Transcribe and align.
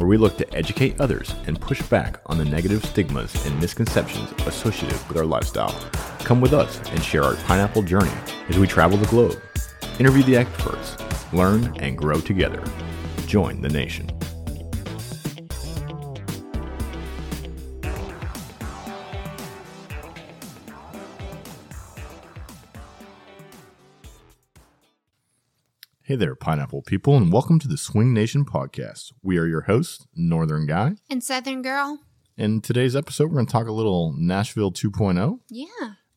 where 0.00 0.08
we 0.08 0.16
look 0.16 0.38
to 0.38 0.54
educate 0.54 0.98
others 0.98 1.34
and 1.46 1.60
push 1.60 1.82
back 1.82 2.20
on 2.24 2.38
the 2.38 2.44
negative 2.44 2.82
stigmas 2.82 3.34
and 3.44 3.60
misconceptions 3.60 4.32
associated 4.46 4.98
with 5.08 5.18
our 5.18 5.26
lifestyle. 5.26 5.78
Come 6.20 6.40
with 6.40 6.54
us 6.54 6.80
and 6.90 7.04
share 7.04 7.22
our 7.22 7.36
pineapple 7.36 7.82
journey 7.82 8.10
as 8.48 8.58
we 8.58 8.66
travel 8.66 8.96
the 8.96 9.06
globe, 9.08 9.38
interview 9.98 10.22
the 10.22 10.36
experts, 10.36 10.96
learn 11.34 11.76
and 11.80 11.98
grow 11.98 12.18
together. 12.18 12.64
Join 13.26 13.60
the 13.60 13.68
nation. 13.68 14.19
Hey 26.10 26.16
there, 26.16 26.34
pineapple 26.34 26.82
people, 26.82 27.16
and 27.16 27.32
welcome 27.32 27.60
to 27.60 27.68
the 27.68 27.76
Swing 27.76 28.12
Nation 28.12 28.44
podcast. 28.44 29.12
We 29.22 29.38
are 29.38 29.46
your 29.46 29.60
hosts, 29.60 30.08
Northern 30.16 30.66
Guy. 30.66 30.96
And 31.08 31.22
Southern 31.22 31.62
Girl? 31.62 32.00
In 32.36 32.60
today's 32.60 32.96
episode, 32.96 33.28
we're 33.28 33.34
going 33.36 33.46
to 33.46 33.52
talk 33.52 33.68
a 33.68 33.72
little 33.72 34.12
Nashville 34.18 34.72
2.0. 34.72 35.38
Yeah. 35.50 35.66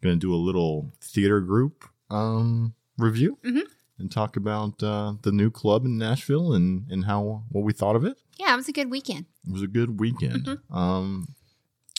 Going 0.02 0.16
to 0.16 0.20
do 0.20 0.34
a 0.34 0.36
little 0.36 0.92
theater 1.00 1.42
group 1.42 1.86
um, 2.10 2.74
review 2.98 3.38
Mhm. 3.46 3.66
and 4.00 4.12
talk 4.12 4.36
about 4.36 4.82
uh, 4.82 5.14
the 5.22 5.32
new 5.32 5.52
club 5.52 5.86
in 5.86 6.00
Nashville 6.00 6.54
and, 6.54 6.90
and 6.90 7.06
how 7.06 7.44
what 7.50 7.64
we 7.64 7.72
thought 7.72 7.96
of 7.96 8.04
it. 8.04 8.18
Yeah, 8.40 8.52
it 8.52 8.56
was 8.58 8.68
a 8.68 8.74
good 8.74 8.90
weekend. 8.90 9.28
It 9.48 9.54
was 9.54 9.62
a 9.62 9.68
good 9.68 10.00
weekend. 10.00 10.58
Um, 10.72 11.36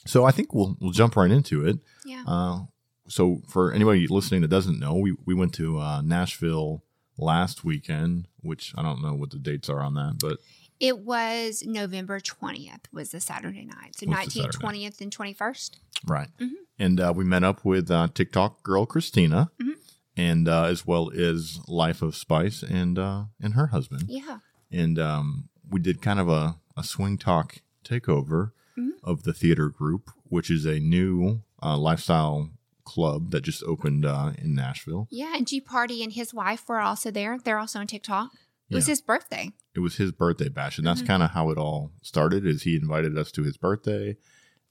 so 0.05 0.25
I 0.25 0.33
think 0.33 0.53
we'll 0.53 0.77
we'll 0.81 0.91
jump 0.91 1.15
right 1.15 1.31
into 1.31 1.65
it. 1.65 1.79
Yeah. 2.05 2.25
Uh, 2.27 2.63
so 3.07 3.43
for 3.49 3.71
anybody 3.73 4.09
listening 4.09 4.41
that 4.41 4.49
doesn't 4.49 4.81
know, 4.81 4.97
we 4.97 5.15
we 5.25 5.33
went 5.35 5.55
to 5.55 5.79
uh, 5.79 6.03
Nashville 6.03 6.83
last 7.17 7.65
weekend, 7.65 8.27
which 8.41 8.73
I 8.77 8.83
don't 8.83 9.03
know 9.03 9.15
what 9.15 9.31
the 9.31 9.39
dates 9.39 9.69
are 9.69 9.81
on 9.81 9.95
that, 9.95 10.17
but 10.21 10.39
It 10.81 10.99
was 10.99 11.63
November 11.65 12.19
20th 12.21 12.93
was 12.93 13.11
the 13.13 13.21
Saturday 13.21 13.65
night. 13.65 13.97
So 13.97 14.07
19th, 14.07 14.33
Saturday? 14.33 14.59
20th, 14.59 15.01
and 15.01 15.13
21st. 15.13 15.79
right. 16.07 16.29
Mhm. 16.41 16.51
And 16.79 17.01
uh, 17.01 17.13
we 17.17 17.25
met 17.25 17.45
up 17.45 17.65
with 17.65 17.91
uh, 17.91 18.09
TikTok 18.13 18.63
girl 18.65 18.85
Christina, 18.85 19.51
Mhm. 19.63 19.75
and 20.17 20.49
uh, 20.49 20.65
as 20.65 20.85
well 20.87 21.11
as 21.13 21.61
Life 21.69 22.03
of 22.03 22.17
Spice 22.17 22.63
and 22.65 22.99
uh, 22.99 23.25
and 23.41 23.55
her 23.55 23.69
husband, 23.69 24.07
Yeah. 24.09 24.39
and 24.73 24.99
um, 24.99 25.49
we 25.71 25.79
did 25.81 26.03
kind 26.03 26.19
of 26.19 26.29
a, 26.29 26.57
a 26.77 26.83
swing 26.83 27.17
talk 27.19 27.59
takeover 27.85 28.51
Mhm. 28.77 28.91
of 29.05 29.23
the 29.23 29.33
theater 29.33 29.69
group, 29.69 30.11
which 30.25 30.51
is 30.51 30.65
a 30.67 30.81
new 30.81 31.43
uh, 31.63 31.79
lifestyle 31.79 32.51
club 32.85 33.31
that 33.31 33.43
just 33.43 33.63
opened 33.65 34.05
uh, 34.05 34.33
in 34.39 34.55
Nashville. 34.55 35.09
Yeah. 35.11 35.33
And 35.37 35.47
G 35.47 35.61
Party 35.61 36.03
and 36.03 36.13
his 36.13 36.33
wife 36.35 36.65
were 36.69 36.81
also 36.81 37.11
there. 37.11 37.39
They're 37.43 37.59
also 37.59 37.79
on 37.81 37.87
TikTok. 37.87 38.31
It 38.71 38.75
was 38.77 38.87
his 38.87 39.01
birthday. 39.03 39.51
It 39.77 39.81
was 39.81 39.97
his 39.97 40.11
birthday 40.11 40.49
bash, 40.49 40.79
and 40.79 40.87
that's 40.87 41.03
Mhm. 41.03 41.07
kind 41.07 41.23
of 41.23 41.31
how 41.31 41.51
it 41.51 41.59
all 41.59 41.93
started. 42.03 42.47
Is 42.47 42.63
he 42.63 42.75
invited 42.77 43.17
us 43.19 43.31
to 43.33 43.43
his 43.43 43.57
birthday, 43.57 44.17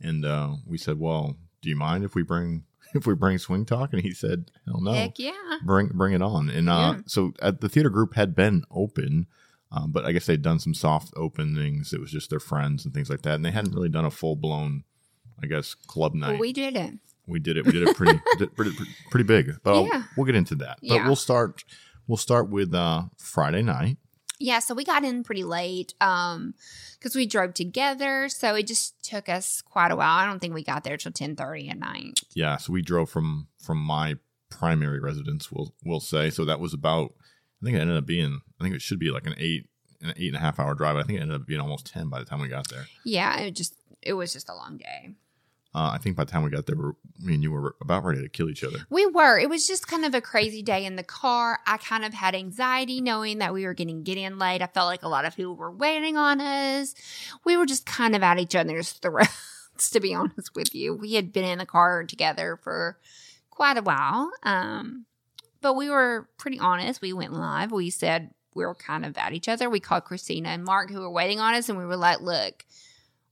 and 0.02 0.25
uh, 0.25 0.55
we 0.66 0.78
said, 0.78 1.00
"Well, 1.00 1.38
do 1.61 1.70
you 1.70 1.75
mind 1.75 2.03
if 2.03 2.16
we 2.16 2.23
bring 2.23 2.64
if 2.95 3.05
we 3.08 3.14
bring 3.16 3.38
swing 3.38 3.66
talk?" 3.66 3.94
And 3.94 4.02
he 4.02 4.11
said, 4.14 4.52
"Hell 4.65 4.82
no." 4.82 4.92
Heck 4.93 5.20
yeah. 5.20 5.32
bring 5.64 5.88
bring 5.89 6.14
it 6.14 6.21
on. 6.21 6.49
And 6.49 6.70
uh, 6.70 6.95
Yeah. 6.98 7.02
so 7.05 7.33
at 7.42 7.61
the 7.61 7.70
theater 7.70 7.89
group 7.89 8.15
had 8.15 8.36
been 8.36 8.64
open, 8.71 9.27
um, 9.71 9.92
but 9.92 10.04
I 10.05 10.11
guess 10.11 10.26
they'd 10.26 10.42
done 10.42 10.59
some 10.59 10.73
soft 10.73 11.14
openings. 11.15 11.93
It 11.93 12.02
was 12.02 12.11
just 12.11 12.30
their 12.30 12.39
friends 12.42 12.83
and 12.86 12.93
things 12.93 13.09
like 13.09 13.21
that, 13.21 13.36
and 13.36 13.45
they 13.45 13.52
hadn't 13.52 13.73
really 13.76 13.89
done 13.89 14.05
a 14.05 14.11
full 14.11 14.36
blown, 14.36 14.83
I 15.42 15.45
guess, 15.45 15.76
club 15.76 16.14
night. 16.15 16.32
Well, 16.32 16.39
we 16.39 16.52
did 16.54 16.76
it. 16.76 16.95
We 17.28 17.39
did 17.39 17.58
it. 17.58 17.66
We 17.66 17.72
did 17.72 17.88
it 17.88 17.95
pretty 17.95 18.20
did 18.38 18.56
pretty, 18.56 18.72
pretty 19.10 19.23
big. 19.23 19.58
But 19.64 19.86
Yeah. 19.86 20.04
we'll 20.17 20.26
get 20.26 20.36
into 20.36 20.56
that. 20.56 20.78
But 20.82 20.89
Yeah. 20.95 21.06
we'll 21.08 21.16
start. 21.16 21.64
We'll 22.08 22.17
start 22.17 22.50
with 22.50 22.73
uh, 22.73 23.04
Friday 23.17 23.61
night. 23.61 23.98
Yeah, 24.39 24.60
so 24.60 24.73
we 24.73 24.84
got 24.84 25.06
in 25.06 25.23
pretty 25.23 25.44
late 25.44 25.94
um 26.02 26.54
because 27.00 27.16
we 27.16 27.26
drove 27.26 27.54
together, 27.54 28.28
so 28.30 28.56
it 28.56 28.67
just 28.67 29.02
took 29.04 29.30
us 29.30 29.62
quite 29.62 29.92
a 29.92 29.95
while. 29.95 30.17
I 30.17 30.26
don't 30.26 30.39
think 30.39 30.54
we 30.54 30.64
got 30.64 30.83
there 30.83 30.98
till 30.98 31.12
ten 31.14 31.36
thirty 31.36 31.70
at 31.70 31.78
night. 31.80 32.20
Yeah, 32.33 32.58
so 32.58 32.73
we 32.73 32.82
drove 32.82 33.10
from 33.10 33.48
from 33.62 33.78
my 33.78 34.17
primary 34.50 35.00
residence. 35.00 35.52
We'll 35.52 35.73
we'll 35.86 36.00
say 36.02 36.30
so 36.30 36.44
that 36.45 36.60
was 36.60 36.73
about. 36.73 37.14
I 37.62 37.66
think 37.66 37.78
it 37.78 37.82
ended 37.82 37.95
up 37.98 38.06
being. 38.06 38.42
I 38.60 38.64
think 38.64 38.76
it 38.76 38.82
should 38.82 39.00
be 39.00 39.12
like 39.12 39.26
an 39.28 39.36
eight 39.38 39.70
an 40.02 40.14
eight 40.17 40.28
and 40.28 40.36
a 40.36 40.39
half 40.39 40.60
hour 40.60 40.76
drive. 40.76 40.98
I 40.98 41.04
think 41.04 41.20
it 41.20 41.22
ended 41.22 41.39
up 41.39 41.48
being 41.48 41.62
almost 41.62 41.86
ten 41.86 42.10
by 42.10 42.20
the 42.20 42.26
time 42.26 42.42
we 42.42 42.50
got 42.50 42.67
there. 42.70 42.86
Yeah, 43.06 43.38
it 43.39 43.52
just 43.52 43.76
it 44.02 44.14
was 44.14 44.33
just 44.33 44.50
a 44.50 44.54
long 44.56 44.78
day. 44.78 45.12
Uh, 45.76 45.92
I 45.94 45.98
think 45.98 46.16
by 46.16 46.23
the 46.23 46.32
time 46.32 46.44
we 46.44 46.52
got 46.52 46.67
there, 46.67 46.76
me 47.20 47.34
and 47.34 47.42
you 47.42 47.52
were 47.52 47.76
about 47.82 48.04
ready 48.04 48.22
to 48.22 48.30
kill 48.30 48.50
each 48.50 48.64
other. 48.64 48.86
We 48.92 49.08
were. 49.08 49.39
It 49.39 49.50
was 49.50 49.66
just 49.66 49.88
kind 49.88 50.06
of 50.06 50.14
a 50.14 50.22
crazy 50.22 50.61
day 50.61 50.86
in 50.86 50.98
the 50.98 51.04
car. 51.04 51.60
I 51.66 51.78
kind 51.78 52.06
of 52.06 52.14
had 52.14 52.36
anxiety 52.36 53.02
knowing 53.02 53.39
that 53.39 53.54
we 53.54 53.66
were 53.66 53.73
getting 53.73 54.04
get 54.04 54.17
in 54.17 54.38
late. 54.38 54.62
I 54.62 54.67
felt 54.67 54.86
like 54.86 55.02
a 55.02 55.10
lot 55.10 55.26
of 55.26 55.36
people 55.36 55.56
were 55.56 55.72
waiting 55.72 56.16
on 56.16 56.39
us. 56.39 56.94
We 57.44 57.58
were 57.58 57.66
just 57.66 57.88
kind 57.88 58.16
of 58.16 58.22
at 58.22 58.39
each 58.39 58.56
other's 58.56 58.92
throats, 58.94 59.89
to 59.92 60.00
be 60.00 60.14
honest 60.14 60.54
with 60.54 60.76
you. 60.76 60.94
We 60.94 61.14
had 61.14 61.33
been 61.33 61.45
in 61.45 61.58
the 61.58 61.66
car 61.66 62.04
together 62.04 62.60
for 62.62 63.00
quite 63.50 63.78
a 63.78 63.82
while. 63.82 64.30
Um, 64.44 65.06
but 65.62 65.73
we 65.76 65.89
were 65.89 66.30
pretty 66.38 66.60
honest. 66.60 67.02
We 67.02 67.14
went 67.14 67.33
live. 67.33 67.72
We 67.72 67.89
said 67.89 68.32
we 68.54 68.66
were 68.66 68.76
kind 68.76 69.06
of 69.06 69.17
at 69.17 69.33
each 69.33 69.48
other. 69.48 69.70
We 69.70 69.80
called 69.80 70.04
Christina 70.04 70.50
and 70.50 70.64
Mark 70.64 70.92
who 70.92 71.00
were 71.00 71.10
waiting 71.10 71.39
on 71.39 71.56
us 71.56 71.70
and 71.70 71.80
we 71.80 71.86
were 71.86 71.98
like, 71.98 72.22
look, 72.22 72.66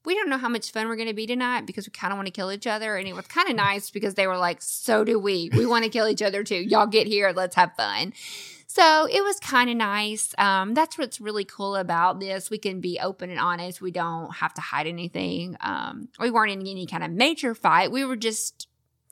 we 0.06 0.16
don't 0.16 0.30
know 0.30 0.38
how 0.38 0.50
much 0.50 0.72
fun 0.72 0.88
we're 0.88 0.96
going 0.96 1.08
to 1.08 1.14
be 1.14 1.28
tonight 1.28 1.66
because 1.66 1.88
we 1.88 1.92
kind 1.92 2.12
of 2.12 2.18
want 2.18 2.28
to 2.28 2.32
kill 2.32 2.52
each 2.52 2.68
other. 2.68 2.98
And 2.98 3.08
it 3.08 3.16
was 3.16 3.28
kind 3.28 3.50
of 3.50 3.56
nice 3.56 3.90
because 3.90 4.16
they 4.16 4.28
were 4.28 4.38
like, 4.38 4.62
so 4.62 5.04
do 5.04 5.20
we. 5.20 5.50
We 5.54 5.66
want 5.66 5.84
to 5.84 5.90
kill 5.90 6.08
each 6.08 6.22
other 6.22 6.44
too. 6.44 6.56
Y'all 6.56 6.88
get 6.88 7.08
here. 7.08 7.32
Let's 7.36 7.56
have 7.56 7.76
fun. 7.76 8.14
So 8.68 9.06
it 9.06 9.22
was 9.22 9.38
kind 9.42 9.70
of 9.70 9.76
nice. 9.76 10.34
Um, 10.38 10.74
that's 10.74 10.98
what's 10.98 11.20
really 11.20 11.44
cool 11.44 11.76
about 11.76 12.22
this. 12.22 12.50
We 12.50 12.58
can 12.58 12.80
be 12.80 13.00
open 13.02 13.30
and 13.30 13.40
honest. 13.40 13.82
We 13.82 13.92
don't 13.92 14.34
have 14.36 14.54
to 14.54 14.62
hide 14.62 14.88
anything. 14.88 15.58
Um, 15.60 16.08
we 16.20 16.32
weren't 16.32 16.54
in 16.54 16.62
any 16.62 16.86
kind 16.86 17.04
of 17.04 17.12
major 17.12 17.54
fight. 17.54 17.92
We 17.92 18.06
were 18.06 18.16
just 18.16 18.70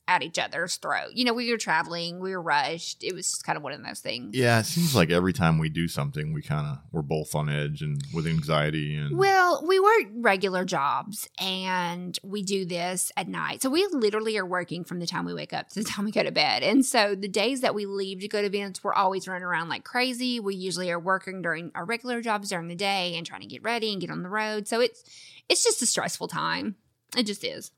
at 0.10 0.24
each 0.24 0.40
other's 0.40 0.76
throat. 0.78 1.12
You 1.14 1.24
know, 1.24 1.34
we 1.34 1.52
were 1.52 1.58
traveling, 1.58 2.20
we 2.20 2.32
were 2.32 2.42
rushed. 2.42 3.04
It 3.04 3.14
was 3.14 3.36
kind 3.36 3.56
of 3.58 3.64
one 3.64 3.74
of 3.74 3.84
those 3.86 4.00
things. 4.00 4.36
Yeah, 4.36 4.60
it 4.60 4.66
seems 4.66 4.96
like 4.96 5.12
every 5.12 5.34
time 5.34 5.60
we 5.60 5.70
do 5.70 5.88
something, 5.88 6.34
we 6.34 6.42
kind 6.42 6.66
of 6.66 6.80
we're 6.92 7.04
both 7.04 7.36
on 7.36 7.48
edge 7.48 7.84
and 7.84 8.04
with 8.12 8.26
anxiety 8.26 8.96
and 8.96 9.20
Well, 9.20 9.64
we 9.68 9.80
work 9.80 10.08
regular 10.16 10.66
jobs 10.66 11.30
and 11.40 12.18
we 12.24 12.42
do 12.42 12.66
this 12.66 13.12
at 13.16 13.28
night. 13.28 13.62
So 13.62 13.70
we 13.70 13.88
literally 13.92 14.36
are 14.40 14.46
working 14.46 14.84
from 14.84 15.00
the 15.00 15.06
time 15.06 15.26
we 15.26 15.34
wake 15.36 15.54
up 15.54 15.70
to 15.70 15.84
the 15.84 15.86
time 15.90 16.06
we 16.06 16.12
go 16.12 16.24
to 16.24 16.32
bed. 16.32 16.64
And 16.64 16.84
so 16.84 17.14
the 17.14 17.28
days 17.28 17.62
that 17.62 17.76
we 17.76 17.86
leave 17.86 18.22
to 18.22 18.28
go 18.28 18.42
to 18.42 18.48
events, 18.48 18.84
we're 18.84 18.94
always 18.94 19.28
running 19.28 19.44
around 19.44 19.70
like 19.70 19.84
crazy. 19.84 20.40
We 20.40 20.56
usually 20.56 20.90
are 20.90 21.00
working 21.00 21.44
during 21.44 21.72
our 21.76 21.86
regular 21.86 22.20
jobs 22.22 22.50
during 22.50 22.68
the 22.68 22.76
day 22.76 23.14
and 23.16 23.28
trying 23.28 23.42
to 23.42 23.48
get 23.48 23.62
ready 23.62 23.92
and 23.92 24.02
get 24.02 24.10
on 24.10 24.24
the 24.24 24.30
road. 24.30 24.68
So 24.68 24.82
it's 24.82 25.04
it's 25.48 25.64
just 25.64 25.84
a 25.84 25.86
stressful 25.86 26.30
time. 26.30 26.78
It 27.16 27.28
just 27.28 27.44
is. 27.44 27.72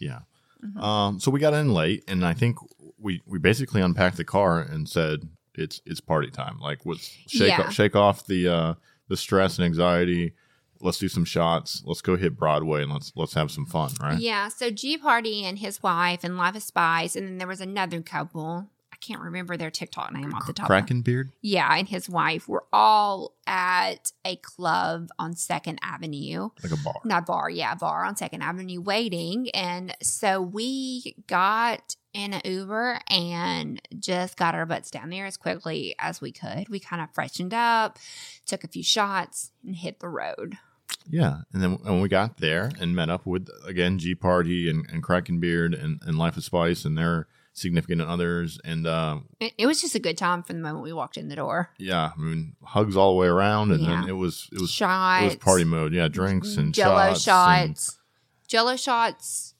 yeah. 0.00 0.20
Mhm. 0.64 0.80
Um, 0.82 1.20
so 1.20 1.30
we 1.30 1.40
got 1.40 1.54
in 1.54 1.72
late, 1.72 2.04
and 2.08 2.24
I 2.24 2.32
think 2.34 2.56
we 2.98 3.22
we 3.26 3.38
basically 3.38 3.80
unpacked 3.82 4.16
the 4.16 4.24
car 4.24 4.60
and 4.60 4.88
said 4.88 5.28
it's 5.54 5.80
it's 5.86 6.00
party 6.00 6.30
time. 6.30 6.58
Like 6.60 6.84
let's 6.86 7.06
shake 7.28 7.48
Yeah. 7.48 7.62
off, 7.66 7.72
shake 7.72 7.94
off 7.96 8.26
the 8.26 8.48
uh, 8.48 8.74
the 9.08 9.16
stress 9.16 9.58
and 9.58 9.64
anxiety. 9.64 10.32
Let's 10.80 10.98
do 10.98 11.08
some 11.08 11.24
shots. 11.24 11.82
Let's 11.86 12.02
go 12.02 12.16
hit 12.16 12.36
Broadway 12.36 12.82
and 12.82 12.92
let's 12.92 13.12
let's 13.16 13.34
have 13.34 13.50
some 13.50 13.64
fun, 13.66 13.92
right? 14.00 14.18
Yeah. 14.18 14.48
So 14.48 14.70
G 14.70 14.98
Party 14.98 15.44
and 15.44 15.58
his 15.58 15.82
wife 15.82 16.22
and 16.24 16.36
Life 16.36 16.56
of 16.56 16.62
Spice. 16.62 17.16
And 17.16 17.26
then 17.26 17.38
there 17.38 17.48
was 17.48 17.60
another 17.62 18.02
couple. 18.02 18.68
Can't 19.06 19.20
remember 19.20 19.56
their 19.56 19.70
TikTok 19.70 20.12
name 20.12 20.34
off 20.34 20.46
the 20.46 20.52
top. 20.52 20.64
of 20.64 20.70
my 20.70 20.80
Kraken 20.80 21.02
beard. 21.02 21.30
Yeah, 21.42 21.72
and 21.76 21.88
his 21.88 22.08
wife 22.08 22.48
were 22.48 22.64
all 22.72 23.34
at 23.46 24.10
a 24.24 24.34
club 24.36 25.10
on 25.18 25.36
Second 25.36 25.78
Avenue. 25.82 26.48
like 26.62 26.72
a 26.72 26.76
bar. 26.82 27.00
Not 27.04 27.24
bar, 27.26 27.48
yeah, 27.48 27.74
bar 27.76 28.04
on 28.04 28.16
Second 28.16 28.42
Avenue 28.42 28.80
waiting. 28.80 29.48
And 29.50 29.96
so 30.02 30.40
we 30.42 31.14
got 31.28 31.94
in 32.12 32.32
an 32.32 32.40
Uber 32.44 32.98
and 33.08 33.80
just 33.98 34.36
got 34.36 34.54
our 34.56 34.66
butts 34.66 34.90
down 34.90 35.10
there 35.10 35.26
as 35.26 35.36
quickly 35.36 35.94
as 36.00 36.20
we 36.20 36.32
could. 36.32 36.68
We 36.68 36.80
kind 36.80 37.00
of 37.00 37.10
freshened 37.12 37.54
up, 37.54 37.98
took 38.46 38.64
a 38.64 38.68
few 38.68 38.82
shots, 38.82 39.52
and 39.64 39.76
hit 39.76 40.00
the 40.00 40.08
road. 40.08 40.58
Yeah, 41.08 41.42
and 41.52 41.62
then 41.62 41.72
when 41.82 42.00
we 42.00 42.08
got 42.08 42.38
there 42.38 42.72
and 42.80 42.96
met 42.96 43.10
up 43.10 43.26
with 43.26 43.48
again 43.64 43.98
G 43.98 44.14
Party 44.16 44.68
and, 44.68 44.84
and 44.90 45.02
Kraken 45.02 45.38
Beard 45.38 45.74
and, 45.74 46.00
and 46.04 46.18
Life 46.18 46.36
of 46.36 46.44
Spice 46.44 46.84
and 46.84 46.96
their 46.98 47.28
significant 47.56 48.02
others, 48.02 48.60
and 48.64 48.86
uh, 48.86 49.18
It, 49.40 49.52
it 49.58 49.66
was 49.66 49.80
just 49.80 49.94
a 49.94 49.98
good 49.98 50.16
time 50.18 50.42
from 50.42 50.56
the 50.56 50.62
moment 50.62 50.84
we 50.84 50.92
walked 50.92 51.16
in 51.16 51.28
the 51.28 51.36
door. 51.36 51.70
yeah, 51.78 52.12
I 52.16 52.20
mean 52.20 52.54
hugs 52.62 52.96
all 52.96 53.14
the 53.14 53.18
way 53.20 53.26
around, 53.26 53.72
and 53.72 53.84
then 53.84 54.08
it 54.08 54.12
was 54.12 54.48
it 54.52 54.60
was 54.60 54.70
shots, 54.70 55.22
it 55.22 55.26
was 55.26 55.36
party 55.36 55.64
mode. 55.64 55.92
Yeah, 55.92 56.08
drinks 56.08 56.56
and 56.56 56.72
Jello 56.74 57.08
shots. 57.14 57.22
shots, 57.22 57.88
and- 57.88 58.48
Jello 58.48 58.76
shots 58.76 59.54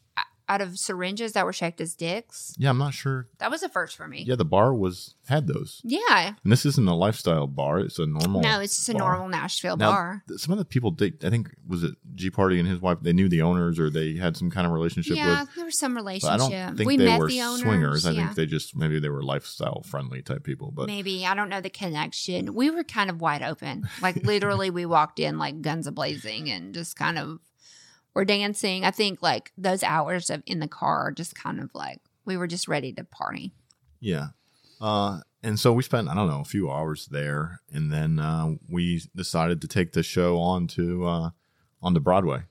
out 0.48 0.60
of 0.60 0.78
syringes 0.78 1.32
that 1.32 1.44
were 1.44 1.52
shaped 1.52 1.81
as 1.81 1.94
dicks. 1.94 2.54
yeah, 2.56 2.70
I'm 2.70 2.78
not 2.78 2.94
sure. 2.94 3.26
That 3.38 3.50
was 3.50 3.62
a 3.62 3.69
first 3.69 3.96
for 3.96 4.06
me. 4.06 4.22
Yeah, 4.26 4.37
the 4.37 4.44
bar 4.44 4.72
was 4.75 5.14
had 5.28 5.48
those, 5.48 5.81
Yeah. 5.84 6.34
and 6.43 6.52
this 6.52 6.64
isn't 6.64 6.87
a 6.88 6.94
lifestyle 6.94 7.46
bar; 7.48 7.81
it's 7.81 7.98
a 7.98 8.06
normal. 8.06 8.43
No, 8.43 8.60
it's 8.60 8.76
just 8.76 8.88
a 8.88 8.93
bar. 8.93 9.12
normal 9.12 9.28
Nashville 9.28 9.76
Now, 9.76 9.90
bar. 9.90 10.22
th- 10.28 10.38
some 10.40 10.52
of 10.52 10.58
the 10.58 10.64
people, 10.64 10.93
they, 10.93 11.12
I 11.25 11.31
think, 11.31 11.50
was 11.66 11.82
it 11.82 11.96
G 12.14 12.31
Party 12.31 12.60
and 12.60 12.69
his 12.69 12.81
wife? 12.81 12.98
They 13.02 13.12
knew 13.12 13.28
the 13.28 13.43
owners, 13.43 13.81
or 13.81 13.90
they 13.90 14.14
had 14.14 14.37
some 14.37 14.50
kind 14.50 14.66
of 14.66 14.72
relationship 14.72 15.16
Yeah, 15.16 15.40
with. 15.40 15.54
there 15.56 15.64
was 15.64 15.78
some 15.78 15.94
But 15.94 16.00
relationship. 16.04 16.32
I 16.32 16.37
don't 16.66 16.76
think 16.76 16.87
we 16.87 16.96
they 16.96 17.06
met 17.06 17.19
were 17.19 17.28
the 17.28 17.43
owners. 17.43 17.60
swingers. 17.62 18.06
I 18.06 18.10
yeah. 18.12 18.25
think 18.26 18.37
they 18.37 18.46
just 18.46 18.76
maybe 18.76 19.00
they 19.00 19.08
were 19.08 19.22
lifestyle 19.25 19.82
friendly 19.82 20.22
type 20.22 20.44
people. 20.44 20.70
But 20.70 20.87
Maybe 20.87 21.26
I 21.26 21.34
don't 21.34 21.48
know 21.48 21.60
the 21.60 21.70
connection. 21.70 22.54
We 22.54 22.70
were 22.70 22.84
kind 22.84 23.10
of 23.10 23.20
wide 23.20 23.43
open. 23.43 23.88
Like 24.00 24.16
literally, 24.25 24.70
we 24.70 24.87
walked 24.87 25.19
in 25.19 25.38
like 25.38 25.60
guns 25.60 25.87
a 25.88 25.93
blazing 25.93 26.48
and 26.50 26.72
just 26.72 26.94
kind 26.96 27.19
of 27.19 27.40
were 28.17 28.25
dancing. 28.25 28.83
I 28.83 28.91
think 28.91 29.23
like 29.23 29.53
those 29.59 29.83
hours 29.83 30.31
of 30.31 30.43
in 30.47 30.59
the 30.59 30.67
car, 30.67 31.13
just 31.13 31.35
kind 31.35 31.61
of 31.61 31.71
like 31.75 32.01
we 32.25 32.39
were 32.39 32.47
just 32.47 32.67
ready 32.67 32.91
to 32.95 33.05
party. 33.05 33.53
yeah, 34.01 34.29
uh, 34.81 35.21
and 35.43 35.61
so 35.61 35.73
we 35.75 35.83
spent 35.83 36.09
I 36.09 36.15
don't 36.15 36.29
know 36.29 36.41
a 36.41 36.45
few 36.45 36.71
hours 36.71 37.07
there, 37.11 37.61
and 37.71 37.93
then 37.93 38.19
uh, 38.19 38.55
we 38.71 39.03
decided 39.15 39.61
to 39.61 39.69
take 39.69 39.93
the 39.93 40.03
show 40.03 40.39
on 40.39 40.67
to 40.69 41.05
uh, 41.05 41.31
on 41.83 41.93
to 41.93 42.01
Broadway. 42.01 42.45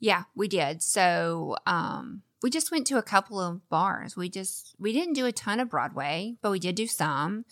Yeah, 0.00 0.24
we 0.34 0.48
did. 0.48 0.82
So 0.82 1.56
um, 1.66 2.22
we 2.42 2.48
just 2.48 2.72
went 2.72 2.86
to 2.86 2.96
a 2.96 3.02
couple 3.02 3.38
of 3.38 3.68
bars. 3.68 4.16
We 4.16 4.30
just 4.30 4.74
we 4.78 4.94
didn't 4.94 5.14
do 5.14 5.26
a 5.26 5.32
ton 5.32 5.60
of 5.60 5.68
Broadway, 5.68 6.36
but 6.40 6.50
we 6.50 6.58
did 6.58 6.76
do 6.76 6.86
some. 6.86 7.44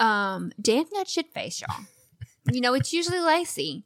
Um, 0.00 0.50
Dan 0.60 0.86
got 0.92 1.06
shit 1.06 1.32
face, 1.32 1.60
y'all. 1.60 1.84
you 2.52 2.60
know, 2.60 2.74
it's 2.74 2.92
usually 2.92 3.20
Lacey. 3.20 3.84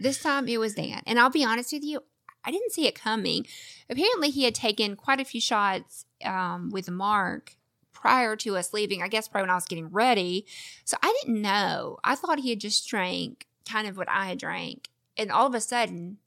This 0.00 0.20
time 0.20 0.48
it 0.48 0.58
was 0.58 0.74
Dan, 0.74 1.00
and 1.06 1.20
I'll 1.20 1.30
be 1.30 1.44
honest 1.44 1.72
with 1.72 1.84
you, 1.84 2.00
I 2.44 2.50
didn't 2.50 2.72
see 2.72 2.86
it 2.86 2.94
coming. 2.94 3.46
Apparently, 3.88 4.30
he 4.30 4.44
had 4.44 4.54
taken 4.54 4.96
quite 4.96 5.20
a 5.20 5.24
few 5.24 5.40
shots 5.40 6.04
um, 6.24 6.70
with 6.70 6.90
Mark 6.90 7.56
prior 7.92 8.36
to 8.36 8.56
us 8.56 8.72
leaving. 8.72 9.02
I 9.02 9.08
guess 9.08 9.28
probably 9.28 9.44
when 9.44 9.50
I 9.50 9.54
was 9.54 9.64
getting 9.64 9.88
ready. 9.88 10.46
So 10.84 10.96
I 11.02 11.14
didn't 11.22 11.40
know. 11.40 11.98
I 12.04 12.14
thought 12.14 12.40
he 12.40 12.50
had 12.50 12.60
just 12.60 12.86
drank 12.88 13.46
kind 13.68 13.88
of 13.88 13.96
what 13.96 14.08
I 14.08 14.26
had 14.26 14.38
drank, 14.38 14.88
and 15.16 15.30
all 15.30 15.46
of 15.46 15.54
a 15.54 15.60
sudden 15.60 16.18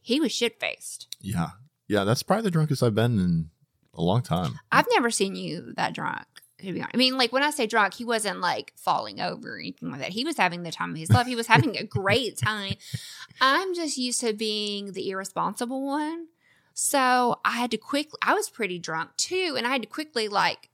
he 0.00 0.20
was 0.20 0.32
shit 0.32 0.60
faced. 0.60 1.16
Yeah, 1.20 1.50
yeah, 1.88 2.04
that's 2.04 2.22
probably 2.22 2.44
the 2.44 2.50
drunkest 2.50 2.82
I've 2.82 2.94
been 2.94 3.18
in 3.18 3.50
a 3.94 4.02
long 4.02 4.22
time. 4.22 4.58
I've 4.70 4.86
never 4.90 5.10
seen 5.10 5.34
you 5.36 5.72
that 5.76 5.94
drunk. 5.94 6.26
To 6.62 6.72
be 6.72 6.80
honest. 6.80 6.94
I 6.94 6.96
mean, 6.96 7.18
like 7.18 7.32
when 7.32 7.42
I 7.42 7.50
say 7.50 7.66
drunk, 7.66 7.94
he 7.94 8.04
wasn't 8.04 8.40
like 8.40 8.72
falling 8.76 9.20
over 9.20 9.56
or 9.56 9.58
anything 9.58 9.90
like 9.90 10.00
that. 10.00 10.10
He 10.10 10.24
was 10.24 10.36
having 10.36 10.62
the 10.62 10.70
time 10.70 10.92
of 10.92 10.96
his 10.96 11.10
life. 11.10 11.26
He 11.26 11.36
was 11.36 11.48
having 11.48 11.76
a 11.76 11.84
great 11.84 12.38
time. 12.38 12.74
I'm 13.40 13.74
just 13.74 13.98
used 13.98 14.20
to 14.20 14.32
being 14.32 14.92
the 14.92 15.10
irresponsible 15.10 15.84
one. 15.84 16.28
So 16.74 17.40
I 17.44 17.52
had 17.52 17.70
to 17.72 17.76
quickly, 17.76 18.18
I 18.22 18.34
was 18.34 18.48
pretty 18.48 18.78
drunk 18.78 19.10
too. 19.16 19.54
And 19.58 19.66
I 19.66 19.70
had 19.70 19.82
to 19.82 19.88
quickly, 19.88 20.28
like, 20.28 20.70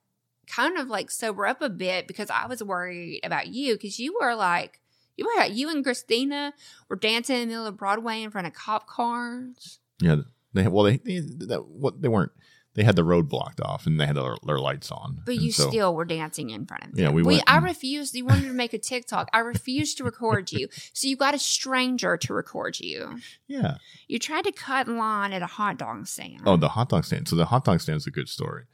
kind 0.46 0.78
of 0.78 0.88
like 0.88 1.10
sober 1.10 1.46
up 1.46 1.62
a 1.62 1.68
bit 1.68 2.06
because 2.06 2.30
I 2.30 2.46
was 2.46 2.62
worried 2.62 3.20
about 3.22 3.48
you 3.48 3.74
because 3.74 3.98
you 3.98 4.18
were 4.20 4.34
like, 4.34 4.80
you 5.16 5.26
were 5.26 5.44
you 5.44 5.68
and 5.68 5.84
Christina 5.84 6.54
were 6.88 6.96
dancing 6.96 7.36
in 7.36 7.42
the 7.42 7.46
middle 7.48 7.66
of 7.66 7.76
Broadway 7.76 8.22
in 8.22 8.30
front 8.30 8.46
of 8.46 8.54
cop 8.54 8.86
cars. 8.86 9.78
Yeah, 10.00 10.16
they 10.54 10.68
well 10.68 10.84
they 10.84 10.96
they 10.98 11.18
what 11.56 12.00
they 12.00 12.08
weren't. 12.08 12.32
They 12.78 12.84
had 12.84 12.94
the 12.94 13.02
road 13.02 13.28
blocked 13.28 13.60
off 13.60 13.86
and 13.86 13.98
they 14.00 14.06
had 14.06 14.14
their, 14.14 14.36
their 14.46 14.60
lights 14.60 14.92
on. 14.92 15.20
But 15.26 15.34
And 15.34 15.42
you 15.42 15.50
so- 15.50 15.68
still 15.68 15.96
were 15.96 16.04
dancing 16.04 16.50
in 16.50 16.64
front 16.64 16.84
of 16.84 16.92
them. 16.92 17.00
Yeah, 17.04 17.10
we 17.10 17.24
went 17.24 17.42
I 17.48 17.58
refused. 17.58 18.14
You 18.14 18.24
wanted 18.24 18.46
to 18.46 18.52
make 18.52 18.72
a 18.72 18.78
TikTok. 18.78 19.28
I 19.32 19.40
refused 19.40 19.98
to 19.98 20.04
record 20.04 20.52
you. 20.52 20.68
So 20.92 21.08
you 21.08 21.16
got 21.16 21.34
a 21.34 21.40
stranger 21.40 22.16
to 22.16 22.32
record 22.32 22.78
you. 22.78 23.18
yeah. 23.48 23.78
You 24.06 24.20
tried 24.20 24.44
to 24.44 24.52
cut 24.52 24.86
line 24.86 25.32
at 25.32 25.42
a 25.42 25.46
hot 25.46 25.76
dog 25.76 26.06
stand. 26.06 26.42
Oh, 26.46 26.56
the 26.56 26.68
hot 26.68 26.88
dog 26.90 27.04
stand. 27.04 27.26
So 27.26 27.34
the 27.34 27.46
hot 27.46 27.64
dog 27.64 27.80
stand's 27.80 28.06
a 28.06 28.12
good 28.12 28.28
story. 28.28 28.66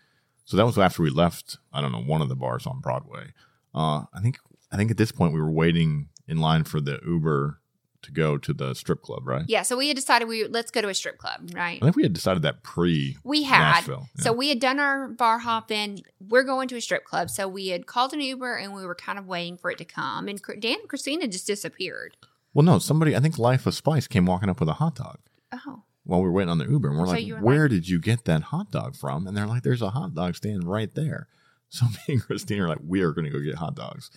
So 0.44 0.58
that 0.58 0.66
was 0.66 0.78
after 0.78 1.02
we 1.02 1.08
left. 1.08 1.56
I 1.72 1.80
don't 1.80 1.90
know 1.92 2.02
one 2.02 2.20
of 2.20 2.28
the 2.28 2.36
bars 2.36 2.66
on 2.66 2.80
Broadway. 2.80 3.32
Uh, 3.74 4.02
I 4.12 4.20
think 4.20 4.36
I 4.70 4.76
think 4.76 4.90
at 4.90 4.98
this 4.98 5.12
point 5.12 5.32
we 5.32 5.40
were 5.40 5.50
waiting 5.50 6.10
in 6.28 6.36
line 6.36 6.64
for 6.64 6.78
the 6.82 7.00
Uber 7.06 7.58
to 8.04 8.12
go 8.12 8.38
to 8.38 8.54
the 8.54 8.72
strip 8.74 9.02
club, 9.02 9.26
right? 9.26 9.44
Yeah, 9.48 9.62
so 9.62 9.76
we 9.76 9.88
had 9.88 9.96
decided 9.96 10.28
we 10.28 10.46
let's 10.46 10.70
go 10.70 10.80
to 10.80 10.88
a 10.88 10.94
strip 10.94 11.18
club, 11.18 11.50
right? 11.54 11.78
I 11.82 11.84
think 11.84 11.96
we 11.96 12.02
had 12.04 12.12
decided 12.12 12.42
that 12.42 12.62
pre 12.62 13.16
We 13.24 13.42
had. 13.42 13.58
Nashville. 13.58 14.08
So 14.16 14.32
we 14.32 14.48
had 14.48 14.60
done 14.60 14.78
our 14.78 15.08
bar 15.08 15.38
hopping. 15.40 16.02
We're 16.20 16.44
going 16.44 16.68
to 16.68 16.76
a 16.76 16.80
strip 16.80 17.04
club. 17.04 17.28
So 17.30 17.46
we 17.48 17.68
had 17.68 17.86
called 17.86 18.12
an 18.12 18.20
Uber 18.20 18.56
and 18.56 18.72
we 18.72 18.86
were 18.86 18.94
kind 18.94 19.18
of 19.18 19.26
waiting 19.26 19.56
for 19.58 19.70
it 19.70 19.78
to 19.78 19.84
come. 19.84 20.28
And 20.28 20.40
Dan 20.60 20.78
and 20.80 20.88
Christina 20.88 21.26
just 21.28 21.46
disappeared. 21.46 22.16
well, 22.54 22.64
no, 22.64 22.78
somebody 22.78 23.14
I 23.16 23.20
think 23.20 23.38
Life 23.38 23.66
of 23.66 23.74
Spice 23.74 24.06
came 24.06 24.26
walking 24.26 24.48
up 24.48 24.60
with 24.60 24.68
a 24.68 24.74
hot 24.74 24.94
dog 24.96 25.18
Oh. 25.52 25.82
while 26.04 26.20
we 26.20 26.26
were 26.26 26.32
waiting 26.32 26.50
on 26.50 26.58
the 26.58 26.66
Uber, 26.68 26.88
and 26.90 26.98
we're 26.98 27.06
So 27.06 27.12
like, 27.12 27.42
"Where 27.42 27.62
like- 27.62 27.70
did 27.70 27.88
you 27.88 27.98
get 28.00 28.24
that 28.26 28.42
hot 28.44 28.70
dog 28.70 28.94
from?" 28.96 29.26
And 29.26 29.36
they're 29.36 29.46
like, 29.46 29.62
"There's 29.62 29.82
a 29.82 29.90
hot 29.90 30.14
dog 30.14 30.34
stand 30.36 30.64
right 30.64 30.94
there." 30.94 31.28
So 31.68 31.86
me 32.08 32.14
and 32.14 32.22
Christina 32.22 32.64
are 32.64 32.68
like, 32.68 32.78
"We 32.84 33.00
are 33.02 33.12
going 33.12 33.24
to 33.24 33.30
go 33.30 33.40
get 33.40 33.56
hot 33.56 33.74
dogs." 33.74 34.10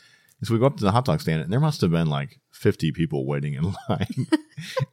So 0.44 0.54
we 0.54 0.60
go 0.60 0.68
up 0.68 0.78
to 0.78 0.84
the 0.84 0.92
hot 0.92 1.06
dog 1.06 1.20
stand, 1.22 1.42
and 1.42 1.52
there 1.52 1.60
must 1.60 1.82
have 1.82 1.90
been 1.92 2.08
like 2.08 2.40
50 2.52 2.92
people 2.92 3.26
waiting 3.26 3.56
in 3.56 3.64
line. 3.90 4.28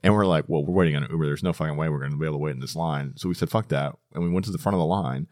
and 0.03 0.15
we're 0.15 0.25
like, 0.27 0.45
well, 0.49 0.65
we're 0.65 0.75
waiting 0.75 0.97
on 0.97 1.05
an 1.05 1.11
Uber. 1.11 1.27
There's 1.27 1.43
no 1.43 1.53
fucking 1.53 1.77
way 1.77 1.89
we're 1.89 1.99
going 1.99 2.13
to 2.13 2.17
be 2.17 2.25
able 2.25 2.37
to 2.39 2.43
wait 2.43 2.55
in 2.55 2.61
this 2.61 2.77
line. 2.77 3.13
So 3.17 3.29
we 3.29 3.35
said, 3.35 3.51
fuck 3.51 3.69
that. 3.69 3.95
And 4.15 4.25
we 4.25 4.31
went 4.31 4.47
to 4.47 4.53
the 4.53 4.59
front 4.59 4.75
of 4.75 4.81
the 4.81 4.87
line. 4.87 5.27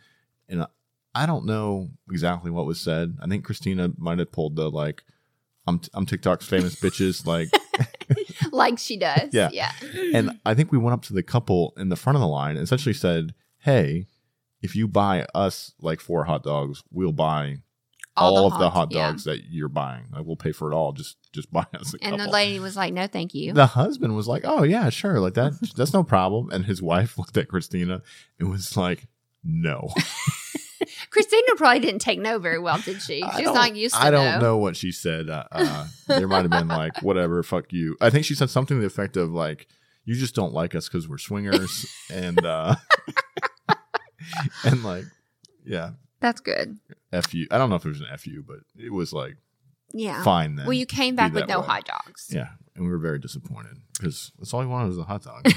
And 0.48 0.66
I 1.14 1.24
don't 1.24 1.46
know 1.46 1.90
exactly 2.10 2.50
what 2.50 2.66
was 2.66 2.80
said. 2.80 3.16
I 3.22 3.26
think 3.26 3.44
Christina 3.44 3.90
might 3.96 4.18
have 4.18 4.32
pulled 4.32 4.56
the 4.56 4.70
like, 4.70 5.02
I'm, 5.66 5.80
I'm 5.94 6.04
TikTok's 6.04 6.46
famous 6.46 6.74
bitches. 6.74 7.24
Like, 7.24 7.48
Like 8.52 8.78
she 8.78 8.96
does. 8.98 9.30
Yeah. 9.32 9.48
Yeah. 9.52 9.72
and 10.12 10.38
I 10.44 10.54
think 10.54 10.72
we 10.72 10.78
went 10.78 10.94
up 10.94 11.02
to 11.04 11.12
the 11.14 11.22
couple 11.22 11.72
in 11.76 11.88
the 11.88 11.96
front 11.96 12.16
of 12.16 12.20
the 12.20 12.28
line 12.28 12.56
and 12.56 12.64
essentially 12.64 12.92
said, 12.92 13.34
hey, 13.58 14.06
if 14.60 14.76
you 14.76 14.86
buy 14.86 15.26
us 15.34 15.72
like 15.80 16.00
four 16.00 16.24
hot 16.24 16.42
dogs, 16.42 16.82
we'll 16.90 17.12
buy 17.12 17.56
all, 18.16 18.46
of 18.52 18.58
the 18.58 18.70
hot 18.70 18.88
yeah. 18.90 19.08
dogs 19.10 19.24
that 19.24 19.44
you're 19.50 19.68
buying. 19.68 20.04
Like, 20.12 20.24
we'll 20.24 20.36
pay 20.36 20.52
for 20.52 20.70
it 20.70 20.74
all. 20.74 20.92
Just, 20.92 21.16
just 21.32 21.50
buy 21.52 21.66
us 21.74 21.94
a 21.94 22.04
And 22.04 22.20
the 22.20 22.28
lady 22.28 22.60
was 22.60 22.76
like, 22.76 22.92
no, 22.92 23.06
thank 23.06 23.34
you. 23.34 23.52
the 23.52 23.66
husband 23.66 24.14
was 24.14 24.28
like, 24.28 24.42
"Oh 24.44 24.62
yeah, 24.62 24.90
sure, 24.90 25.18
like 25.20 25.34
that. 25.34 25.52
That's 25.76 25.92
no 25.92 26.02
problem." 26.02 26.50
And 26.50 26.66
his 26.66 26.82
wife 26.82 27.16
looked 27.18 27.36
at 27.36 27.48
Christina 27.48 28.02
and 28.38 28.50
was 28.50 28.76
like, 28.76 29.06
"No." 29.42 29.88
Christina 31.10 31.54
probably 31.56 31.80
didn't 31.80 32.00
take 32.00 32.18
no 32.18 32.38
very 32.38 32.58
well, 32.58 32.78
did 32.78 33.00
she? 33.00 33.22
She's 33.36 33.44
don't- 33.44 33.76
used 33.76 33.94
to 33.94 34.00
I 34.00 34.10
don't 34.10 34.40
no. 34.40 34.40
know 34.40 34.56
what 34.56 34.76
she 34.76 34.92
said. 34.92 35.28
Uh, 35.28 35.44
uh, 35.52 35.86
there 36.08 36.28
might 36.28 36.42
have 36.42 36.50
been 36.50 36.68
like, 36.68 37.02
"Whatever, 37.02 37.42
fuck 37.42 37.72
you." 37.72 37.96
I 38.00 38.10
think 38.10 38.24
she 38.24 38.34
said 38.34 38.50
something 38.50 38.76
to 38.76 38.80
the 38.80 38.86
effect 38.86 39.16
of 39.16 39.30
like, 39.30 39.68
"You 40.04 40.14
just 40.14 40.34
don't 40.34 40.52
like 40.52 40.74
us 40.74 40.88
because 40.88 41.08
we're 41.08 41.18
swingers," 41.18 41.86
and 42.10 42.44
uh, 42.44 42.74
and 44.64 44.82
like, 44.84 45.04
yeah, 45.64 45.90
That's 46.22 46.40
good. 46.40 46.78
Fu. 47.28 47.44
I 47.50 47.58
don't 47.58 47.68
know 47.68 47.76
if 47.76 47.84
it 47.84 47.88
was 47.90 48.00
an 48.00 48.06
fu, 48.16 48.42
but 48.42 48.60
it 48.78 48.90
was 48.92 49.12
like 49.12 49.36
Yeah. 49.92 50.22
fine 50.22 50.54
then. 50.54 50.64
Well, 50.64 50.72
you 50.72 50.86
came 50.86 51.14
back 51.16 51.34
with 51.34 51.46
no 51.48 51.60
way. 51.60 51.66
hot 51.66 51.84
dogs. 51.84 52.28
yeah, 52.32 52.48
and 52.74 52.84
we 52.86 52.90
were 52.90 52.96
very 52.98 53.18
disappointed 53.18 53.76
because 53.98 54.32
that's 54.38 54.54
all 54.54 54.60
we 54.60 54.66
wanted 54.66 54.88
was 54.88 54.98
a 54.98 55.02
hot 55.04 55.22
dog. 55.24 55.44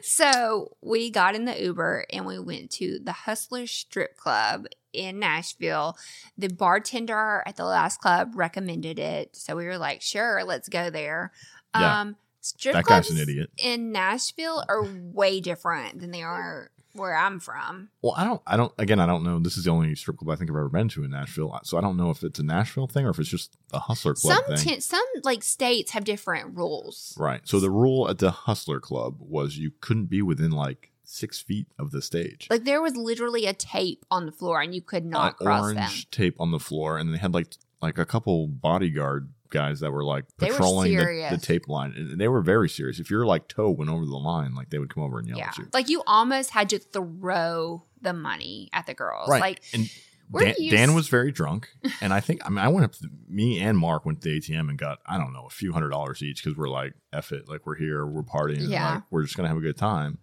So 0.00 0.76
we 0.80 1.10
got 1.10 1.34
in 1.34 1.44
the 1.44 1.60
Uber 1.60 2.06
and 2.12 2.24
we 2.24 2.38
went 2.38 2.70
to 2.72 3.00
the 3.02 3.12
Hustler 3.12 3.66
Strip 3.66 4.16
Club 4.16 4.66
in 4.92 5.18
Nashville. 5.18 5.96
The 6.38 6.48
bartender 6.48 7.42
at 7.44 7.56
the 7.56 7.64
last 7.64 8.00
club 8.00 8.32
recommended 8.36 8.98
it. 9.00 9.34
So 9.34 9.56
we 9.56 9.66
were 9.66 9.76
like, 9.76 10.02
sure, 10.02 10.44
let's 10.44 10.68
go 10.68 10.88
there. 10.88 11.32
Yeah. 11.74 12.00
Um, 12.00 12.16
strip 12.40 12.74
That 12.74 12.84
clubs 12.84 13.10
an 13.10 13.18
idiot. 13.18 13.50
in 13.58 13.90
Nashville 13.90 14.64
are 14.68 14.84
way 14.84 15.40
different 15.40 15.98
than 16.00 16.12
they 16.12 16.22
are 16.22 16.70
where 16.96 17.16
I'm 17.16 17.40
from. 17.40 17.90
Well, 18.02 18.14
I 18.16 18.24
don't, 18.24 18.42
I 18.46 18.56
don't, 18.56 18.72
again, 18.78 18.98
I 19.00 19.06
don't 19.06 19.22
know. 19.24 19.38
This 19.38 19.56
is 19.56 19.64
the 19.64 19.70
only 19.70 19.94
strip 19.94 20.16
club 20.18 20.30
I 20.30 20.36
think 20.36 20.50
I've 20.50 20.56
ever 20.56 20.68
been 20.68 20.88
to 20.90 21.04
in 21.04 21.10
Nashville. 21.10 21.58
So 21.64 21.78
I 21.78 21.80
don't 21.80 21.96
know 21.96 22.10
if 22.10 22.22
it's 22.22 22.38
a 22.38 22.42
Nashville 22.42 22.86
thing 22.86 23.06
or 23.06 23.10
if 23.10 23.18
it's 23.18 23.28
just 23.28 23.56
a 23.72 23.78
hustler 23.78 24.14
club 24.14 24.36
Some 24.46 24.56
thing. 24.56 24.64
ten- 24.66 24.80
some 24.80 25.04
like 25.24 25.42
states 25.42 25.92
have 25.92 26.04
different 26.04 26.56
rules. 26.56 27.14
right. 27.18 27.40
So 27.44 27.60
the 27.60 27.70
rule 27.70 28.08
at 28.08 28.18
the 28.18 28.30
hustler 28.30 28.80
club 28.80 29.16
was 29.20 29.58
you 29.58 29.72
couldn't 29.80 30.06
be 30.06 30.22
within 30.22 30.50
like 30.50 30.92
six 31.04 31.40
feet 31.40 31.68
of 31.78 31.92
the 31.92 32.02
stage. 32.02 32.48
Like 32.50 32.64
there 32.64 32.82
was 32.82 32.96
literally 32.96 33.46
a 33.46 33.52
tape 33.54 34.04
on 34.10 34.26
the 34.26 34.32
floor 34.32 34.60
and 34.60 34.74
you 34.74 34.82
could 34.82 35.04
not 35.06 35.36
An 35.40 35.46
cross 35.46 35.62
orange 35.62 35.76
them. 36.04 36.08
tape 36.10 36.36
on 36.40 36.50
the 36.50 36.58
floor. 36.58 36.98
And 36.98 37.14
they 37.14 37.18
had 37.18 37.32
like, 37.32 37.54
like 37.80 37.96
a 37.98 38.04
couple 38.06 38.48
bodyguard 38.48 39.30
guys 39.50 39.80
that 39.80 39.90
were 39.92 40.04
like 40.04 40.24
They 40.38 40.46
were 40.46 40.52
patrolling 40.56 40.96
the, 40.96 41.28
the 41.30 41.38
tape 41.38 41.68
line. 41.68 41.92
And 41.96 42.20
they 42.20 42.28
were 42.28 42.40
very 42.42 42.68
serious. 42.68 42.98
If 43.00 43.10
your 43.10 43.24
like 43.26 43.48
toe 43.48 43.70
went 43.70 43.90
over 43.90 44.04
the 44.04 44.16
line, 44.16 44.54
like 44.54 44.70
they 44.70 44.78
would 44.78 44.92
come 44.92 45.02
over 45.02 45.18
and 45.18 45.28
yell 45.28 45.38
Yeah. 45.38 45.48
at 45.48 45.58
you. 45.58 45.68
Like 45.72 45.88
you 45.88 46.02
almost 46.06 46.50
had 46.50 46.68
to 46.70 46.78
throw 46.78 47.84
the 48.00 48.12
money 48.12 48.68
at 48.72 48.86
the 48.86 48.94
girls. 48.94 49.28
Right. 49.28 49.40
Like 49.40 49.62
and 49.72 49.88
Dan, 50.36 50.54
Dan 50.70 50.94
was 50.94 51.06
very 51.06 51.30
drunk, 51.30 51.68
and 52.00 52.12
I 52.12 52.18
think 52.18 52.40
I 52.44 52.48
mean 52.48 52.58
I 52.58 52.66
went 52.66 52.84
up 52.84 52.92
to 52.94 53.08
me 53.28 53.60
and 53.60 53.78
Mark 53.78 54.04
went 54.04 54.20
to 54.22 54.28
the 54.28 54.40
ATM 54.40 54.68
and 54.68 54.76
got 54.76 54.98
I 55.06 55.18
don't 55.18 55.32
know 55.32 55.44
a 55.46 55.50
few 55.50 55.72
hundred 55.72 55.90
dollars 55.90 56.20
each 56.20 56.42
because 56.42 56.58
we're 56.58 56.68
like 56.68 56.94
F 57.12 57.30
it 57.30 57.48
like 57.48 57.64
we're 57.64 57.76
here 57.76 58.04
we're 58.04 58.24
partying 58.24 58.68
Yeah. 58.68 58.94
like 58.96 59.02
we're 59.12 59.22
just 59.22 59.36
gonna 59.36 59.46
have 59.48 59.56
a 59.56 59.60
good 59.60 59.76
time, 59.76 60.18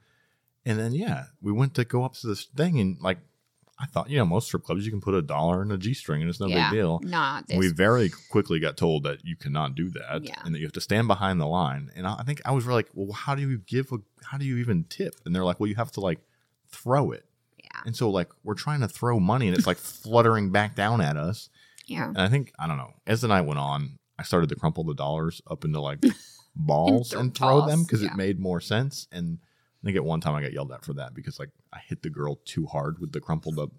and 0.66 0.78
then 0.78 0.94
yeah 0.94 1.28
we 1.42 1.54
went 1.54 1.74
to 1.76 1.86
go 1.86 2.04
up 2.04 2.16
to 2.16 2.28
this 2.28 2.44
thing 2.44 2.82
and 2.82 3.00
like 3.00 3.20
I 3.80 3.86
thought, 3.88 4.10
you 4.10 4.18
know, 4.18 4.26
most 4.26 4.46
strip 4.48 4.64
clubs 4.64 4.86
you 4.86 4.92
can 4.92 5.02
put 5.02 5.16
a 5.16 5.22
dollar 5.22 5.62
in 5.64 5.72
a 5.72 5.78
G 5.78 5.94
string 5.94 6.22
and 6.22 6.30
it's 6.30 6.40
no 6.40 6.48
yeah, 6.48 6.70
big 6.70 6.78
deal. 6.78 7.00
Not. 7.04 7.46
We 7.56 7.70
very 7.70 8.12
quickly 8.30 8.60
got 8.60 8.78
told 8.78 9.04
that 9.04 9.26
you 9.26 9.36
cannot 9.36 9.74
do 9.76 9.90
that 9.92 10.24
Yeah. 10.24 10.36
and 10.46 10.54
that 10.54 10.60
you 10.60 10.66
have 10.66 10.74
to 10.74 10.82
stand 10.82 11.08
behind 11.08 11.42
the 11.42 11.48
line. 11.48 11.90
And 11.96 12.06
I 12.08 12.18
I 12.20 12.24
think 12.24 12.42
I 12.46 12.52
was 12.52 12.66
really 12.66 12.78
like, 12.80 12.90
well, 12.94 13.12
how 13.14 13.34
do 13.36 13.42
you 13.42 13.58
give 13.58 13.92
a, 13.92 13.98
how 14.24 14.38
do 14.38 14.46
you 14.46 14.58
even 14.58 14.84
tip? 14.86 15.16
And 15.26 15.36
they're 15.36 15.44
like, 15.44 15.60
well, 15.60 15.68
you 15.68 15.76
have 15.76 15.92
to 15.94 16.02
like 16.02 16.20
throw 16.70 17.12
it. 17.12 17.26
yeah, 17.58 17.82
And 17.86 17.96
so 17.96 18.10
like 18.12 18.30
we're 18.44 18.54
trying 18.54 18.82
to 18.82 18.88
throw 18.88 19.20
money 19.20 19.48
and 19.48 19.58
it's 19.58 19.68
like 19.68 19.78
fluttering 19.78 20.52
back 20.52 20.76
down 20.76 21.02
at 21.02 21.18
us. 21.18 21.50
yeah. 21.88 22.08
And 22.10 22.20
I 22.20 22.28
think 22.30 22.54
I 22.60 22.68
don't 22.68 22.78
know. 22.78 22.94
As 23.08 23.22
the 23.22 23.28
night 23.28 23.42
went 23.42 23.60
on, 23.60 23.98
I 24.20 24.24
started 24.24 24.50
to 24.50 24.56
crumple 24.56 24.84
the 24.84 24.94
dollars 24.94 25.42
up 25.50 25.66
into 25.66 25.80
like 25.82 26.04
balls 26.56 27.10
throw 27.10 27.20
and 27.20 27.36
throw 27.36 27.66
them 27.66 27.82
because 27.84 28.04
yeah. 28.04 28.12
it 28.12 28.16
made 28.16 28.40
more 28.40 28.62
sense. 28.62 29.08
And 29.12 29.40
I 29.84 29.86
think 29.86 29.98
at 29.98 30.06
one 30.06 30.22
time 30.22 30.34
I 30.36 30.42
got 30.42 30.54
yelled 30.54 30.72
at 30.72 30.86
for 30.86 30.94
that 30.94 31.14
because 31.14 31.40
like 31.40 31.50
I 31.74 31.80
hit 31.86 32.04
the 32.04 32.10
girl 32.10 32.40
too 32.46 32.66
hard 32.66 33.00
with 33.00 33.12
the 33.12 33.20
crumpled 33.20 33.60
up. 33.60 33.70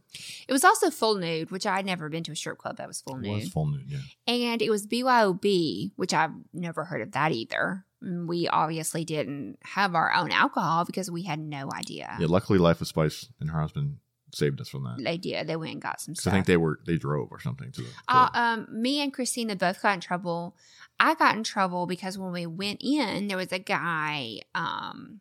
It 0.46 0.52
was 0.52 0.62
also 0.62 0.90
full 0.90 1.14
nude, 1.16 1.50
which 1.50 1.64
I 1.66 1.76
had 1.76 1.86
never 1.86 2.10
been 2.10 2.22
to 2.24 2.32
a 2.32 2.36
strip 2.36 2.58
club 2.58 2.76
that 2.76 2.86
was 2.88 3.00
full 3.00 3.16
It 3.16 3.22
nude. 3.22 3.34
was 3.36 3.48
full 3.48 3.66
nude. 3.66 3.84
Yeah. 3.88 3.98
and 4.26 4.60
it 4.60 4.68
was 4.68 4.86
BYOB, 4.86 5.92
which 5.96 6.12
I've 6.12 6.32
never 6.52 6.84
heard 6.84 7.00
of 7.00 7.12
that 7.12 7.32
either. 7.32 7.84
We 8.02 8.48
obviously 8.48 9.06
didn't 9.06 9.58
have 9.62 9.94
our 9.94 10.12
own 10.12 10.30
alcohol 10.30 10.84
because 10.84 11.10
we 11.10 11.22
had 11.22 11.38
no 11.38 11.70
idea. 11.74 12.14
Yeah. 12.20 12.26
Luckily, 12.28 12.58
Life 12.58 12.82
of 12.82 12.86
Spice 12.88 13.28
and 13.40 13.50
her 13.50 13.60
husband 13.60 13.96
saved 14.34 14.60
us 14.60 14.68
from 14.68 14.82
that. 14.84 15.02
They 15.02 15.16
did. 15.16 15.46
They 15.46 15.56
went 15.56 15.72
and 15.72 15.80
got 15.80 16.00
some 16.02 16.14
stuff. 16.14 16.32
I 16.32 16.36
think 16.36 16.46
they 16.46 16.58
were 16.58 16.80
they 16.86 16.98
drove 16.98 17.28
or 17.30 17.40
something 17.40 17.72
to 17.72 17.80
the. 17.82 17.88
Uh, 18.08 18.28
um, 18.34 18.66
me 18.70 19.00
and 19.00 19.10
Christina 19.14 19.56
both 19.56 19.80
got 19.80 19.94
in 19.94 20.00
trouble. 20.00 20.54
I 21.00 21.14
got 21.14 21.34
in 21.36 21.44
trouble 21.44 21.86
because 21.86 22.18
when 22.18 22.32
we 22.32 22.44
went 22.44 22.80
in, 22.82 23.28
there 23.28 23.36
was 23.38 23.52
a 23.52 23.58
guy 23.58 24.40
um, 24.54 25.20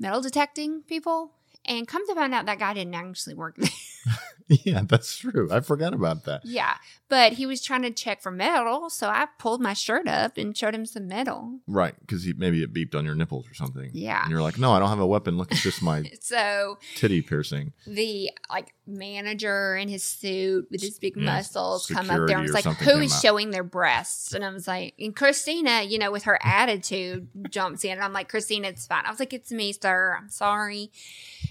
metal 0.00 0.20
detecting 0.20 0.82
people, 0.82 1.32
and 1.64 1.86
come 1.86 2.06
to 2.08 2.14
find 2.14 2.34
out 2.34 2.46
that 2.46 2.58
guy 2.58 2.74
didn't 2.74 2.94
actually 2.94 3.34
work 3.34 3.56
there. 3.56 3.70
yeah, 4.64 4.82
that's 4.86 5.16
true. 5.16 5.48
I 5.50 5.60
forgot 5.60 5.94
about 5.94 6.24
that. 6.24 6.42
yeah, 6.44 6.74
but 7.08 7.34
he 7.34 7.46
was 7.46 7.62
trying 7.62 7.82
to 7.82 7.90
check 7.90 8.20
for 8.20 8.30
metal, 8.30 8.90
so 8.90 9.08
I 9.08 9.26
pulled 9.38 9.60
my 9.60 9.72
shirt 9.72 10.06
up 10.08 10.36
and 10.36 10.56
showed 10.56 10.74
him 10.74 10.84
some 10.86 11.06
metal. 11.08 11.60
Right, 11.66 11.94
because 12.00 12.26
maybe 12.36 12.62
it 12.62 12.72
beeped 12.74 12.94
on 12.94 13.04
your 13.04 13.14
nipples 13.14 13.48
or 13.48 13.54
something. 13.54 13.90
Yeah. 13.94 14.22
and 14.22 14.30
you're 14.30 14.42
like, 14.42 14.58
no, 14.58 14.72
I 14.72 14.78
don't 14.78 14.88
have 14.88 15.00
a 15.00 15.06
weapon. 15.06 15.36
Look, 15.38 15.52
it's 15.52 15.62
just 15.62 15.82
my 15.82 16.02
So 16.20 16.78
titty 16.96 17.22
piercing. 17.22 17.72
the 17.86 18.30
like 18.50 18.74
manager 18.86 19.76
in 19.76 19.88
his 19.88 20.02
suit 20.02 20.66
with 20.70 20.80
his 20.80 20.98
big 20.98 21.16
Yeah, 21.16 21.24
muscles 21.24 21.86
come 21.86 22.10
up 22.10 22.26
there 22.26 22.38
and 22.38 22.42
was 22.42 22.52
like, 22.52 22.64
"Who 22.78 22.98
is 22.98 23.12
out. 23.12 23.22
showing 23.22 23.50
their 23.50 23.62
breasts?" 23.62 24.32
And 24.34 24.44
I 24.44 24.50
was 24.50 24.66
like, 24.66 24.94
and 24.98 25.14
Christina, 25.14 25.82
you 25.82 25.98
know, 25.98 26.10
with 26.10 26.24
her 26.24 26.38
attitude, 26.44 27.28
jumps 27.50 27.84
in, 27.84 27.92
and 27.92 28.02
I'm 28.02 28.12
like, 28.12 28.28
"Christina, 28.28 28.68
it's 28.68 28.86
fine." 28.86 29.04
I 29.06 29.10
was 29.10 29.20
like, 29.20 29.32
"It's 29.32 29.52
me, 29.52 29.72
sir. 29.72 30.16
I'm 30.20 30.28
sorry." 30.28 30.90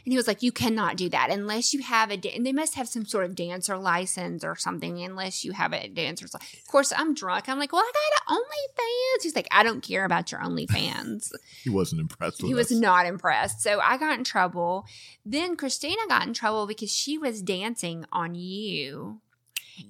And 0.06 0.12
he 0.14 0.18
was 0.18 0.28
like, 0.28 0.44
"You 0.44 0.52
cannot 0.52 0.98
do 0.98 1.08
that 1.10 1.30
unless 1.30 1.74
you 1.74 1.82
have 1.82 2.12
a. 2.12 2.18
Da- 2.18 2.36
and 2.36 2.46
they 2.46 2.54
must 2.54 2.76
have 2.76 2.89
some 2.90 3.06
sort 3.06 3.26
of 3.26 3.36
dancer 3.36 3.78
license 3.78 4.44
or 4.44 4.56
something. 4.56 5.02
Unless 5.02 5.46
you 5.46 5.52
have 5.54 5.74
a 5.74 5.88
dancer's 5.88 6.34
license. 6.34 6.62
Of 6.62 6.68
course, 6.68 6.94
I'm 6.96 7.14
drunk. 7.14 7.48
I'm 7.48 7.60
like, 7.60 7.72
"Well, 7.72 7.82
I 7.82 7.92
got 7.92 8.36
an 8.36 8.38
OnlyFans." 8.38 9.24
He's 9.24 9.36
like, 9.36 9.48
"I 9.52 9.64
don't 9.64 9.82
care 9.82 10.06
about 10.06 10.32
your 10.32 10.42
OnlyFans." 10.42 11.32
He 11.64 11.70
wasn't 11.70 12.02
impressed 12.02 12.42
with 12.42 12.48
he 12.48 12.54
was 12.54 12.72
not 12.72 13.06
impressed. 13.06 13.62
So 13.62 13.80
I 13.80 13.98
got 13.98 14.18
in 14.18 14.24
trouble. 14.24 14.86
Then 15.26 15.58
Christina 15.58 16.02
got 16.08 16.26
in 16.26 16.34
trouble 16.34 16.68
because 16.68 16.92
she 16.92 17.18
was 17.18 17.42
dancing 17.42 18.06
on 18.12 18.36
you. 18.36 19.20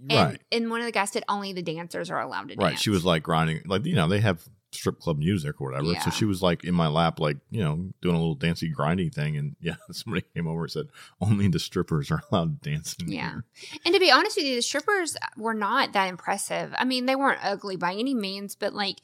And, 0.10 0.12
right. 0.12 0.41
and 0.51 0.70
one 0.70 0.82
of 0.82 0.86
the 0.86 0.91
guys 0.91 1.12
said 1.12 1.24
only 1.27 1.53
the 1.53 1.62
dancers 1.62 2.10
are 2.10 2.20
allowed 2.20 2.50
to 2.50 2.56
dance. 2.56 2.72
Right. 2.72 2.79
She 2.79 2.89
was 2.89 3.06
like 3.06 3.24
grinding, 3.24 3.62
like, 3.65 3.86
you 3.86 3.96
know, 3.96 4.08
they 4.08 4.20
have 4.20 4.48
strip 4.72 5.00
club 5.00 5.18
music 5.18 5.60
or 5.60 5.72
whatever. 5.72 5.92
Yeah. 5.94 6.02
So 6.02 6.12
she 6.12 6.26
was 6.26 6.42
like 6.42 6.64
in 6.64 6.74
my 6.76 6.88
lap, 6.88 7.20
like, 7.20 7.38
you 7.50 7.64
know, 7.64 7.90
doing 8.02 8.16
a 8.16 8.20
little 8.20 8.36
dancey 8.36 8.70
grinding 8.70 9.10
thing. 9.10 9.36
And 9.38 9.56
yeah, 9.60 9.76
somebody 9.92 10.26
came 10.36 10.48
over 10.48 10.62
and 10.64 10.72
said, 10.72 10.88
only 11.20 11.48
the 11.48 11.60
strippers 11.60 12.12
are 12.12 12.22
allowed 12.32 12.62
to 12.62 12.70
dance. 12.70 12.96
in 13.00 13.12
Yeah. 13.12 13.30
here." 13.32 13.44
And 13.86 13.94
to 13.94 14.00
be 14.00 14.12
honest 14.12 14.38
with 14.38 14.46
you, 14.46 14.56
the 14.56 14.62
strippers 14.62 15.18
were 15.38 15.54
not 15.56 15.94
that 15.94 16.10
impressive. 16.10 16.74
I 16.78 16.86
mean, 16.86 17.06
they 17.08 17.16
weren't 17.16 17.40
ugly 17.44 17.78
by 17.78 17.94
any 17.94 18.14
means, 18.14 18.56
but 18.56 18.74
like 18.74 18.98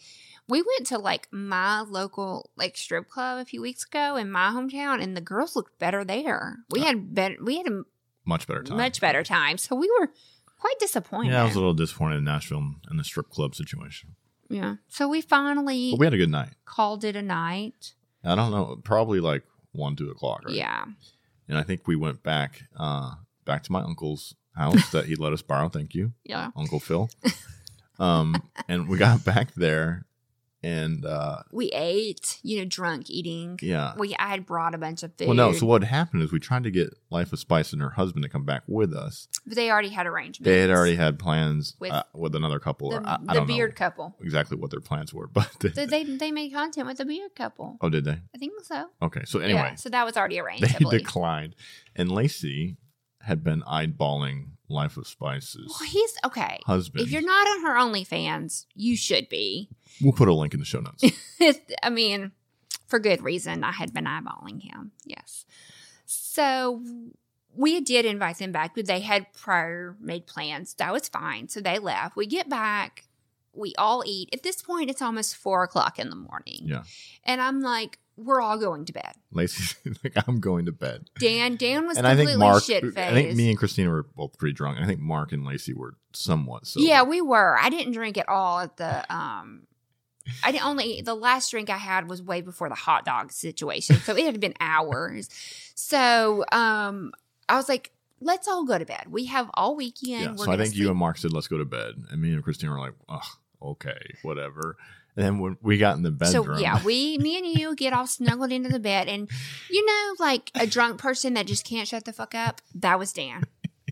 we 0.47 0.61
went 0.61 0.85
to 0.87 0.99
like 0.99 1.27
my 1.31 1.81
local 1.81 2.51
like 2.55 2.77
strip 2.77 3.09
club 3.09 3.39
a 3.39 3.45
few 3.45 3.61
weeks 3.61 3.83
ago 3.85 4.15
in 4.15 4.29
my 4.31 4.49
hometown 4.49 5.01
and 5.01 5.17
the 5.17 5.21
girls 5.21 5.55
looked 5.55 5.79
better 5.79 6.03
there. 6.05 6.57
We 6.69 6.81
had 6.81 7.15
better 7.15 7.37
we 7.41 7.57
had 7.57 7.67
a 7.67 7.81
Much 8.23 8.45
better 8.47 8.61
time. 8.61 8.77
much 8.77 9.01
better 9.01 9.23
time. 9.23 9.57
So 9.57 9.75
we 9.75 9.89
were 9.99 10.11
quite 10.59 10.75
disappointed. 10.79 11.31
Yeah, 11.31 11.41
I 11.41 11.45
was 11.45 11.55
a 11.55 11.59
little 11.59 11.73
disappointed 11.73 12.17
in 12.17 12.23
Nashville 12.25 12.73
and 12.87 12.99
the 12.99 13.03
strip 13.03 13.29
club 13.31 13.55
situation. 13.55 14.15
Yeah. 14.49 14.75
So 14.87 15.07
we 15.07 15.21
finally 15.21 15.91
But 15.91 15.99
we 15.99 16.05
had 16.05 16.13
a 16.13 16.17
good 16.17 16.29
night. 16.31 16.49
called 16.65 17.03
it 17.03 17.15
a 17.15 17.21
night. 17.21 17.93
I 18.23 18.35
don't 18.35 18.51
know, 18.51 18.79
probably 18.83 19.19
like 19.19 19.43
one, 19.71 19.95
two 19.95 20.09
o'clock. 20.09 20.43
Right? 20.45 20.55
Yeah. 20.55 20.85
And 21.47 21.57
I 21.57 21.63
think 21.63 21.87
we 21.87 21.95
went 21.95 22.23
back, 22.23 22.63
uh, 22.75 23.11
back 23.45 23.63
to 23.63 23.71
my 23.71 23.81
uncle's 23.81 24.35
house 24.55 24.89
that 24.91 25.05
he 25.05 25.15
let 25.15 25.33
us 25.33 25.41
borrow. 25.41 25.69
Thank 25.69 25.93
you, 25.93 26.13
Yeah. 26.23 26.49
Uncle 26.55 26.79
Phil. 26.79 27.09
Um, 27.99 28.35
and 28.67 28.87
we 28.87 28.97
got 28.97 29.23
back 29.25 29.53
there 29.53 30.04
and, 30.65 31.05
uh, 31.05 31.43
We 31.51 31.67
ate, 31.69 32.39
you 32.41 32.57
know, 32.59 32.65
drunk 32.65 33.09
eating. 33.09 33.59
yeah. 33.61 33.93
We 33.97 34.15
I 34.15 34.29
had 34.29 34.45
brought 34.45 34.73
a 34.73 34.77
bunch 34.77 35.03
of 35.03 35.11
food. 35.17 35.27
Well, 35.27 35.35
no. 35.37 35.53
So 35.53 35.65
what 35.65 35.83
happened 35.83 36.23
is 36.23 36.31
we 36.31 36.39
tried 36.39 36.63
to 36.63 36.71
get 36.71 36.89
Life 37.11 37.31
of 37.33 37.39
Spice 37.39 37.71
and 37.73 37.81
her 37.81 37.91
husband 37.91 38.23
to 38.23 38.29
come 38.29 38.45
back 38.45 38.63
with 38.67 38.93
us. 38.93 39.27
but 39.45 39.55
they 39.55 39.69
already 39.69 39.89
had 39.89 40.07
arrangements. 40.07 40.45
They 40.45 40.59
had 40.61 40.69
already 40.71 40.95
had 40.95 41.19
plans 41.19 41.75
With 41.79 41.91
uh, 41.91 42.03
with 42.13 42.33
another 42.35 42.59
couple. 42.59 42.89
the, 42.89 42.97
or 42.97 43.07
I, 43.07 43.17
I 43.27 43.33
don't 43.35 43.47
beard 43.47 43.71
know 43.71 43.75
couple. 43.75 44.15
exactly 44.21 44.57
what 44.57 44.71
their 44.71 44.81
plans 44.81 45.13
were, 45.13 45.27
but 45.33 45.49
they, 45.61 45.69
So 45.71 45.85
they 45.85 46.03
they 46.03 46.31
made 46.31 46.51
content 46.51 46.87
with 46.87 46.97
the 46.97 47.05
beard 47.05 47.35
couple. 47.35 47.77
oh, 47.81 47.89
did 47.89 48.05
they? 48.05 48.19
I 48.33 48.37
think 48.39 48.53
so. 48.63 48.87
Okay. 49.01 49.21
So 49.25 49.39
anyway, 49.39 49.59
Yeah, 49.59 49.75
so 49.75 49.89
that 49.89 50.05
was 50.05 50.17
already 50.17 50.39
arranged. 50.39 50.63
They 50.79 50.97
declined, 50.97 51.55
and 51.95 52.11
Lacey 52.11 52.77
had 53.21 53.43
been 53.43 53.61
eyeballing 53.61 54.49
Life 54.69 54.97
of 54.97 55.07
Spice's 55.07 55.67
Well, 55.79 55.89
he's 55.89 56.17
okay. 56.25 56.59
husband. 56.65 57.03
If 57.05 57.11
you're 57.11 57.21
not 57.21 57.47
on 57.47 57.61
her 57.63 57.75
OnlyFans, 57.75 58.65
you 58.75 58.95
should 58.97 59.29
be. 59.29 59.69
we'll 60.01 60.13
put 60.13 60.27
a 60.27 60.33
link 60.33 60.53
in 60.53 60.59
the 60.59 60.65
show 60.65 60.79
notes. 60.81 61.03
I 61.83 61.89
mean, 61.89 62.31
for 62.87 62.99
good 62.99 63.21
reason. 63.21 63.63
I 63.63 63.71
had 63.71 63.93
been 63.93 64.05
eyeballing 64.05 64.61
him. 64.63 64.91
Yes. 65.05 65.45
So 66.05 66.81
we 67.55 67.79
did 67.81 68.05
invite 68.05 68.37
them 68.39 68.51
back, 68.51 68.75
but 68.75 68.85
they 68.85 68.99
had 68.99 69.31
prior 69.33 69.95
made 69.99 70.27
plans. 70.27 70.73
That 70.75 70.91
was 70.93 71.07
fine. 71.09 71.47
So 71.49 71.61
they 71.61 71.79
left. 71.79 72.15
We 72.15 72.25
get 72.27 72.49
back. 72.49 73.05
We 73.53 73.73
all 73.77 74.03
eat. 74.05 74.29
At 74.33 74.43
this 74.43 74.61
point, 74.61 74.89
it's 74.89 75.01
almost 75.01 75.35
four 75.37 75.63
o'clock 75.63 75.97
in 75.97 76.09
the 76.09 76.15
morning. 76.15 76.61
Yeah. 76.63 76.83
And 77.23 77.39
I'm 77.41 77.61
like, 77.61 77.99
we're 78.17 78.41
all 78.41 78.57
going 78.57 78.85
to 78.85 78.93
bed. 78.93 79.13
Lacey's 79.31 79.75
like, 80.03 80.13
I'm 80.27 80.39
going 80.39 80.65
to 80.65 80.71
bed. 80.71 81.09
Dan, 81.19 81.55
Dan 81.55 81.87
was 81.87 81.97
and 81.97 82.07
I 82.07 82.11
completely 82.11 82.33
think 82.33 82.39
Mark, 82.39 82.63
shit 82.63 82.83
I 82.97 83.13
think 83.13 83.35
me 83.35 83.49
and 83.49 83.57
Christina 83.57 83.89
were 83.89 84.03
both 84.03 84.37
pretty 84.37 84.53
drunk. 84.53 84.79
I 84.79 84.85
think 84.85 84.99
Mark 84.99 85.31
and 85.31 85.45
Lacey 85.45 85.73
were 85.73 85.95
somewhat 86.13 86.65
so. 86.67 86.79
Yeah, 86.79 87.03
we 87.03 87.21
were. 87.21 87.57
I 87.57 87.69
didn't 87.69 87.93
drink 87.93 88.17
at 88.17 88.29
all 88.29 88.59
at 88.59 88.77
the 88.77 89.13
um 89.13 89.63
I 90.43 90.51
didn't 90.51 90.65
only 90.65 91.01
the 91.01 91.15
last 91.15 91.51
drink 91.51 91.69
I 91.69 91.77
had 91.77 92.09
was 92.09 92.21
way 92.21 92.41
before 92.41 92.69
the 92.69 92.75
hot 92.75 93.05
dog 93.05 93.31
situation. 93.31 93.97
So 93.97 94.15
it 94.15 94.25
had 94.25 94.39
been 94.39 94.55
hours. 94.59 95.29
So 95.75 96.45
um 96.51 97.11
I 97.47 97.57
was 97.57 97.69
like, 97.69 97.91
let's 98.21 98.47
all 98.47 98.65
go 98.65 98.77
to 98.77 98.85
bed. 98.85 99.05
We 99.09 99.25
have 99.25 99.49
all 99.53 99.75
weekend. 99.75 100.39
Yeah. 100.39 100.45
So 100.45 100.51
I 100.51 100.57
think 100.57 100.75
you 100.75 100.89
and 100.89 100.97
Mark 100.97 101.17
said, 101.17 101.33
let's 101.33 101.47
go 101.47 101.57
to 101.57 101.65
bed. 101.65 101.93
And 102.09 102.21
me 102.21 102.33
and 102.33 102.43
Christina 102.43 102.71
were 102.71 102.79
like, 102.79 102.93
ugh, 103.07 103.23
okay, 103.61 104.15
whatever. 104.23 104.77
And 105.15 105.25
then 105.25 105.39
when 105.39 105.57
we 105.61 105.77
got 105.77 105.95
in 105.95 106.03
the 106.03 106.11
bedroom. 106.11 106.45
So 106.45 106.57
yeah, 106.57 106.83
we, 106.83 107.17
me 107.21 107.37
and 107.37 107.45
you 107.47 107.75
get 107.75 107.93
all 107.93 108.07
snuggled 108.07 108.51
into 108.51 108.69
the 108.69 108.79
bed, 108.79 109.07
and 109.07 109.29
you 109.69 109.85
know, 109.85 110.15
like 110.19 110.51
a 110.55 110.67
drunk 110.67 110.99
person 110.99 111.33
that 111.35 111.47
just 111.47 111.65
can't 111.65 111.87
shut 111.87 112.05
the 112.05 112.13
fuck 112.13 112.35
up. 112.35 112.61
That 112.73 112.99
was 112.99 113.13
Dan. 113.13 113.43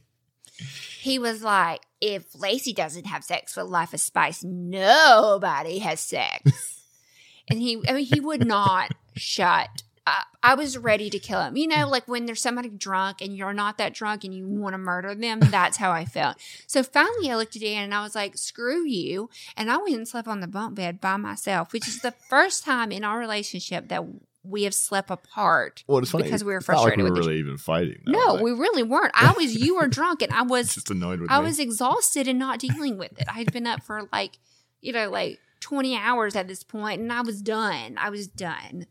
he 0.99 1.17
was 1.19 1.41
like, 1.41 1.81
"If 2.01 2.39
Lacey 2.39 2.73
doesn't 2.73 3.05
have 3.05 3.23
sex 3.23 3.55
with 3.55 3.67
Life 3.67 3.93
of 3.93 4.01
Spice, 4.01 4.43
nobody 4.43 5.79
has 5.79 5.99
sex." 5.99 6.81
and 7.49 7.59
he, 7.59 7.81
I 7.87 7.93
mean, 7.93 8.05
he 8.05 8.19
would 8.19 8.45
not 8.45 8.93
shut 9.15 9.83
up. 10.05 10.27
I 10.41 10.55
was 10.55 10.77
ready 10.77 11.09
to 11.09 11.19
kill 11.19 11.41
him. 11.41 11.55
You 11.55 11.67
know, 11.67 11.87
like 11.87 12.07
when 12.07 12.25
there's 12.25 12.41
somebody 12.41 12.69
drunk 12.69 13.21
and 13.21 13.35
you're 13.35 13.53
not 13.53 13.77
that 13.77 13.93
drunk 13.93 14.23
and 14.23 14.33
you 14.33 14.47
want 14.47 14.73
to 14.73 14.77
murder 14.77 15.15
them. 15.15 15.39
That's 15.39 15.77
how 15.77 15.91
I 15.91 16.05
felt. 16.05 16.37
So 16.67 16.83
finally, 16.83 17.31
I 17.31 17.35
looked 17.35 17.55
at 17.55 17.61
Dan 17.61 17.83
and 17.83 17.93
I 17.93 18.03
was 18.03 18.15
like, 18.15 18.37
"Screw 18.37 18.85
you." 18.85 19.29
And 19.55 19.71
I 19.71 19.77
went 19.77 19.95
and 19.95 20.07
slept 20.07 20.27
on 20.27 20.39
the 20.39 20.47
bunk 20.47 20.75
bed 20.75 20.99
by 20.99 21.17
myself, 21.17 21.73
which 21.73 21.87
is 21.87 21.99
the 21.99 22.13
first 22.29 22.63
time 22.63 22.91
in 22.91 23.03
our 23.03 23.19
relationship 23.19 23.87
that 23.89 24.03
we 24.43 24.63
have 24.63 24.73
slept 24.73 25.09
apart. 25.09 25.83
well, 25.87 25.99
it's 25.99 26.11
funny 26.11 26.25
because 26.25 26.43
we 26.43 26.53
were 26.53 26.59
not 26.59 26.67
like 26.67 26.77
frustrated 26.77 27.03
we 27.05 27.09
were 27.09 27.15
really 27.15 27.39
even 27.39 27.57
fighting. 27.57 28.01
No, 28.05 28.35
we 28.41 28.51
really 28.51 28.83
weren't. 28.83 29.13
I 29.15 29.31
was, 29.31 29.55
you 29.55 29.75
were 29.75 29.87
drunk, 29.87 30.21
and 30.21 30.33
I 30.33 30.41
was, 30.43 30.75
just 30.75 30.91
annoyed 30.91 31.21
with 31.21 31.31
I 31.31 31.39
me. 31.39 31.45
was 31.45 31.59
exhausted 31.59 32.27
and 32.27 32.37
not 32.37 32.59
dealing 32.59 32.97
with 32.97 33.19
it. 33.19 33.27
I 33.29 33.39
had 33.39 33.53
been 33.53 33.65
up 33.65 33.83
for 33.83 34.09
like, 34.11 34.37
you 34.81 34.91
know, 34.91 35.09
like 35.09 35.39
20 35.61 35.95
hours 35.95 36.35
at 36.35 36.49
this 36.49 36.61
point, 36.61 36.99
and 36.99 37.11
I 37.11 37.21
was 37.21 37.41
done. 37.41 37.95
I 37.97 38.09
was 38.09 38.27
done. 38.27 38.85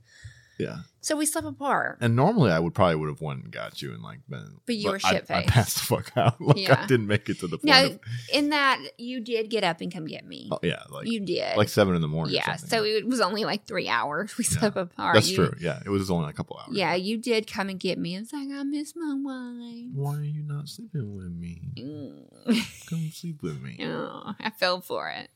Yeah. 0.63 0.77
So 1.01 1.17
we 1.17 1.27
slept 1.27 1.47
apart. 1.49 1.99
And 2.01 2.15
normally 2.15 2.53
I 2.53 2.61
would 2.61 2.75
probably 2.75 2.95
would 2.95 3.09
have 3.09 3.21
went 3.21 3.43
and 3.43 3.53
got 3.53 3.83
you 3.83 3.93
and 3.93 4.03
like 4.05 4.21
been 4.29 4.59
But 4.67 4.77
you 4.77 4.89
were 4.91 5.01
I- 5.03 5.09
I, 5.09 5.13
shit-faced. 5.15 5.49
passed 5.49 5.75
the 5.77 5.83
fuck 5.83 6.13
out. 6.17 6.41
like 6.41 6.57
Yeah. 6.59 6.81
I 6.81 6.87
didn't 6.87 7.09
make 7.09 7.29
it 7.29 7.41
to 7.41 7.49
the 7.49 7.59
point. 7.59 7.65
No, 7.65 7.87
of- 7.87 8.01
in 8.33 8.51
that 8.51 8.79
you 8.99 9.21
did 9.21 9.51
get 9.51 9.65
up 9.65 9.81
and 9.81 9.93
come 9.93 10.07
get 10.07 10.25
me. 10.25 10.49
oh, 10.53 10.61
yeah, 10.63 10.83
like 10.91 11.09
you 11.09 11.19
did. 11.21 11.57
like 11.57 11.69
seven 11.69 11.97
in 11.97 12.03
the 12.03 12.07
morning. 12.09 12.35
yeah. 12.37 12.55
So 12.55 12.85
it 12.85 13.05
was 13.07 13.21
only 13.21 13.45
like 13.45 13.67
three 13.67 13.89
hours. 13.89 14.39
We 14.39 14.45
Yeah. 14.45 14.59
slept 14.61 14.77
apart. 14.77 15.15
that's 15.17 15.31
You- 15.31 15.37
true. 15.37 15.55
Yeah, 15.61 15.81
it 15.85 15.89
was 15.89 16.09
only 16.11 16.31
a 16.31 16.33
couple 16.33 16.57
hours. 16.59 16.77
Yeah, 16.77 16.95
you 16.95 17.19
did 17.19 17.47
come 17.49 17.69
and 17.69 17.81
get 17.81 17.99
me. 17.99 18.17
I 18.17 18.21
was 18.21 18.33
like, 18.33 18.49
I 18.51 18.63
miss 18.63 18.95
my 18.95 19.15
wife. 19.21 19.91
Why 19.95 20.19
are 20.19 20.23
you 20.23 20.45
not 20.45 20.69
sleeping 20.69 21.17
with 21.17 21.33
me? 21.33 21.73
Mm. 21.77 22.87
Come 22.89 23.11
sleep 23.13 23.43
with 23.43 23.61
me. 23.61 23.77
oh, 23.83 24.35
I 24.39 24.51
fell 24.51 24.81
for 24.81 25.09
it. 25.11 25.31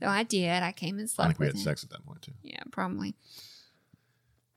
So 0.00 0.08
I 0.08 0.22
did. 0.24 0.62
I 0.62 0.72
came 0.72 0.98
and 0.98 1.08
slept. 1.08 1.26
I 1.26 1.28
think 1.32 1.38
we 1.40 1.46
had 1.46 1.54
him. 1.54 1.60
sex 1.60 1.84
at 1.84 1.90
that 1.90 2.04
point 2.06 2.22
too. 2.22 2.32
Yeah, 2.42 2.62
probably. 2.72 3.14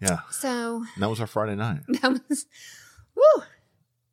Yeah, 0.02 0.20
So 0.30 0.84
and 0.94 1.04
that 1.04 1.10
was 1.10 1.22
our 1.22 1.28
Friday 1.28 1.56
night. 1.56 1.82
that 1.88 2.22
was, 2.30 2.46
woo. 3.16 3.44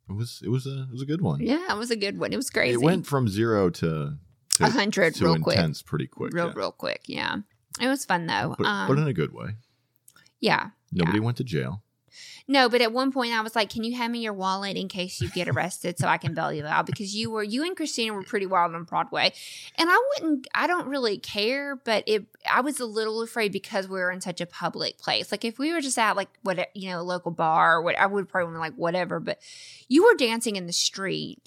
It 0.09 0.13
was 0.13 0.41
it 0.43 0.49
was 0.49 0.65
a 0.65 0.83
it 0.83 0.91
was 0.91 1.01
a 1.01 1.05
good 1.05 1.21
one. 1.21 1.41
Yeah, 1.41 1.73
it 1.73 1.77
was 1.77 1.91
a 1.91 1.95
good 1.95 2.17
one. 2.17 2.33
It 2.33 2.37
was 2.37 2.49
crazy. 2.49 2.73
It 2.73 2.81
went 2.81 3.05
from 3.05 3.27
zero 3.27 3.69
to 3.69 4.17
to 4.55 4.63
a 4.63 4.69
hundred 4.69 5.19
real 5.21 5.39
quick, 5.39 5.57
intense 5.57 5.81
pretty 5.81 6.07
quick. 6.07 6.33
real 6.33 6.47
yeah. 6.47 6.53
real 6.55 6.71
quick. 6.71 7.01
Yeah, 7.07 7.37
it 7.81 7.87
was 7.87 8.05
fun 8.05 8.27
though. 8.27 8.55
But, 8.57 8.65
um, 8.65 8.87
but 8.87 8.97
in 8.97 9.07
a 9.07 9.13
good 9.13 9.33
way. 9.33 9.55
yeah, 10.39 10.69
Nobody 10.91 11.19
yeah. 11.19 11.23
went 11.23 11.37
to 11.37 11.43
jail. 11.43 11.82
No, 12.47 12.69
but 12.69 12.81
at 12.81 12.91
one 12.91 13.11
point 13.11 13.33
I 13.33 13.41
was 13.41 13.55
like, 13.55 13.69
"Can 13.69 13.83
you 13.83 13.95
hand 13.95 14.13
me 14.13 14.19
your 14.19 14.33
wallet 14.33 14.77
in 14.77 14.87
case 14.87 15.21
you 15.21 15.29
get 15.29 15.47
arrested, 15.47 15.97
so 15.97 16.07
I 16.07 16.17
can 16.17 16.33
bail 16.33 16.51
you 16.51 16.65
out?" 16.65 16.85
Because 16.85 17.15
you 17.15 17.31
were 17.31 17.43
you 17.43 17.63
and 17.63 17.75
Christina 17.75 18.13
were 18.13 18.23
pretty 18.23 18.45
wild 18.45 18.75
on 18.75 18.83
Broadway, 18.83 19.33
and 19.77 19.89
I 19.89 20.03
wouldn't. 20.13 20.47
I 20.53 20.67
don't 20.67 20.87
really 20.87 21.17
care, 21.17 21.75
but 21.75 22.03
it. 22.07 22.25
I 22.49 22.61
was 22.61 22.79
a 22.79 22.85
little 22.85 23.21
afraid 23.21 23.51
because 23.51 23.87
we 23.87 23.99
were 23.99 24.11
in 24.11 24.21
such 24.21 24.41
a 24.41 24.45
public 24.45 24.97
place. 24.97 25.31
Like 25.31 25.45
if 25.45 25.57
we 25.57 25.71
were 25.73 25.81
just 25.81 25.97
at 25.97 26.15
like 26.15 26.29
what 26.43 26.69
you 26.75 26.89
know 26.89 27.01
a 27.01 27.03
local 27.03 27.31
bar, 27.31 27.77
or 27.77 27.81
what 27.81 27.97
I 27.97 28.05
would 28.05 28.29
probably 28.29 28.57
like 28.57 28.73
whatever. 28.75 29.19
But 29.19 29.39
you 29.87 30.03
were 30.03 30.15
dancing 30.15 30.55
in 30.55 30.67
the 30.67 30.73
street 30.73 31.39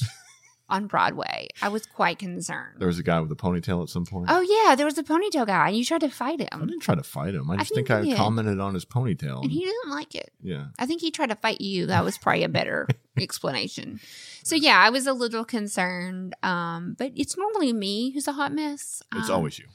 on 0.68 0.86
Broadway. 0.86 1.48
I 1.62 1.68
was 1.68 1.86
quite 1.86 2.18
concerned. 2.18 2.76
There 2.78 2.88
was 2.88 2.98
a 2.98 3.02
guy 3.02 3.20
with 3.20 3.30
a 3.30 3.36
ponytail 3.36 3.82
at 3.82 3.88
some 3.88 4.04
point. 4.04 4.26
Oh 4.28 4.40
yeah, 4.40 4.74
there 4.74 4.86
was 4.86 4.98
a 4.98 5.02
ponytail 5.04 5.46
guy, 5.46 5.68
and 5.68 5.76
you 5.76 5.84
tried 5.84 6.00
to 6.00 6.10
fight 6.10 6.40
him. 6.40 6.48
I 6.52 6.58
didn't 6.58 6.80
try 6.80 6.94
to 6.94 7.02
fight 7.02 7.34
him. 7.34 7.50
I 7.50 7.54
I 7.54 7.56
just 7.58 7.74
think 7.74 7.88
think, 7.88 8.00
I 8.00 8.02
did. 8.04 8.16
commented 8.16 8.58
on 8.60 8.74
his 8.74 8.84
ponytail. 8.84 9.42
and 9.42 9.52
he 9.52 9.64
didn't 9.64 9.90
like 9.90 10.14
it. 10.14 10.32
yeah. 10.42 10.66
I 10.78 10.86
think 10.86 11.00
he 11.00 11.10
tried 11.10 11.28
to 11.30 11.36
fight 11.36 11.60
you. 11.60 11.86
That 11.86 12.04
was 12.04 12.18
probably 12.18 12.42
a 12.44 12.48
better 12.48 12.88
explanation. 13.16 14.00
So 14.42 14.56
yeah, 14.56 14.78
I 14.78 14.90
was 14.90 15.06
a 15.06 15.12
little 15.12 15.44
concerned. 15.44 16.34
Um, 16.42 16.94
but 16.98 17.12
it's 17.14 17.36
normally 17.36 17.72
me 17.72 18.10
who's 18.10 18.26
a 18.28 18.32
hot 18.32 18.52
mess. 18.52 19.02
It's 19.14 19.28
Um, 19.30 19.36
always 19.36 19.58
you. 19.58 19.66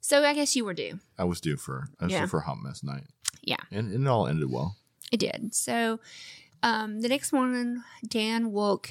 So 0.00 0.22
I 0.24 0.34
guess 0.34 0.54
you 0.54 0.64
were 0.64 0.74
due. 0.74 1.00
I 1.18 1.24
was 1.24 1.40
due 1.40 1.56
for 1.56 1.88
I 2.00 2.04
was 2.04 2.12
Yeah. 2.12 2.20
due 2.20 2.26
for 2.28 2.38
a 2.38 2.42
hot 2.42 2.58
mess 2.62 2.82
night. 2.84 3.04
Yeah. 3.42 3.56
And, 3.72 3.92
and 3.92 4.04
it 4.06 4.08
all 4.08 4.26
ended 4.28 4.50
well. 4.50 4.76
It 5.12 5.18
did. 5.18 5.54
So 5.54 5.98
um, 6.62 7.00
the 7.00 7.08
next 7.08 7.32
morning, 7.32 7.82
Dan 8.06 8.50
woke 8.52 8.90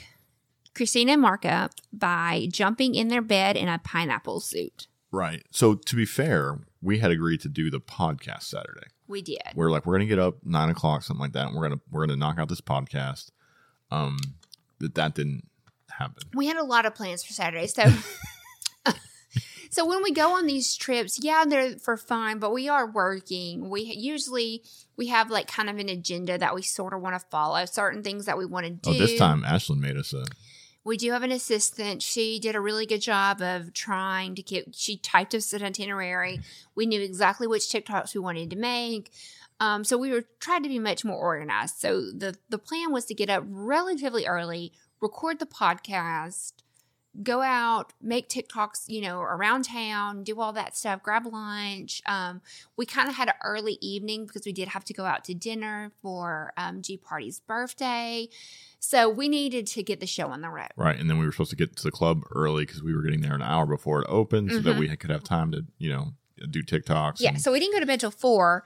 Christina 0.75 1.13
and 1.13 1.21
Mark 1.21 1.45
up 1.45 1.71
by 1.91 2.47
jumping 2.51 2.95
in 2.95 3.07
their 3.07 3.21
bed 3.21 3.55
in 3.55 3.67
a 3.67 3.79
pineapple 3.79 4.41
suit. 4.41 4.87
Right. 5.11 5.43
So 5.51 5.75
to 5.75 5.95
be 5.95 6.05
fair, 6.05 6.59
we 6.81 6.99
had 6.99 7.11
agreed 7.11 7.41
to 7.41 7.49
do 7.49 7.71
the 7.71 7.79
podcast 7.79 8.43
Saturday. 8.43 8.87
We 9.07 9.21
did. 9.21 9.41
We're 9.55 9.71
like, 9.71 9.85
we're 9.85 9.93
gonna 9.95 10.05
get 10.05 10.19
up 10.19 10.37
nine 10.43 10.69
o'clock, 10.69 11.03
something 11.03 11.21
like 11.21 11.33
that, 11.33 11.47
and 11.47 11.55
we're 11.55 11.69
gonna 11.69 11.81
we're 11.89 12.05
gonna 12.05 12.17
knock 12.17 12.37
out 12.37 12.49
this 12.49 12.61
podcast. 12.61 13.29
Um 13.91 14.17
that 14.79 14.95
that 14.95 15.15
didn't 15.15 15.47
happen. 15.89 16.23
we 16.33 16.47
had 16.47 16.57
a 16.57 16.63
lot 16.63 16.85
of 16.85 16.93
plans 16.93 17.23
for 17.23 17.31
Saturday. 17.31 17.67
So 17.67 17.83
so 19.69 19.85
when 19.85 20.03
we 20.03 20.11
go 20.11 20.35
on 20.35 20.47
these 20.47 20.75
trips, 20.75 21.19
yeah, 21.23 21.45
they're 21.47 21.77
for 21.77 21.95
fun, 21.97 22.39
but 22.39 22.51
we 22.51 22.67
are 22.67 22.89
working. 22.89 23.69
We 23.69 23.83
usually 23.83 24.63
we 24.97 25.07
have 25.07 25.29
like 25.29 25.47
kind 25.47 25.69
of 25.69 25.77
an 25.77 25.87
agenda 25.87 26.37
that 26.37 26.55
we 26.55 26.61
sort 26.61 26.93
of 26.93 27.01
want 27.01 27.15
to 27.15 27.25
follow, 27.29 27.63
certain 27.65 28.03
things 28.03 28.25
that 28.25 28.37
we 28.37 28.45
want 28.45 28.65
to 28.65 28.71
do. 28.71 28.89
Oh, 28.89 28.93
this 28.93 29.17
time 29.17 29.43
Ashlyn 29.43 29.79
made 29.79 29.97
us 29.97 30.13
a 30.13 30.25
we 30.85 30.97
do 30.97 31.11
have 31.11 31.23
an 31.23 31.31
assistant. 31.31 32.03
She 32.03 32.39
did 32.39 32.55
a 32.55 32.61
really 32.61 32.85
good 32.85 33.01
job 33.01 33.41
of 33.41 33.73
trying 33.73 34.35
to 34.35 34.43
get. 34.43 34.75
She 34.75 34.97
typed 34.97 35.33
us 35.33 35.51
an 35.51 35.63
itinerary. 35.63 36.39
We 36.75 36.85
knew 36.85 37.01
exactly 37.01 37.47
which 37.47 37.63
TikToks 37.63 38.13
we 38.13 38.21
wanted 38.21 38.51
to 38.51 38.55
make. 38.55 39.11
Um, 39.59 39.83
so 39.83 39.97
we 39.97 40.11
were 40.11 40.25
trying 40.39 40.63
to 40.63 40.69
be 40.69 40.79
much 40.79 41.03
more 41.03 41.17
organized. 41.17 41.77
So 41.77 42.11
the 42.11 42.37
the 42.49 42.59
plan 42.59 42.91
was 42.91 43.05
to 43.05 43.15
get 43.15 43.31
up 43.31 43.43
relatively 43.47 44.27
early, 44.27 44.73
record 45.01 45.39
the 45.39 45.47
podcast, 45.47 46.53
go 47.23 47.41
out, 47.41 47.93
make 48.01 48.27
TikToks, 48.29 48.85
you 48.87 49.01
know, 49.01 49.19
around 49.21 49.63
town, 49.65 50.23
do 50.23 50.39
all 50.41 50.51
that 50.53 50.75
stuff, 50.75 51.01
grab 51.03 51.25
lunch. 51.25 52.01
Um, 52.05 52.41
we 52.77 52.85
kind 52.85 53.07
of 53.09 53.15
had 53.15 53.27
an 53.29 53.35
early 53.43 53.77
evening 53.81 54.25
because 54.25 54.45
we 54.45 54.51
did 54.53 54.69
have 54.69 54.83
to 54.85 54.93
go 54.93 55.05
out 55.05 55.23
to 55.25 55.33
dinner 55.33 55.91
for 56.01 56.53
um, 56.57 56.81
G 56.81 56.97
Party's 56.97 57.39
birthday. 57.39 58.27
So 58.79 59.09
we 59.09 59.29
needed 59.29 59.65
to 59.67 59.81
get 59.83 59.99
the 59.99 60.05
show 60.07 60.27
on 60.27 60.41
the 60.41 60.49
road. 60.49 60.69
right, 60.75 60.99
and 60.99 61.09
then 61.09 61.17
we 61.17 61.25
were 61.25 61.31
supposed 61.31 61.49
to 61.51 61.55
get 61.55 61.75
to 61.77 61.83
the 61.83 61.91
club 61.91 62.21
early 62.35 62.65
because 62.65 62.83
we 62.83 62.93
were 62.95 63.01
getting 63.01 63.21
there 63.21 63.33
an 63.33 63.41
hour 63.41 63.65
before 63.65 64.01
it 64.01 64.07
opened, 64.09 64.51
so 64.51 64.59
that 64.59 64.75
Mhm. 64.75 64.79
we 64.79 64.95
could 64.95 65.09
have 65.09 65.23
time 65.23 65.51
to 65.53 65.65
you 65.79 65.89
know 65.91 66.13
do 66.51 66.61
TikToks. 66.61 67.19
Yeah, 67.21 67.29
and- 67.29 67.41
so 67.41 67.51
we 67.53 67.59
didn't 67.61 67.73
go 67.73 67.79
to 67.79 67.85
bed 67.85 68.01
till 68.01 68.11
four, 68.11 68.63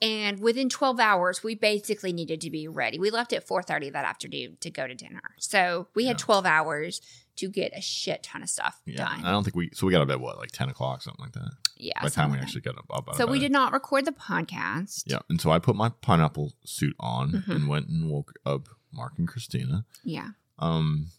and 0.00 0.38
within 0.38 0.68
twelve 0.68 1.00
hours, 1.00 1.42
we 1.42 1.54
basically 1.54 2.12
needed 2.12 2.40
to 2.42 2.50
be 2.50 2.68
ready. 2.68 2.98
We 2.98 3.10
left 3.10 3.32
at 3.32 3.44
four 3.46 3.62
thirty 3.62 3.90
that 3.90 4.04
afternoon 4.04 4.58
to 4.60 4.70
go 4.70 4.86
to 4.86 4.94
dinner, 4.94 5.34
so 5.38 5.88
we 5.94 6.04
had 6.06 6.14
Yeah. 6.20 6.24
twelve 6.24 6.46
hours 6.46 7.00
to 7.36 7.48
get 7.48 7.72
a 7.76 7.80
shit 7.80 8.22
ton 8.22 8.42
of 8.42 8.48
stuff 8.48 8.80
yeah. 8.86 8.96
done. 8.96 9.24
I 9.24 9.30
don't 9.30 9.44
think 9.44 9.56
we 9.56 9.70
so 9.74 9.86
we 9.86 9.92
got 9.92 10.00
to 10.00 10.06
bed 10.06 10.20
what 10.20 10.38
like 10.38 10.50
ten 10.52 10.68
o'clock 10.68 11.02
something 11.02 11.22
like 11.24 11.32
that. 11.34 11.50
yeah, 11.76 12.00
By 12.02 12.08
the 12.08 12.14
time 12.14 12.32
we 12.32 12.38
actually 12.38 12.62
got 12.62 12.76
up, 12.78 12.86
up. 12.90 13.14
So 13.16 13.26
we 13.26 13.38
did 13.38 13.52
not 13.52 13.72
record 13.72 14.04
the 14.04 14.12
podcast. 14.12 15.02
Yeah, 15.06 15.18
and 15.28 15.40
so 15.40 15.50
I 15.50 15.58
put 15.58 15.76
my 15.76 15.90
pineapple 16.00 16.52
suit 16.64 16.96
on 17.00 17.30
Mhm. 17.32 17.48
and 17.54 17.68
went 17.68 17.88
and 17.88 18.10
woke 18.10 18.32
up 18.44 18.68
Mark 18.92 19.12
and 19.18 19.28
Christina. 19.28 19.84
Yeah, 20.04 20.30
Um, 20.58 21.10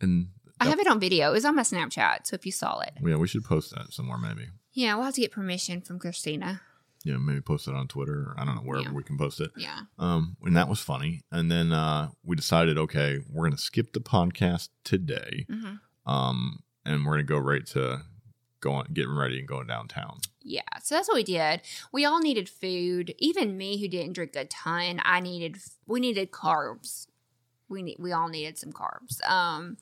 and 0.00 0.28
I 0.60 0.68
have 0.68 0.78
it 0.78 0.86
on 0.86 1.00
video. 1.00 1.30
It 1.30 1.32
was 1.32 1.44
on 1.44 1.56
my 1.56 1.62
Snapchat, 1.62 2.26
so 2.26 2.34
if 2.34 2.44
you 2.46 2.52
saw 2.52 2.80
it, 2.80 2.92
yeah, 3.04 3.16
we 3.16 3.26
should 3.26 3.44
post 3.44 3.74
that 3.74 3.92
somewhere 3.92 4.18
maybe. 4.18 4.48
yeah, 4.72 4.94
we'll 4.94 5.04
have 5.04 5.14
to 5.14 5.20
get 5.20 5.32
permission 5.32 5.80
from 5.80 5.98
Christina. 5.98 6.60
Yeah, 7.04 7.18
maybe 7.18 7.40
post 7.42 7.68
it 7.68 7.74
on 7.74 7.86
Twitter. 7.86 8.14
Or 8.30 8.34
I 8.38 8.44
don't 8.44 8.54
know 8.56 8.62
wherever 8.62 8.88
Yeah. 8.88 8.94
we 8.94 9.02
can 9.04 9.18
post 9.18 9.40
it. 9.40 9.50
Yeah, 9.56 9.80
Um, 9.98 10.36
and 10.42 10.56
that 10.56 10.68
was 10.68 10.80
funny. 10.80 11.22
And 11.30 11.50
then 11.50 11.70
uh, 11.70 12.08
we 12.22 12.34
decided, 12.34 12.78
okay, 12.78 13.20
we're 13.30 13.44
gonna 13.46 13.58
skip 13.58 13.92
the 13.92 14.00
podcast 14.00 14.70
today. 14.84 15.44
hmm 15.48 15.74
Um, 16.06 16.62
and 16.84 17.04
we're 17.04 17.12
gonna 17.12 17.22
go 17.24 17.38
right 17.38 17.64
to 17.66 18.02
going, 18.60 18.86
getting 18.94 19.14
ready 19.14 19.38
and 19.38 19.46
going 19.46 19.66
downtown. 19.66 20.18
yeah. 20.42 20.62
So 20.82 20.94
that's 20.94 21.08
what 21.08 21.16
we 21.16 21.22
did. 21.24 21.60
We 21.92 22.04
all 22.06 22.20
needed 22.20 22.48
food. 22.48 23.14
Even 23.18 23.56
me, 23.58 23.78
who 23.78 23.88
didn't 23.88 24.14
drink 24.14 24.34
a 24.36 24.46
ton, 24.46 25.00
I 25.04 25.20
needed. 25.20 25.56
We 25.86 26.00
needed 26.00 26.30
carbs. 26.30 27.06
We 27.68 27.82
need. 27.82 27.96
We 27.98 28.12
all 28.12 28.28
needed 28.28 28.56
some 28.58 28.72
carbs. 28.72 29.22
Um, 29.28 29.76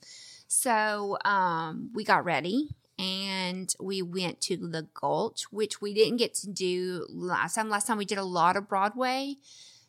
so 0.49 1.19
um, 1.25 1.91
we 1.95 2.05
got 2.05 2.25
ready 2.25 2.71
and 3.03 3.75
we 3.81 4.01
went 4.03 4.41
to 4.43 4.57
the 4.57 4.87
Gulch, 4.95 5.45
which 5.51 5.81
we 5.81 5.93
didn't 5.93 6.19
get 6.19 6.35
to 6.35 6.49
do 6.49 7.07
last 7.11 7.55
time. 7.55 7.69
Last 7.69 7.87
time 7.87 7.99
we 7.99 8.05
did 8.05 8.19
a 8.19 8.25
lot 8.25 8.57
of 8.57 8.69
Broadway. 8.69 9.37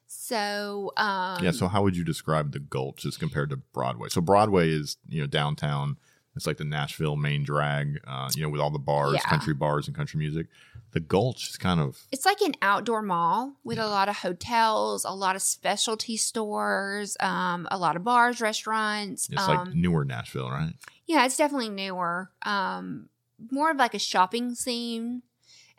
So 0.08 0.92
um, 0.98 1.44
yeah. 1.44 1.52
So 1.52 1.68
how 1.68 1.84
would 1.84 1.96
you 1.98 2.04
describe 2.04 2.52
the 2.52 2.60
Gulch 2.60 3.06
as 3.06 3.18
compared 3.18 3.50
to 3.52 3.58
Broadway? 3.58 4.10
So 4.10 4.22
Broadway 4.22 4.70
is 4.70 4.98
you 5.08 5.22
know 5.22 5.28
downtown. 5.28 5.98
It's 6.36 6.48
like 6.48 6.58
the 6.58 6.64
Nashville 6.66 7.16
main 7.16 7.44
drag, 7.44 8.00
uh, 8.08 8.28
you 8.36 8.42
know, 8.42 8.50
with 8.50 8.60
all 8.60 8.72
the 8.72 8.80
bars, 8.80 9.14
Yeah. 9.14 9.30
country 9.30 9.54
bars, 9.54 9.88
and 9.88 9.96
country 9.96 10.18
music. 10.18 10.48
The 10.94 11.00
Gulch 11.00 11.50
is 11.50 11.58
kind 11.58 11.80
of 11.80 12.04
It's 12.12 12.26
like 12.26 12.40
an 12.42 12.54
outdoor 12.62 13.02
mall 13.02 13.56
with 13.64 13.80
a 13.80 13.88
lot 13.88 14.10
of 14.10 14.18
hotels, 14.18 15.06
a 15.06 15.12
lot 15.12 15.36
of 15.36 15.42
specialty 15.42 16.18
stores, 16.18 17.18
um, 17.20 17.68
a 17.72 17.78
lot 17.78 17.96
of 17.96 18.04
bars, 18.04 18.40
restaurants. 18.40 19.28
it's 19.30 19.42
um, 19.42 19.58
like 19.58 19.76
newer 19.76 20.06
Nashville, 20.06 20.50
right? 20.50 20.74
yeah, 21.08 21.26
it's 21.26 21.36
definitely 21.38 21.70
newer. 21.70 22.30
Um, 22.44 23.10
more 23.52 23.72
of 23.72 23.78
like 23.78 23.94
a 23.96 24.00
shopping 24.00 24.56
scene 24.56 25.24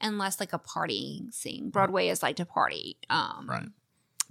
and 0.00 0.18
less 0.18 0.40
like 0.40 0.52
a 0.52 0.58
partying 0.58 1.32
scene. 1.32 1.70
Broadway 1.70 2.08
is 2.08 2.22
like 2.22 2.36
to 2.36 2.44
party. 2.44 2.96
Um, 3.08 3.46
Right. 3.48 3.68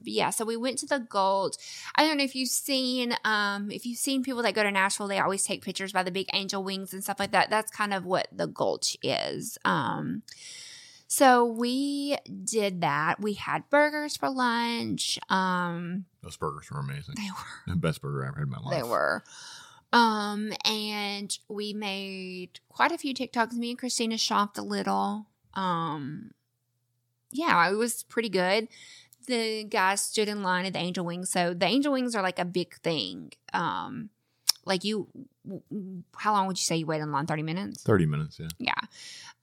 yeah, 0.03 0.29
so 0.31 0.43
we 0.43 0.57
went 0.57 0.77
to 0.79 0.85
the 0.85 0.99
Gold. 0.99 1.55
I 1.95 2.05
don't 2.05 2.17
know 2.17 2.23
if 2.25 2.35
you've 2.35 2.49
seen, 2.49 3.15
um, 3.23 3.71
if 3.71 3.85
you've 3.85 3.97
seen 3.97 4.21
people 4.21 4.41
that 4.43 4.53
go 4.53 4.63
to 4.63 4.69
Nashville, 4.71 5.07
they 5.07 5.19
always 5.19 5.43
take 5.45 5.63
pictures 5.63 5.93
by 5.93 6.03
the 6.03 6.11
big 6.11 6.27
angel 6.33 6.61
wings 6.63 6.93
and 6.93 7.01
stuff 7.01 7.19
like 7.19 7.31
that. 7.31 7.49
That's 7.49 7.71
kind 7.71 7.93
of 7.93 8.05
what 8.05 8.27
the 8.31 8.47
Gulch 8.47 8.97
is. 9.01 9.57
Um, 9.63 10.23
so 11.07 11.45
we 11.45 12.17
did 12.43 12.81
that. 12.81 13.19
We 13.21 13.33
had 13.33 13.69
burgers 13.69 14.17
for 14.17 14.29
lunch. 14.29 15.19
Um, 15.29 16.05
Those 16.21 16.37
burgers 16.37 16.69
were 16.71 16.79
amazing. 16.79 17.15
they 17.17 17.29
were 17.29 17.73
The 17.73 17.79
best 17.79 18.01
burger 18.01 18.23
I 18.25 18.29
ever 18.29 18.37
had 18.39 18.43
in 18.47 18.49
my 18.51 18.59
life. 18.59 18.81
they 18.81 18.87
were. 18.87 19.23
Um, 19.91 20.51
and 20.65 21.37
we 21.47 21.73
made 21.73 22.59
quite 22.69 22.91
a 22.91 22.97
few 22.97 23.13
TikToks. 23.13 23.53
Me 23.53 23.69
and 23.71 23.77
Christina 23.79 24.17
shopped 24.17 24.57
a 24.57 24.63
little. 24.63 25.27
Um, 25.53 26.31
yeah, 27.31 27.69
it 27.69 27.75
was 27.75 28.01
pretty 28.03 28.29
good. 28.29 28.67
The 29.27 29.63
guys 29.65 30.01
stood 30.01 30.27
in 30.27 30.41
line 30.41 30.65
at 30.65 30.73
the 30.73 30.79
Angel 30.79 31.05
Wings. 31.05 31.29
So 31.29 31.53
the 31.53 31.65
Angel 31.67 31.93
Wings 31.93 32.15
are 32.15 32.23
like 32.23 32.39
a 32.39 32.45
big 32.45 32.73
thing. 32.77 33.31
Um, 33.53 34.09
like 34.65 34.83
you, 34.83 35.07
how 36.17 36.33
long 36.33 36.47
would 36.47 36.57
you 36.57 36.63
say 36.63 36.77
you 36.77 36.85
wait 36.87 37.01
in 37.01 37.11
line? 37.11 37.27
30 37.27 37.43
minutes? 37.43 37.83
Thirty 37.83 38.05
minutes, 38.05 38.39
yeah. 38.39 38.47
Yeah. 38.59 38.73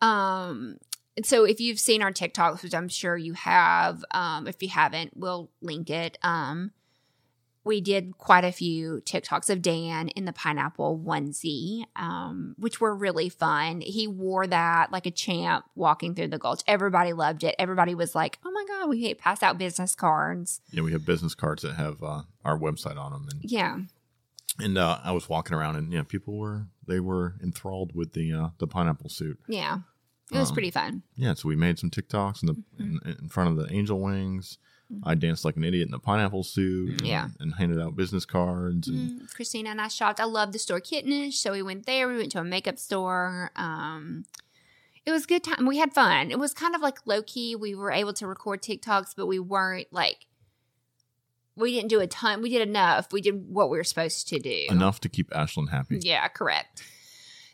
Um, 0.02 0.78
so 1.24 1.44
if 1.44 1.60
you've 1.60 1.80
seen 1.80 2.02
our 2.02 2.12
TikToks, 2.12 2.62
which 2.62 2.74
I'm 2.74 2.88
sure 2.88 3.16
you 3.16 3.32
have, 3.34 4.04
um, 4.10 4.46
if 4.46 4.62
you 4.62 4.68
haven't, 4.68 5.16
we'll 5.16 5.50
link 5.60 5.90
it. 5.90 6.18
Um, 6.22 6.72
we 7.62 7.80
did 7.80 8.16
quite 8.16 8.44
a 8.44 8.52
few 8.52 9.02
TikToks 9.04 9.50
of 9.50 9.60
Dan 9.60 10.08
in 10.08 10.24
the 10.24 10.32
pineapple 10.32 10.98
onesie, 10.98 11.84
um, 11.94 12.54
which 12.58 12.80
were 12.80 12.94
really 12.94 13.28
fun. 13.28 13.82
He 13.82 14.06
wore 14.06 14.46
that 14.46 14.90
like 14.90 15.04
a 15.04 15.10
champ 15.10 15.66
walking 15.74 16.14
through 16.14 16.28
the 16.28 16.38
gulch. 16.38 16.62
Everybody 16.66 17.12
loved 17.12 17.44
it. 17.44 17.54
Everybody 17.58 17.94
was 17.94 18.14
like, 18.14 18.38
"Oh 18.44 18.50
my 18.50 18.64
god, 18.66 18.88
we 18.88 19.02
hate 19.02 19.18
pass 19.18 19.42
out 19.42 19.58
business 19.58 19.94
cards." 19.94 20.62
Yeah, 20.72 20.82
we 20.82 20.92
have 20.92 21.04
business 21.04 21.34
cards 21.34 21.62
that 21.62 21.74
have 21.74 22.02
uh, 22.02 22.22
our 22.44 22.58
website 22.58 22.96
on 22.98 23.12
them, 23.12 23.28
and 23.30 23.40
Yeah, 23.42 23.78
and 24.58 24.78
uh, 24.78 24.98
I 25.04 25.12
was 25.12 25.28
walking 25.28 25.54
around, 25.54 25.76
and 25.76 25.92
yeah, 25.92 26.02
people 26.02 26.38
were 26.38 26.66
they 26.86 26.98
were 26.98 27.34
enthralled 27.42 27.94
with 27.94 28.14
the 28.14 28.32
uh, 28.32 28.48
the 28.58 28.66
pineapple 28.66 29.10
suit. 29.10 29.38
yeah, 29.48 29.80
it 30.32 30.38
was 30.38 30.48
Um, 30.50 30.54
pretty 30.54 30.70
fun. 30.70 31.02
Yeah, 31.16 31.34
so 31.34 31.48
we 31.48 31.56
made 31.56 31.78
some 31.78 31.90
TikToks 31.90 32.42
in 32.42 32.46
the 32.46 32.54
Mm-hmm. 32.54 33.08
in, 33.08 33.16
in 33.22 33.28
front 33.28 33.50
of 33.50 33.56
the 33.56 33.72
angel 33.74 34.00
wings. 34.00 34.58
I 35.04 35.14
danced 35.14 35.44
like 35.44 35.54
an 35.56 35.62
idiot 35.62 35.86
in 35.86 35.92
the 35.92 36.00
pineapple 36.00 36.42
suit. 36.42 37.00
and- 37.00 37.08
Yeah. 37.08 37.28
and, 37.38 37.54
handed 37.54 37.80
out 37.80 37.94
business 37.94 38.24
cards. 38.24 38.88
And 38.88 39.20
Mm, 39.20 39.34
Christina 39.34 39.70
and 39.70 39.80
I 39.80 39.86
shopped. 39.88 40.18
I 40.18 40.24
love 40.24 40.50
the 40.52 40.58
store 40.58 40.80
Kittenish, 40.80 41.34
so 41.34 41.52
we 41.52 41.62
went 41.62 41.86
there. 41.86 42.08
We 42.08 42.16
went 42.16 42.32
to 42.32 42.40
a 42.40 42.44
makeup 42.44 42.76
store. 42.78 43.52
Um, 43.54 44.24
it 45.06 45.12
was 45.12 45.26
good 45.26 45.44
time. 45.44 45.64
We 45.66 45.78
had 45.78 45.92
fun. 45.94 46.30
It 46.32 46.38
was 46.40 46.52
kind 46.52 46.74
of 46.74 46.80
like 46.80 46.98
low 47.06 47.22
key. 47.22 47.54
We 47.54 47.74
were 47.76 47.92
able 47.92 48.12
to 48.14 48.26
record 48.26 48.62
TikToks, 48.62 49.14
but 49.16 49.26
we 49.26 49.38
weren't 49.38 49.86
like 49.92 50.26
we 51.56 51.72
didn't 51.74 51.88
do 51.90 52.00
a 52.00 52.06
ton. 52.06 52.42
We 52.42 52.48
did 52.50 52.66
enough. 52.66 53.12
We 53.12 53.20
did 53.20 53.46
what 53.48 53.70
we 53.70 53.76
were 53.78 53.84
supposed 53.84 54.28
to 54.28 54.38
do. 54.38 54.66
enough 54.70 55.00
to 55.00 55.08
keep 55.08 55.30
Ashlyn 55.30 55.68
happy. 55.70 56.00
Yeah, 56.02 56.26
correct. 56.28 56.82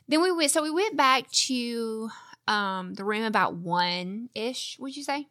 Then 0.09 0.23
we 0.23 0.31
went. 0.33 0.51
So 0.53 0.63
we 0.63 0.71
went 0.71 0.97
back 0.97 1.31
to 1.33 2.11
um 2.49 2.95
the 2.95 3.05
room 3.05 3.25
about 3.25 3.55
one 3.55 4.29
ish. 4.35 4.77
Would 4.79 4.97
you 4.97 5.03
say? 5.03 5.29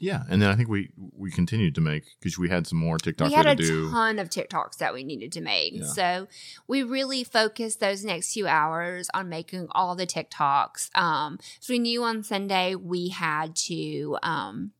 Yeah, 0.00 0.22
and 0.30 0.40
then 0.40 0.48
I 0.48 0.54
think 0.54 0.68
we 0.68 0.90
we 0.96 1.30
continued 1.30 1.74
to 1.74 1.80
make 1.80 2.04
because 2.20 2.38
we 2.38 2.48
had 2.48 2.66
some 2.66 2.78
more 2.78 2.98
TikToks 2.98 3.28
we 3.28 3.34
had 3.34 3.44
to 3.44 3.50
a 3.50 3.56
do. 3.56 3.90
ton 3.90 4.18
of 4.18 4.28
TikToks 4.28 4.78
that 4.78 4.94
we 4.94 5.02
needed 5.02 5.32
to 5.32 5.40
make. 5.40 5.74
Yeah. 5.74 5.86
So 5.86 6.28
we 6.68 6.82
really 6.82 7.24
focused 7.24 7.80
those 7.80 8.04
next 8.04 8.32
few 8.32 8.46
hours 8.46 9.08
on 9.12 9.28
making 9.28 9.66
all 9.72 9.96
the 9.96 10.06
TikToks. 10.06 10.96
Um, 10.96 11.38
so 11.60 11.72
we 11.72 11.80
knew 11.80 12.04
on 12.04 12.22
Sunday 12.22 12.74
we 12.76 13.08
had 13.08 13.56
to 13.56 14.18
um, 14.22 14.70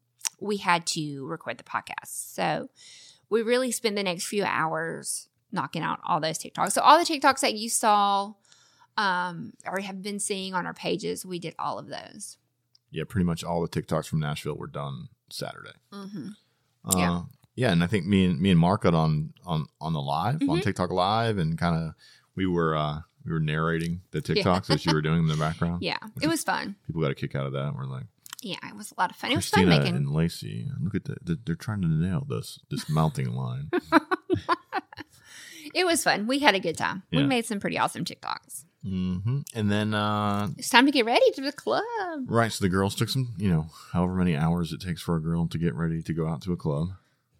we 0.40 0.58
had 0.58 0.86
to 0.88 1.26
record 1.26 1.58
the 1.58 1.64
podcast. 1.64 2.34
So 2.34 2.70
we 3.28 3.42
really 3.42 3.72
spent 3.72 3.96
the 3.96 4.04
next 4.04 4.26
few 4.26 4.44
hours 4.44 5.28
knocking 5.50 5.82
out 5.82 5.98
all 6.04 6.20
those 6.20 6.38
TikToks. 6.38 6.72
So 6.72 6.82
all 6.82 6.98
the 6.98 7.04
TikToks 7.04 7.40
that 7.40 7.54
you 7.54 7.68
saw 7.68 8.34
um, 8.98 9.52
or 9.66 9.80
have 9.80 10.02
been 10.02 10.18
seeing 10.20 10.52
on 10.52 10.66
our 10.66 10.74
pages, 10.74 11.24
we 11.24 11.38
did 11.38 11.54
all 11.58 11.78
of 11.78 11.86
those. 11.88 12.36
Yeah, 12.90 13.04
pretty 13.08 13.24
much 13.24 13.42
all 13.44 13.62
the 13.62 13.68
TikToks 13.68 14.06
from 14.08 14.20
Nashville 14.20 14.56
were 14.56 14.66
done 14.66 15.08
Saturday. 15.30 15.72
Mm-hmm. 15.92 16.28
Uh, 16.84 16.92
Yeah. 16.96 17.22
yeah, 17.54 17.72
and 17.72 17.82
I 17.82 17.86
think 17.86 18.04
me 18.06 18.24
and 18.26 18.40
me 18.40 18.50
and 18.50 18.58
Mark 18.60 18.82
got 18.82 18.94
on 18.94 19.32
on 19.46 19.66
on 19.80 19.92
the 19.94 20.00
live 20.02 20.36
on 20.42 20.58
Mhm. 20.58 20.62
TikTok 20.62 20.90
live, 20.90 21.38
and 21.38 21.56
kind 21.58 21.76
of 21.82 21.94
we 22.34 22.46
were 22.46 22.76
uh 22.76 23.00
we 23.24 23.32
were 23.32 23.40
narrating 23.40 24.00
the 24.10 24.18
Yeah. 24.26 24.42
TikToks 24.42 24.70
as 24.74 24.86
you 24.86 24.92
were 24.94 25.02
doing 25.02 25.16
them 25.18 25.30
in 25.30 25.38
the 25.38 25.42
background. 25.44 25.82
Yeah, 25.82 25.98
it 26.22 26.28
was 26.28 26.42
fun. 26.44 26.76
People 26.86 27.02
got 27.02 27.10
a 27.10 27.14
kick 27.14 27.34
out 27.34 27.46
of 27.46 27.52
that. 27.52 27.74
We're 27.74 27.84
like 27.86 28.06
Yeah, 28.40 28.56
it 28.68 28.74
was 28.76 28.90
a 28.92 29.00
lot 29.00 29.10
of 29.10 29.16
fun. 29.16 29.32
It 29.32 29.36
was 29.36 29.48
fun 29.48 29.68
making. 29.68 29.96
and 29.96 30.10
Lacey. 30.10 30.70
Look 30.80 30.94
at 30.94 31.04
the, 31.04 31.38
they're 31.44 31.56
trying 31.56 31.82
to 31.82 31.88
nail 31.88 32.24
this 32.28 32.58
this 32.70 32.88
mounting 32.88 33.34
line. 33.34 33.70
It 35.74 35.84
was 35.84 36.02
fun. 36.02 36.26
We 36.26 36.38
had 36.38 36.54
a 36.54 36.60
good 36.60 36.78
time. 36.78 37.02
We 37.12 37.22
made 37.24 37.44
some 37.44 37.60
pretty 37.60 37.78
awesome 37.78 38.04
TikToks. 38.04 38.64
Hmm 38.82 39.40
And 39.54 39.70
then 39.70 39.92
uh 39.94 40.48
It's 40.56 40.68
time 40.70 40.86
to 40.86 40.92
get 40.92 41.04
ready 41.04 41.30
to 41.32 41.40
the 41.42 41.52
club. 41.52 41.82
right, 42.26 42.52
so 42.52 42.64
the 42.64 42.68
girls 42.68 42.94
took 42.94 43.08
some, 43.08 43.34
you 43.36 43.50
know, 43.50 43.66
however 43.92 44.14
many 44.14 44.36
hours 44.36 44.72
it 44.72 44.80
takes 44.80 45.02
for 45.02 45.16
a 45.16 45.20
girl 45.20 45.46
to 45.48 45.58
get 45.58 45.74
ready 45.74 46.02
to 46.02 46.12
go 46.12 46.28
out 46.28 46.42
to 46.42 46.52
a 46.52 46.56
club. 46.56 46.88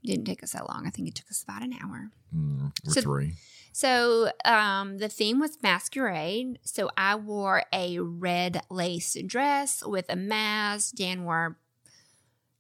Didn't 0.05 0.27
take 0.27 0.43
us 0.43 0.53
that 0.53 0.69
long. 0.69 0.87
I 0.87 0.91
think 0.91 1.09
it 1.09 1.15
took 1.15 1.31
us 1.31 1.43
about 1.43 1.63
an 1.63 1.75
hour. 1.83 2.11
Mm, 2.35 2.73
or 2.87 2.93
So- 2.93 3.01
three. 3.03 3.35
So 3.73 4.33
um, 4.45 4.99
the 4.99 5.09
theme 5.09 5.39
was 5.39 5.57
masquerade. 5.63 6.59
So 6.65 6.91
I 6.97 7.15
wore 7.15 7.63
a 7.73 8.01
red 8.01 8.63
lace 8.71 9.17
dress 9.25 9.85
with 9.87 10.07
a 10.09 10.17
mask. 10.17 10.97
Dan 10.97 11.25
wore 11.25 11.59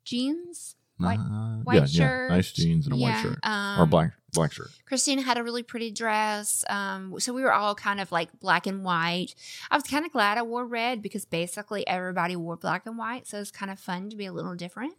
jeans, 0.04 0.76
white, 0.98 1.18
Uh, 1.18 1.56
white 1.64 1.74
yeah, 1.76 1.87
shirt, 1.87 2.30
yeah, 2.30 2.37
nice 2.37 2.52
jeans 2.52 2.87
and 2.87 2.94
a 2.94 2.96
white 2.98 3.20
shirt 3.22 3.38
um, 3.42 3.80
or 3.80 3.87
black 3.87 4.12
black 4.32 4.52
shirt. 4.52 4.68
Christina 4.87 5.22
had 5.22 5.38
a 5.38 5.42
really 5.42 5.62
pretty 5.62 5.90
dress. 5.90 6.64
Um, 6.68 7.18
so 7.18 7.32
we 7.32 7.42
were 7.42 7.52
all 7.52 7.74
kind 7.74 8.00
of 8.00 8.12
like 8.12 8.28
black 8.40 8.66
and 8.66 8.84
white. 8.84 9.34
I 9.70 9.76
was 9.76 9.84
kind 9.84 10.04
of 10.04 10.12
glad 10.12 10.37
I 10.38 10.42
wore 10.42 10.66
red 10.66 11.00
because 11.02 11.24
basically 11.24 11.87
everybody 11.87 12.37
wore 12.37 12.56
black 12.56 12.84
and 12.87 12.98
white. 12.98 13.26
So 13.26 13.38
it's 13.40 13.50
kind 13.50 13.70
of 13.72 13.78
fun 13.80 14.11
to 14.11 14.16
be 14.16 14.26
a 14.26 14.32
little 14.32 14.54
different. 14.54 14.94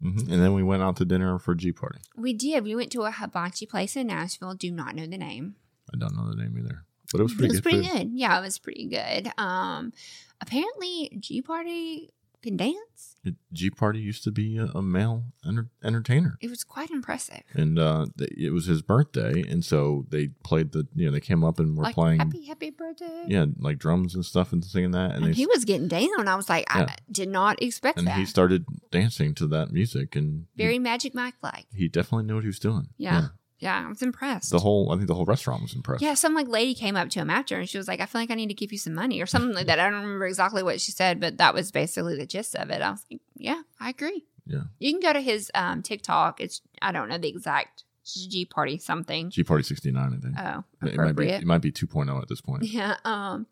hmm 0.00 0.18
And 0.30 0.40
then 0.42 0.54
we 0.54 0.62
went 0.62 0.82
out 0.82 0.96
to 0.96 1.04
dinner 1.04 1.38
for 1.38 1.52
a 1.52 1.56
G 1.56 1.72
party. 1.72 1.98
We 2.16 2.32
did. 2.32 2.64
We 2.64 2.76
went 2.76 2.92
to 2.92 3.02
a 3.02 3.10
hibachi 3.10 3.66
place 3.66 3.96
in 3.96 4.06
Nashville. 4.06 4.54
Do 4.54 4.70
not 4.70 4.94
know 4.94 5.06
the 5.06 5.18
name. 5.18 5.56
I 5.92 5.98
don't 5.98 6.14
know 6.16 6.30
the 6.30 6.36
name 6.36 6.56
either, 6.56 6.84
but 7.10 7.20
it 7.20 7.24
was 7.24 7.34
pretty 7.34 7.46
it 7.46 7.50
was 7.50 7.60
good. 7.60 7.62
pretty 7.64 7.82
food. 7.88 7.92
good. 7.98 8.10
Yeah, 8.14 8.38
it 8.38 8.42
was 8.42 8.58
pretty 8.60 8.86
good. 8.86 9.32
Um, 9.36 9.92
apparently, 10.40 11.10
G 11.18 11.42
Party 11.42 12.10
can 12.42 12.56
dance. 12.56 13.16
G 13.52 13.68
Party 13.68 14.00
used 14.00 14.24
to 14.24 14.30
be 14.30 14.56
a, 14.56 14.64
a 14.74 14.80
male 14.80 15.24
enter- 15.46 15.68
entertainer, 15.84 16.38
It 16.40 16.48
was 16.48 16.64
quite 16.64 16.90
impressive. 16.90 17.42
and 17.52 17.78
uh, 17.78 18.06
th- 18.16 18.30
it 18.34 18.50
was 18.50 18.64
his 18.64 18.80
birthday, 18.80 19.42
and 19.46 19.62
so 19.62 20.06
they 20.08 20.28
played 20.42 20.72
the 20.72 20.88
you 20.94 21.04
know 21.04 21.12
they 21.12 21.20
came 21.20 21.44
up 21.44 21.58
and 21.60 21.76
were 21.76 21.82
like, 21.84 21.94
playing 21.94 22.18
happy, 22.20 22.46
happy 22.46 22.70
birthday. 22.70 23.24
yeah 23.28 23.44
like 23.58 23.78
drums 23.78 24.14
and 24.14 24.24
stuff 24.24 24.54
and 24.54 24.64
singing 24.64 24.92
that, 24.92 25.10
and 25.14 25.24
And 25.24 25.34
they 25.34 25.36
he 25.36 25.44
was 25.46 25.66
getting 25.66 25.86
down. 25.88 26.28
I 26.28 26.34
was 26.34 26.48
like, 26.48 26.64
Yeah. 26.74 26.86
I 26.88 26.94
did 27.12 27.28
not 27.28 27.60
expect 27.62 27.96
that 27.96 28.00
and 28.00 28.08
that. 28.08 28.16
he 28.18 28.24
started 28.24 28.64
dancing 28.90 29.34
to 29.34 29.46
that 29.48 29.70
music, 29.70 30.16
and 30.16 30.46
Very 30.56 30.78
Magic 30.78 31.14
Mike 31.14 31.34
like. 31.42 31.66
he, 31.74 31.82
he 31.82 31.88
definitely 31.88 32.24
knew 32.24 32.36
what 32.36 32.44
he 32.44 32.48
was 32.48 32.58
doing. 32.58 32.88
Yeah. 32.96 33.28
Yeah, 33.60 33.84
I 33.86 33.88
was 33.88 34.02
impressed. 34.02 34.50
the 34.50 34.58
whole 34.58 34.90
I 34.90 34.96
think 34.96 35.06
the 35.06 35.14
whole 35.14 35.26
restaurant 35.26 35.62
was 35.62 35.74
impressed. 35.74 36.02
yeah, 36.02 36.14
some 36.14 36.34
like 36.34 36.48
lady 36.48 36.74
came 36.74 36.96
up 36.96 37.10
to 37.10 37.20
him 37.20 37.30
after 37.30 37.58
and 37.58 37.68
she 37.68 37.78
was 37.78 37.86
like, 37.86 38.00
I 38.00 38.06
feel 38.06 38.20
like 38.20 38.30
I 38.30 38.34
need 38.34 38.48
to 38.48 38.54
give 38.54 38.72
you 38.72 38.78
some 38.78 38.94
money 38.94 39.20
or 39.20 39.26
something 39.26 39.52
like 39.54 39.66
that. 39.66 39.78
I 39.78 39.90
don't 39.90 40.00
remember 40.02 40.26
exactly 40.26 40.62
what 40.62 40.80
she 40.80 40.92
said, 40.92 41.20
but 41.20 41.38
that 41.38 41.54
was 41.54 41.70
basically 41.70 42.16
the 42.16 42.26
gist 42.26 42.56
of 42.56 42.70
it. 42.70 42.80
I 42.80 42.90
was 42.90 43.04
like, 43.10 43.20
Yeah, 43.36 43.62
I 43.78 43.90
agree. 43.90 44.24
Yeah. 44.46 44.62
You 44.78 44.92
can 44.92 45.00
go 45.00 45.12
to 45.12 45.20
his 45.20 45.50
um, 45.54 45.82
TikTok. 45.82 46.40
It's 46.40 46.62
I 46.82 46.90
don't 46.90 47.08
know 47.08 47.18
the 47.18 47.28
exact 47.28 47.84
G 48.04 48.46
party 48.46 48.78
something. 48.78 49.30
G 49.30 49.44
Party 49.44 49.62
sixty 49.62 49.92
nine, 49.92 50.14
I 50.16 50.20
think. 50.20 50.34
Oh, 50.38 50.64
it 50.88 50.96
might 50.96 51.14
be 51.14 51.28
it 51.28 51.44
might 51.46 51.60
be 51.62 51.70
2.0 51.70 52.20
at 52.20 52.28
this 52.28 52.40
point. 52.40 52.64
Yeah. 52.64 52.96
Um, 53.04 53.46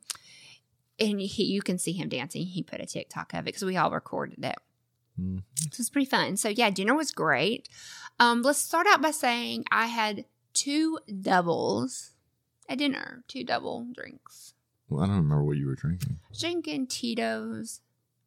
and 0.98 1.20
he, 1.20 1.44
you 1.44 1.62
can 1.62 1.78
see 1.78 1.92
him 1.92 2.08
dancing. 2.08 2.44
He 2.44 2.62
put 2.62 2.80
a 2.80 2.86
TikTok 2.86 3.32
of 3.34 3.40
it 3.40 3.44
because 3.44 3.64
we 3.64 3.76
all 3.76 3.90
recorded 3.90 4.42
it. 4.44 4.56
Mm. 5.20 5.42
So 5.70 5.80
it's 5.80 5.90
pretty 5.90 6.08
fun. 6.08 6.36
So 6.36 6.48
yeah, 6.48 6.70
dinner 6.70 6.94
was 6.94 7.10
great. 7.12 7.68
Um, 8.20 8.42
let's 8.42 8.58
start 8.58 8.86
out 8.88 9.00
by 9.00 9.12
saying 9.12 9.64
I 9.70 9.86
had 9.86 10.24
two 10.52 10.98
doubles 11.20 12.12
at 12.68 12.78
dinner, 12.78 13.22
two 13.28 13.44
double 13.44 13.86
drinks. 13.92 14.54
Well, 14.88 15.04
I 15.04 15.06
don't 15.06 15.16
remember 15.16 15.44
what 15.44 15.56
you 15.56 15.66
were 15.66 15.74
drinking. 15.74 16.18
Drinking 16.38 16.86
Tito's, 16.86 17.80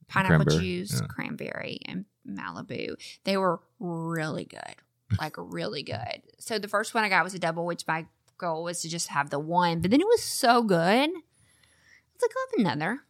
pineapple 0.08 0.46
Cranberry, 0.46 0.60
juice, 0.60 1.02
yeah. 1.02 1.08
cranberry, 1.08 1.80
and 1.86 2.06
Malibu. 2.28 2.96
They 3.24 3.36
were 3.36 3.60
really 3.80 4.46
good, 4.46 4.76
like 5.20 5.36
really 5.38 5.84
good. 5.84 6.22
So 6.40 6.60
the 6.60 6.68
first 6.68 6.94
one 6.94 7.04
I 7.04 7.10
got 7.10 7.24
was 7.24 7.34
a 7.34 7.40
double, 7.40 7.66
which 7.66 7.88
my 7.88 8.06
goal 8.38 8.64
was 8.64 8.82
to 8.82 8.90
just 8.90 9.10
have 9.10 9.30
the 9.30 9.40
one, 9.40 9.82
but 9.82 9.92
then 9.92 10.02
it 10.02 10.08
was 10.08 10.24
so 10.24 10.64
good. 10.64 11.10
It's 11.10 12.22
like 12.22 12.32
I'll 12.32 12.60
have 12.60 12.60
another. 12.60 13.02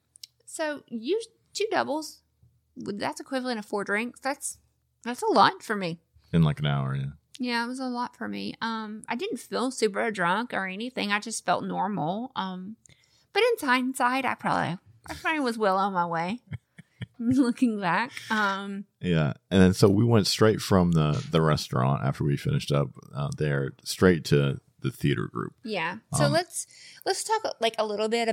So 0.45 0.83
you 0.87 1.21
two 1.53 1.67
doubles, 1.71 2.21
that's 2.77 3.19
equivalent 3.19 3.59
of 3.59 3.65
four 3.65 3.83
drinks. 3.83 4.19
That's 4.21 4.57
that's 5.03 5.21
a 5.21 5.31
lot 5.31 5.61
for 5.61 5.75
me. 5.75 5.99
In 6.33 6.43
like 6.43 6.59
an 6.59 6.65
hour, 6.65 6.95
yeah. 6.95 7.05
Yeah, 7.39 7.63
it 7.65 7.67
was 7.67 7.79
a 7.79 7.85
lot 7.85 8.15
for 8.15 8.27
me. 8.27 8.53
Um, 8.61 9.03
I 9.07 9.15
didn't 9.15 9.37
feel 9.39 9.71
super 9.71 10.11
drunk 10.11 10.53
or 10.53 10.67
anything. 10.67 11.11
I 11.11 11.19
just 11.19 11.43
felt 11.45 11.63
normal. 11.63 12.31
Um, 12.35 12.75
but 13.33 13.41
in 13.61 13.67
hindsight, 13.67 14.25
I 14.25 14.35
probably 14.35 14.77
I 15.07 15.13
probably 15.21 15.39
was 15.39 15.57
well 15.57 15.77
on 15.77 15.93
my 15.93 16.05
way. 16.05 16.39
Looking 17.19 17.79
back, 17.79 18.11
um, 18.31 18.85
Yeah, 18.99 19.33
and 19.51 19.61
then 19.61 19.73
so 19.75 19.87
we 19.87 20.03
went 20.03 20.25
straight 20.25 20.59
from 20.59 20.93
the 20.93 21.23
the 21.29 21.39
restaurant 21.41 22.03
after 22.03 22.23
we 22.23 22.35
finished 22.35 22.71
up 22.71 22.89
uh, 23.15 23.29
there, 23.37 23.73
straight 23.83 24.25
to 24.25 24.59
the 24.79 24.89
theater 24.89 25.27
group. 25.31 25.53
yeah. 25.63 25.97
So 26.15 26.25
Um, 26.25 26.31
let's 26.31 26.65
let's 27.05 27.23
talk 27.23 27.55
like 27.59 27.75
a 27.77 27.85
little 27.85 28.09
bit 28.09 28.27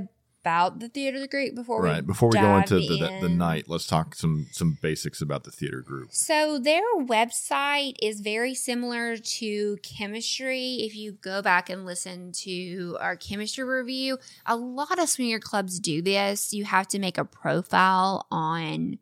about 0.48 0.80
the 0.80 0.88
theater 0.88 1.26
group 1.26 1.54
before 1.54 1.82
we 1.82 1.90
right 1.90 2.06
before 2.06 2.30
we 2.30 2.38
go 2.38 2.56
into 2.56 2.76
the, 2.80 2.96
the, 2.96 3.18
the 3.20 3.28
night, 3.28 3.64
let's 3.68 3.86
talk 3.86 4.14
some 4.14 4.46
some 4.50 4.78
basics 4.80 5.20
about 5.20 5.44
the 5.44 5.50
theater 5.50 5.82
group. 5.82 6.08
So 6.10 6.58
their 6.58 6.82
website 6.96 7.96
is 8.00 8.20
very 8.20 8.54
similar 8.54 9.18
to 9.18 9.76
chemistry. 9.82 10.76
If 10.80 10.96
you 10.96 11.12
go 11.12 11.42
back 11.42 11.68
and 11.68 11.84
listen 11.84 12.32
to 12.44 12.96
our 12.98 13.14
chemistry 13.14 13.64
review, 13.64 14.16
a 14.46 14.56
lot 14.56 14.98
of 14.98 15.10
swinger 15.10 15.38
clubs 15.38 15.78
do 15.78 16.00
this. 16.00 16.54
You 16.54 16.64
have 16.64 16.88
to 16.88 16.98
make 16.98 17.18
a 17.18 17.26
profile 17.26 18.26
on 18.30 18.98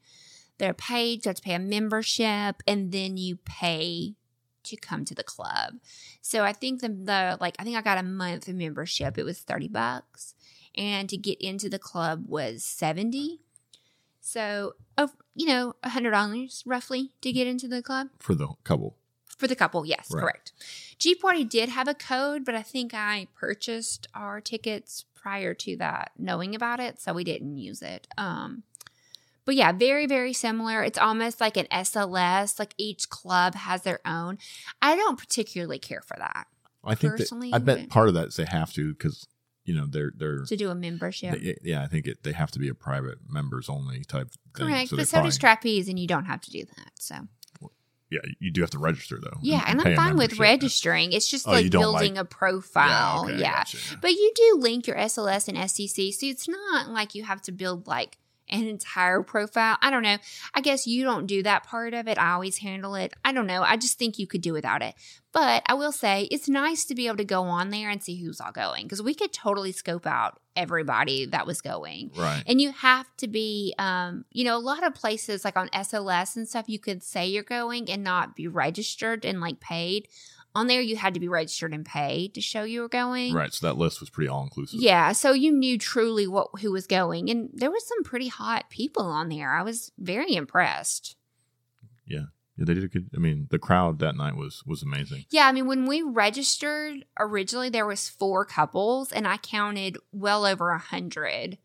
their 0.59 0.75
page, 0.75 1.27
you 1.27 1.29
have 1.29 1.37
to 1.37 1.43
pay 1.43 1.55
a 1.55 1.61
membership, 1.61 2.61
and 2.67 2.91
then 2.91 3.17
you 3.17 3.37
pay 3.37 4.15
to 4.65 4.77
come 4.77 5.05
to 5.05 5.15
the 5.15 5.23
club. 5.23 5.75
So 6.23 6.43
I 6.43 6.53
think 6.53 6.81
the, 6.81 6.89
the 6.89 7.39
like 7.41 7.55
I 7.61 7.63
think 7.63 7.77
I 7.77 7.83
got 7.83 7.99
a 7.99 8.03
month 8.03 8.49
of 8.49 8.57
membership. 8.57 9.17
It 9.17 9.23
was 9.25 9.39
30 9.39 9.69
bucks. 9.69 10.35
And 10.77 11.09
to 11.09 11.17
get 11.17 11.41
into 11.41 11.69
the 11.69 11.79
club 11.79 12.25
was 12.29 12.63
70. 12.63 13.41
So, 14.21 14.75
of 14.99 15.13
you 15.35 15.47
know, 15.47 15.77
a 15.83 15.91
hundred 15.91 16.11
dollars 16.11 16.63
roughly 16.67 17.13
to 17.21 17.33
get 17.33 17.47
into 17.47 17.69
the 17.69 17.83
club 17.83 18.09
for 18.19 18.35
the 18.35 18.49
couple. 18.65 18.97
for 19.27 19.47
the 19.47 19.55
couple. 19.55 19.87
Yes, 19.87 20.11
Right. 20.11 20.21
correct. 20.23 20.53
G 20.99 21.15
Party 21.15 21.45
did 21.45 21.69
have 21.69 21.87
a 21.89 21.95
code, 21.95 22.45
but 22.45 22.55
I 22.55 22.63
think 22.63 22.93
I 22.95 23.29
purchased 23.35 24.09
our 24.15 24.41
tickets 24.41 25.05
prior 25.15 25.55
to 25.55 25.77
that, 25.77 26.13
knowing 26.19 26.55
about 26.55 26.81
it, 26.81 27.01
so 27.01 27.13
we 27.13 27.23
didn't 27.23 27.57
use 27.59 27.83
it. 27.83 28.09
Um, 28.19 28.63
but 29.45 29.55
yeah, 29.55 29.71
very 29.73 30.07
very 30.07 30.33
similar. 30.33 30.83
It's 30.83 30.99
almost 30.99 31.41
like 31.41 31.57
an 31.57 31.67
SLS. 31.71 32.59
Like 32.59 32.75
each 32.79 33.09
club 33.09 33.55
has 33.55 33.83
their 33.83 34.01
own. 34.05 34.39
I 34.83 34.97
don't 34.97 35.19
particularly 35.19 35.79
care 35.79 36.01
for 36.03 36.17
that 36.19 36.47
I 36.83 36.95
think 36.95 37.13
that, 37.13 37.19
Personally, 37.19 37.51
I 37.53 37.59
bet 37.59 37.89
part 37.89 38.09
of 38.09 38.15
that 38.15 38.29
is 38.29 38.37
they 38.37 38.45
have 38.45 38.73
to 38.75 38.93
because 38.93 39.27
you 39.67 39.75
know 39.75 39.87
they're 39.87 40.13
they're 40.17 40.45
to 40.45 40.57
do 40.57 40.71
a 40.71 40.75
membership. 40.75 41.39
they- 41.41 41.59
yeah 41.63 41.83
I 41.83 41.87
think 41.87 42.07
it, 42.07 42.23
they 42.23 42.33
have 42.33 42.51
to 42.53 42.59
be 42.59 42.69
a 42.69 42.75
private 42.75 43.19
members 43.29 43.69
only 43.69 44.03
type 44.05 44.31
thing. 44.57 44.67
Correct, 44.67 44.89
So 44.91 44.97
but 44.97 45.09
so 45.09 45.23
does 45.23 45.37
trapeze, 45.39 45.89
and 45.89 45.99
you 45.99 46.07
don't 46.07 46.25
have 46.25 46.41
to 46.43 46.51
do 46.51 46.65
that. 46.65 46.93
So 46.95 47.17
yeah, 48.09 48.21
you 48.39 48.53
do 48.53 48.61
have 48.61 48.71
to 48.71 48.79
register 48.79 49.19
though. 49.21 49.37
yeah, 49.43 49.65
and 49.67 49.83
pay 49.83 49.91
I'm 49.91 49.97
fine 49.97 50.17
with 50.17 50.39
registering. 50.39 51.13
It's 51.13 51.27
just 51.29 51.47
Oh, 51.49 51.51
like 51.51 51.71
building 51.73 52.15
like- 52.15 52.23
a 52.23 52.25
profile. 52.25 53.25
okay, 53.25 53.39
yeah, 53.41 53.59
gotcha. 53.65 53.99
but 54.01 54.13
you 54.13 54.33
do 54.37 54.59
link 54.61 54.87
your 54.87 54.97
SLS 54.97 55.49
and 55.49 55.59
SDC, 55.59 56.13
so 56.15 56.27
it's 56.27 56.49
not 56.49 56.89
like 56.91 57.17
you 57.17 57.25
have 57.25 57.43
to 57.43 57.53
build 57.53 57.89
like 57.89 58.17
an 58.49 58.67
entire 58.67 59.23
profile. 59.23 59.77
I 59.81 59.91
don't 59.91 60.03
know. 60.03 60.17
I 60.55 60.61
guess 60.61 60.87
you 60.87 61.05
don't 61.05 61.27
do 61.27 61.43
that 61.43 61.65
part 61.65 61.95
of 61.95 62.09
it. 62.09 62.19
I 62.19 62.33
always 62.33 62.59
handle 62.59 62.95
it. 62.95 63.15
I 63.25 63.33
don't 63.33 63.47
know. 63.47 63.63
I 63.63 63.77
just 63.77 63.99
think 63.99 64.19
you 64.19 64.27
could 64.27 64.41
do 64.41 64.53
without 64.53 64.83
it. 64.83 64.95
But 65.33 65.65
I 65.67 65.75
will 65.75 65.93
say 65.93 66.29
it's 66.31 66.49
nice 66.49 66.87
to 66.87 66.95
be 66.95 67.09
able 67.09 67.19
to 67.19 67.25
go 67.25 67.43
on 67.43 67.69
there 67.71 67.91
and 67.91 68.03
see 68.03 68.17
who's 68.17 68.41
all 68.41 68.53
going 68.53 68.85
because 68.85 69.03
we 69.03 69.15
could 69.15 69.35
totally 69.35 69.73
scope 69.73 70.07
out 70.07 70.41
everybody 70.57 71.27
that 71.27 71.47
was 71.47 71.61
going. 71.61 72.11
right. 72.17 72.43
And 72.47 72.59
you 72.61 72.73
have 72.73 73.07
to 73.19 73.29
be, 73.29 73.75
um, 73.79 74.25
you 74.33 74.45
know, 74.45 74.57
a 74.57 74.59
lot 74.59 74.83
of 74.83 74.95
places 74.95 75.45
like 75.45 75.59
on 75.59 75.69
SLS 75.69 76.37
and 76.37 76.49
stuff, 76.49 76.69
you 76.69 76.79
could 76.79 77.03
say 77.03 77.27
you're 77.27 77.43
going 77.43 77.91
and 77.91 78.03
not 78.03 78.35
be 78.35 78.49
registered 78.49 79.27
and 79.27 79.41
like 79.41 79.61
paid. 79.61 80.09
On 80.57 80.67
there, 80.67 80.81
you 80.81 80.97
had 80.97 81.15
to 81.15 81.21
be 81.21 81.29
registered 81.29 81.75
and 81.75 81.85
paid 81.85 82.35
to 82.35 82.41
show 82.41 82.63
you 82.65 82.81
were 82.81 82.89
going. 82.89 83.35
Right. 83.35 83.53
So 83.53 83.67
that 83.67 83.77
list 83.77 84.01
was 84.01 84.09
pretty 84.11 84.29
all 84.29 84.43
inclusive. 84.43 84.81
Yeah, 84.81 85.13
so 85.13 85.33
you 85.33 85.53
knew 85.53 85.77
truly 85.79 86.27
what 86.27 86.49
who 86.61 86.73
was 86.73 86.87
going, 86.87 87.29
and 87.29 87.51
there 87.53 87.71
was 87.71 87.87
some 87.87 88.03
pretty 88.03 88.29
hot 88.29 88.71
people 88.71 89.05
on 89.05 89.29
there. 89.29 89.53
I 89.53 89.63
was 89.63 89.93
very 89.99 90.35
impressed. 90.35 91.17
Yeah, 92.07 92.27
Yeah, 92.57 92.65
they 92.65 92.75
did 92.75 92.85
a 92.85 92.89
good. 92.89 93.11
I 93.15 93.19
mean, 93.19 93.49
the 93.51 93.59
crowd 93.59 93.99
that 93.99 94.17
night 94.17 94.37
was 94.37 94.63
was 94.65 94.83
amazing. 94.83 95.27
Yeah, 95.31 95.47
I 95.47 95.53
mean, 95.53 95.67
when 95.67 95.87
we 95.87 96.03
registered 96.03 97.05
originally, 97.19 97.69
there 97.69 97.87
was 97.87 98.09
four 98.09 98.45
couples, 98.45 99.13
and 99.13 99.27
I 99.29 99.37
counted 99.37 99.99
well 100.13 100.47
over 100.47 100.71
a 100.71 100.79
hundred, 100.79 101.59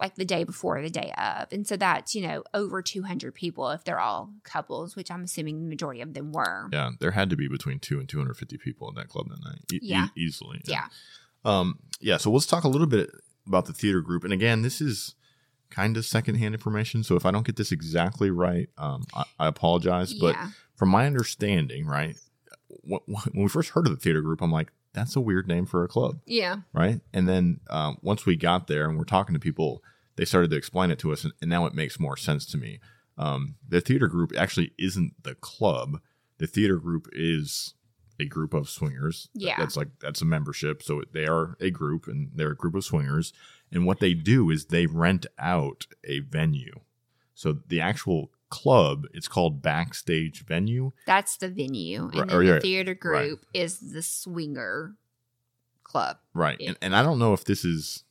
like 0.00 0.14
the 0.14 0.24
day 0.24 0.44
before, 0.44 0.80
the 0.82 0.90
day 0.90 1.12
of, 1.18 1.48
and 1.52 1.66
so 1.66 1.76
that's 1.76 2.14
you 2.14 2.26
know 2.26 2.44
over 2.54 2.82
two 2.82 3.02
hundred 3.02 3.34
people 3.34 3.68
if 3.70 3.84
they're 3.84 4.00
all 4.00 4.30
couples, 4.44 4.94
which 4.96 5.10
I'm 5.10 5.24
assuming 5.24 5.60
the 5.62 5.68
majority 5.68 6.00
of 6.00 6.14
them 6.14 6.32
were. 6.32 6.68
Yeah, 6.72 6.90
there 7.00 7.10
had 7.12 7.30
to 7.30 7.36
be 7.36 7.48
between 7.48 7.78
two 7.78 7.98
and 7.98 8.08
two 8.08 8.18
hundred 8.18 8.36
fifty 8.36 8.58
people 8.58 8.88
in 8.88 8.94
that 8.96 9.08
club 9.08 9.28
that 9.28 9.42
night. 9.44 9.60
E- 9.72 9.80
Yeah. 9.82 10.06
e- 10.16 10.20
easily. 10.24 10.60
Yeah. 10.66 10.86
Um. 11.44 11.78
Yeah. 12.00 12.16
So 12.18 12.30
let's 12.30 12.46
talk 12.46 12.64
a 12.64 12.68
little 12.68 12.86
bit 12.86 13.10
about 13.46 13.66
the 13.66 13.72
theater 13.72 14.00
group. 14.00 14.24
And 14.24 14.32
again, 14.32 14.62
this 14.62 14.80
is 14.80 15.14
kind 15.70 15.96
of 15.96 16.04
secondhand 16.06 16.54
information. 16.54 17.02
So 17.02 17.16
if 17.16 17.26
I 17.26 17.30
don't 17.30 17.46
get 17.46 17.56
this 17.56 17.72
exactly 17.72 18.30
right, 18.30 18.68
um, 18.78 19.04
I, 19.14 19.24
I 19.38 19.46
apologize. 19.48 20.14
But 20.14 20.34
yeah, 20.34 20.50
from 20.76 20.88
my 20.90 21.06
understanding, 21.06 21.86
right, 21.86 22.16
wh- 22.88 23.02
wh- 23.06 23.26
when 23.34 23.42
we 23.44 23.48
first 23.48 23.70
heard 23.70 23.86
of 23.86 23.92
the 23.92 23.98
theater 23.98 24.20
group, 24.20 24.40
I'm 24.42 24.52
like, 24.52 24.72
that's 24.98 25.16
a 25.16 25.20
weird 25.20 25.48
name 25.48 25.66
for 25.66 25.84
a 25.84 25.88
club. 25.88 26.20
yeah, 26.26 26.56
right? 26.72 27.00
And 27.12 27.28
then 27.28 27.60
um, 27.70 27.98
once 28.02 28.26
we 28.26 28.36
got 28.36 28.66
there 28.66 28.88
and 28.88 28.98
we're 28.98 29.04
talking 29.04 29.34
to 29.34 29.40
people, 29.40 29.82
they 30.16 30.24
started 30.24 30.50
to 30.50 30.56
explain 30.56 30.90
it 30.90 30.98
to 31.00 31.12
us, 31.12 31.24
and, 31.24 31.32
and 31.40 31.48
now 31.48 31.66
it 31.66 31.74
makes 31.74 32.00
more 32.00 32.16
sense 32.16 32.44
to 32.46 32.58
me. 32.58 32.80
Um, 33.16 33.54
the 33.66 33.80
theater 33.80 34.08
group 34.08 34.32
actually 34.36 34.72
isn't 34.78 35.14
the 35.22 35.34
club. 35.34 36.00
The 36.38 36.46
theater 36.46 36.76
group 36.76 37.08
is 37.12 37.74
a 38.20 38.24
group 38.24 38.52
of 38.54 38.68
swingers. 38.68 39.28
Yeah. 39.34 39.56
that's 39.58 39.76
like 39.76 39.88
that's 40.00 40.20
a 40.22 40.24
membership. 40.24 40.82
So 40.82 41.02
they 41.12 41.26
are 41.26 41.56
a 41.60 41.70
group, 41.70 42.06
and 42.06 42.30
they're 42.34 42.52
a 42.52 42.56
group 42.56 42.74
of 42.74 42.84
swingers. 42.84 43.32
And 43.70 43.86
what 43.86 44.00
they 44.00 44.14
do 44.14 44.50
is 44.50 44.66
they 44.66 44.86
rent 44.86 45.26
out 45.38 45.86
a 46.04 46.20
venue. 46.20 46.80
So 47.34 47.58
the 47.66 47.80
actual 47.80 48.30
club, 48.50 49.04
it's 49.12 49.28
called 49.28 49.62
Backstage 49.62 50.44
Venue. 50.46 50.92
that's 51.06 51.36
the 51.36 51.48
venue, 51.48 52.04
and 52.04 52.14
Right, 52.14 52.28
then 52.28 52.36
or 52.36 52.44
the 52.44 52.60
theater 52.60 52.92
right. 52.92 53.00
group 53.28 53.46
is 53.54 53.78
the 53.92 54.02
swinger 54.02 54.94
club. 55.84 56.18
Right. 56.34 56.60
And, 56.60 56.76
and 56.82 56.94
I 56.96 57.02
don't 57.02 57.18
know 57.18 57.32
if 57.34 57.44
this 57.44 57.64
is 57.64 58.04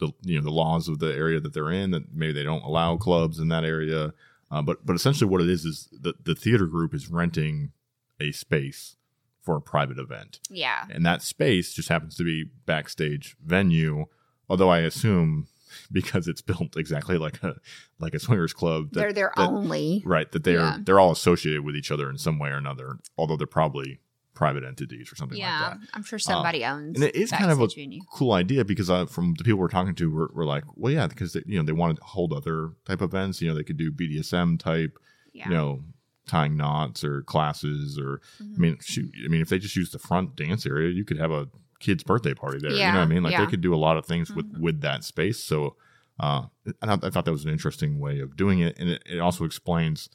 the 0.00 0.12
you 0.22 0.36
know 0.36 0.44
the 0.44 0.50
laws 0.50 0.88
of 0.88 0.98
the 1.00 1.12
area 1.14 1.40
that 1.40 1.52
they're 1.54 1.70
in 1.72 1.90
that 1.90 2.12
maybe 2.14 2.32
they 2.32 2.44
don't 2.44 2.62
allow 2.62 2.96
clubs 2.96 3.38
in 3.38 3.48
that 3.48 3.64
area. 3.64 4.12
Uh, 4.50 4.62
but 4.62 4.84
but 4.86 4.94
essentially 4.96 5.28
what 5.28 5.40
it 5.40 5.48
is 5.48 5.64
is 5.64 5.88
the 5.92 6.14
the 6.22 6.34
theater 6.34 6.66
group 6.66 6.94
is 6.94 7.08
renting 7.10 7.72
a 8.20 8.32
space 8.32 8.96
for 9.42 9.56
a 9.56 9.60
private 9.62 9.98
event, 9.98 10.40
Yeah, 10.50 10.84
and 10.90 11.06
that 11.06 11.22
space 11.22 11.72
just 11.72 11.88
happens 11.88 12.16
to 12.16 12.24
be 12.24 12.44
backstage 12.66 13.34
venue. 13.44 14.06
Although 14.48 14.68
I 14.70 14.80
assume 14.80 15.46
because 15.92 16.28
it's 16.28 16.42
built 16.42 16.76
exactly 16.76 17.18
like 17.18 17.42
a 17.42 17.54
like 17.98 18.14
a 18.14 18.18
swingers 18.18 18.52
club, 18.52 18.90
that, 18.92 19.00
they're 19.00 19.12
their 19.12 19.32
that- 19.36 19.48
only. 19.48 20.02
right 20.04 20.30
that 20.32 20.44
they're 20.44 20.58
Yeah. 20.60 20.78
they're 20.80 21.00
all 21.00 21.12
associated 21.12 21.64
with 21.64 21.76
each 21.76 21.90
other 21.90 22.08
in 22.10 22.18
some 22.18 22.38
way 22.38 22.50
or 22.50 22.56
another. 22.56 22.98
Although 23.16 23.36
they're 23.36 23.46
probably 23.46 24.00
private 24.34 24.62
entities 24.62 25.10
or 25.10 25.16
something 25.16 25.36
Yeah, 25.36 25.60
like 25.70 25.80
that. 25.80 25.88
I'm 25.94 26.04
sure 26.04 26.18
somebody 26.20 26.64
owns. 26.64 26.94
and 26.94 27.02
it 27.02 27.16
is 27.16 27.30
kind 27.32 27.50
of 27.50 27.60
a 27.60 27.66
venue. 27.66 28.00
cool 28.12 28.30
idea 28.32 28.64
because 28.64 28.88
uh, 28.88 29.06
from 29.06 29.34
the 29.36 29.42
people 29.42 29.58
we're 29.58 29.66
talking 29.68 29.96
to, 29.96 30.14
we're, 30.14 30.28
we're 30.32 30.44
like, 30.44 30.62
well, 30.76 30.92
yeah, 30.92 31.08
because 31.08 31.32
they, 31.32 31.42
you 31.44 31.58
know 31.58 31.64
they 31.64 31.72
wanted 31.72 31.96
to 31.96 32.04
hold 32.04 32.32
other 32.32 32.70
type 32.84 33.02
events. 33.02 33.42
You 33.42 33.48
know, 33.48 33.56
they 33.56 33.64
could 33.64 33.76
do 33.78 33.90
BDSM 33.90 34.56
type, 34.60 34.96
Yeah. 35.32 35.48
you 35.48 35.54
know, 35.56 35.82
tying 36.28 36.56
knots 36.56 37.02
or 37.02 37.22
classes, 37.22 37.98
or 37.98 38.20
Mhm. 38.40 38.54
I 38.54 38.58
mean, 38.58 38.78
shoot, 38.80 39.10
I 39.24 39.28
mean, 39.28 39.40
if 39.40 39.48
they 39.48 39.58
just 39.58 39.74
use 39.74 39.90
the 39.90 39.98
front 39.98 40.36
dance 40.36 40.66
area, 40.66 40.90
you 40.90 41.04
could 41.04 41.18
have 41.18 41.32
a 41.32 41.48
kid's 41.78 42.02
birthday 42.04 42.34
party 42.34 42.58
there. 42.60 42.70
you 42.72 42.78
know 42.78 42.86
what 42.94 42.96
I 42.98 43.06
mean? 43.06 43.22
Like 43.22 43.32
yeah. 43.32 43.44
they 43.44 43.50
could 43.50 43.60
do 43.60 43.74
a 43.74 43.76
lot 43.76 43.96
of 43.96 44.04
things 44.06 44.30
with 44.30 44.52
Mhm. 44.52 44.60
with 44.60 44.80
that 44.80 45.04
space. 45.04 45.42
So, 45.42 45.76
uh, 46.20 46.46
I, 46.82 46.92
I 47.02 47.10
thought 47.10 47.24
that 47.24 47.32
was 47.32 47.44
an 47.44 47.50
interesting 47.50 47.98
way 48.00 48.20
of 48.20 48.36
doing 48.36 48.60
it, 48.60 48.78
and 48.78 48.90
it, 48.90 49.02
it 49.06 49.18
also 49.20 49.44
explains 49.44 50.08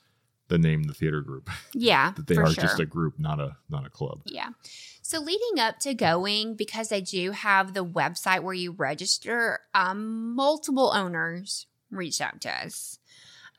the 0.49 0.58
name 0.58 0.84
the 0.84 0.93
theater 0.93 1.21
group 1.21 1.49
yeah, 1.73 2.12
that 2.15 2.28
they 2.28 2.36
are 2.36 2.47
sure. 2.52 2.62
just 2.63 2.80
a 2.80 2.86
group, 2.86 3.17
not 3.17 3.39
a 3.39 3.56
not 3.69 3.86
a 3.86 3.89
club. 3.89 4.21
Yeah. 4.26 4.49
So 5.02 5.19
leading 5.19 5.60
up 5.60 5.80
to 5.80 5.93
going, 5.93 6.56
because 6.56 6.89
they 6.89 7.02
do 7.02 7.32
have 7.32 7.73
the 7.73 7.86
website 7.86 8.41
where 8.41 8.54
you 8.54 8.71
register, 8.71 9.60
um, 9.73 10.34
multiple 10.36 10.91
owners 10.93 11.67
reached 11.91 12.21
out 12.21 12.39
to 12.41 12.49
us. 12.49 12.99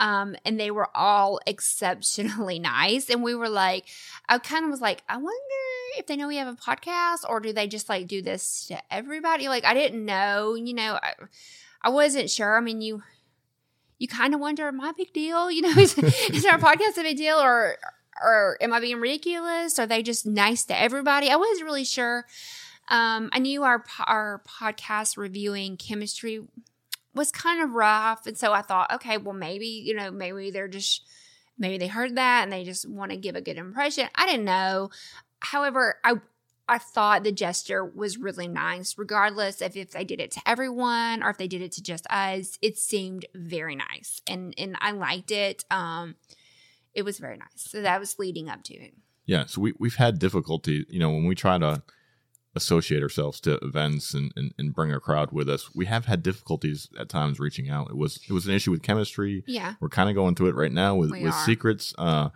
Um, 0.01 0.35
and 0.45 0.59
they 0.59 0.71
were 0.71 0.89
all 0.95 1.39
exceptionally 1.47 2.59
nice. 2.59 3.09
And 3.11 3.23
we 3.23 3.35
were 3.35 3.49
like, 3.49 3.85
I 4.29 4.39
kind 4.39 4.65
of 4.65 4.71
was 4.71 4.81
like, 4.81 5.03
I 5.09 5.17
wonder 5.17 5.31
if 5.97 6.07
they 6.07 6.17
know 6.17 6.29
we 6.29 6.37
have 6.37 6.49
a 6.49 6.57
podcast 6.57 7.29
or 7.29 7.41
do 7.41 7.53
they 7.53 7.67
just 7.67 7.89
like 7.89 8.07
do 8.07 8.23
this 8.23 8.67
to 8.67 8.79
everybody? 8.93 9.49
Like, 9.49 9.65
I 9.65 9.75
didn't 9.75 10.05
know, 10.05 10.55
you 10.55 10.75
know, 10.75 10.99
I, 11.03 11.15
I 11.83 11.89
wasn't 11.91 12.31
sure. 12.31 12.57
I 12.57 12.61
mean, 12.61 12.81
you, 12.81 13.03
you 13.99 14.09
kind 14.09 14.35
of 14.35 14.41
wonder, 14.41 14.69
a 14.69 14.93
big 14.97 15.13
deal? 15.13 15.51
You 15.51 15.63
know, 15.63 15.71
is, 15.79 15.97
is 15.99 16.45
our 16.47 16.59
podcast 16.59 16.99
a 16.99 17.03
big 17.03 17.17
deal 17.17 17.37
or, 17.37 17.77
or 18.23 18.57
am 18.61 18.73
I 18.73 18.81
being 18.81 19.01
ridiculous? 19.01 19.79
Are 19.79 19.87
they 19.87 20.03
just 20.03 20.27
nice 20.27 20.65
to 20.67 20.81
everybody? 20.81 21.31
I 21.31 21.37
wasn't 21.37 21.65
really 21.65 21.85
sure. 21.85 22.27
Um, 22.89 23.31
I 23.33 23.39
knew 23.39 23.63
our 23.63 23.83
our 24.07 24.43
podcast 24.47 25.17
reviewing 25.17 25.77
chemistry 25.79 26.41
was 27.15 27.31
kind 27.31 27.63
of 27.63 27.71
rough, 27.71 28.27
and 28.27 28.37
so 28.37 28.53
I 28.53 28.61
thought, 28.61 28.93
okay, 28.93 29.17
well, 29.17 29.35
maybe 29.35 29.67
you 29.67 29.95
know, 29.95 30.11
maybe 30.11 30.51
they're 30.51 30.69
just 30.69 31.03
maybe 31.59 31.79
they 31.79 31.87
heard 31.87 32.17
that 32.17 32.43
and 32.43 32.53
they 32.53 32.65
just 32.65 32.89
want 32.89 33.11
to 33.11 33.17
give 33.17 33.37
a 33.37 33.41
good 33.41 33.57
impression. 33.57 34.09
I 34.15 34.27
didn't 34.27 34.45
know. 34.45 34.91
However, 35.45 35.97
I 36.05 36.15
I 36.67 36.79
thought 36.79 37.25
the 37.25 37.33
gesture 37.33 37.85
was 37.85 38.17
really 38.17 38.49
nice, 38.49 38.97
regardless 38.97 39.61
of 39.61 39.77
if 39.77 39.91
they 39.91 40.05
did 40.05 40.19
it 40.21 40.31
to 40.33 40.41
everyone 40.47 41.23
or 41.23 41.29
if 41.29 41.37
they 41.37 41.47
did 41.49 41.61
it 41.61 41.73
to 41.73 41.83
just 41.83 42.07
us. 42.09 42.59
It 42.63 42.79
seemed 42.79 43.27
very 43.35 43.77
nice, 43.77 44.23
and 44.27 44.55
and 44.57 44.77
I 44.81 44.93
liked 44.93 45.31
it. 45.31 45.65
Um, 45.71 46.17
it 46.95 47.03
was 47.05 47.19
very 47.19 47.37
nice. 47.37 47.49
So 47.57 47.83
that 47.83 48.01
was 48.01 48.19
leading 48.19 48.49
up 48.49 48.63
to 48.65 48.75
it. 48.75 48.95
Yeah, 49.27 49.45
so 49.47 49.61
we 49.61 49.75
we've 49.79 49.97
had 49.97 50.19
difficulty, 50.19 50.87
you 50.89 50.99
know, 50.99 51.11
when 51.11 51.27
we 51.27 51.35
try 51.35 51.59
to 51.59 51.83
associate 52.57 53.03
ourselves 53.03 53.41
to 53.41 53.59
events 53.63 54.15
and, 54.15 54.33
and, 54.37 54.55
and 54.59 54.73
bring 54.73 54.93
a 54.93 55.01
crowd 55.01 55.33
with 55.33 55.49
us, 55.49 55.75
we 55.75 55.87
have 55.87 56.05
had 56.07 56.23
difficulties 56.23 56.89
at 56.99 57.09
times 57.09 57.41
reaching 57.41 57.69
out. 57.69 57.91
It 57.91 57.97
was 57.97 58.21
it 58.29 58.33
was 58.33 58.47
an 58.47 58.55
issue 58.55 58.71
with 58.71 58.83
chemistry. 58.83 59.43
Yeah, 59.47 59.75
We're 59.81 59.89
kind 59.89 60.09
of 60.09 60.15
going 60.15 60.35
through 60.35 60.49
it 60.49 60.55
right 60.55 60.73
now 60.73 60.95
with, 60.95 61.11
We 61.11 61.23
with 61.25 61.35
are. 61.35 61.45
secrets. 61.45 61.95
Uh, 61.99 62.29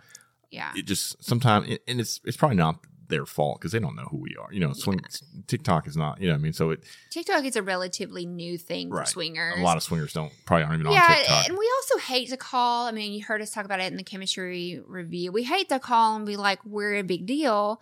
yeah, 0.51 0.71
it 0.75 0.85
just 0.85 1.23
sometimes, 1.23 1.77
and 1.87 1.99
it's 1.99 2.19
it's 2.25 2.37
probably 2.37 2.57
not 2.57 2.79
their 3.09 3.25
fault 3.25 3.59
because 3.59 3.73
they 3.73 3.79
don't 3.79 3.95
know 3.95 4.05
who 4.09 4.17
we 4.17 4.35
are. 4.39 4.47
You 4.53 4.61
know, 4.61 4.71
swing 4.73 5.01
TikTok 5.47 5.87
is 5.87 5.97
not. 5.97 6.21
You 6.21 6.27
know, 6.27 6.33
what 6.33 6.39
I 6.39 6.41
mean, 6.41 6.53
so 6.53 6.69
it 6.71 6.83
TikTok 7.09 7.43
is 7.43 7.55
a 7.57 7.61
relatively 7.63 8.25
new 8.25 8.57
thing 8.57 8.89
Right. 8.89 9.05
for 9.05 9.11
swingers. 9.11 9.55
a 9.57 9.61
lot 9.61 9.75
of 9.77 9.83
swingers 9.83 10.13
don't 10.13 10.31
probably 10.45 10.63
aren't 10.63 10.79
even 10.81 10.87
on 10.87 10.93
TikTok. 10.93 11.49
and 11.49 11.57
we 11.57 11.69
also 11.77 11.97
hate 11.97 12.29
to 12.29 12.37
call. 12.37 12.87
I 12.87 12.91
mean, 12.91 13.11
you 13.13 13.23
heard 13.23 13.41
us 13.41 13.51
talk 13.51 13.65
about 13.65 13.79
it 13.81 13.91
in 13.91 13.97
the 13.97 14.03
chemistry 14.03 14.81
review. 14.87 15.31
We 15.31 15.43
hate 15.43 15.67
to 15.69 15.79
call 15.79 16.15
and 16.15 16.25
be 16.25 16.37
like, 16.37 16.63
"We're 16.65 16.95
a 16.95 17.03
big 17.03 17.25
deal," 17.25 17.81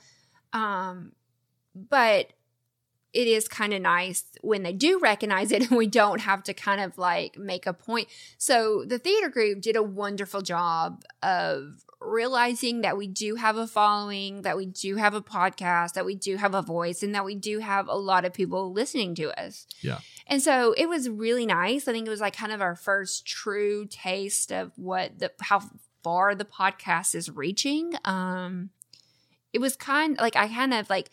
um, 0.54 1.12
but 1.76 2.32
it 3.14 3.28
is 3.28 3.48
kind 3.48 3.74
of 3.74 3.82
nice 3.82 4.24
when 4.42 4.64
they 4.64 4.74
do 4.74 5.00
recognize 5.00 5.52
it 5.52 5.62
and 5.70 5.78
we 5.78 5.88
don't 5.88 6.22
have 6.22 6.44
to 6.44 6.54
kind 6.54 6.82
of 6.82 6.98
like 6.98 7.38
make 7.38 7.66
a 7.66 7.74
point. 7.74 8.08
So 8.38 8.84
the 8.86 9.00
theater 9.00 9.30
group 9.30 9.62
did 9.62 9.76
a 9.76 9.84
wonderful 9.84 10.42
job 10.42 11.04
of 11.24 11.84
realizing 12.00 12.82
that 12.82 12.98
we 12.98 13.08
do 13.08 13.36
have 13.36 13.58
a 13.58 13.68
following, 13.68 14.44
that 14.44 14.56
we 14.56 14.66
do 14.66 14.98
have 14.98 15.14
a 15.14 15.22
podcast, 15.22 15.94
that 15.94 16.06
we 16.06 16.16
do 16.16 16.38
have 16.38 16.54
a 16.54 16.62
voice, 16.62 17.02
and 17.02 17.16
that 17.16 17.26
we 17.26 17.36
do 17.36 17.60
have 17.60 17.88
a 17.88 17.96
lot 17.96 18.24
of 18.24 18.34
people 18.34 18.72
listening 18.72 19.16
to 19.16 19.42
us. 19.42 19.66
Yeah. 19.82 20.00
And 20.28 20.42
so 20.42 20.74
it 20.78 20.88
was 20.88 21.10
really 21.10 21.46
nice. 21.46 21.88
I 21.88 21.94
think 21.94 22.08
it 22.08 22.12
was 22.12 22.22
like 22.22 22.36
kind 22.36 22.52
of 22.52 22.62
our 22.62 22.76
first 22.76 23.26
true 23.26 23.88
taste 23.90 24.52
of 24.52 24.72
what 24.76 25.20
the 25.20 25.32
how 25.42 25.64
far 26.04 26.36
the 26.36 26.46
podcast 26.46 27.16
is 27.16 27.30
reaching. 27.30 27.94
Um 28.06 28.70
it 29.54 29.60
was 29.60 29.76
kind 29.76 30.18
like 30.20 30.36
I 30.36 30.48
kind 30.48 30.74
of 30.74 30.90
like 30.90 31.10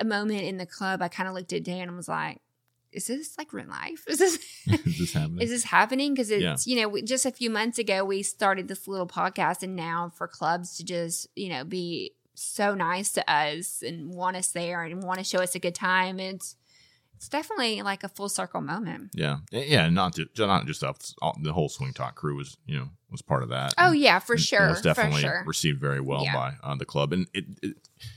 a 0.00 0.04
moment 0.04 0.42
in 0.42 0.56
the 0.56 0.66
club, 0.66 1.02
I 1.02 1.08
kind 1.08 1.28
of 1.28 1.34
looked 1.34 1.52
at 1.52 1.62
Dan 1.64 1.88
and 1.88 1.96
was 1.96 2.08
like, 2.08 2.40
is 2.92 3.06
this 3.06 3.38
like 3.38 3.52
real 3.52 3.68
life? 3.68 4.02
Is 4.08 4.18
this 4.18 4.38
Is 4.66 4.98
this 4.98 5.12
happening? 5.12 5.38
is 5.42 5.50
this 5.50 5.62
happening? 5.64 6.12
Because 6.14 6.30
it's 6.30 6.42
Yeah. 6.42 6.56
you 6.74 6.80
know 6.82 6.88
we, 6.88 7.02
just 7.02 7.24
a 7.26 7.30
few 7.30 7.48
months 7.50 7.78
ago 7.78 8.04
we 8.04 8.22
started 8.24 8.66
this 8.66 8.88
little 8.88 9.06
podcast, 9.06 9.62
and 9.62 9.76
now 9.76 10.10
for 10.16 10.26
clubs 10.26 10.76
to 10.78 10.84
just 10.84 11.28
you 11.36 11.48
know 11.50 11.62
be 11.64 12.14
so 12.34 12.74
nice 12.74 13.12
to 13.12 13.30
us 13.32 13.82
and 13.86 14.10
want 14.14 14.36
us 14.36 14.48
there 14.52 14.82
and 14.82 15.02
want 15.02 15.18
to 15.18 15.24
show 15.24 15.38
us 15.40 15.54
a 15.54 15.58
good 15.60 15.74
time, 15.74 16.18
it's 16.18 16.56
it's 17.14 17.28
definitely 17.28 17.82
like 17.82 18.02
a 18.02 18.08
full 18.08 18.30
circle 18.30 18.62
moment. 18.62 19.10
yeah, 19.14 19.36
yeah. 19.52 19.88
Not 19.90 20.14
just 20.16 20.30
not 20.38 20.66
just 20.66 20.82
us. 20.82 21.14
The 21.42 21.52
whole 21.52 21.68
Swing 21.68 21.92
Talk 21.92 22.14
crew 22.16 22.34
was 22.36 22.56
you 22.66 22.76
know 22.78 22.88
was 23.10 23.22
part 23.22 23.42
of 23.44 23.50
that. 23.50 23.74
Oh 23.78 23.92
yeah, 23.92 24.18
for 24.20 24.32
And- 24.32 24.38
and 24.40 24.46
sure, 24.46 24.68
was 24.68 24.80
definitely 24.80 25.20
sure. 25.20 25.44
received 25.46 25.80
very 25.80 26.00
well 26.00 26.24
Yeah. 26.24 26.34
by 26.34 26.52
uh, 26.62 26.74
the 26.76 26.86
club. 26.86 27.12
And 27.12 27.26
it, 27.34 27.44
it, 27.62 27.76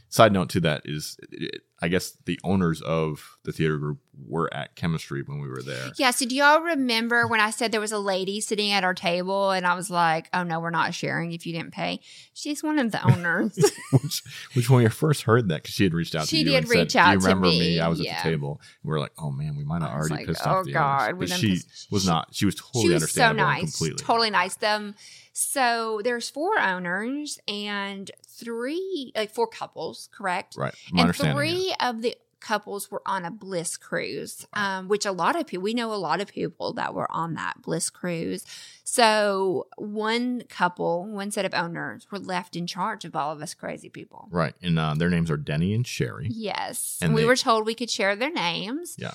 side 0.10 0.32
note 0.32 0.50
to 0.52 0.60
that 0.62 0.84
is, 0.86 1.18
it, 1.32 1.62
I 1.84 1.90
guess 1.90 2.18
the 2.24 2.40
owners 2.46 2.82
of 2.82 3.38
the 3.44 3.52
theater 3.52 3.78
group 3.78 3.98
were 4.26 4.52
at 4.54 4.78
chemistry 4.78 5.22
when 5.22 5.42
we 5.42 5.50
were 5.50 5.62
there. 5.62 5.90
Yeah. 5.98 6.12
So 6.12 6.26
do 6.26 6.34
y'all 6.34 6.62
remember 6.62 7.28
when 7.28 7.42
I 7.42 7.50
said 7.50 7.74
there 7.74 7.82
was 7.82 7.92
a 7.92 8.00
lady 8.00 8.40
sitting 8.40 8.72
at 8.72 8.86
our 8.86 8.94
table 8.94 9.52
and 9.52 9.68
I 9.68 9.76
was 9.76 9.90
like, 9.90 10.30
"Oh 10.34 10.44
no, 10.44 10.62
we're 10.62 10.70
not 10.70 10.94
sharing 10.94 11.34
if 11.34 11.46
you 11.46 11.52
didn't 11.52 11.72
pay." 11.74 12.00
She's 12.34 12.64
one 12.64 12.80
of 12.80 12.94
the 12.94 13.04
owners. 13.12 13.58
which, 13.92 14.24
which 14.54 14.70
when 14.70 14.82
we 14.82 14.90
first 14.90 15.24
heard 15.24 15.50
that, 15.50 15.64
because 15.64 15.76
she 15.76 15.84
had 15.84 15.94
reached 15.94 16.16
out 16.16 16.30
She 16.30 16.38
to 16.38 16.52
you, 16.52 16.52
did 16.52 16.56
and 16.60 16.68
said, 16.70 16.80
reach 16.80 16.94
"Do 16.94 17.00
out 17.00 17.12
you 17.16 17.20
to 17.20 17.28
remember 17.28 17.48
me, 17.48 17.80
I 17.82 17.90
was 17.90 18.00
at 18.00 18.06
the 18.06 18.30
table. 18.30 18.62
And 18.82 18.90
we 18.90 18.96
are 18.96 19.00
like, 19.02 19.12
"Oh 19.18 19.30
man, 19.32 19.58
we 19.58 19.66
might 19.66 19.82
have 19.82 19.92
already 19.92 20.16
like, 20.16 20.28
pissed 20.28 20.48
oh, 20.48 20.52
off 20.52 20.66
the 20.66 20.72
God, 20.72 21.16
owners." 21.16 21.32
But 21.32 21.38
she 21.38 21.50
pissed- 21.56 21.92
was 21.92 22.08
not. 22.08 22.30
She 22.32 22.46
was 22.46 22.56
totally 22.56 22.86
she 22.86 22.94
was 22.94 23.12
so 23.12 23.24
understandable 23.24 23.50
and 23.50 23.62
nice, 23.62 23.78
completely. 23.78 24.06
totally 24.06 24.30
nice. 24.30 24.56
Them. 24.56 24.96
So 25.34 26.00
there's 26.02 26.30
four 26.30 26.58
owners 26.60 27.40
and 27.48 28.10
three, 28.40 29.12
like 29.16 29.32
four 29.34 29.48
couples, 29.48 30.10
correct? 30.12 30.56
right. 30.58 30.74
My 30.92 31.02
and 31.02 31.08
understanding. 31.08 31.36
yeah. 31.38 31.54
three 31.54 31.76
of 31.80 32.02
the 32.02 32.16
couples 32.40 32.92
were 32.92 33.02
on 33.06 33.24
a 33.24 33.32
bliss 33.32 33.78
cruise 33.78 34.46
um, 34.54 34.90
which 34.90 35.06
a 35.06 35.14
lot 35.14 35.40
of 35.40 35.48
people 35.48 35.64
we 35.64 35.74
know 35.74 35.94
a 35.94 35.96
lot 35.96 36.20
of 36.20 36.28
people 36.28 36.74
that 36.74 36.94
were 36.94 37.10
on 37.10 37.36
that 37.36 37.62
bliss 37.62 37.90
cruise 37.90 38.44
so 38.84 39.66
one 39.78 40.44
couple 40.50 41.06
one 41.06 41.32
set 41.32 41.46
of 41.46 41.54
owners 41.54 42.06
were 42.12 42.20
left 42.20 42.58
in 42.58 42.68
charge 42.68 43.06
of 43.06 43.16
all 43.16 43.32
of 43.32 43.42
us 43.42 43.54
crazy 43.54 43.88
people 43.88 44.28
Right, 44.30 44.54
and 44.62 44.78
uh, 44.78 44.94
their 44.94 45.10
names 45.10 45.32
are 45.32 45.38
Denny 45.38 45.74
and 45.74 45.88
Sherry. 45.88 46.28
yes 46.30 47.00
And 47.02 47.14
we 47.14 47.22
they- 47.22 47.28
were 47.28 47.38
told 47.38 47.66
we 47.66 47.76
could 47.76 47.90
share 47.90 48.14
their 48.14 48.32
names 48.34 48.98
Yeah. 49.00 49.14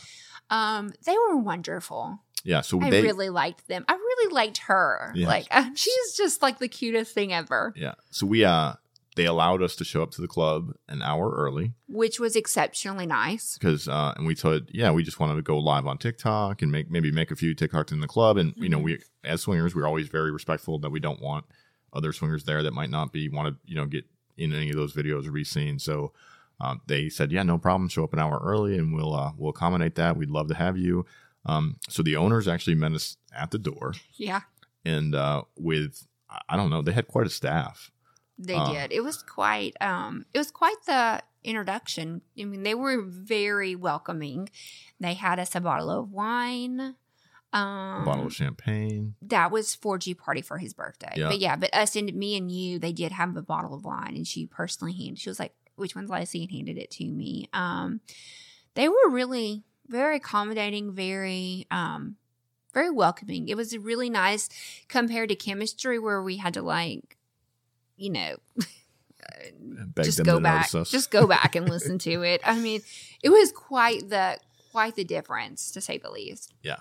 um 0.48 0.92
they 1.04 1.14
were 1.28 1.36
wonderful 1.36 2.20
Yeah, 2.44 2.62
so 2.62 2.80
i 2.80 2.88
they 2.88 3.02
really 3.02 3.28
liked 3.28 3.68
them 3.68 3.84
i 3.88 3.92
really 3.92 4.32
liked 4.32 4.56
her 4.68 5.12
like 5.16 5.48
she's 5.74 6.16
just 6.16 6.40
like 6.40 6.58
the 6.60 6.68
cutest 6.68 7.12
thing 7.12 7.34
ever 7.34 7.74
yeah, 7.76 7.94
so 8.10 8.26
we 8.26 8.42
uh 8.46 8.72
they 9.18 9.26
allowed 9.26 9.60
us 9.62 9.74
to 9.76 9.84
show 9.84 10.02
up 10.02 10.10
to 10.12 10.20
the 10.22 10.28
club 10.28 10.72
an 10.88 11.02
hour 11.02 11.30
early. 11.30 11.72
Which 11.88 12.18
was 12.20 12.36
exceptionally 12.36 13.04
nice. 13.06 13.58
Because 13.58 13.88
uh 13.88 14.14
and 14.16 14.26
we 14.26 14.34
told 14.34 14.70
yeah 14.72 14.90
we 14.92 15.02
just 15.02 15.20
wanted 15.20 15.34
to 15.36 15.42
go 15.42 15.58
live 15.58 15.86
on 15.86 15.98
TikTok 15.98 16.62
and 16.62 16.70
make 16.72 16.90
maybe 16.90 17.10
make 17.10 17.30
a 17.30 17.36
few 17.36 17.54
TikToks 17.54 17.92
in 17.92 18.00
the 18.00 18.06
club. 18.08 18.36
And 18.38 18.54
you 18.56 18.68
know 18.68 18.78
Mhm. 18.78 18.84
we 18.84 18.98
as 19.24 19.42
swingers 19.42 19.74
we're 19.74 19.86
always 19.86 20.08
very 20.08 20.30
respectful 20.30 20.78
that 20.78 20.90
we 20.90 21.00
don't 21.00 21.20
want 21.20 21.44
other 21.92 22.12
swingers 22.12 22.44
there 22.44 22.62
that 22.62 22.72
might 22.72 22.90
not 22.90 23.12
be 23.12 23.28
want 23.28 23.48
to 23.48 23.54
you 23.70 23.74
know 23.76 23.86
get 23.86 24.04
in 24.36 24.52
any 24.54 24.70
of 24.70 24.76
those 24.76 24.94
videos 24.94 25.26
or 25.26 25.32
be 25.32 25.44
seen. 25.44 25.78
So 25.78 26.12
um, 26.60 26.80
they 26.86 27.08
said 27.08 27.32
yeah 27.32 27.42
no 27.42 27.58
problem. 27.58 27.88
Show 27.88 28.04
up 28.04 28.12
an 28.12 28.18
hour 28.20 28.40
early 28.42 28.78
and 28.78 28.94
we'll 28.94 29.14
uh, 29.14 29.32
we'll 29.36 29.50
accommodate 29.50 29.94
that. 29.96 30.16
We'd 30.16 30.30
love 30.30 30.48
to 30.48 30.54
have 30.54 30.76
you. 30.78 31.06
Um, 31.46 31.76
so 31.88 32.02
the 32.02 32.16
owners 32.16 32.46
actually 32.46 32.74
met 32.76 32.92
us 32.92 33.16
at 33.32 33.50
the 33.50 33.58
door. 33.58 33.94
Yeah. 34.16 34.42
And 34.84 35.14
uh, 35.14 35.42
with 35.56 36.06
I 36.48 36.56
don't 36.56 36.70
know 36.70 36.82
they 36.82 36.92
had 36.92 37.08
quite 37.08 37.26
a 37.26 37.30
staff 37.30 37.90
They 38.38 38.54
Uh, 38.54 38.72
did. 38.72 38.92
It 38.92 39.00
was 39.02 39.22
quite 39.22 39.74
um 39.82 40.24
it 40.32 40.38
was 40.38 40.50
quite 40.50 40.76
the 40.86 41.22
introduction. 41.44 42.22
I 42.38 42.44
mean, 42.44 42.62
they 42.62 42.74
were 42.74 43.02
very 43.02 43.74
welcoming. 43.74 44.48
They 45.00 45.14
had 45.14 45.38
us 45.38 45.54
a 45.54 45.60
bottle 45.60 45.90
of 45.90 46.12
wine. 46.12 46.94
Um 47.52 48.02
a 48.02 48.04
bottle 48.04 48.26
of 48.26 48.34
champagne 48.34 49.14
that 49.22 49.50
was 49.50 49.74
for 49.74 49.98
G 49.98 50.14
Party 50.14 50.42
for 50.42 50.58
his 50.58 50.74
birthday. 50.74 51.14
Yeah. 51.16 51.28
But 51.28 51.38
yeah, 51.38 51.56
but 51.56 51.74
us 51.74 51.96
and 51.96 52.12
me 52.14 52.36
and 52.36 52.50
you, 52.52 52.78
they 52.78 52.92
did 52.92 53.12
have 53.12 53.36
a 53.36 53.42
bottle 53.42 53.74
of 53.74 53.84
wine 53.84 54.14
and 54.16 54.26
she 54.26 54.46
personally 54.46 54.92
handed 54.92 55.18
she 55.18 55.30
was 55.30 55.40
like, 55.40 55.54
which 55.76 55.94
one's 55.96 56.10
Lacey? 56.10 56.42
and 56.42 56.52
handed 56.52 56.78
it 56.78 56.90
to 56.92 57.04
me. 57.06 57.48
Um 57.52 58.00
they 58.74 58.88
were 58.88 59.08
really 59.10 59.64
very 59.88 60.16
accommodating, 60.16 60.92
very 60.92 61.66
um 61.70 62.16
very 62.74 62.90
welcoming. 62.90 63.48
It 63.48 63.56
was 63.56 63.76
really 63.76 64.10
nice 64.10 64.48
compared 64.88 65.30
to 65.30 65.34
chemistry 65.34 65.98
where 65.98 66.22
we 66.22 66.36
had 66.36 66.54
to 66.54 66.62
like, 66.62 67.16
you 67.98 68.10
know, 68.10 68.36
just 70.02 70.24
go 70.24 70.40
back, 70.40 70.70
just 70.70 71.10
go 71.10 71.26
back 71.26 71.54
and 71.56 71.68
listen 71.68 71.98
to 72.00 72.22
it. 72.22 72.40
I 72.44 72.58
mean, 72.58 72.82
it 73.22 73.30
was 73.30 73.52
quite 73.52 74.08
the 74.08 74.38
quite 74.72 74.94
the 74.96 75.04
difference 75.04 75.70
to 75.72 75.80
say 75.80 75.98
the 75.98 76.10
least. 76.10 76.54
Yeah. 76.62 76.78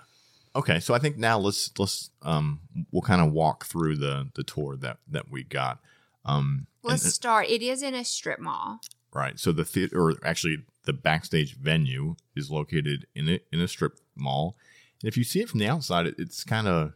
Okay, 0.56 0.80
so 0.80 0.94
I 0.94 0.98
think 0.98 1.18
now 1.18 1.38
let's 1.38 1.70
let's 1.78 2.10
um 2.22 2.60
we'll 2.90 3.02
kind 3.02 3.20
of 3.20 3.32
walk 3.32 3.66
through 3.66 3.96
the 3.96 4.28
the 4.34 4.42
tour 4.42 4.76
that 4.76 4.98
that 5.10 5.30
we 5.30 5.44
got. 5.44 5.78
Um 6.24 6.66
and- 6.84 6.92
Let's 6.92 7.12
start. 7.12 7.48
It 7.48 7.60
is 7.62 7.82
in 7.82 7.94
a 7.94 8.04
strip 8.04 8.38
mall. 8.40 8.80
right. 9.12 9.38
So 9.38 9.52
the 9.52 9.64
theater 9.64 10.00
or 10.00 10.14
actually 10.24 10.58
the 10.84 10.92
backstage 10.92 11.54
venue 11.56 12.16
is 12.34 12.50
located 12.50 13.06
in 13.14 13.28
it 13.28 13.46
in 13.52 13.60
a 13.60 13.68
strip 13.68 13.98
mall. 14.16 14.56
And 15.02 15.08
if 15.08 15.16
you 15.16 15.24
see 15.24 15.40
it 15.40 15.48
from 15.48 15.60
the 15.60 15.68
outside, 15.68 16.06
it, 16.06 16.14
it's 16.18 16.44
kind 16.44 16.66
of 16.66 16.92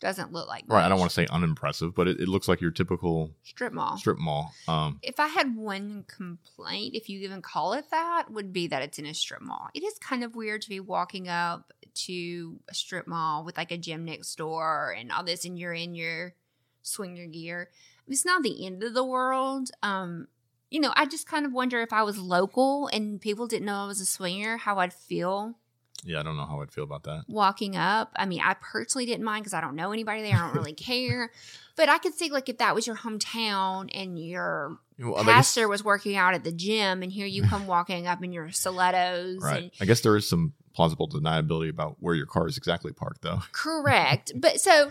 Doesn't 0.00 0.32
look 0.32 0.48
like 0.48 0.64
right. 0.66 0.84
I 0.84 0.88
don't 0.88 0.98
want 0.98 1.10
to 1.10 1.14
say 1.14 1.26
unimpressive, 1.30 1.94
but 1.94 2.08
it, 2.08 2.20
it 2.20 2.28
looks 2.28 2.48
like 2.48 2.60
your 2.60 2.70
typical 2.70 3.32
strip 3.42 3.72
mall. 3.72 3.98
strip 3.98 4.18
mall. 4.18 4.52
Um 4.66 4.98
If 5.02 5.20
I 5.20 5.28
had 5.28 5.54
one 5.54 6.04
complaint, 6.08 6.94
if 6.94 7.08
you 7.08 7.20
even 7.20 7.42
call 7.42 7.74
it 7.74 7.84
that, 7.90 8.30
would 8.30 8.52
be 8.52 8.66
that 8.68 8.82
it's 8.82 8.98
in 8.98 9.06
a 9.06 9.14
strip 9.14 9.42
mall. 9.42 9.68
It 9.74 9.84
is 9.84 9.98
kind 9.98 10.24
of 10.24 10.34
weird 10.34 10.62
to 10.62 10.68
be 10.70 10.80
walking 10.80 11.28
up 11.28 11.72
to 12.06 12.60
a 12.68 12.74
strip 12.74 13.06
mall 13.06 13.44
with 13.44 13.58
like 13.58 13.72
a 13.72 13.76
gym 13.76 14.04
next 14.04 14.34
door 14.36 14.94
and 14.98 15.12
all 15.12 15.22
this, 15.22 15.44
and 15.44 15.58
you're 15.58 15.74
in 15.74 15.94
your 15.94 16.34
swinger 16.82 17.26
gear. 17.26 17.68
It's 18.08 18.24
not 18.24 18.42
the 18.42 18.66
end 18.66 18.82
of 18.82 18.94
the 18.94 19.04
world. 19.04 19.70
Um, 19.82 20.28
you 20.70 20.80
know, 20.80 20.92
I 20.96 21.06
just 21.06 21.26
kind 21.26 21.44
of 21.44 21.52
wonder 21.52 21.82
if 21.82 21.92
I 21.92 22.02
was 22.04 22.18
local 22.18 22.88
and 22.92 23.20
people 23.20 23.46
didn't 23.46 23.66
know 23.66 23.84
I 23.84 23.86
was 23.86 24.00
a 24.00 24.06
swinger, 24.06 24.56
how 24.56 24.78
I'd 24.78 24.94
feel 24.94 25.58
yeah, 26.04 26.20
I 26.20 26.22
don't 26.22 26.36
know 26.36 26.46
how 26.46 26.60
I'd 26.62 26.72
feel 26.72 26.84
about 26.84 27.02
that. 27.04 27.24
walking 27.28 27.76
up. 27.76 28.12
I 28.16 28.26
mean, 28.26 28.40
I 28.42 28.54
personally 28.54 29.06
didn't 29.06 29.24
mind 29.24 29.42
because 29.44 29.54
I 29.54 29.60
don't 29.60 29.76
know 29.76 29.92
anybody 29.92 30.22
there. 30.22 30.34
I 30.36 30.40
don't 30.46 30.54
really 30.54 30.72
care. 30.74 31.30
But 31.76 31.88
I 31.88 31.96
could 31.96 32.12
see 32.12 32.28
like 32.30 32.50
if 32.50 32.58
that 32.58 32.74
was 32.74 32.86
your 32.86 32.96
hometown 32.96 33.88
and 33.94 34.18
your 34.18 34.76
Well, 34.98 35.14
I 35.16 35.20
guess- 35.20 35.26
pastor 35.34 35.66
was 35.66 35.82
working 35.82 36.14
out 36.14 36.34
at 36.34 36.44
the 36.44 36.52
gym, 36.52 37.02
and 37.02 37.10
here 37.10 37.24
you 37.26 37.42
come 37.42 37.66
walking 37.66 38.06
up 38.06 38.22
in 38.22 38.32
your 38.32 38.50
stilettos. 38.50 39.42
right. 39.42 39.62
And, 39.62 39.72
I 39.80 39.86
guess 39.86 40.02
there 40.02 40.14
is 40.14 40.28
some 40.28 40.52
plausible 40.74 41.08
deniability 41.08 41.70
about 41.70 41.96
where 42.00 42.14
your 42.14 42.26
car 42.26 42.46
is 42.48 42.58
exactly 42.58 42.92
parked, 42.92 43.22
though. 43.22 43.40
correct. 43.52 44.32
but 44.36 44.60
so 44.60 44.90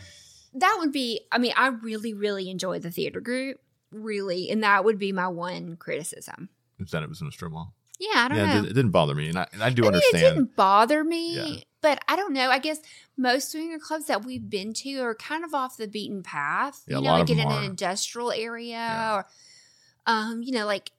that 0.55 0.77
would 0.79 0.91
be. 0.91 1.21
I 1.31 1.37
mean, 1.37 1.53
I 1.55 1.67
really, 1.67 2.15
really 2.15 2.49
enjoy 2.49 2.79
the 2.79 2.89
theater 2.89 3.19
group, 3.21 3.59
really, 3.91 4.49
and 4.49 4.63
that 4.63 4.83
would 4.83 4.97
be 4.97 5.11
my 5.11 5.27
one 5.27 5.75
criticism. 5.75 6.49
Is 6.79 6.89
that 6.89 7.03
it 7.03 7.09
was 7.09 7.21
in 7.21 7.27
a 7.27 7.31
strip 7.31 7.51
mall? 7.51 7.75
Yeah, 7.99 8.11
I 8.15 8.27
don't 8.29 8.37
Yeah, 8.37 8.45
know. 8.53 8.59
it, 8.59 8.65
it 8.71 8.73
didn't 8.73 8.91
bother 8.91 9.13
me, 9.13 9.27
and 9.29 9.37
I 9.37 9.47
and 9.51 9.61
I 9.61 9.69
do 9.69 9.85
I 9.85 9.91
mean, 9.91 10.01
it 10.03 10.11
didn't 10.19 10.55
bother 10.55 11.03
me, 11.03 11.35
Yeah. 11.35 11.59
but 11.81 11.99
I 12.07 12.15
don't 12.15 12.33
know. 12.33 12.49
I 12.49 12.59
guess 12.59 12.79
most 13.17 13.51
swinger 13.51 13.77
clubs 13.77 14.05
that 14.05 14.23
we've 14.23 14.49
been 14.49 14.73
to 14.75 14.99
are 15.01 15.15
kind 15.15 15.43
of 15.43 15.53
off 15.53 15.75
the 15.77 15.87
beaten 15.87 16.23
path. 16.23 16.83
Yeah, 16.87 16.97
you 16.99 17.03
know, 17.03 17.11
like 17.11 17.29
in 17.29 17.39
an 17.39 17.63
industrial 17.63 18.31
area, 18.31 19.11
or 19.13 19.27
um, 20.05 20.41
you 20.41 20.53
know, 20.53 20.65
like 20.65 20.91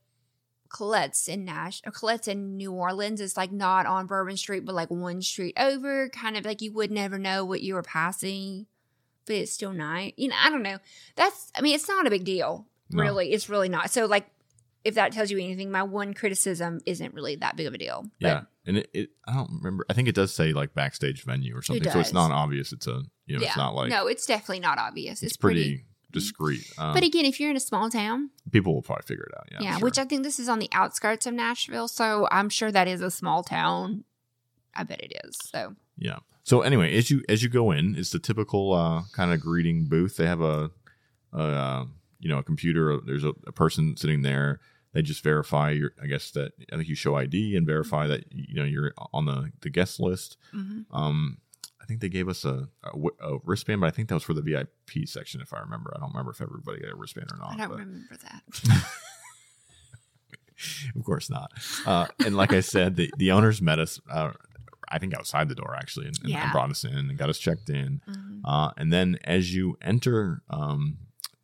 Colette's 0.69 1.27
in 1.27 1.45
Nash 1.45 1.81
or 1.85 1.91
Colette's 1.91 2.29
in 2.29 2.57
New 2.57 2.73
Orleans 2.73 3.21
is 3.21 3.37
like 3.37 3.51
not 3.51 3.87
on 3.87 4.07
Bourbon 4.07 4.37
Street, 4.37 4.65
but 4.65 4.75
like 4.75 4.91
one 4.91 5.23
street 5.23 5.55
over, 5.59 6.09
kind 6.11 6.37
of 6.37 6.45
like 6.45 6.61
you 6.61 6.73
would 6.73 6.91
never 6.91 7.19
know 7.19 7.45
what 7.45 7.63
you 7.63 7.75
were 7.75 7.83
passing, 7.83 8.67
but 9.27 9.37
it's 9.37 9.53
still 9.53 9.73
night. 9.73 10.15
You 10.17 10.29
know, 10.29 10.37
I 10.39 10.51
don't 10.51 10.63
know. 10.63 10.79
That's 11.17 11.51
I 11.57 11.61
mean, 11.63 11.75
it's 11.75 11.89
not 11.89 12.07
a 12.07 12.11
big 12.11 12.25
deal. 12.25 12.67
No. 12.91 13.03
Really, 13.03 13.33
it's 13.33 13.49
really 13.49 13.69
not. 13.69 13.91
So 13.91 14.07
like 14.07 14.29
if 14.85 14.95
that 14.95 15.13
tells 15.13 15.31
you 15.31 15.39
anything, 15.39 15.71
my 15.71 15.83
one 15.83 16.15
criticism 16.15 16.81
isn't 16.87 17.15
really 17.15 17.37
that 17.37 17.57
big 17.57 17.67
of 17.67 17.75
a 17.75 17.79
deal. 17.79 18.07
But 18.21 18.27
Yeah, 18.27 18.41
and 18.67 18.79
it, 18.79 18.91
it 18.93 19.11
I 19.27 19.35
don't 19.35 19.51
remember. 19.53 19.85
I 19.91 19.93
think 19.93 20.09
it 20.09 20.15
does 20.15 20.35
say 20.35 20.53
like 20.53 20.75
backstage 20.75 21.25
venue 21.25 21.57
or 21.57 21.63
something, 21.63 21.91
so 21.91 22.01
it's 22.01 22.13
not 22.13 22.31
obvious. 22.31 22.73
It's 22.73 22.87
a 22.87 23.03
you 23.27 23.39
know, 23.39 23.45
it's 23.45 23.57
not 23.57 23.75
like 23.75 23.91
no, 23.91 24.07
it's 24.07 24.27
definitely 24.27 24.61
not 24.61 24.79
obvious. 24.79 25.23
It's, 25.23 25.33
it's 25.33 25.37
pretty, 25.37 25.63
pretty, 25.63 25.85
discreet. 26.13 26.67
Um, 26.79 26.95
But 26.95 27.05
again, 27.05 27.25
if 27.25 27.41
you're 27.41 27.51
in 27.51 27.57
a 27.57 27.61
small 27.61 27.91
town, 27.91 28.31
people 28.51 28.75
will 28.75 28.83
probably 28.83 29.05
figure 29.07 29.25
it 29.25 29.37
out. 29.37 29.49
Yeah, 29.53 29.59
yeah, 29.61 29.79
sure. 29.79 29.85
which 29.85 29.99
I 29.99 30.05
think 30.05 30.23
this 30.23 30.39
is 30.39 30.49
on 30.49 30.59
the 30.59 30.69
outskirts 30.73 31.27
of 31.27 31.35
Nashville, 31.35 31.89
so 31.89 32.27
I'm 32.31 32.49
sure 32.49 32.73
that 32.73 32.89
is 32.89 33.01
a 33.01 33.11
small 33.11 33.43
town. 33.43 34.05
I 34.75 34.85
bet 34.85 35.01
it 35.01 35.13
is. 35.25 35.37
So 35.45 35.75
Yeah. 35.99 36.19
So 36.43 36.63
anyway, 36.63 36.97
as 36.97 37.11
you 37.11 37.23
as 37.29 37.43
you 37.43 37.49
go 37.49 37.71
in, 37.71 37.97
it's 37.97 38.11
the 38.11 38.19
typical 38.19 38.73
uh, 38.73 39.03
kind 39.13 39.33
of 39.33 39.41
greeting 39.41 39.85
booth. 39.85 40.17
They 40.17 40.27
have 40.27 40.41
a, 40.41 40.71
a 41.33 41.39
uh, 41.39 41.85
you 42.21 42.29
know 42.29 42.39
a 42.39 42.43
computer. 42.45 42.99
There's 43.05 43.25
a, 43.25 43.33
a 43.47 43.53
person 43.53 43.97
sitting 43.97 44.23
there. 44.23 44.61
They 44.93 45.03
just 45.03 45.23
verify 45.25 45.71
your. 45.71 45.93
I 46.03 46.07
guess 46.07 46.31
that 46.33 46.53
I 46.73 46.77
think 46.77 46.89
you 46.89 46.95
show 46.95 47.17
ID 47.17 47.57
and 47.57 47.67
verify 47.67 48.07
that 48.07 48.25
you 48.33 48.55
know 48.55 48.65
you're 48.65 48.93
on 49.13 49.27
the 49.27 49.51
the 49.63 49.71
guest 49.71 49.99
list. 50.01 50.37
mhm. 50.55 50.85
Um, 50.93 51.39
I 51.83 51.87
think 51.87 52.01
they 52.03 52.09
gave 52.09 52.29
us 52.29 52.45
a, 52.45 52.69
a, 52.85 52.91
a 53.33 53.39
wristband, 53.45 53.81
but 53.81 53.89
I 53.89 53.91
think 53.91 54.09
that 54.09 54.15
was 54.15 54.23
for 54.23 54.35
the 54.35 54.43
VIP 54.43 55.09
section, 55.09 55.41
if 55.41 55.53
I 55.53 55.59
remember. 55.61 55.93
I 55.97 55.99
don't 55.99 56.11
remember 56.11 56.31
if 56.31 56.41
everybody 56.41 56.81
got 56.83 56.93
a 56.93 56.95
wristband 56.95 57.31
or 57.33 57.39
not. 57.39 57.55
I 57.55 57.57
don't 57.57 57.69
but- 57.71 57.79
remember 57.79 58.17
that. 58.23 58.85
of 60.97 61.05
course 61.05 61.31
not. 61.31 61.51
Uh, 61.87 62.07
and 62.25 62.37
like 62.37 62.53
I 62.53 62.61
said, 62.61 62.97
the, 62.97 63.11
the 63.17 63.33
owners 63.33 63.63
met 63.63 63.79
us, 63.79 63.99
uh, 64.11 64.33
I 64.89 64.99
think 64.99 65.15
outside 65.17 65.49
the 65.49 65.55
door 65.55 65.75
actually, 65.77 66.07
and, 66.07 66.19
and 66.25 66.53
brought 66.53 66.71
us 66.71 66.85
in 66.85 66.95
and 66.95 67.17
got 67.19 67.29
us 67.31 67.39
checked 67.39 67.71
in. 67.71 68.03
Mhm. 68.09 68.41
Uh, 68.45 68.71
and 68.77 68.93
then 68.93 69.19
as 69.25 69.55
you 69.55 69.77
enter 69.81 70.43
um, 70.51 70.99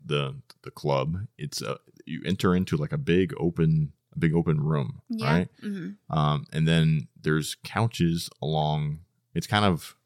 the 0.07 0.36
the 0.62 0.70
club, 0.70 1.26
it's 1.36 1.61
a 1.62 1.78
you 2.04 2.22
enter 2.24 2.54
into 2.54 2.76
like 2.76 2.92
a 2.92 2.98
big 2.98 3.34
open 3.38 3.92
a 4.14 4.18
big 4.18 4.34
open 4.34 4.61
room, 4.61 5.02
Yeah. 5.09 5.32
right? 5.32 5.48
hmm 5.61 5.90
Um, 6.09 6.46
and 6.52 6.66
then 6.66 7.09
there's 7.20 7.57
couches 7.64 8.30
along. 8.40 9.00
It's 9.34 9.46
kind 9.46 9.64
of 9.64 9.96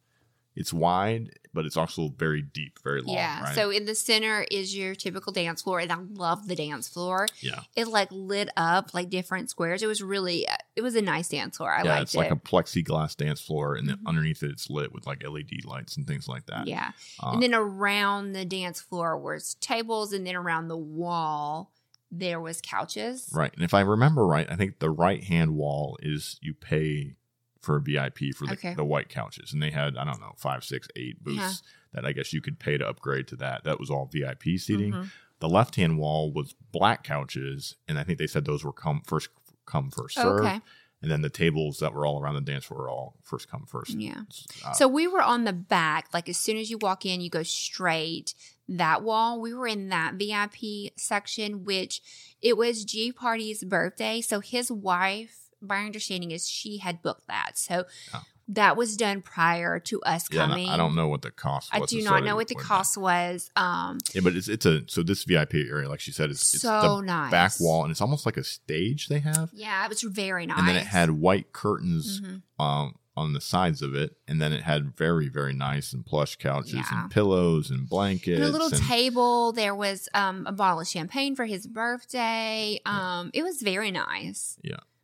it's 0.57 0.73
wide, 0.73 1.31
but 1.53 1.67
it's 1.67 1.77
also 1.77 2.09
very 2.17 2.43
deep, 2.43 2.79
very 2.85 3.01
long. 3.03 3.17
Yeah. 3.17 3.43
right? 3.43 3.55
So 3.55 3.71
in 3.71 3.85
the 3.85 3.95
center 3.95 4.47
is 4.51 4.77
your 4.77 4.95
typical 4.95 5.33
dance 5.33 5.63
floor, 5.63 5.81
and 5.81 5.91
I 5.93 5.97
love 6.13 6.47
the 6.49 6.55
dance 6.55 6.89
floor. 6.89 7.27
yeah, 7.41 7.61
It 7.77 7.89
like 7.89 8.09
lit 8.11 8.49
up 8.57 8.95
like 8.95 9.11
different 9.11 9.51
squares. 9.51 9.83
It 9.83 9.87
was 9.87 10.03
really, 10.03 10.47
it 10.77 10.83
was 10.83 10.95
a 10.95 11.03
nice 11.03 11.29
dance 11.29 11.57
floor. 11.57 11.73
I 11.73 11.83
yeah, 11.83 12.01
it's 12.01 12.15
it. 12.15 12.19
like 12.19 12.31
a 12.31 12.37
plexiglass 12.37 13.17
dance 13.17 13.41
floor, 13.41 13.75
and 13.75 13.89
then 13.89 13.97
Mhm. 13.97 14.07
underneath 14.07 14.43
it, 14.43 14.51
it's 14.51 14.71
lit 14.71 14.93
with 14.93 15.07
like 15.07 15.25
LED 15.25 15.65
lights 15.65 15.97
and 15.97 16.07
things 16.07 16.29
like 16.29 16.47
that. 16.47 16.67
yeah. 16.67 16.93
Uh, 17.23 17.31
and 17.33 17.43
then 17.43 17.55
around 17.55 18.33
the 18.33 18.45
dance 18.45 18.81
floor 18.81 19.19
was 19.19 19.55
tables, 19.55 20.13
and 20.13 20.27
then 20.27 20.37
around 20.37 20.69
the 20.69 20.77
wall 20.77 21.73
there 22.13 22.41
was 22.41 22.61
couches. 22.61 23.31
Right. 23.33 23.53
And 23.55 23.63
if 23.63 23.73
I 23.73 23.83
remember 23.83 24.27
right, 24.27 24.45
I 24.51 24.57
think 24.57 24.81
the 24.81 24.91
right 24.91 25.23
hand 25.23 25.55
wall 25.55 25.97
is 26.03 26.39
you 26.43 26.55
pay 26.55 27.15
for 27.61 27.77
a 27.77 27.81
VIP 27.81 28.33
for 28.35 28.47
the, 28.47 28.53
Okay. 28.55 28.75
the 28.75 28.85
white 28.85 29.09
couches. 29.09 29.53
And 29.53 29.63
they 29.63 29.71
had, 29.71 29.97
I 29.97 30.05
don't 30.05 30.21
know, 30.21 30.35
five, 30.37 30.65
six, 30.65 30.89
eight 30.97 31.23
booths 31.23 31.37
Yeah. 31.39 31.53
that 31.95 32.07
I 32.07 32.13
guess 32.13 32.33
you 32.33 32.41
could 32.41 32.59
pay 32.59 32.79
to 32.79 32.89
upgrade 32.89 33.27
to 33.29 33.37
that. 33.37 33.65
That 33.65 33.79
was 33.79 33.91
all 33.91 34.07
VIP 34.07 34.57
seating. 34.59 34.93
Mhm. 34.93 35.11
The 35.41 35.49
left 35.49 35.77
hand 35.77 35.99
wall 35.99 36.33
was 36.33 36.55
black 36.73 37.05
couches. 37.05 37.77
And 37.89 37.99
I 37.99 38.05
think 38.05 38.19
they 38.19 38.27
said 38.27 38.45
those 38.45 38.65
were 38.65 38.73
come 38.73 39.03
first 39.07 39.29
come, 39.67 39.91
first 39.91 40.17
serve. 40.17 40.41
Okay. 40.45 40.61
And 41.03 41.11
then 41.11 41.23
the 41.23 41.31
tables 41.31 41.79
that 41.79 41.95
were 41.95 42.05
all 42.05 42.21
around 42.21 42.35
the 42.35 42.41
dance 42.43 42.65
floor 42.67 42.81
were 42.83 42.91
all 42.91 43.15
first 43.23 43.49
come, 43.49 43.65
first. 43.67 43.93
Yeah. 43.93 44.23
Uh, 44.65 44.73
So 44.73 44.87
we 44.89 45.07
were 45.07 45.23
on 45.23 45.45
the 45.45 45.53
back. 45.53 46.09
Like 46.13 46.29
as 46.29 46.37
soon 46.37 46.57
as 46.59 46.71
you 46.71 46.77
walk 46.79 47.07
in, 47.07 47.21
you 47.23 47.31
go 47.31 47.43
straight 47.43 48.35
that 48.69 49.03
wall. 49.03 49.41
We 49.41 49.55
were 49.55 49.67
in 49.67 49.89
that 49.89 50.15
VIP 50.15 50.91
section, 50.97 51.65
which 51.65 52.03
it 52.43 52.57
was 52.57 52.85
G 52.85 53.13
Party's 53.13 53.65
birthday. 53.65 54.21
So 54.21 54.41
his 54.41 54.71
wife, 54.71 55.40
my 55.61 55.85
understanding 55.85 56.31
is 56.31 56.49
she 56.49 56.79
had 56.79 57.03
booked 57.03 57.27
that. 57.29 57.53
So 57.59 57.85
Oh. 58.15 58.23
that 58.49 58.77
was 58.77 58.97
done 58.97 59.23
prior 59.23 59.79
to 59.79 60.01
us 60.03 60.25
yeah, 60.31 60.47
coming. 60.47 60.69
I 60.69 60.77
don't 60.77 60.95
know 60.97 61.07
what 61.09 61.23
the 61.23 61.31
cost 61.31 61.73
was. 61.73 61.83
I 61.83 61.87
do 61.87 62.03
not 62.03 62.25
know 62.25 62.35
what 62.37 62.49
the 62.49 62.55
cost 62.57 62.97
was. 62.97 63.51
Um, 63.57 63.99
Yeah, 64.15 64.23
but 64.25 64.35
it's 64.35 64.49
it's 64.49 64.67
a 64.67 64.83
so 64.89 65.03
this 65.03 65.25
VIP 65.25 65.55
area, 65.55 65.89
like 65.89 66.01
she 66.01 66.13
said, 66.13 66.31
is 66.31 66.39
it's 66.41 66.61
so 66.63 66.97
the 66.97 67.03
nice. 67.07 67.31
back 67.31 67.53
wall, 67.61 67.83
and 67.85 67.91
it's 67.91 68.01
almost 68.01 68.27
like 68.27 68.37
a 68.37 68.45
stage 68.45 69.09
they 69.09 69.21
have. 69.21 69.51
Yeah, 69.53 69.85
it 69.85 69.89
was 69.89 70.03
very 70.03 70.47
nice. 70.47 70.59
and 70.59 70.67
then 70.69 70.77
it 70.77 70.87
had 70.87 71.11
white 71.13 71.53
curtains 71.53 72.21
Mhm. 72.21 72.43
um, 72.59 72.95
on 73.17 73.33
the 73.35 73.41
sides 73.41 73.83
of 73.83 73.95
it, 73.95 74.17
and 74.27 74.41
then 74.41 74.53
it 74.53 74.63
had 74.63 74.97
very 74.97 75.29
very 75.29 75.53
nice 75.53 75.93
and 75.93 76.05
plush 76.07 76.37
couches 76.37 76.73
Yeah. 76.75 77.03
and 77.03 77.11
pillows 77.11 77.71
and 77.71 77.89
blankets 77.89 78.37
And 78.37 78.45
a 78.45 78.49
little 78.51 78.69
and- 78.73 78.83
table. 78.89 79.53
There 79.53 79.75
was 79.75 80.09
um, 80.15 80.47
a 80.47 80.53
bottle 80.53 80.81
of 80.81 80.89
champagne 80.89 81.37
for 81.37 81.45
his 81.45 81.67
birthday. 81.67 82.81
Um, 82.87 83.31
It 83.35 83.43
was 83.43 83.63
very 83.63 83.91
nice. 83.91 84.59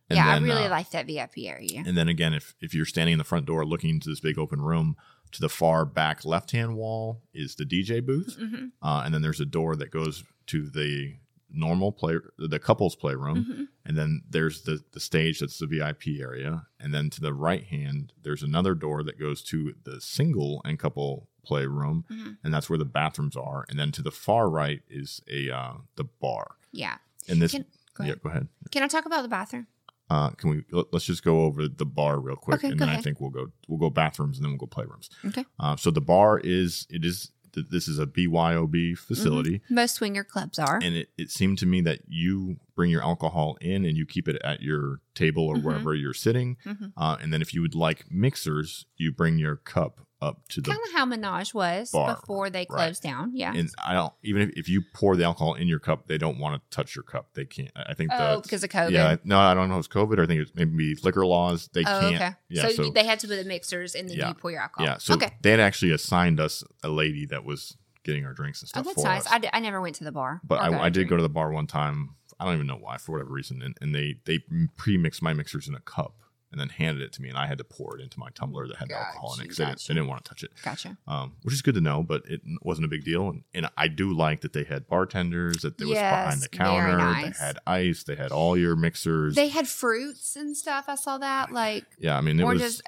And 0.09 0.17
yeah, 0.17 0.33
then, 0.33 0.43
I 0.43 0.45
really 0.45 0.65
uh, 0.65 0.69
liked 0.69 0.91
that 0.93 1.05
VIP 1.05 1.39
area. 1.39 1.83
And 1.85 1.97
then 1.97 2.07
again, 2.07 2.33
if 2.33 2.55
if 2.61 2.73
you're 2.73 2.85
standing 2.85 3.13
in 3.13 3.17
the 3.17 3.23
front 3.25 3.45
door 3.45 3.65
looking 3.65 3.89
into 3.91 4.09
this 4.09 4.19
big 4.19 4.37
open 4.37 4.61
room, 4.61 4.95
to 5.31 5.41
the 5.41 5.49
far 5.49 5.85
back 5.85 6.25
left 6.25 6.51
hand 6.51 6.75
wall 6.75 7.21
is 7.33 7.55
the 7.55 7.65
DJ 7.65 8.05
booth, 8.05 8.37
hmm 8.39 8.67
uh, 8.81 9.01
and 9.05 9.13
then 9.13 9.21
there's 9.21 9.41
a 9.41 9.45
door 9.45 9.75
that 9.75 9.91
goes 9.91 10.23
to 10.47 10.69
the 10.69 11.15
normal 11.49 11.91
play 11.93 12.17
the 12.37 12.59
couples 12.59 12.93
playroom 12.95 13.43
hmm 13.43 13.63
and 13.85 13.97
then 13.97 14.21
there's 14.29 14.63
the 14.63 14.81
the 14.91 14.99
stage 14.99 15.39
that's 15.39 15.59
the 15.59 15.65
VIP 15.65 16.19
area, 16.19 16.67
and 16.79 16.93
then 16.93 17.09
to 17.09 17.21
the 17.21 17.33
right 17.33 17.63
hand 17.65 18.11
there's 18.21 18.43
another 18.43 18.75
door 18.75 19.01
that 19.01 19.17
goes 19.17 19.41
to 19.43 19.73
the 19.85 20.01
single 20.01 20.61
and 20.65 20.77
couple 20.77 21.27
playroom, 21.45 22.03
hmm 22.09 22.31
and 22.43 22.53
that's 22.53 22.69
where 22.69 22.77
the 22.79 22.83
bathrooms 22.85 23.35
are, 23.37 23.65
and 23.69 23.79
then 23.79 23.91
to 23.93 24.01
the 24.01 24.11
far 24.11 24.49
right 24.49 24.81
is 24.89 25.21
a 25.31 25.49
uh, 25.49 25.73
the 25.95 26.03
bar. 26.03 26.55
Yeah. 26.73 26.97
And 27.29 27.41
this, 27.41 27.51
Can- 27.53 27.65
go 27.93 28.03
yeah, 28.03 28.15
go 28.21 28.29
ahead. 28.29 28.47
Can 28.71 28.83
I 28.83 28.87
talk 28.87 29.05
about 29.05 29.21
the 29.21 29.29
bathroom? 29.29 29.67
Uh, 30.09 30.29
can 30.31 30.49
we 30.49 30.63
let, 30.71 30.85
us 30.93 31.03
just 31.03 31.23
go 31.23 31.41
over 31.41 31.67
the 31.67 31.85
bar 31.85 32.19
real 32.19 32.35
quick, 32.37 32.59
Okay, 32.59 32.69
and 32.69 32.79
then 32.79 32.87
I 32.89 32.97
think 33.01 33.19
we'll 33.19 33.29
go 33.29 33.47
we'll 33.67 33.79
go 33.79 33.89
bathrooms 33.89 34.37
and 34.37 34.45
then 34.45 34.51
we'll 34.51 34.65
go 34.65 34.67
playrooms. 34.67 35.09
Okay. 35.25 35.45
Uh, 35.59 35.75
so 35.75 35.91
the 35.91 35.99
bar 36.01 36.39
is 36.39 36.87
it 36.89 37.03
is 37.03 37.31
th- 37.53 37.67
this 37.69 37.87
is 37.89 37.99
a 37.99 38.05
BYOB 38.05 38.97
facility. 38.97 39.61
Most 39.69 39.95
swinger 39.95 40.23
clubs 40.23 40.59
are. 40.59 40.79
and 40.81 40.95
it, 40.95 41.09
it 41.17 41.29
seemed 41.31 41.57
to 41.59 41.65
me 41.65 41.81
that 41.81 41.99
you 42.07 42.57
bring 42.75 42.89
your 42.89 43.03
alcohol 43.03 43.57
in 43.59 43.83
and 43.83 43.97
you 43.97 44.05
keep 44.05 44.27
it 44.29 44.39
at 44.43 44.61
your 44.61 44.99
table 45.15 45.45
or 45.47 45.55
Mhm. 45.57 45.63
wherever 45.63 45.93
you're 45.95 46.13
sitting 46.13 46.55
Mhm. 46.65 46.93
uh, 46.95 47.17
and 47.19 47.33
then 47.33 47.41
if 47.41 47.53
you 47.53 47.61
would 47.61 47.75
like 47.75 48.05
mixers 48.11 48.85
you 48.97 49.11
bring 49.11 49.37
your 49.37 49.55
cup 49.57 50.06
up 50.21 50.47
to 50.49 50.61
the 50.61 50.71
kind 50.71 50.81
of 50.87 50.93
how 50.93 51.05
Menage 51.05 51.53
was 51.53 51.91
bar, 51.91 52.15
before 52.15 52.49
they 52.49 52.59
right. 52.59 52.67
closed 52.69 53.03
down. 53.03 53.31
Yeah. 53.35 53.53
and 53.53 53.69
i 53.83 53.93
don't 53.93 54.13
even 54.23 54.41
if, 54.43 54.49
if 54.57 54.69
you 54.69 54.81
pour 54.93 55.15
the 55.15 55.23
alcohol 55.23 55.53
in 55.53 55.67
your 55.67 55.79
cup 55.79 56.07
they 56.07 56.17
don't 56.17 56.39
want 56.39 56.61
to 56.61 56.75
touch 56.75 56.95
your 56.95 57.03
cup 57.03 57.29
they 57.33 57.45
can't 57.45 57.71
i 57.75 57.93
think 57.93 58.11
oh, 58.13 58.17
that's 58.17 58.41
because 58.41 58.63
of 58.63 58.69
COVID. 58.69 58.91
yeah 58.91 59.17
no 59.23 59.37
i 59.37 59.53
don't 59.53 59.69
know 59.69 59.75
if 59.75 59.85
it's 59.85 59.87
covid 59.87 60.17
or 60.17 60.23
i 60.23 60.25
think 60.25 60.41
it's 60.41 60.51
maybe 60.55 60.95
liquor 61.03 61.25
laws 61.25 61.69
they 61.73 61.81
oh, 61.81 61.99
can't 62.01 62.15
okay. 62.15 62.29
yeah 62.49 62.63
so, 62.63 62.69
so, 62.69 62.89
they 62.89 63.05
had 63.05 63.19
to 63.19 63.27
put 63.27 63.35
the 63.35 63.45
mixers 63.45 63.93
and 63.93 64.09
then 64.09 64.17
Yeah. 64.17 64.29
you 64.29 64.33
pour 64.33 64.51
your 64.51 64.61
alcohol. 64.61 64.85
yeah 64.87 64.97
so 64.97 65.13
okay. 65.13 65.31
they 65.41 65.51
had 65.51 65.59
actually 65.59 65.91
assigned 65.91 66.39
us 66.39 66.63
a 66.83 66.89
lady 66.89 67.25
that 67.27 67.43
was 67.43 67.77
getting 68.03 68.25
our 68.25 68.33
drinks 68.33 68.61
and 68.61 68.69
Oh, 68.69 68.81
stuff 68.81 68.85
that's 68.85 69.01
for 69.03 69.07
nice. 69.07 69.25
us 69.27 69.31
I, 69.31 69.39
d- 69.39 69.49
I 69.53 69.59
never 69.59 69.81
went 69.81 69.95
to 69.97 70.03
the 70.03 70.11
bar. 70.11 70.41
but 70.43 70.61
I, 70.61 70.67
I, 70.79 70.85
did 70.85 70.93
drink. 70.93 71.09
go 71.09 71.17
to 71.17 71.21
the 71.23 71.29
bar 71.29 71.51
one 71.51 71.67
time. 71.67 72.15
I 72.39 72.45
don't 72.45 72.53
even 72.53 72.67
know 72.67 72.77
why, 72.77 72.97
for 72.97 73.13
whatever 73.13 73.31
reason, 73.31 73.61
and, 73.61 73.75
and 73.81 73.93
they 73.93 74.17
they 74.25 74.39
pre-mixed 74.77 75.21
my 75.21 75.33
mixers 75.33 75.67
in 75.67 75.73
a 75.75 75.79
cup 75.79 76.13
and 76.51 76.59
then 76.61 76.69
handed 76.69 77.03
it 77.03 77.11
to 77.13 77.21
me, 77.21 77.29
and 77.29 77.37
I 77.37 77.45
had 77.47 77.57
to 77.57 77.63
pour 77.63 77.97
it 77.97 78.01
into 78.01 78.19
my 78.19 78.29
tumbler 78.29 78.67
that 78.67 78.77
had 78.77 78.91
alcohol 78.91 79.33
in 79.35 79.41
it 79.41 79.43
because 79.43 79.57
they, 79.57 79.65
didn't- 79.65 79.77
Gotcha. 79.79 79.93
didn't 79.93 80.07
want 80.07 80.23
to 80.23 80.29
touch 80.29 80.43
it. 80.43 80.51
Gotcha. 80.63 80.97
Um, 81.07 81.33
which 81.43 81.53
is 81.53 81.61
good 81.61 81.75
to 81.75 81.81
know, 81.81 82.03
but 82.03 82.23
it 82.25 82.41
wasn't 82.61 82.85
a 82.85 82.87
big 82.87 83.03
deal. 83.03 83.29
And, 83.29 83.43
and 83.53 83.69
I 83.77 83.87
do 83.89 84.13
like 84.15 84.41
that 84.41 84.53
they 84.53 84.63
had 84.63 84.87
bartenders, 84.87 85.63
that 85.63 85.77
there 85.77 85.87
was 85.87 85.97
behind 85.97 86.41
the 86.41 86.49
counter, 86.49 86.97
nice. 86.97 87.37
they 87.39 87.45
had 87.45 87.59
ice, 87.67 88.03
they 88.03 88.15
had 88.15 88.31
all 88.31 88.57
your 88.57 88.75
mixers. 88.75 89.35
They 89.35 89.49
had 89.49 89.67
fruits 89.67 90.35
and 90.35 90.55
stuff. 90.55 90.85
I 90.87 90.95
saw 90.95 91.17
that, 91.17 91.51
like 91.51 91.85
yeah, 91.99 92.17
I 92.17 92.21
mean 92.21 92.39
it 92.39 92.43
oranges, 92.43 92.63
was 92.63 92.81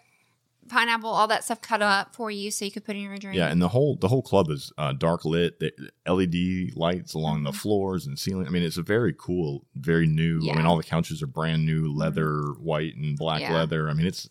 pineapple, 0.69 1.09
all 1.09 1.27
that 1.27 1.43
stuff 1.43 1.61
cut 1.61 1.81
up 1.81 2.15
for 2.15 2.29
you 2.31 2.51
so 2.51 2.63
you 2.65 2.71
could 2.71 2.85
put 2.85 2.95
in 2.95 3.01
your 3.03 3.17
drink. 3.17 3.35
yeah, 3.37 3.47
and 3.49 3.61
the 3.61 3.67
whole 3.69 3.95
the 3.95 4.07
whole 4.07 4.21
club 4.21 4.49
is 4.49 4.71
uh, 4.77 4.93
dark 4.93 5.25
lit. 5.25 5.59
The 5.59 5.71
LED 6.07 6.75
lights 6.77 7.13
along 7.13 7.43
the 7.43 7.51
Mhm. 7.51 7.55
floors 7.55 8.05
and 8.05 8.17
ceiling. 8.17 8.47
I 8.47 8.49
mean, 8.49 8.63
it's 8.63 8.77
a 8.77 8.81
very 8.83 9.13
cool, 9.17 9.65
very 9.75 10.07
new. 10.07 10.37
I 10.37 10.39
mean, 10.41 10.55
Mm-hmm. 10.55 10.67
all 10.67 10.77
the 10.77 10.83
couches 10.83 11.21
are 11.21 11.27
brand 11.27 11.65
new, 11.65 11.91
leather, 11.93 12.43
white 12.59 12.95
and 12.95 13.17
black 13.17 13.41
Yeah. 13.41 13.53
leather. 13.53 13.89
I 13.89 13.93
mean, 13.93 14.05
it's 14.07 14.29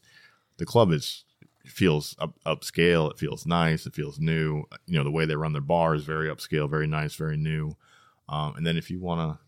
the 0.57 0.66
club 0.66 0.91
is 0.93 1.24
feels 1.66 2.16
up, 2.18 2.39
upscale. 2.47 3.11
It 3.11 3.18
feels 3.18 3.45
nice. 3.45 3.86
It 3.86 3.95
feels 3.95 4.18
new. 4.18 4.64
You 4.86 4.97
know, 4.99 5.05
the 5.05 5.11
way 5.11 5.26
they 5.26 5.36
run 5.36 5.53
their 5.53 5.61
bar 5.61 5.95
is 5.95 6.05
very 6.05 6.28
upscale, 6.28 6.68
very 6.70 6.86
nice, 6.86 7.14
very 7.14 7.36
new. 7.36 7.76
Um, 8.28 8.55
and 8.57 8.66
then 8.66 8.76
if 8.78 8.91
you 8.91 9.01
want 9.01 9.20
to 9.20 9.39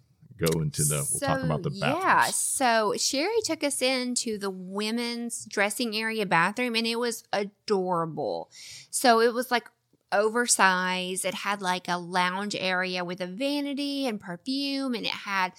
go 0.41 0.61
into 0.61 0.85
the, 0.85 1.07
we'll 1.11 1.21
talk 1.21 1.43
about 1.43 1.63
the 1.63 1.71
bathrooms. 1.71 2.05
Yeah. 2.05 2.25
So 2.27 2.95
Sherry 2.97 3.41
took 3.45 3.63
us 3.63 3.83
into 3.83 4.39
the 4.39 4.51
women's 4.51 5.45
dressing 5.45 5.95
area 5.95 6.27
bathroom 6.27 6.75
and 6.75 6.87
it 6.87 6.99
was 6.99 7.25
adorable. 7.33 8.51
So 8.91 9.21
it 9.21 9.35
was 9.35 9.51
like 9.51 9.69
oversized. 10.13 11.25
It 11.25 11.35
had 11.35 11.61
like 11.63 11.89
a 11.89 11.97
lounge 11.97 12.57
area 12.59 13.05
with 13.05 13.21
a 13.21 13.27
vanity 13.27 14.07
and 14.07 14.21
perfume 14.21 14.95
and 14.95 15.05
it 15.05 15.13
had 15.13 15.53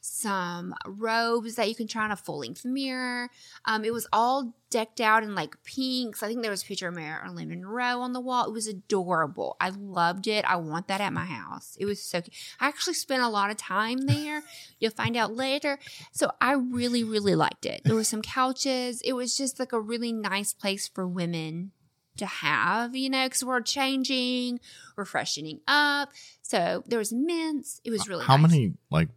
some 0.00 0.74
robes 0.86 1.56
that 1.56 1.68
you 1.68 1.74
can 1.74 1.86
try 1.86 2.04
on 2.04 2.10
a 2.10 2.16
full 2.16 2.38
length 2.38 2.64
mirror. 2.64 3.28
Um, 3.64 3.84
it 3.84 3.92
was 3.92 4.06
all 4.12 4.54
decked 4.70 5.00
out 5.00 5.22
in 5.22 5.34
like 5.34 5.56
pinks. 5.64 6.22
I 6.22 6.28
think 6.28 6.42
there 6.42 6.50
was 6.50 6.62
a 6.62 6.66
picture 6.66 6.88
of 6.88 6.94
Marilyn 6.94 7.48
Monroe 7.48 8.00
on 8.00 8.12
the 8.12 8.20
wall. 8.20 8.46
It 8.46 8.52
was 8.52 8.66
adorable. 8.66 9.56
I 9.60 9.70
loved 9.70 10.26
it. 10.26 10.44
I 10.46 10.56
want 10.56 10.88
that 10.88 11.00
at 11.00 11.12
my 11.12 11.24
house. 11.24 11.76
It 11.80 11.84
was 11.84 12.02
so 12.02 12.20
cute. 12.20 12.34
I 12.60 12.68
actually 12.68 12.94
spent 12.94 13.22
a 13.22 13.28
lot 13.28 13.50
of 13.50 13.56
time 13.56 14.02
there. 14.02 14.42
You'll 14.78 14.92
find 14.92 15.16
out 15.16 15.34
later. 15.34 15.78
So 16.12 16.30
I 16.40 16.52
really, 16.52 17.02
really 17.02 17.34
liked 17.34 17.66
it. 17.66 17.82
There 17.84 17.94
were 17.94 18.04
some 18.04 18.22
couches. 18.22 19.00
It 19.02 19.14
was 19.14 19.36
just 19.36 19.58
like 19.58 19.72
a 19.72 19.80
really 19.80 20.12
nice 20.12 20.52
place 20.52 20.86
for 20.86 21.06
women 21.06 21.72
to 22.18 22.26
have, 22.26 22.94
you 22.96 23.08
know, 23.08 23.26
because 23.26 23.44
we're 23.44 23.60
changing, 23.60 24.60
we're 24.96 25.04
freshening 25.04 25.60
up. 25.66 26.10
So 26.42 26.82
there 26.86 26.98
was 26.98 27.12
mints. 27.12 27.80
It 27.84 27.90
was 27.90 28.08
really 28.08 28.24
How 28.24 28.36
nice. 28.36 28.50
many 28.50 28.72
like 28.90 29.08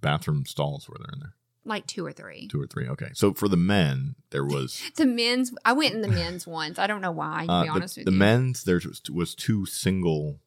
bathroom 0.00 0.46
stalls 0.46 0.88
were 0.88 0.96
there 0.98 1.12
in 1.12 1.20
there? 1.20 1.34
Like 1.64 1.86
two 1.86 2.04
or 2.06 2.12
three. 2.12 2.48
Two 2.48 2.60
or 2.62 2.66
three. 2.66 2.88
Okay. 2.88 3.10
So 3.12 3.34
for 3.34 3.46
the 3.48 3.56
men, 3.56 4.14
there 4.30 4.44
was 4.44 4.82
The 4.96 5.04
men's. 5.06 5.52
I 5.64 5.72
went 5.72 5.94
in 5.94 6.00
the 6.00 6.08
men's 6.08 6.46
once. 6.46 6.78
I 6.78 6.86
don't 6.86 7.00
know 7.02 7.10
why. 7.12 7.44
To 7.46 7.52
uh, 7.52 7.62
be 7.62 7.68
the, 7.68 7.74
honest 7.74 7.96
with 7.98 8.06
the 8.06 8.12
you. 8.12 8.16
The 8.16 8.24
men's. 8.24 8.64
There 8.64 8.76
was, 8.84 9.02
was 9.12 9.34
two 9.34 9.66
single 9.66 10.40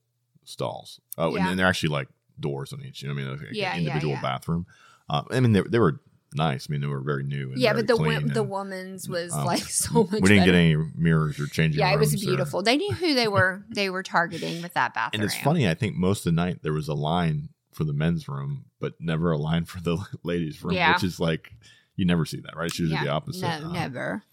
stalls. 0.44 1.00
Oh, 1.18 1.36
Yeah. 1.36 1.50
and 1.50 1.60
they're 1.60 1.68
actually 1.68 1.90
like 1.90 2.08
doors 2.40 2.74
on 2.74 2.82
each. 2.84 3.02
You 3.04 3.10
know, 3.10 3.14
I 3.14 3.18
mean, 3.18 3.30
like 3.32 3.40
Yeah, 3.52 3.78
individual 3.78 4.16
yeah. 4.16 4.22
bathroom. 4.22 4.66
Uh, 5.10 5.22
I 5.30 5.40
mean, 5.40 5.52
they, 5.54 5.62
they 5.62 5.80
were 5.80 6.00
nice. 6.34 6.68
I 6.68 6.72
mean, 6.72 6.82
they 6.82 6.88
were 6.88 7.02
very 7.02 7.24
new. 7.24 7.52
And 7.52 7.60
Yeah, 7.60 7.74
very 7.74 7.84
but 7.84 7.88
the 7.88 7.98
wo- 7.98 8.20
the 8.34 8.42
and, 8.42 8.50
woman's 8.50 9.08
was 9.08 9.34
um, 9.34 9.46
like 9.46 9.64
so 9.64 10.06
much. 10.06 10.22
We 10.22 10.30
didn't 10.30 10.46
get 10.46 10.56
any 10.56 10.76
mirrors 10.96 11.40
or 11.40 11.46
changing. 11.46 11.80
Yeah, 11.80 11.94
it 11.94 12.00
was 12.00 12.12
rooms 12.14 12.24
or- 12.24 12.28
beautiful. 12.28 12.64
They 12.64 12.78
knew 12.78 12.92
who 12.94 13.14
they 13.14 13.28
were. 13.28 13.64
They 13.70 13.92
were 13.92 14.02
targeting 14.04 14.64
with 14.64 14.74
that 14.74 14.96
bathroom. 14.96 15.22
And 15.22 15.24
it's 15.24 15.40
funny. 15.40 15.70
I 15.70 15.76
think 15.76 15.96
most 15.96 16.20
of 16.26 16.36
the 16.36 16.42
night 16.42 16.64
there 16.64 16.74
was 16.74 16.88
a 16.88 16.96
line 16.96 17.50
for 17.76 17.84
the 17.84 17.94
men's 17.94 18.28
room, 18.28 18.66
but 18.80 18.94
never 19.00 19.32
a 19.32 19.38
line 19.38 19.66
for 19.66 19.82
the 19.82 19.98
ladies' 20.24 20.64
room, 20.64 20.76
Yeah. 20.76 20.94
which 20.94 21.04
is 21.04 21.20
like 21.20 21.54
you 21.96 22.06
never 22.06 22.26
see 22.26 22.40
that, 22.42 22.56
right? 22.56 22.68
It's 22.68 22.80
usually 22.80 22.96
Yeah. 22.98 23.04
the 23.06 23.10
opposite. 23.12 23.42
No, 23.62 23.68
Um, 23.68 23.74
never. 23.74 24.24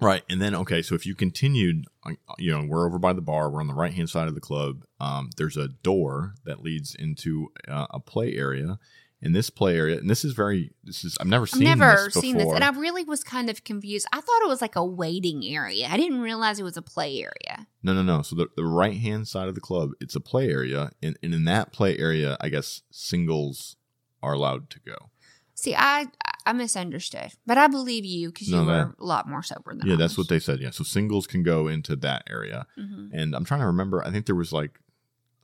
Right. 0.00 0.22
And 0.30 0.40
then, 0.40 0.54
okay, 0.54 0.80
so 0.80 0.94
if 0.94 1.04
you 1.04 1.14
continued, 1.14 1.84
uh, 2.06 2.12
you 2.38 2.50
know, 2.50 2.64
we're 2.66 2.86
over 2.86 2.98
by 2.98 3.12
the 3.12 3.20
bar, 3.20 3.50
we're 3.50 3.60
on 3.60 3.66
the 3.66 3.74
right 3.74 3.92
hand 3.92 4.08
side 4.08 4.28
of 4.28 4.34
the 4.34 4.40
club. 4.40 4.84
Um, 4.98 5.28
there's 5.36 5.58
a 5.58 5.68
door 5.68 6.34
that 6.46 6.62
leads 6.62 6.94
into 6.94 7.52
uh, 7.68 7.86
a 7.90 8.00
play 8.00 8.34
area. 8.34 8.78
And 9.22 9.34
this 9.34 9.50
play 9.50 9.76
area, 9.76 9.98
and 9.98 10.08
this 10.08 10.24
is 10.24 10.32
very, 10.32 10.72
this 10.82 11.04
is, 11.04 11.18
I've 11.20 11.26
never 11.26 11.42
I've 11.42 11.50
seen 11.50 11.64
never 11.64 12.04
this 12.06 12.14
seen 12.14 12.36
this, 12.36 12.44
before. 12.44 12.54
and 12.54 12.64
I 12.64 12.70
really 12.70 13.04
was 13.04 13.22
kind 13.22 13.50
of 13.50 13.64
confused. 13.64 14.06
I 14.14 14.20
thought 14.22 14.40
it 14.42 14.48
was 14.48 14.62
like 14.62 14.76
a 14.76 14.84
waiting 14.84 15.44
area. 15.44 15.88
I 15.90 15.98
didn't 15.98 16.22
realize 16.22 16.58
it 16.58 16.62
was 16.62 16.78
a 16.78 16.82
play 16.82 17.18
area. 17.20 17.66
No, 17.82 17.92
no, 17.92 18.02
no. 18.02 18.22
So 18.22 18.34
the, 18.34 18.46
the 18.56 18.64
right 18.64 18.96
hand 18.96 19.28
side 19.28 19.48
of 19.48 19.54
the 19.54 19.60
club, 19.60 19.90
it's 20.00 20.16
a 20.16 20.20
play 20.20 20.48
area. 20.50 20.92
And, 21.02 21.18
and 21.22 21.34
in 21.34 21.44
that 21.44 21.70
play 21.70 21.98
area, 21.98 22.38
I 22.40 22.48
guess 22.48 22.80
singles 22.90 23.76
are 24.22 24.32
allowed 24.32 24.70
to 24.70 24.80
go. 24.80 25.10
See, 25.54 25.74
I 25.76 26.06
I 26.46 26.54
misunderstood, 26.54 27.32
but 27.44 27.58
I 27.58 27.66
believe 27.66 28.06
you 28.06 28.30
because 28.30 28.48
you 28.48 28.56
No, 28.56 28.64
were 28.64 28.94
a 28.98 29.04
lot 29.04 29.28
more 29.28 29.42
sober 29.42 29.74
than 29.74 29.86
Yeah, 29.86 29.92
I 29.92 29.96
that's 29.98 30.16
was. 30.16 30.24
what 30.26 30.28
they 30.30 30.38
said. 30.38 30.60
Yeah. 30.60 30.70
So 30.70 30.84
singles 30.84 31.26
can 31.26 31.42
go 31.42 31.68
into 31.68 31.94
that 31.96 32.22
area. 32.30 32.66
Mhm. 32.78 33.10
And 33.12 33.34
I'm 33.36 33.44
trying 33.44 33.60
to 33.60 33.66
remember. 33.66 34.02
I 34.02 34.10
think 34.10 34.24
there 34.24 34.34
was 34.34 34.50
like 34.50 34.80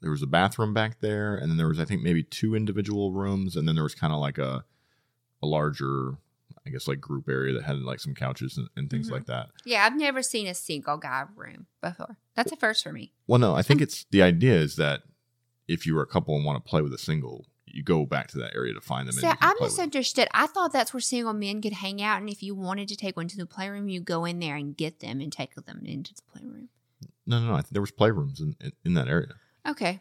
there 0.01 0.11
was 0.11 0.23
a 0.23 0.27
bathroom 0.27 0.75
back 0.75 1.01
there, 1.01 1.37
and 1.37 1.51
then 1.51 1.57
there 1.57 1.69
was 1.69 1.81
I 1.81 1.85
think 1.85 2.03
maybe 2.03 2.23
two 2.23 2.55
individual 2.55 3.13
rooms, 3.13 3.57
and 3.57 3.67
then 3.67 3.75
there 3.75 3.85
was 3.85 3.95
kind 3.95 4.13
of 4.13 4.21
like 4.21 4.39
a 4.39 4.65
a 5.43 5.47
larger, 5.47 6.17
I 6.67 6.71
guess 6.71 6.89
like 6.89 7.01
group 7.01 7.29
area 7.29 7.53
that 7.55 7.65
had 7.65 7.79
like 7.81 8.01
some 8.01 8.15
couches 8.15 8.57
and, 8.57 8.69
and 8.77 8.89
things 8.91 9.09
Mhm. 9.09 9.13
like 9.13 9.27
that. 9.27 9.51
Yeah, 9.65 9.85
I've 9.85 9.97
never 9.97 10.23
seen 10.23 10.47
a 10.47 10.55
single 10.55 10.97
guy 10.97 11.25
room 11.35 11.67
before. 11.83 12.17
That's 12.35 12.53
a 12.53 12.57
first 12.57 12.83
for 12.83 12.93
me. 12.93 13.13
Well, 13.27 13.39
no, 13.39 13.55
I 13.55 13.63
think 13.63 13.81
it's 13.81 14.07
the 14.11 14.23
idea 14.23 14.55
is 14.55 14.77
that 14.77 15.03
if 15.69 15.87
you 15.87 15.95
were 15.95 16.03
a 16.03 16.07
couple 16.07 16.35
and 16.37 16.45
want 16.45 16.63
to 16.65 16.69
play 16.69 16.81
with 16.81 16.93
a 16.95 16.99
single, 16.99 17.47
you 17.67 17.83
go 17.83 18.07
back 18.07 18.29
to 18.29 18.39
that 18.39 18.55
area 18.55 18.73
to 18.73 18.81
find 18.81 19.07
them. 19.09 19.17
And 19.19 19.27
I 19.27 19.35
play 19.35 19.49
with 19.51 19.59
them. 19.59 19.67
misunderstood. 19.67 20.29
I 20.33 20.47
thought 20.47 20.73
that's 20.73 20.95
where 20.95 21.01
single 21.01 21.33
men 21.35 21.61
could 21.61 21.75
hang 21.75 22.01
out, 22.01 22.21
and 22.21 22.31
if 22.31 22.43
you 22.43 22.55
wanted 22.55 22.89
to 22.89 22.97
take 22.97 23.17
one 23.17 23.29
to 23.29 23.37
the 23.37 23.47
playroom, 23.47 23.89
you 23.89 24.01
go 24.01 24.25
in 24.25 24.39
there 24.39 24.57
and 24.57 24.77
get 24.77 25.01
them 25.01 25.21
and 25.21 25.31
take 25.33 25.55
them 25.55 25.83
into 25.85 26.15
the 26.15 26.23
playroom. 26.33 26.69
No, 27.27 27.41
no, 27.41 27.49
no. 27.49 27.55
I 27.55 27.63
think 27.63 27.73
there 27.73 27.83
was 27.83 27.91
playrooms 27.93 28.41
in, 28.41 28.57
in, 28.61 28.73
in 28.85 28.95
that 28.95 29.09
area. 29.09 29.35
Okay, 29.69 30.01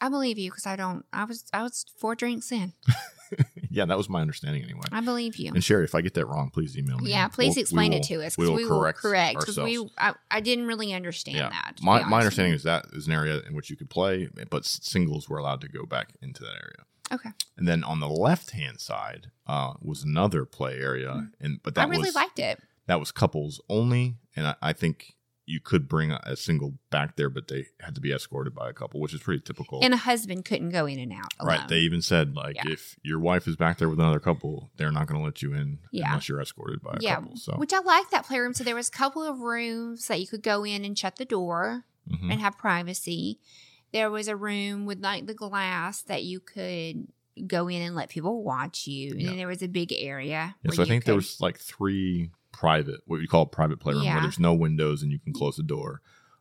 I 0.00 0.08
believe 0.08 0.38
you 0.38 0.50
because 0.50 0.66
I 0.66 0.76
don't. 0.76 1.04
I 1.12 1.24
was 1.24 1.44
I 1.52 1.62
was 1.62 1.84
four 1.98 2.14
drinks 2.14 2.50
in. 2.52 2.72
yeah, 3.70 3.84
that 3.84 3.96
was 3.96 4.08
my 4.08 4.20
understanding 4.20 4.62
anyway. 4.62 4.82
I 4.92 5.00
believe 5.00 5.36
you. 5.36 5.52
And 5.54 5.62
Sherry, 5.62 5.84
if 5.84 5.94
I 5.94 6.00
get 6.00 6.14
that 6.14 6.26
wrong, 6.26 6.50
please 6.50 6.76
email 6.76 6.98
me. 6.98 7.10
Yeah, 7.10 7.28
please 7.28 7.48
We'll- 7.50 7.54
we 7.56 7.60
explain 7.62 7.90
will- 7.92 7.98
it 7.98 8.02
to 8.04 8.22
us 8.24 8.36
We 8.38 8.44
because 8.44 8.50
will 8.50 8.56
we 8.56 8.64
will 8.64 8.78
correct, 8.80 8.98
correct 8.98 9.38
because 9.40 9.58
we. 9.58 9.88
I, 9.98 10.14
I 10.30 10.40
didn't 10.40 10.66
really 10.66 10.92
understand 10.92 11.36
Yeah. 11.38 11.48
that. 11.50 11.74
My, 11.82 12.04
my 12.04 12.18
understanding 12.18 12.54
is 12.54 12.62
that 12.64 12.86
is 12.92 13.06
an 13.06 13.12
area 13.12 13.40
in 13.46 13.54
which 13.54 13.70
you 13.70 13.76
could 13.76 13.90
play, 13.90 14.28
but 14.50 14.64
singles 14.64 15.28
were 15.28 15.38
allowed 15.38 15.60
to 15.62 15.68
go 15.68 15.84
back 15.86 16.14
into 16.22 16.42
that 16.42 16.54
area. 16.54 16.84
okay. 17.12 17.30
And 17.56 17.66
then 17.68 17.82
on 17.84 18.00
the 18.00 18.08
left 18.08 18.50
hand 18.50 18.80
side 18.80 19.28
uh, 19.46 19.74
was 19.80 20.02
another 20.04 20.44
play 20.44 20.78
area, 20.78 21.28
and 21.40 21.60
but 21.62 21.74
that. 21.76 21.86
I 21.86 21.90
really 21.90 22.02
was 22.08 22.14
liked 22.14 22.38
it. 22.38 22.60
that 22.86 22.98
was 23.00 23.10
couples 23.12 23.60
only, 23.68 24.16
and 24.36 24.46
I, 24.48 24.54
I 24.62 24.72
think 24.72 25.14
you 25.46 25.60
could 25.60 25.88
bring 25.88 26.10
a, 26.10 26.36
single 26.36 26.74
back 26.90 27.16
there, 27.16 27.28
but 27.28 27.48
they 27.48 27.66
had 27.80 27.94
to 27.94 28.00
be 28.00 28.12
escorted 28.12 28.54
by 28.54 28.68
a 28.68 28.72
couple, 28.72 29.00
which 29.00 29.12
is 29.12 29.20
pretty 29.20 29.40
typical. 29.42 29.80
And 29.82 29.92
a 29.92 29.98
husband 29.98 30.44
couldn't 30.44 30.70
go 30.70 30.86
in 30.86 30.98
and 30.98 31.12
out. 31.12 31.32
Alone. 31.38 31.58
Right. 31.58 31.68
They 31.68 31.80
even 31.80 32.00
said 32.02 32.34
like 32.34 32.56
Yeah. 32.56 32.72
if 32.72 32.96
your 33.02 33.18
wife 33.18 33.46
is 33.46 33.56
back 33.56 33.78
there 33.78 33.88
with 33.88 33.98
another 34.00 34.20
couple, 34.20 34.70
they're 34.76 34.90
not 34.90 35.06
going 35.06 35.20
to 35.20 35.24
let 35.24 35.42
you 35.42 35.52
in 35.54 35.80
Yeah. 35.92 36.08
unless 36.08 36.28
you're 36.28 36.40
escorted 36.40 36.80
by 36.82 36.94
a 36.94 36.98
yeah, 37.00 37.16
couple. 37.16 37.36
So 37.36 37.52
which 37.56 37.72
I 37.74 37.80
like 37.80 38.10
that 38.10 38.26
playroom. 38.26 38.54
So 38.54 38.64
there 38.64 38.74
was 38.74 38.88
a 38.88 38.92
couple 38.92 39.22
of 39.22 39.40
rooms 39.40 40.06
that 40.08 40.20
you 40.20 40.26
could 40.26 40.42
go 40.42 40.64
in 40.64 40.84
and 40.84 40.98
shut 40.98 41.16
the 41.16 41.24
door 41.24 41.84
mhm. 42.10 42.32
and 42.32 42.40
have 42.40 42.56
privacy. 42.56 43.38
There 43.92 44.10
was 44.10 44.28
a 44.28 44.36
room 44.36 44.86
with 44.86 45.00
like 45.00 45.26
the 45.26 45.34
glass 45.34 46.02
that 46.02 46.24
you 46.24 46.40
could 46.40 47.08
go 47.46 47.68
in 47.68 47.82
and 47.82 47.94
let 47.94 48.08
people 48.08 48.42
watch 48.42 48.86
you. 48.86 49.12
And 49.12 49.20
Yeah. 49.20 49.28
then 49.28 49.36
there 49.38 49.48
was 49.48 49.62
a 49.62 49.68
big 49.68 49.92
area. 49.92 50.56
Yeah, 50.62 50.70
so 50.72 50.82
I 50.82 50.86
think 50.86 51.04
there 51.04 51.14
was 51.14 51.40
like 51.40 51.58
three 51.58 52.30
private, 52.58 53.00
what 53.06 53.18
we 53.20 53.26
call 53.26 53.42
a 53.42 53.46
private 53.46 53.80
playroom, 53.80 54.04
Yeah. 54.04 54.14
where 54.14 54.22
there's 54.22 54.38
no 54.38 54.54
windows 54.54 55.02
and 55.02 55.10
you 55.12 55.18
can 55.18 55.32
close 55.32 55.56
the 55.56 55.62
door. 55.62 56.00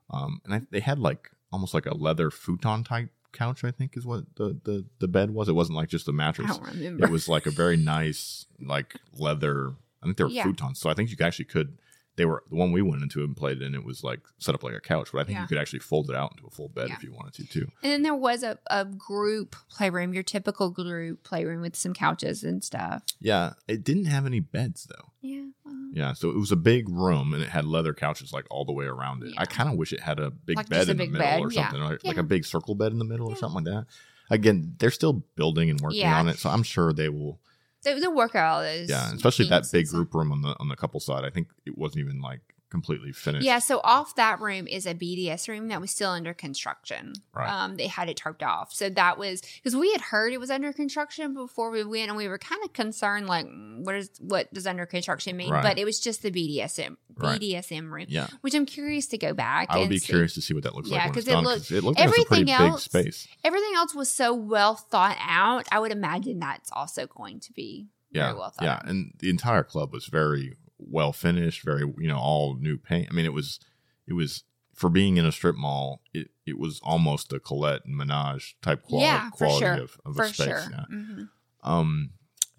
Um, 0.10 0.42
and 0.46 0.54
I, 0.54 0.62
they 0.72 0.80
had 0.80 1.00
like 1.00 1.32
almost 1.52 1.74
like 1.74 1.86
a 1.86 1.96
leather 1.96 2.30
futon 2.30 2.84
type 2.84 3.10
couch. 3.32 3.64
I 3.64 3.72
think 3.72 3.98
is 3.98 4.06
what 4.06 4.24
the 4.36 4.60
the 4.64 4.86
the 5.00 5.08
bed 5.08 5.32
was. 5.32 5.50
It 5.50 5.54
wasn't 5.56 5.78
like 5.78 5.90
just 5.90 6.08
a 6.08 6.12
mattress. 6.12 6.60
It 6.76 7.10
was 7.10 7.28
like 7.28 7.46
a 7.46 7.52
very 7.52 7.78
nice 7.78 8.46
like 8.62 8.96
leather. 9.18 9.74
I 10.02 10.06
think 10.06 10.18
they 10.18 10.24
were 10.26 10.30
Yeah. 10.30 10.46
futons. 10.46 10.78
So 10.78 10.90
I 10.90 10.94
think 10.94 11.10
you 11.10 11.18
actually 11.22 11.46
could. 11.46 11.78
They 12.16 12.26
were 12.26 12.44
the 12.50 12.56
one 12.56 12.72
we 12.72 12.82
went 12.84 13.02
into 13.02 13.24
and 13.24 13.36
played 13.36 13.62
in. 13.62 13.74
It 13.74 13.84
was 13.84 14.04
like 14.04 14.20
set 14.38 14.54
up 14.54 14.64
like 14.64 14.76
a 14.76 14.80
couch, 14.80 15.10
but 15.12 15.20
I 15.22 15.24
think 15.24 15.36
Yeah. 15.38 15.42
you 15.42 15.48
could 15.48 15.58
actually 15.58 15.80
fold 15.80 16.10
it 16.12 16.16
out 16.16 16.34
into 16.36 16.46
a 16.46 16.52
full 16.52 16.70
bed 16.70 16.90
Yeah. 16.90 16.96
if 16.96 17.04
you 17.04 17.12
wanted 17.12 17.34
to 17.36 17.46
too. 17.48 17.68
And 17.82 17.92
then 17.92 18.02
there 18.04 18.14
was 18.16 18.44
a, 18.44 18.60
a 18.68 18.86
group 18.86 19.56
playroom, 19.70 20.14
your 20.14 20.22
typical 20.24 20.70
group 20.70 21.24
playroom 21.24 21.62
with 21.62 21.76
some 21.76 21.94
couches 21.94 22.44
and 22.44 22.64
stuff. 22.64 23.02
Yeah, 23.20 23.54
it 23.68 23.84
didn't 23.84 24.06
have 24.06 24.26
any 24.28 24.40
beds 24.42 24.86
though. 24.90 25.10
Yeah. 25.22 25.46
well, 25.66 25.90
Yeah, 25.92 26.14
so 26.14 26.30
it 26.30 26.38
was 26.38 26.52
a 26.52 26.56
big 26.56 26.88
room 26.88 27.34
and 27.34 27.42
it 27.42 27.50
had 27.50 27.66
leather 27.66 27.94
couches 27.96 28.32
like 28.32 28.46
all 28.52 28.64
the 28.66 28.74
way 28.74 28.86
around 28.86 29.24
it. 29.24 29.30
Yeah. 29.34 29.42
I 29.42 29.46
kind 29.46 29.70
of 29.70 29.76
wish 29.78 29.92
it 29.92 30.02
had 30.02 30.20
a 30.20 30.30
big 30.30 30.58
Like 30.58 30.70
bed 30.70 30.90
a 30.90 30.92
in 30.92 30.98
the 30.98 31.06
middle 31.08 31.20
bed, 31.20 31.42
or 31.42 31.50
something, 31.52 31.82
like, 31.82 32.04
like 32.04 32.18
a 32.18 32.24
big 32.24 32.46
circle 32.46 32.76
bed 32.76 32.92
in 32.92 33.00
the 33.00 33.06
middle 33.06 33.28
or 33.30 33.36
something 33.36 33.64
like 33.64 33.74
that. 33.74 33.86
Again, 34.30 34.76
they're 34.78 34.92
still 34.92 35.24
building 35.36 35.70
and 35.70 35.82
working 35.82 36.06
on 36.06 36.28
it, 36.30 36.38
so 36.38 36.50
I'm 36.50 36.64
sure 36.64 36.94
they 36.94 37.10
will. 37.10 37.40
They, 37.84 38.00
they 38.00 38.08
work 38.08 38.36
out 38.36 38.56
all 38.56 38.62
those. 38.62 38.90
Yeah, 38.90 39.14
especially 39.14 39.50
that 39.50 39.70
big 39.72 39.88
group 39.88 40.14
room 40.14 40.32
on 40.32 40.42
the 40.42 40.56
on 40.60 40.70
the 40.70 40.76
couple 40.76 41.00
side. 41.00 41.26
I 41.26 41.30
think 41.30 41.48
it 41.66 41.78
wasn't 41.78 42.02
even 42.06 42.22
like 42.22 42.42
completely 42.74 43.12
finished. 43.12 43.46
Yeah, 43.46 43.60
so 43.60 43.80
off 43.84 44.16
that 44.16 44.42
room 44.42 44.68
is 44.68 44.88
a 44.88 44.96
BDS 44.96 45.48
room 45.48 45.68
that 45.68 45.80
was 45.80 45.92
still 45.92 46.10
under 46.10 46.34
construction. 46.34 47.14
Right. 47.36 47.48
Um, 47.48 47.76
they 47.78 47.86
had 47.86 48.10
it 48.10 48.18
tarped 48.18 48.42
off. 48.42 48.74
So 48.74 48.90
that 48.90 49.20
was 49.20 49.42
because 49.42 49.76
we 49.76 49.92
had 49.92 50.02
heard 50.02 50.34
it 50.34 50.40
was 50.40 50.50
under 50.50 50.74
construction 50.74 51.36
before 51.36 51.70
we 51.70 51.84
went, 51.84 52.10
and 52.10 52.18
we 52.18 52.28
were 52.28 52.40
kind 52.40 52.62
of 52.66 52.74
concerned, 52.74 53.28
like, 53.28 53.46
mm, 53.46 53.84
what 53.86 53.94
is 53.96 54.10
what 54.20 54.52
does 54.54 54.66
under 54.66 54.86
construction 54.88 55.38
mean? 55.38 55.52
Right. 55.52 55.62
But 55.64 55.78
it 55.78 55.86
was 55.86 56.00
just 56.00 56.24
the 56.24 56.32
BDSM 56.32 56.98
Right. 57.16 57.40
BDSM 57.40 57.92
room, 57.92 58.08
yeah. 58.10 58.26
which 58.42 58.56
I'm 58.56 58.66
curious 58.66 59.06
to 59.10 59.20
go 59.20 59.34
back. 59.36 59.68
I 59.70 59.78
would 59.78 59.90
be 59.90 60.00
see. 60.00 60.08
curious 60.08 60.34
to 60.34 60.42
see 60.42 60.56
what 60.56 60.64
that 60.64 60.74
looks 60.74 60.90
Yeah, 60.90 60.96
like 61.06 61.14
Yeah, 61.14 61.20
it's 61.20 61.28
it 61.28 61.38
looked- 61.38 61.72
it 61.72 61.84
looked 61.84 62.00
like 62.00 62.08
a 62.08 62.12
pretty 62.12 62.26
everything 62.26 62.46
big 62.46 62.60
else- 62.72 62.84
space. 62.86 63.28
Everything 63.44 63.74
else 63.76 63.94
was 63.94 64.10
so 64.10 64.34
well 64.34 64.74
thought 64.76 65.18
out. 65.22 65.68
I 65.72 65.78
would 65.80 65.92
imagine 65.92 66.40
that's 66.40 66.72
also 66.74 67.06
going 67.06 67.40
to 67.42 67.54
be 67.54 67.88
Yeah, 68.10 68.28
very 68.30 68.40
well 68.40 68.50
thought 68.50 68.66
yeah, 68.66 68.80
and 68.84 69.14
the 69.20 69.30
entire 69.30 69.64
club 69.64 69.94
was 69.94 70.08
very 70.08 70.56
well 70.90 71.14
finished, 71.14 71.64
very 71.64 71.82
you 71.98 72.08
know 72.08 72.18
all 72.18 72.56
new 72.56 72.78
paint. 72.78 73.08
I 73.10 73.14
mean, 73.14 73.26
it 73.26 73.34
was 73.34 73.60
it 74.08 74.14
was 74.14 74.44
for 74.74 74.90
being 74.90 75.18
in 75.18 75.26
a 75.26 75.32
strip 75.32 75.56
mall. 75.56 76.02
It 76.14 76.30
it 76.46 76.58
was 76.58 76.80
almost 76.84 77.32
a 77.34 77.40
Colette 77.40 77.86
and 77.86 77.96
Menage 77.96 78.56
type 78.62 78.84
quality, 78.84 79.06
Yeah, 79.06 79.30
quality 79.30 79.60
sure. 79.66 79.74
of, 79.76 79.98
of 80.06 80.16
For 80.16 80.24
a 80.24 80.28
space. 80.28 80.46
sure. 80.48 80.64
Yeah. 80.72 80.86
Mhm. 80.92 81.30
Um, 81.64 82.10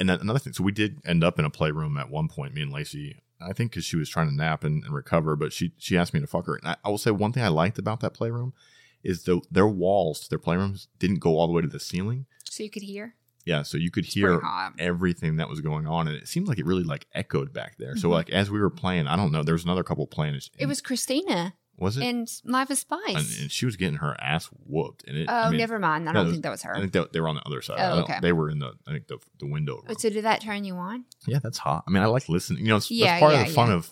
and 0.00 0.08
then 0.08 0.20
another 0.20 0.38
thing. 0.38 0.52
So 0.52 0.64
we 0.64 0.72
did 0.72 1.00
end 1.04 1.22
up 1.22 1.38
in 1.38 1.44
a 1.44 1.50
playroom 1.50 1.96
at 1.98 2.10
one 2.10 2.28
point. 2.28 2.54
Me 2.54 2.62
and 2.62 2.72
Lacey. 2.72 3.16
I 3.40 3.52
think 3.52 3.72
because 3.72 3.84
she 3.84 3.96
was 3.96 4.08
trying 4.08 4.28
to 4.28 4.34
nap 4.34 4.64
and, 4.64 4.82
and 4.84 4.94
recover, 4.94 5.36
but 5.36 5.52
she 5.52 5.72
she 5.76 5.98
asked 5.98 6.14
me 6.14 6.20
to 6.20 6.26
fuck 6.26 6.46
her. 6.46 6.54
And 6.56 6.68
I, 6.68 6.76
I 6.84 6.88
will 6.88 6.98
say 6.98 7.10
one 7.10 7.32
thing 7.32 7.42
I 7.42 7.48
liked 7.48 7.78
about 7.78 8.00
that 8.00 8.14
playroom 8.14 8.54
is 9.02 9.24
the 9.24 9.40
their 9.50 9.66
walls 9.66 10.20
to 10.20 10.30
their 10.30 10.38
playrooms 10.38 10.86
didn't 10.98 11.18
go 11.18 11.36
all 11.38 11.46
the 11.46 11.52
way 11.52 11.60
to 11.60 11.68
the 11.68 11.80
ceiling. 11.80 12.26
So 12.48 12.62
you 12.62 12.70
could 12.70 12.82
hear. 12.84 13.16
Yeah, 13.46 13.62
so 13.62 13.76
you 13.76 13.90
could 13.90 14.04
It's 14.04 14.14
hear 14.14 14.40
everything 14.78 15.36
that 15.36 15.48
was 15.50 15.60
going 15.60 15.86
on, 15.86 16.08
and 16.08 16.16
it 16.16 16.28
seemed 16.28 16.48
like 16.48 16.58
it 16.58 16.64
really 16.64 16.82
like 16.84 17.06
echoed 17.14 17.52
back 17.52 17.76
there. 17.78 17.96
So 17.96 18.08
Mhm. 18.08 18.12
like 18.12 18.30
as 18.30 18.50
we 18.50 18.58
were 18.60 18.70
playing, 18.70 19.06
I 19.06 19.16
don't 19.16 19.32
know, 19.32 19.42
there 19.42 19.54
was 19.54 19.64
another 19.64 19.82
couple 19.84 20.06
playing. 20.06 20.34
and- 20.34 20.48
It 20.58 20.66
was 20.66 20.80
Christina 20.80 21.54
was 21.76 21.96
it, 21.98 22.04
in 22.04 22.26
Life 22.44 22.70
of 22.70 22.78
Spice. 22.78 23.02
and, 23.08 23.42
and 23.42 23.50
she 23.50 23.66
was 23.66 23.76
getting 23.76 23.96
her 23.96 24.16
ass 24.20 24.46
whooped, 24.66 25.04
and 25.06 25.16
it. 25.18 25.26
oh, 25.28 25.34
I 25.34 25.50
mean, 25.50 25.58
never 25.58 25.78
mind. 25.78 26.08
I 26.08 26.12
don't 26.12 26.30
think 26.30 26.42
that 26.42 26.50
was 26.50 26.62
her. 26.62 26.74
I 26.74 26.80
think 26.80 26.92
they, 26.92 27.04
they 27.12 27.20
were 27.20 27.28
on 27.28 27.34
the 27.34 27.42
other 27.46 27.60
side. 27.60 27.76
Oh, 27.80 28.00
okay. 28.04 28.18
They 28.22 28.32
were 28.32 28.48
in 28.48 28.60
the 28.60 28.72
I 28.86 28.92
think 28.92 29.08
the 29.08 29.18
the 29.40 29.46
window 29.46 29.82
room. 29.86 29.94
So 29.98 30.08
did 30.08 30.24
that 30.24 30.40
turn 30.40 30.64
you 30.64 30.76
on? 30.76 31.04
Yeah, 31.26 31.38
that's 31.42 31.58
hot. 31.58 31.84
I 31.86 31.90
mean, 31.90 32.02
I 32.02 32.06
like 32.06 32.28
listening. 32.28 32.60
You 32.64 32.68
know, 32.70 32.76
it's, 32.76 32.90
Yeah, 32.90 33.06
that's 33.06 33.20
part 33.20 33.32
yeah, 33.34 33.40
of 33.42 33.48
the 33.48 33.52
fun 33.54 33.68
yeah. 33.68 33.74
of 33.74 33.90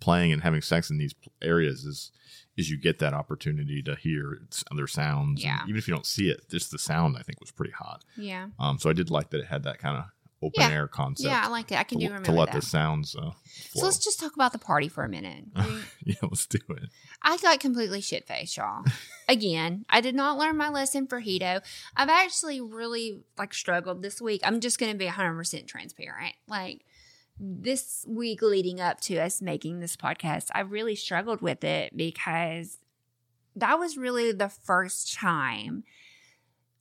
playing 0.00 0.32
and 0.32 0.42
having 0.42 0.60
sex 0.62 0.90
in 0.90 0.98
these 0.98 1.14
areas 1.40 1.84
is 1.84 2.10
is 2.60 2.70
you 2.70 2.76
get 2.76 2.98
that 3.00 3.12
opportunity 3.14 3.82
to 3.82 3.96
hear 3.96 4.38
other 4.70 4.86
sounds. 4.86 5.42
Yeah. 5.42 5.62
even 5.64 5.76
if 5.76 5.88
you 5.88 5.94
don't 5.94 6.06
see 6.06 6.30
it, 6.30 6.48
just 6.48 6.70
the 6.70 6.78
sound 6.78 7.16
I 7.18 7.22
think 7.22 7.40
was 7.40 7.50
pretty 7.50 7.72
hot. 7.72 8.04
Yeah. 8.16 8.48
Um, 8.58 8.78
so 8.78 8.88
I 8.88 8.92
did 8.92 9.10
like 9.10 9.30
that 9.30 9.40
it 9.40 9.46
had 9.46 9.64
that 9.64 9.78
kind 9.78 9.96
of 9.98 10.04
open 10.42 10.60
Yeah. 10.62 10.70
air 10.70 10.88
concept. 10.88 11.28
Yeah, 11.28 11.42
I 11.44 11.48
like 11.48 11.70
it. 11.72 11.78
I 11.78 11.82
can 11.82 11.98
to, 11.98 12.04
do 12.04 12.08
to 12.08 12.14
remember 12.14 12.32
let 12.38 12.52
that. 12.52 12.60
the 12.60 12.66
sounds 12.66 13.14
uh, 13.14 13.32
so 13.74 13.84
let's 13.84 13.98
just 13.98 14.18
talk 14.20 14.34
about 14.34 14.52
the 14.52 14.58
party 14.58 14.88
for 14.88 15.04
a 15.04 15.08
minute. 15.08 15.44
yeah, 16.04 16.14
let's 16.22 16.46
do 16.46 16.58
it. 16.70 16.88
I 17.22 17.36
got 17.38 17.60
completely 17.60 18.00
shit 18.00 18.26
faced, 18.26 18.56
y'all. 18.56 18.84
Again, 19.28 19.84
I 19.90 20.00
did 20.00 20.14
not 20.14 20.38
learn 20.38 20.56
my 20.56 20.70
lesson 20.70 21.06
for 21.06 21.20
Hedo. 21.20 21.60
I've 21.96 22.08
actually 22.08 22.60
really 22.60 23.22
like 23.36 23.52
struggled 23.52 24.02
this 24.02 24.20
week. 24.20 24.40
I'm 24.44 24.60
just 24.60 24.78
going 24.78 24.92
to 24.92 24.98
be 24.98 25.06
100% 25.06 25.66
transparent. 25.66 26.34
Like 26.48 26.84
this 27.42 28.04
week 28.06 28.42
leading 28.42 28.80
up 28.80 29.00
to 29.02 29.16
us 29.18 29.40
making 29.40 29.80
this 29.80 29.96
podcast, 29.96 30.48
I 30.54 30.60
really 30.60 30.94
struggled 30.94 31.40
with 31.40 31.64
it 31.64 31.96
because 31.96 32.78
that 33.56 33.78
was 33.78 33.96
really 33.96 34.30
the 34.32 34.50
first 34.50 35.14
time 35.14 35.84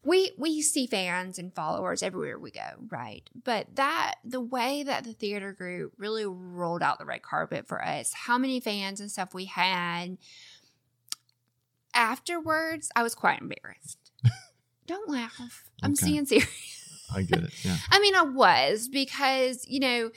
we 0.03 0.32
we 0.38 0.62
see 0.62 0.88
fans 0.88 1.38
and 1.39 1.53
followers 1.53 2.01
everywhere 2.03 2.39
we 2.39 2.51
go, 2.51 2.62
right? 2.89 3.30
But 3.43 3.76
that 3.76 4.16
the 4.24 4.39
way 4.39 4.84
that 4.84 5.03
the 5.03 5.12
theater 5.14 5.51
group 5.51 5.93
really 5.97 6.26
rolled 6.26 6.82
out 6.82 6.99
the 6.99 7.05
red 7.05 7.22
carpet 7.22 7.68
for 7.68 7.84
us, 7.84 8.14
how 8.14 8.38
many 8.38 8.60
fans 8.62 8.99
and 9.01 9.12
stuff 9.12 9.34
we 9.34 9.45
had. 9.45 10.18
Afterwards, 11.93 12.91
I 12.95 13.03
was 13.03 13.16
quite 13.16 13.41
embarrassed. 13.41 13.97
Don't 14.88 15.10
laugh. 15.10 15.70
I'm 15.82 15.91
Okay. 15.91 16.05
seeing 16.05 16.26
serious. 16.26 17.05
I 17.14 17.24
get 17.24 17.43
it. 17.43 17.66
Yeah. 17.66 17.78
I 17.89 17.99
mean, 17.99 18.16
I 18.16 18.22
was 18.24 18.88
because, 18.88 19.66
you 19.68 19.80
know, 19.80 20.12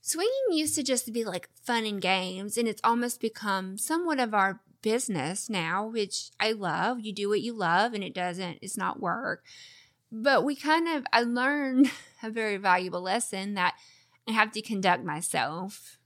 swinging 0.00 0.32
used 0.50 0.74
to 0.76 0.82
just 0.82 1.12
be 1.12 1.24
like 1.24 1.48
fun 1.62 1.84
and 1.84 2.00
games, 2.00 2.56
and 2.56 2.68
it's 2.68 2.80
almost 2.84 3.20
become 3.20 3.78
somewhat 3.78 4.20
of 4.20 4.34
our 4.34 4.60
business 4.82 5.50
now, 5.50 5.86
which 5.86 6.30
I 6.38 6.52
love. 6.52 7.00
You 7.00 7.12
do 7.12 7.28
what 7.28 7.40
you 7.40 7.52
love, 7.52 7.94
and 7.94 8.04
it 8.04 8.14
doesn't, 8.14 8.58
it's 8.62 8.76
not 8.76 9.00
work. 9.00 9.44
But 10.10 10.44
we 10.44 10.56
kind 10.56 10.88
of, 10.88 11.04
I 11.12 11.22
learned 11.22 11.90
a 12.22 12.30
very 12.30 12.56
valuable 12.56 13.02
lesson 13.02 13.54
that 13.54 13.74
I 14.28 14.32
have 14.32 14.52
to 14.52 14.62
conduct 14.62 15.04
myself 15.04 15.98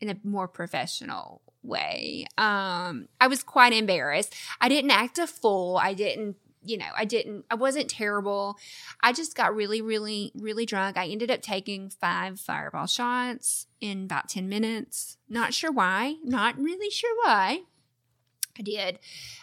in 0.00 0.08
a 0.08 0.16
more 0.24 0.48
professional 0.48 1.42
way. 1.62 2.26
Um, 2.38 3.08
I 3.20 3.26
was 3.28 3.42
quite 3.42 3.72
embarrassed. 3.72 4.34
I 4.60 4.68
didn't 4.68 4.92
act 4.92 5.18
a 5.18 5.26
fool. 5.26 5.78
I 5.80 5.94
didn't, 5.94 6.36
you 6.62 6.76
know, 6.76 6.88
I 6.96 7.04
didn't, 7.04 7.44
I 7.50 7.54
wasn't 7.54 7.88
terrible. 7.88 8.58
I 9.02 9.12
just 9.12 9.36
got 9.36 9.54
really, 9.54 9.80
really, 9.80 10.32
really 10.34 10.66
drunk. 10.66 10.96
I 10.96 11.06
ended 11.06 11.30
up 11.30 11.42
taking 11.42 11.90
five 11.90 12.38
fireball 12.38 12.86
shots 12.86 13.66
in 13.80 14.04
about 14.04 14.28
10 14.28 14.48
minutes. 14.48 15.16
Not 15.28 15.54
sure 15.54 15.72
why. 15.72 16.16
Not 16.22 16.58
really 16.58 16.90
sure 16.90 17.16
why. 17.24 17.62
I 18.58 18.62
did. 18.62 18.98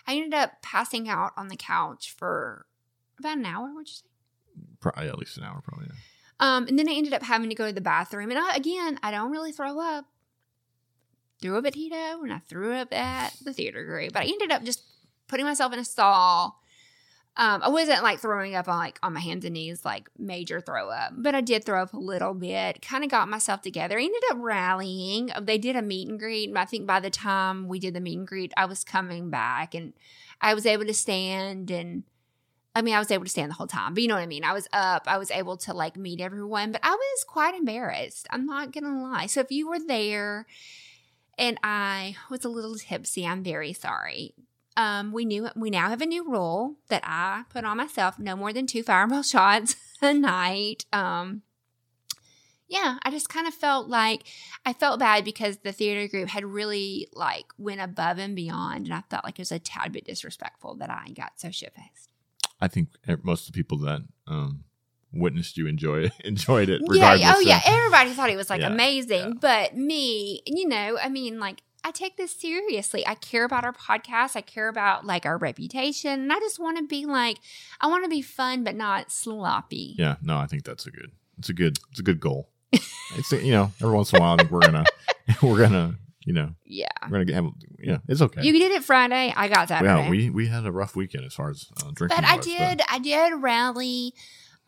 I 0.05 0.15
ended 0.15 0.33
up 0.33 0.61
passing 0.61 1.09
out 1.09 1.31
on 1.35 1.47
the 1.47 1.55
couch 1.55 2.13
for 2.15 2.65
about 3.17 3.37
an 3.37 3.45
hour, 3.45 3.73
would 3.73 3.87
you 3.87 3.95
say? 3.95 4.03
Probably 4.79 5.07
at 5.07 5.17
least 5.17 5.37
an 5.37 5.43
hour, 5.43 5.61
probably. 5.63 5.87
Yeah. 5.89 5.95
Um, 6.39 6.67
and 6.67 6.77
then 6.77 6.87
I 6.87 6.93
ended 6.93 7.13
up 7.13 7.23
having 7.23 7.49
to 7.49 7.55
go 7.55 7.67
to 7.67 7.73
the 7.73 7.81
bathroom. 7.81 8.29
And 8.29 8.39
I, 8.39 8.55
again, 8.55 8.99
I 9.01 9.11
don't 9.11 9.31
really 9.31 9.51
throw 9.51 9.79
up. 9.79 10.05
Threw 11.41 11.57
up 11.57 11.65
at 11.65 11.73
Tito 11.73 11.95
and 11.95 12.33
I 12.33 12.39
threw 12.39 12.73
up 12.73 12.93
at 12.93 13.33
the 13.43 13.53
theater 13.53 13.83
group. 13.85 14.13
But 14.13 14.23
I 14.23 14.25
ended 14.25 14.51
up 14.51 14.63
just 14.63 14.83
putting 15.27 15.45
myself 15.45 15.73
in 15.73 15.79
a 15.79 15.85
stall. 15.85 16.59
Um, 17.39 17.61
I 17.61 17.69
wasn't 17.69 18.01
like 18.01 18.19
throwing 18.19 18.55
up 18.55 18.67
on 18.67 18.79
like 18.79 18.99
on 19.03 19.13
my 19.13 19.19
hands 19.19 19.45
and 19.45 19.53
knees, 19.53 19.85
like 19.85 20.09
major 20.17 20.59
throw 20.59 20.89
up, 20.89 21.13
but 21.15 21.35
I 21.35 21.41
did 21.41 21.63
throw 21.63 21.83
up 21.83 21.93
a 21.93 21.99
little 21.99 22.33
bit. 22.33 22.81
Kind 22.81 23.03
of 23.03 23.11
got 23.11 23.29
myself 23.29 23.61
together. 23.61 23.97
Ended 23.97 24.23
up 24.31 24.37
rallying. 24.39 25.29
They 25.39 25.59
did 25.59 25.75
a 25.75 25.83
meet 25.83 26.09
and 26.09 26.19
greet, 26.19 26.49
and 26.49 26.57
I 26.57 26.65
think 26.65 26.87
by 26.87 26.99
the 26.99 27.11
time 27.11 27.67
we 27.67 27.79
did 27.79 27.93
the 27.93 27.99
meet 27.99 28.17
and 28.17 28.27
greet, 28.27 28.53
I 28.57 28.65
was 28.65 28.83
coming 28.83 29.29
back, 29.29 29.75
and 29.75 29.93
I 30.41 30.55
was 30.55 30.65
able 30.65 30.85
to 30.85 30.93
stand 30.93 31.69
and 31.69 32.03
I 32.75 32.83
mean, 32.83 32.93
I 32.93 32.99
was 32.99 33.09
able 33.09 33.23
to 33.23 33.29
stand 33.31 33.49
the 33.49 33.55
whole 33.55 33.65
time, 33.65 33.95
but 33.95 34.03
you 34.03 34.07
know 34.07 34.13
what 34.13 34.21
I 34.21 34.27
mean? 34.27 34.43
I 34.43 34.53
was 34.53 34.67
up, 34.71 35.03
I 35.07 35.17
was 35.17 35.31
able 35.31 35.57
to 35.57 35.73
like 35.73 35.97
meet 35.97 36.21
everyone, 36.21 36.71
but 36.71 36.81
I 36.83 36.91
was 36.91 37.23
quite 37.23 37.55
embarrassed. 37.55 38.27
I'm 38.29 38.45
not 38.45 38.71
gonna 38.71 39.01
lie. 39.01 39.25
So 39.25 39.39
if 39.39 39.51
you 39.51 39.67
were 39.67 39.79
there 39.79 40.45
and 41.39 41.57
I 41.63 42.17
was 42.29 42.45
a 42.45 42.49
little 42.49 42.75
tipsy, 42.75 43.25
I'm 43.25 43.43
very 43.43 43.73
sorry. 43.73 44.35
Um, 44.77 45.11
we 45.11 45.25
knew 45.25 45.49
we 45.55 45.69
now 45.69 45.89
have 45.89 46.01
a 46.01 46.05
new 46.05 46.29
rule 46.29 46.75
that 46.89 47.01
I 47.03 47.43
put 47.49 47.65
on 47.65 47.77
myself: 47.77 48.17
no 48.19 48.35
more 48.35 48.53
than 48.53 48.67
two 48.67 48.83
fireball 48.83 49.23
shots 49.23 49.75
a 50.01 50.13
night. 50.13 50.85
Um, 50.93 51.41
yeah, 52.69 52.97
I 53.01 53.11
just 53.11 53.29
kind 53.29 53.47
of 53.47 53.53
felt 53.53 53.87
like 53.87 54.23
I 54.65 54.73
felt 54.73 54.99
bad 54.99 55.25
because 55.25 55.57
the 55.57 55.71
theater 55.71 56.07
group 56.07 56.29
had 56.29 56.45
really 56.45 57.07
like 57.13 57.45
went 57.57 57.81
above 57.81 58.19
and 58.19 58.35
beyond, 58.35 58.85
and 58.85 58.93
I 58.93 59.03
felt 59.09 59.23
like 59.23 59.39
it 59.39 59.41
was 59.41 59.51
a 59.51 59.59
tad 59.59 59.91
bit 59.91 60.05
disrespectful 60.05 60.75
that 60.75 60.89
I 60.89 61.09
got 61.11 61.39
so 61.39 61.49
shit 61.49 61.73
faced. 61.73 62.09
I 62.61 62.67
think 62.67 62.89
most 63.23 63.47
of 63.47 63.53
the 63.53 63.57
people 63.57 63.77
that 63.79 64.01
um, 64.27 64.63
witnessed 65.13 65.57
you 65.57 65.67
enjoy 65.67 66.11
enjoyed 66.23 66.69
it. 66.69 66.81
Yeah, 66.81 66.87
Regardless 66.89 67.33
oh 67.35 67.39
yeah, 67.39 67.61
everybody 67.65 68.11
thought 68.11 68.29
it 68.29 68.37
was 68.37 68.49
like 68.49 68.61
Yeah, 68.61 68.67
amazing, 68.67 69.27
yeah. 69.27 69.33
but 69.39 69.75
me, 69.75 70.41
you 70.45 70.67
know, 70.67 70.97
I 71.01 71.09
mean, 71.09 71.39
like 71.39 71.61
I 71.87 71.91
take 71.91 72.17
this 72.17 72.31
seriously. 72.33 73.07
I 73.07 73.15
care 73.15 73.45
about 73.45 73.63
our 73.63 73.71
podcast. 73.71 74.35
I 74.35 74.41
care 74.41 74.67
about 74.67 75.05
like 75.05 75.25
our 75.25 75.37
reputation, 75.37 76.11
and 76.11 76.33
I 76.33 76.39
just 76.39 76.59
want 76.59 76.77
to 76.77 76.83
be 76.85 77.05
like, 77.05 77.37
I 77.79 77.87
want 77.87 78.03
to 78.03 78.09
be 78.09 78.21
fun 78.21 78.63
but 78.65 78.75
not 78.75 79.09
sloppy. 79.11 79.95
yeah. 79.97 80.15
No, 80.21 80.37
I 80.37 80.47
think 80.47 80.63
that's 80.65 80.85
a 80.85 80.91
good. 80.91 81.11
It's 81.39 81.49
a 81.49 81.53
good. 81.53 81.79
It's 81.91 81.99
a 81.99 82.03
good 82.03 82.19
goal. 82.19 82.49
it's 82.73 83.31
you 83.31 83.51
know 83.51 83.71
every 83.81 83.95
once 83.95 84.11
in 84.11 84.17
a 84.17 84.21
while 84.21 84.33
I 84.33 84.37
think 84.37 84.51
we're 84.51 84.59
gonna 84.59 84.83
we're 85.41 85.57
gonna 85.59 85.95
you 86.25 86.33
know 86.33 86.49
Yeah. 86.65 86.89
we're 87.09 87.23
gonna 87.23 87.33
have 87.41 87.51
yeah 87.79 87.99
it's 88.09 88.21
okay. 88.21 88.41
You 88.43 88.51
did 88.51 88.73
it 88.73 88.83
Friday. 88.83 89.33
I 89.33 89.47
got 89.47 89.69
that. 89.69 89.83
yeah, 89.85 90.09
we 90.09 90.29
we 90.29 90.47
had 90.47 90.65
a 90.65 90.71
rough 90.71 90.93
weekend 90.93 91.23
as 91.23 91.33
far 91.33 91.49
as 91.49 91.67
uh, 91.81 91.91
drinking. 91.93 92.17
but 92.19 92.25
I 92.27 92.37
did. 92.37 92.81
I 92.89 92.99
did 92.99 93.41
rally. 93.41 94.13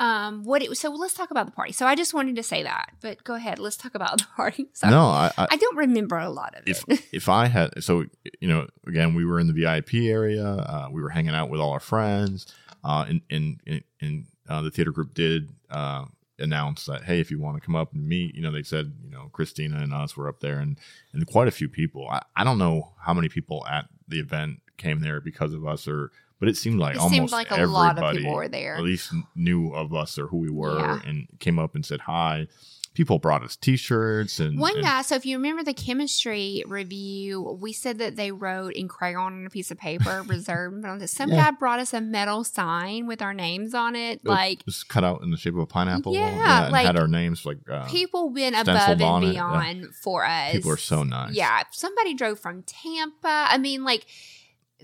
Um, 0.01 0.45
what 0.45 0.61
it 0.61 0.69
was. 0.69 0.79
so 0.79 0.89
let's 0.91 1.13
talk 1.13 1.29
about 1.29 1.45
the 1.45 1.51
party. 1.51 1.73
So 1.73 1.85
I 1.85 1.93
just 1.93 2.13
wanted 2.13 2.37
to 2.37 2.43
say 2.43 2.63
that, 2.63 2.93
but 3.01 3.21
go 3.25 3.33
ahead. 3.33 3.59
Let's 3.59 3.75
talk 3.75 3.95
about 3.95 4.17
the 4.19 4.27
party. 4.35 4.69
Sorry. 4.73 4.91
No, 4.91 5.07
I, 5.07 5.31
I 5.37 5.47
I 5.51 5.57
don't 5.57 5.75
remember 5.75 6.17
a 6.17 6.29
lot 6.29 6.55
of 6.55 6.63
if 6.65 6.83
it. 6.87 7.03
if 7.11 7.27
I 7.27 7.47
had 7.47 7.83
so 7.83 8.05
you 8.39 8.47
know 8.47 8.67
again 8.87 9.13
we 9.13 9.25
were 9.25 9.39
in 9.39 9.47
the 9.47 9.53
VIP 9.53 9.95
area 9.95 10.45
uh, 10.45 10.87
we 10.89 11.01
were 11.01 11.09
hanging 11.09 11.35
out 11.35 11.49
with 11.49 11.59
all 11.59 11.71
our 11.71 11.81
friends 11.81 12.53
uh, 12.83 13.05
and 13.09 13.21
and 13.29 13.83
and, 14.01 14.25
uh, 14.47 14.61
the 14.61 14.71
theater 14.71 14.91
group 14.91 15.13
did 15.13 15.49
uh, 15.69 16.05
announce 16.39 16.85
that 16.85 17.03
hey 17.03 17.19
if 17.19 17.29
you 17.29 17.39
want 17.39 17.57
to 17.57 17.61
come 17.61 17.75
up 17.75 17.93
and 17.93 18.07
meet 18.07 18.33
you 18.35 18.41
know 18.41 18.51
they 18.51 18.63
said 18.63 18.93
you 19.03 19.11
know 19.11 19.29
Christina 19.33 19.79
and 19.79 19.93
us 19.93 20.15
were 20.15 20.29
up 20.29 20.39
there 20.39 20.59
and 20.59 20.77
and 21.11 21.27
quite 21.27 21.49
a 21.49 21.51
few 21.51 21.67
people 21.67 22.07
I, 22.09 22.21
I 22.37 22.43
don't 22.45 22.57
know 22.57 22.93
how 23.01 23.13
many 23.13 23.27
people 23.27 23.65
at 23.67 23.85
the 24.07 24.19
event 24.19 24.61
came 24.77 25.01
there 25.01 25.19
because 25.19 25.53
of 25.53 25.67
us 25.67 25.87
or 25.87 26.11
but 26.39 26.49
it 26.49 26.57
seemed 26.57 26.79
like 26.79 26.95
It 26.95 26.99
almost 26.99 27.13
seemed 27.13 27.31
like 27.31 27.51
a 27.51 27.65
lot 27.65 27.97
of 27.99 28.15
people 28.15 28.33
were 28.33 28.47
there. 28.47 28.75
at 28.75 28.83
least 28.83 29.13
knew 29.35 29.73
of 29.73 29.93
us 29.93 30.17
or 30.17 30.27
who 30.27 30.37
we 30.37 30.49
were 30.49 30.79
Yeah. 30.79 30.99
and 31.05 31.27
came 31.39 31.59
up 31.59 31.75
and 31.75 31.85
said 31.85 32.01
hi 32.01 32.47
people 32.95 33.19
brought 33.19 33.43
us 33.43 33.55
t-shirts 33.55 34.39
and 34.41 34.59
One 34.59 34.73
and- 34.75 34.83
guy, 34.83 35.03
so 35.03 35.15
if 35.15 35.25
you 35.25 35.37
remember 35.37 35.63
the 35.63 35.75
chemistry 35.75 36.63
review, 36.67 37.57
we 37.61 37.71
said 37.71 37.97
that 37.99 38.17
they 38.17 38.31
wrote 38.31 38.73
in 38.73 38.89
crayon 38.89 39.31
on 39.33 39.45
a 39.45 39.49
piece 39.49 39.71
of 39.71 39.77
paper, 39.77 40.23
reserved. 40.27 40.83
on 40.83 40.97
this. 40.97 41.11
Some 41.11 41.29
Yeah. 41.29 41.45
guy 41.45 41.51
brought 41.51 41.79
us 41.79 41.93
a 41.93 42.01
metal 42.01 42.43
sign 42.43 43.05
with 43.07 43.21
our 43.21 43.33
names 43.33 43.73
on 43.73 43.95
it. 43.95 44.15
It 44.17 44.23
was- 44.25 44.35
Like 44.35 44.59
it 44.61 44.65
was 44.65 44.83
cut 44.83 45.05
out 45.05 45.21
in 45.21 45.29
the 45.31 45.37
shape 45.37 45.53
of 45.53 45.59
a 45.61 45.65
pineapple. 45.67 46.13
Yeah, 46.13 46.63
and 46.63 46.73
like, 46.73 46.85
had 46.87 46.97
our 46.97 47.07
names 47.07 47.45
like 47.45 47.59
uh, 47.71 47.85
people 47.87 48.31
went 48.31 48.55
above 48.59 48.89
and 48.89 49.01
on 49.01 49.23
it, 49.23 49.27
yeah. 49.27 49.31
beyond 49.33 49.95
for 49.95 50.25
us. 50.25 50.51
people 50.53 50.71
are 50.71 50.75
so 50.77 51.03
nice. 51.03 51.33
Yeah, 51.35 51.63
somebody 51.71 52.15
drove 52.15 52.39
from 52.39 52.63
Tampa. 52.63 53.47
I 53.49 53.59
mean, 53.59 53.83
like 53.85 54.07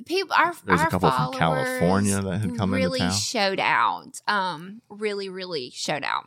people, 0.06 0.36
our 0.36 0.54
There's 0.66 0.82
a 0.82 0.88
couple 0.88 1.10
from 1.12 1.34
California 1.34 2.22
that 2.22 2.40
had 2.40 2.58
come 2.58 2.74
into 2.74 2.86
really 2.86 3.00
town. 3.00 3.12
showed 3.12 3.60
out. 3.60 4.20
Um, 4.28 4.82
really, 4.90 5.30
really 5.30 5.72
showed 5.74 6.04
out. 6.04 6.26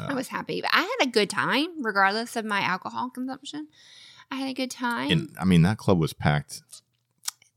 I 0.00 0.12
Uh, 0.12 0.14
was 0.14 0.28
happy, 0.28 0.60
but 0.62 0.70
I 0.72 0.80
had 0.80 1.08
a 1.08 1.10
good 1.10 1.28
time, 1.30 1.82
regardless 1.82 2.34
of 2.36 2.44
my 2.44 2.60
alcohol 2.60 3.10
consumption. 3.10 3.68
I 4.30 4.36
had 4.36 4.48
a 4.48 4.54
good 4.54 4.70
time. 4.70 5.10
and 5.10 5.36
I 5.40 5.44
mean 5.44 5.62
that 5.62 5.76
club 5.76 5.98
was 5.98 6.12
packed. 6.12 6.62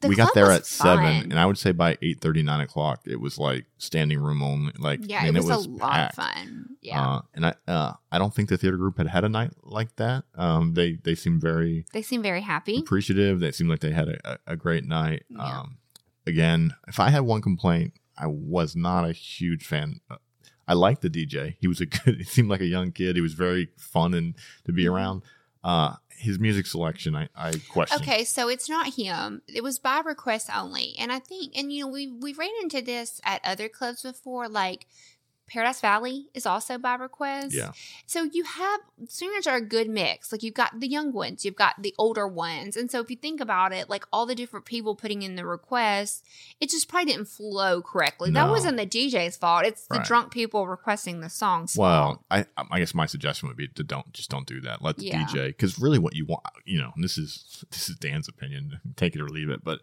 The 0.03 0.09
we 0.09 0.15
got 0.15 0.33
there 0.35 0.45
was 0.47 0.57
at 0.59 0.65
seven, 0.65 1.05
and 1.31 1.39
I 1.39 1.45
would 1.45 1.57
say 1.57 1.71
by 1.71 1.97
eight 2.01 2.21
thirty, 2.21 2.43
nine 2.43 2.61
o'clock, 2.61 3.01
it 3.05 3.19
was 3.19 3.37
like 3.39 3.65
standing 3.77 4.19
room 4.19 4.41
only. 4.43 4.73
Like 4.77 4.99
yeah, 5.03 5.19
I 5.21 5.25
mean, 5.25 5.37
it, 5.37 5.43
was 5.43 5.65
a 5.65 5.69
lot 5.69 5.91
packed. 5.91 6.17
of 6.17 6.23
fun. 6.23 6.65
Yeah, 6.81 7.01
Uh, 7.01 7.21
and 7.33 7.45
I, 7.47 7.53
uh, 7.67 7.93
I 8.11 8.17
don't 8.19 8.33
think 8.33 8.49
the 8.49 8.57
theater 8.57 8.77
group 8.77 8.97
had 8.97 9.07
had 9.07 9.23
a 9.23 9.29
night 9.29 9.51
like 9.63 9.95
that. 9.95 10.25
Um, 10.35 10.73
they 10.75 10.93
they 11.03 11.15
seemed 11.15 11.41
very 11.41 11.85
they 11.93 12.01
seem 12.01 12.21
very 12.21 12.41
happy. 12.41 12.79
appreciative. 12.79 13.39
They 13.39 13.51
seemed 13.51 13.69
like 13.69 13.79
they 13.79 13.91
had 13.91 14.09
a, 14.09 14.37
a, 14.45 14.55
great 14.55 14.83
night. 14.85 15.23
Yeah. 15.29 15.59
Um, 15.61 15.77
again, 16.27 16.75
if 16.87 16.99
I 16.99 17.09
had 17.09 17.21
one 17.21 17.41
complaint, 17.41 17.93
I 18.17 18.27
was 18.27 18.75
not 18.75 19.05
a 19.09 19.11
huge 19.13 19.65
fan. 19.65 20.01
Uh, 20.09 20.17
I 20.67 20.73
liked 20.73 21.01
the 21.01 21.09
DJ. 21.09 21.55
He 21.59 21.67
was 21.67 21.81
a 21.81 21.85
good. 21.87 22.17
He 22.17 22.23
seemed 22.23 22.49
like 22.49 22.61
a 22.61 22.65
young 22.65 22.91
kid. 22.91 23.15
He 23.15 23.21
was 23.21 23.33
very 23.33 23.69
fun 23.77 24.13
and 24.13 24.35
to 24.65 24.71
be 24.71 24.83
Mhm. 24.85 24.91
around. 24.93 25.21
Uh, 25.64 25.95
his 26.09 26.39
music 26.39 26.66
selection, 26.66 27.16
I, 27.16 27.28
I 27.36 27.53
question. 27.70 28.01
Okay, 28.01 28.24
so 28.24 28.47
it's 28.47 28.70
not 28.70 28.95
him. 28.95 29.41
It 29.47 29.64
was 29.64 29.80
by 29.80 30.01
request 30.05 30.49
only, 30.55 30.95
and 30.97 31.11
I 31.11 31.20
think, 31.20 31.53
and 31.55 31.72
you 31.72 31.84
know, 31.84 31.91
we 31.91 32.07
we 32.07 32.34
ran 32.34 32.49
into 32.61 32.82
this 32.82 33.20
at 33.24 33.41
other 33.43 33.68
clubs 33.68 34.03
before. 34.03 34.47
Like 34.47 34.88
Paradise 35.53 35.81
Valley 35.81 36.25
is 36.33 36.47
also 36.47 36.79
by 36.79 36.95
request. 36.95 37.53
Yeah. 37.53 37.73
So 38.07 38.23
you 38.23 38.43
have 38.43 38.79
singers 39.07 39.45
are 39.45 39.57
a 39.57 39.61
good 39.61 39.87
mix. 39.87 40.31
Like 40.31 40.41
you've 40.41 40.55
got 40.55 40.79
the 40.79 40.87
young 40.87 41.13
ones, 41.13 41.45
you've 41.45 41.55
got 41.55 41.75
the 41.79 41.93
older 41.99 42.27
ones. 42.27 42.75
And 42.75 42.89
so 42.89 42.99
if 42.99 43.11
you 43.11 43.15
think 43.15 43.39
about 43.39 43.71
it, 43.71 43.87
like 43.87 44.03
all 44.11 44.25
the 44.25 44.33
different 44.33 44.65
people 44.65 44.95
putting 44.95 45.21
in 45.21 45.35
the 45.35 45.45
requests, 45.45 46.23
it 46.59 46.71
just 46.71 46.89
probably 46.89 47.11
didn't 47.11 47.27
flow 47.27 47.83
correctly. 47.83 48.31
That 48.31 48.49
wasn't 48.49 48.77
the 48.77 48.87
DJ's 48.87 49.37
fault. 49.37 49.65
It's 49.65 49.85
the 49.85 49.97
Right. 49.97 50.07
drunk 50.07 50.31
people 50.31 50.65
requesting 50.67 51.21
the 51.21 51.29
songs. 51.29 51.77
Well, 51.77 52.23
I 52.31 52.47
I 52.71 52.79
guess 52.79 52.95
my 52.95 53.05
suggestion 53.05 53.47
would 53.47 53.57
be 53.57 53.67
to 53.67 53.83
don't 53.83 54.11
just 54.11 54.31
don't 54.31 54.47
do 54.47 54.59
that. 54.61 54.81
Let 54.81 54.97
the 54.97 55.05
Yeah. 55.05 55.23
DJ 55.27 55.47
because 55.49 55.77
really 55.77 55.99
what 55.99 56.15
you 56.15 56.25
want, 56.25 56.43
you 56.65 56.79
know, 56.79 56.91
and 56.95 57.03
this 57.03 57.19
is 57.19 57.63
this 57.69 57.89
is 57.89 57.95
Dan's 57.97 58.27
opinion. 58.27 58.79
Take 58.95 59.15
it 59.15 59.21
or 59.21 59.29
leave 59.29 59.49
it, 59.49 59.63
but 59.63 59.81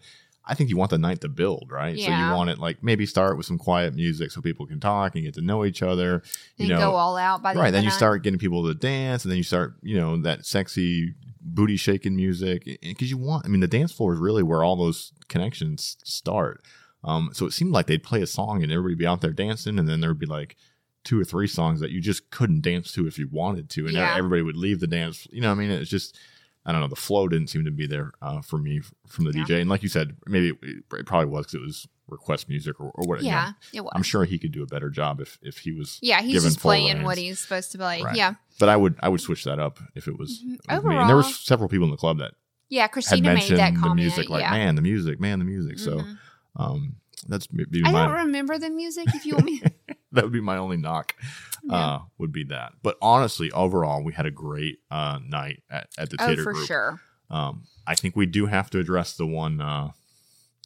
I 0.50 0.54
think 0.54 0.68
you 0.68 0.76
want 0.76 0.90
the 0.90 0.98
night 0.98 1.20
to 1.20 1.28
build, 1.28 1.68
right? 1.70 1.96
So 1.96 2.10
you 2.10 2.34
want 2.34 2.50
it 2.50 2.58
like 2.58 2.82
maybe 2.82 3.06
start 3.06 3.36
with 3.36 3.46
some 3.46 3.56
quiet 3.56 3.94
music 3.94 4.32
so 4.32 4.40
people 4.40 4.66
can 4.66 4.80
talk 4.80 5.14
and 5.14 5.24
get 5.24 5.34
to 5.34 5.40
know 5.40 5.64
each 5.64 5.80
other. 5.82 6.22
You 6.56 6.64
and 6.64 6.68
know, 6.70 6.90
go 6.90 6.96
all 6.96 7.16
out 7.16 7.40
by 7.42 7.54
the 7.54 7.60
right? 7.60 7.70
Then 7.70 7.84
you 7.84 7.88
night. 7.90 7.96
start 7.96 8.22
getting 8.24 8.38
people 8.40 8.66
to 8.66 8.74
dance, 8.74 9.24
and 9.24 9.30
then 9.30 9.36
you 9.38 9.44
start, 9.44 9.74
you 9.82 9.96
know, 9.96 10.16
that 10.22 10.44
sexy 10.44 11.14
booty 11.40 11.76
shaking 11.76 12.16
music 12.16 12.64
because 12.82 13.10
you 13.10 13.16
want. 13.16 13.46
I 13.46 13.48
mean, 13.48 13.60
the 13.60 13.68
dance 13.68 13.92
floor 13.92 14.12
is 14.12 14.18
really 14.18 14.42
where 14.42 14.64
all 14.64 14.76
those 14.76 15.12
connections 15.28 15.96
start. 16.04 16.62
Um, 17.04 17.30
so 17.32 17.46
it 17.46 17.52
seemed 17.52 17.72
like 17.72 17.86
they'd 17.86 18.02
play 18.02 18.20
a 18.20 18.26
song 18.26 18.62
and 18.62 18.70
everybody 18.72 18.96
be 18.96 19.06
out 19.06 19.20
there 19.20 19.32
dancing, 19.32 19.78
and 19.78 19.88
then 19.88 20.00
there'd 20.00 20.18
be 20.18 20.26
like 20.26 20.56
two 21.04 21.18
or 21.18 21.24
three 21.24 21.46
songs 21.46 21.80
that 21.80 21.90
you 21.92 22.00
just 22.00 22.28
couldn't 22.30 22.60
dance 22.60 22.92
to 22.92 23.06
if 23.06 23.18
you 23.18 23.28
wanted 23.30 23.70
to, 23.70 23.86
and 23.86 23.94
Yeah. 23.94 24.14
everybody 24.16 24.42
would 24.42 24.56
leave 24.56 24.80
the 24.80 24.86
dance. 24.86 25.26
You 25.30 25.40
know, 25.42 25.50
I 25.52 25.54
mean, 25.54 25.70
it's 25.70 25.88
just. 25.90 26.18
I 26.66 26.72
don't 26.72 26.80
know. 26.82 26.88
The 26.88 26.96
flow 26.96 27.26
didn't 27.28 27.48
seem 27.48 27.64
to 27.64 27.70
be 27.70 27.86
there 27.86 28.12
uh, 28.20 28.42
for 28.42 28.58
me 28.58 28.80
from 29.08 29.24
the 29.24 29.32
Yeah. 29.36 29.44
DJ, 29.44 29.60
and 29.62 29.70
like 29.70 29.82
you 29.82 29.88
said, 29.88 30.16
maybe 30.26 30.50
it, 30.62 30.84
it 30.92 31.06
probably 31.06 31.26
was 31.30 31.46
because 31.46 31.54
it 31.54 31.62
was 31.62 31.88
request 32.08 32.48
music 32.48 32.78
or, 32.80 32.90
or 32.94 33.06
what. 33.06 33.22
you 33.22 33.30
know. 33.30 33.36
Yeah, 33.36 33.52
it 33.72 33.80
was. 33.82 33.92
I'm 33.94 34.02
sure 34.02 34.24
he 34.24 34.38
could 34.38 34.52
do 34.52 34.62
a 34.62 34.66
better 34.66 34.90
job 34.90 35.20
if 35.20 35.38
if 35.42 35.58
he 35.58 35.72
was 35.72 35.98
yeah, 36.02 36.20
he's 36.20 36.42
just 36.42 36.60
playing 36.60 36.96
reins. 36.96 37.04
what 37.04 37.18
he's 37.18 37.38
supposed 37.40 37.72
to 37.72 37.78
play. 37.78 38.02
Right. 38.02 38.14
Yeah. 38.16 38.34
But 38.58 38.68
I 38.68 38.76
would 38.76 38.96
I 39.02 39.08
would 39.08 39.20
switch 39.22 39.44
that 39.44 39.58
up 39.58 39.78
if 39.94 40.06
it 40.06 40.18
was, 40.18 40.42
Mhm. 40.42 40.54
it 40.54 40.60
was 40.74 40.84
me. 40.84 40.96
And 40.98 41.08
there 41.08 41.16
were 41.16 41.22
several 41.22 41.68
people 41.68 41.86
in 41.86 41.90
the 41.92 41.96
club 41.96 42.18
that 42.18 42.32
Yeah, 42.68 42.88
Christina 42.88 43.32
made 43.34 43.50
that 43.52 43.74
the 43.74 43.94
music, 43.94 44.28
like 44.28 44.42
yeah. 44.42 44.50
man, 44.50 44.74
the 44.74 44.82
music, 44.82 45.18
man, 45.18 45.38
the 45.38 45.44
music. 45.46 45.78
So 45.78 46.00
Mhm. 46.00 46.18
um, 46.56 46.96
that's 47.26 47.48
maybe 47.52 47.82
I 47.84 47.90
my 47.92 48.06
don't 48.06 48.26
remember 48.26 48.58
the 48.58 48.70
music 48.70 49.14
if 49.14 49.24
you 49.24 49.34
want 49.36 49.46
me. 49.46 49.62
that 50.12 50.24
would 50.24 50.32
be 50.32 50.40
my 50.40 50.56
only 50.56 50.76
knock. 50.76 51.14
Yeah. 51.62 51.76
Uh, 51.76 52.00
would 52.18 52.32
be 52.32 52.44
that. 52.44 52.72
But 52.82 52.96
honestly, 53.02 53.50
overall, 53.52 54.02
we 54.02 54.12
had 54.12 54.26
a 54.26 54.30
great 54.30 54.78
uh, 54.90 55.18
night 55.26 55.62
at, 55.70 55.88
at 55.98 56.10
the 56.10 56.16
oh, 56.18 56.26
theater 56.26 56.42
for 56.42 56.52
group. 56.54 56.66
sure. 56.66 57.00
Um, 57.28 57.64
I 57.86 57.94
think 57.94 58.16
we 58.16 58.26
do 58.26 58.46
have 58.46 58.70
to 58.70 58.78
address 58.78 59.14
the 59.16 59.26
one 59.26 59.60
uh, 59.60 59.90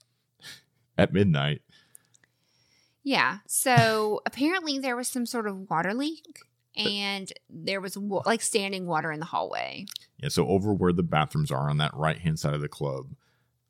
at 0.98 1.12
midnight. 1.12 1.62
Yeah. 3.02 3.38
So 3.46 4.22
apparently 4.26 4.78
there 4.78 4.96
was 4.96 5.08
some 5.08 5.26
sort 5.26 5.46
of 5.46 5.68
water 5.68 5.92
leak 5.94 6.24
and 6.76 7.32
there 7.48 7.80
was 7.80 7.96
wa- 7.96 8.22
like 8.24 8.40
standing 8.40 8.86
water 8.86 9.12
in 9.12 9.20
the 9.20 9.26
hallway. 9.26 9.86
Yeah, 10.18 10.28
so 10.28 10.46
over 10.48 10.72
where 10.72 10.92
the 10.92 11.02
bathrooms 11.02 11.50
are 11.50 11.68
on 11.68 11.78
that 11.78 11.94
right 11.94 12.18
hand 12.18 12.38
side 12.38 12.54
of 12.54 12.60
the 12.60 12.68
club, 12.68 13.14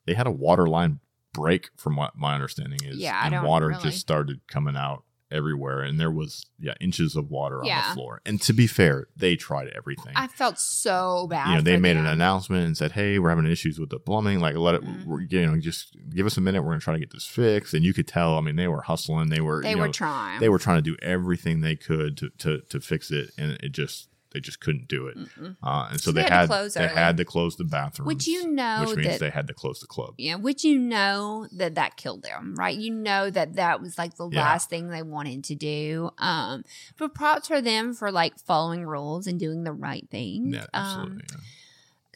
they 0.07 0.15
had 0.15 0.27
a 0.27 0.31
water 0.31 0.67
line 0.67 1.01
break, 1.33 1.71
from 1.77 1.97
what 1.97 2.17
my 2.17 2.35
understanding 2.35 2.79
is. 2.85 2.97
Yeah, 2.97 3.19
I 3.21 3.27
and 3.27 3.47
water 3.47 3.69
really- 3.69 3.83
just 3.83 3.99
started 3.99 4.41
coming 4.47 4.77
out 4.77 5.03
everywhere, 5.35 5.81
and 5.81 5.99
there 6.01 6.11
was 6.11 6.47
yeah 6.59 6.75
inches 6.81 7.17
of 7.17 7.31
water 7.31 7.59
on 7.61 7.67
Yeah. 7.67 7.89
the 7.89 7.95
floor. 7.95 8.21
And 8.25 8.41
to 8.43 8.53
be 8.53 8.67
fair, 8.67 9.09
they 9.17 9.37
tried 9.37 9.69
everything. 9.77 10.13
I 10.17 10.29
felt 10.29 10.59
so 10.59 11.27
bad. 11.29 11.49
you 11.49 11.55
know, 11.57 11.61
they 11.61 11.75
for 11.75 11.81
made 11.81 11.97
an 11.97 12.05
them. 12.05 12.13
announcement 12.15 12.65
and 12.67 12.77
said, 12.77 12.93
"Hey, 12.93 13.19
we're 13.19 13.29
having 13.31 13.47
issues 13.47 13.79
with 13.79 13.91
the 13.91 13.99
plumbing. 13.99 14.41
Like, 14.41 14.57
let 14.57 14.77
it, 14.77 14.83
Mhm. 14.85 15.05
we're, 15.05 15.21
you 15.23 15.47
know, 15.47 15.59
just 15.59 15.97
give 16.15 16.25
us 16.27 16.37
a 16.37 16.41
minute. 16.41 16.63
We're 16.63 16.71
gonna 16.71 16.81
try 16.81 16.95
to 16.95 17.01
get 17.01 17.13
this 17.13 17.27
fixed." 17.27 17.75
And 17.75 17.85
you 17.85 17.93
could 17.93 18.07
tell. 18.09 18.39
I 18.39 18.41
mean, 18.41 18.57
they 18.57 18.69
were 18.69 18.83
hustling. 18.83 19.29
They 19.29 19.41
were, 19.41 19.63
They 19.63 19.73
you 19.73 19.79
were 19.79 19.87
know, 19.87 19.93
trying. 19.93 20.41
they 20.41 20.49
were 20.49 20.59
trying 20.59 20.79
to 20.79 20.83
do 20.83 20.97
everything 21.03 21.61
they 21.61 21.77
could 21.77 22.17
to 22.19 22.31
to 22.39 22.61
to 22.71 22.81
fix 22.81 23.11
it, 23.11 23.33
and 23.37 23.53
it 23.63 23.73
just 23.73 24.09
they 24.35 24.41
just 24.41 24.61
couldn't 24.61 24.89
do 24.89 25.07
it. 25.07 25.17
Uh, 25.63 25.89
and 25.91 25.99
so, 26.01 26.11
So 26.11 26.13
they, 26.13 26.23
they 26.23 26.29
had 26.29 26.29
to 26.29 26.35
had 26.37 26.47
close 26.49 26.75
they 26.75 26.85
early. 26.85 26.95
had 26.95 27.17
to 27.17 27.25
close 27.25 27.57
the 27.57 27.65
bathroom, 27.65 28.07
Which 28.07 28.27
you 28.27 28.47
know 28.51 28.85
which 28.87 28.97
means 28.97 29.09
that 29.09 29.21
they 29.21 29.31
had 29.31 29.47
to 29.47 29.55
close 29.55 29.81
the 29.81 29.87
club. 29.87 30.15
yeah, 30.19 30.35
which 30.35 30.65
you 30.65 30.79
know 30.79 31.47
that 31.53 31.77
that 31.77 31.97
killed 31.97 32.23
them, 32.25 32.55
right? 32.57 32.77
You 32.77 32.93
know 32.93 33.31
that 33.31 33.55
that 33.55 33.81
was 33.81 33.97
like 33.97 34.17
the 34.17 34.29
Yeah. 34.29 34.43
last 34.43 34.69
thing 34.69 34.91
they 34.91 35.03
wanted 35.03 35.45
to 35.45 35.55
do. 35.55 36.11
Um, 36.19 36.65
but 36.99 37.15
props 37.15 37.49
for 37.49 37.63
them 37.63 37.95
for 37.95 38.11
like 38.13 38.39
following 38.41 38.85
rules 38.85 39.27
and 39.27 39.39
doing 39.41 39.65
the 39.65 39.73
right 39.73 40.07
thing. 40.11 40.53
Yeah, 40.53 40.67
Um, 40.75 40.83
absolutely. 40.85 41.23
yeah. 41.31 41.37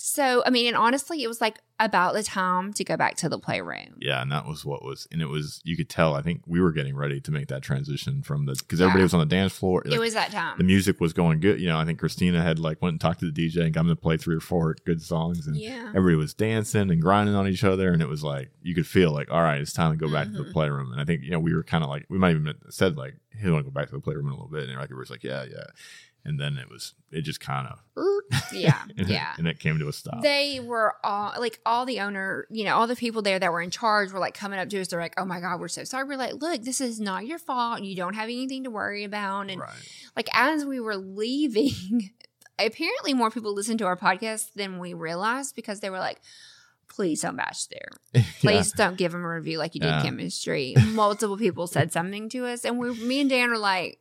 So 0.08 0.42
I 0.46 0.50
mean, 0.50 0.66
and 0.66 0.76
honestly, 0.76 1.22
it 1.22 1.28
was 1.28 1.40
like 1.40 1.58
about 1.80 2.12
the 2.14 2.22
time 2.24 2.72
to 2.72 2.82
go 2.82 2.96
back 2.96 3.14
to 3.18 3.28
the 3.28 3.38
playroom. 3.38 3.94
yeah, 4.00 4.20
and 4.20 4.32
that 4.32 4.46
was 4.46 4.64
what 4.64 4.84
was, 4.84 5.06
and 5.12 5.22
it 5.22 5.26
was 5.26 5.60
you 5.64 5.76
could 5.76 5.88
tell. 5.88 6.14
I 6.14 6.22
think 6.22 6.42
we 6.46 6.60
were 6.60 6.72
getting 6.72 6.96
ready 6.96 7.20
to 7.20 7.30
make 7.30 7.48
that 7.48 7.62
transition 7.62 8.22
from 8.22 8.46
the 8.46 8.54
because 8.54 8.80
everybody 8.80 9.00
Yeah. 9.00 9.04
was 9.04 9.14
on 9.14 9.20
the 9.20 9.26
dance 9.26 9.52
floor. 9.52 9.82
It 9.86 9.98
was 9.98 10.14
that 10.14 10.32
time. 10.32 10.58
the 10.58 10.64
music 10.64 11.00
was 11.00 11.12
going 11.12 11.38
good. 11.40 11.60
You 11.60 11.68
know, 11.68 11.78
I 11.78 11.84
think 11.84 11.98
Christina 12.00 12.42
had 12.42 12.58
like 12.58 12.82
went 12.82 12.94
and 12.94 13.00
talked 13.00 13.20
to 13.20 13.30
the 13.30 13.46
DJ 13.48 13.62
and 13.64 13.72
got 13.72 13.82
him 13.82 13.88
to 13.88 13.96
play 13.96 14.16
three 14.16 14.34
or 14.36 14.40
four 14.40 14.74
good 14.84 15.00
songs, 15.02 15.46
and 15.46 15.56
yeah. 15.56 15.88
everybody 15.94 16.16
was 16.16 16.34
dancing 16.34 16.90
and 16.90 17.00
grinding 17.00 17.34
on 17.36 17.46
each 17.46 17.62
other, 17.62 17.92
and 17.92 18.02
it 18.02 18.08
was 18.08 18.24
like 18.24 18.50
you 18.62 18.74
could 18.74 18.86
feel 18.86 19.12
like, 19.12 19.30
all 19.30 19.42
right, 19.42 19.60
it's 19.60 19.72
time 19.72 19.92
to 19.92 19.96
go 19.96 20.10
back 20.12 20.26
to 20.26 20.32
the 20.32 20.44
Mhm. 20.44 20.52
playroom. 20.52 20.90
And 20.92 21.00
I 21.00 21.04
think 21.04 21.22
you 21.22 21.30
know 21.30 21.38
we 21.38 21.54
were 21.54 21.62
kind 21.62 21.84
of 21.84 21.90
like 21.90 22.06
we 22.08 22.18
might 22.18 22.30
even 22.34 22.52
said 22.70 22.96
like, 22.96 23.14
hey, 23.36 23.50
want 23.50 23.64
to 23.64 23.70
go 23.70 23.74
back 23.74 23.86
to 23.88 23.94
the 23.94 24.00
playroom 24.00 24.26
in 24.26 24.32
a 24.32 24.34
little 24.34 24.48
bit, 24.50 24.62
and 24.64 24.72
everybody 24.72 24.94
was 24.94 25.10
like, 25.10 25.22
yeah, 25.22 25.44
yeah. 25.44 25.66
And 26.28 26.38
then 26.38 26.56
it 26.58 26.68
was 26.68 26.94
it 27.10 27.22
just 27.22 27.40
kind 27.40 27.66
of 27.66 27.78
Yeah. 28.52 28.82
and, 28.98 29.08
yeah. 29.08 29.32
it, 29.32 29.38
and 29.38 29.48
it 29.48 29.58
came 29.58 29.78
to 29.78 29.88
a 29.88 29.92
stop. 29.92 30.22
They 30.22 30.60
were 30.60 30.94
all 31.02 31.32
like 31.38 31.58
all 31.64 31.86
the 31.86 32.00
owner, 32.00 32.46
you 32.50 32.64
know, 32.64 32.76
all 32.76 32.86
the 32.86 32.96
people 32.96 33.22
there 33.22 33.38
that 33.38 33.50
were 33.52 33.62
in 33.62 33.70
charge 33.70 34.12
were 34.12 34.18
like 34.18 34.34
coming 34.34 34.58
up 34.58 34.68
to 34.68 34.80
us. 34.80 34.88
They're 34.88 35.00
like, 35.00 35.14
"Oh 35.16 35.24
my 35.24 35.40
god, 35.40 35.60
we're 35.60 35.68
so 35.68 35.84
sorry." 35.84 36.04
We're 36.04 36.16
like, 36.18 36.34
"Look, 36.34 36.62
this 36.62 36.80
is 36.80 37.00
not 37.00 37.26
your 37.26 37.38
fault. 37.38 37.82
You 37.82 37.96
don't 37.96 38.14
have 38.14 38.24
anything 38.24 38.64
to 38.64 38.70
worry 38.70 39.04
about." 39.04 39.50
And 39.50 39.60
right. 39.60 39.70
like 40.16 40.28
as 40.34 40.64
we 40.64 40.80
were 40.80 40.96
leaving, 41.22 42.10
apparently 42.58 43.14
more 43.14 43.30
people 43.30 43.54
listened 43.54 43.78
to 43.80 43.86
our 43.86 43.96
podcast 43.96 44.52
than 44.54 44.78
we 44.78 44.92
realized 44.94 45.56
because 45.56 45.80
they 45.80 45.90
were 45.90 45.98
like, 45.98 46.20
"Please 46.88 47.22
don't 47.22 47.36
bash 47.36 47.66
there. 47.66 47.88
Yeah. 48.12 48.22
Please 48.40 48.72
don't 48.72 48.96
give 48.98 49.12
them 49.12 49.24
a 49.24 49.28
review 49.28 49.58
like 49.58 49.74
you 49.74 49.80
did 49.80 49.88
Yeah. 49.88 50.02
chemistry." 50.02 50.74
Multiple 50.92 51.38
people 51.38 51.66
said 51.66 51.92
something 51.92 52.28
to 52.30 52.46
us, 52.46 52.64
and 52.64 52.78
we, 52.78 52.92
me 52.94 53.20
and 53.20 53.30
Dan 53.30 53.50
are 53.50 53.58
like, 53.58 54.00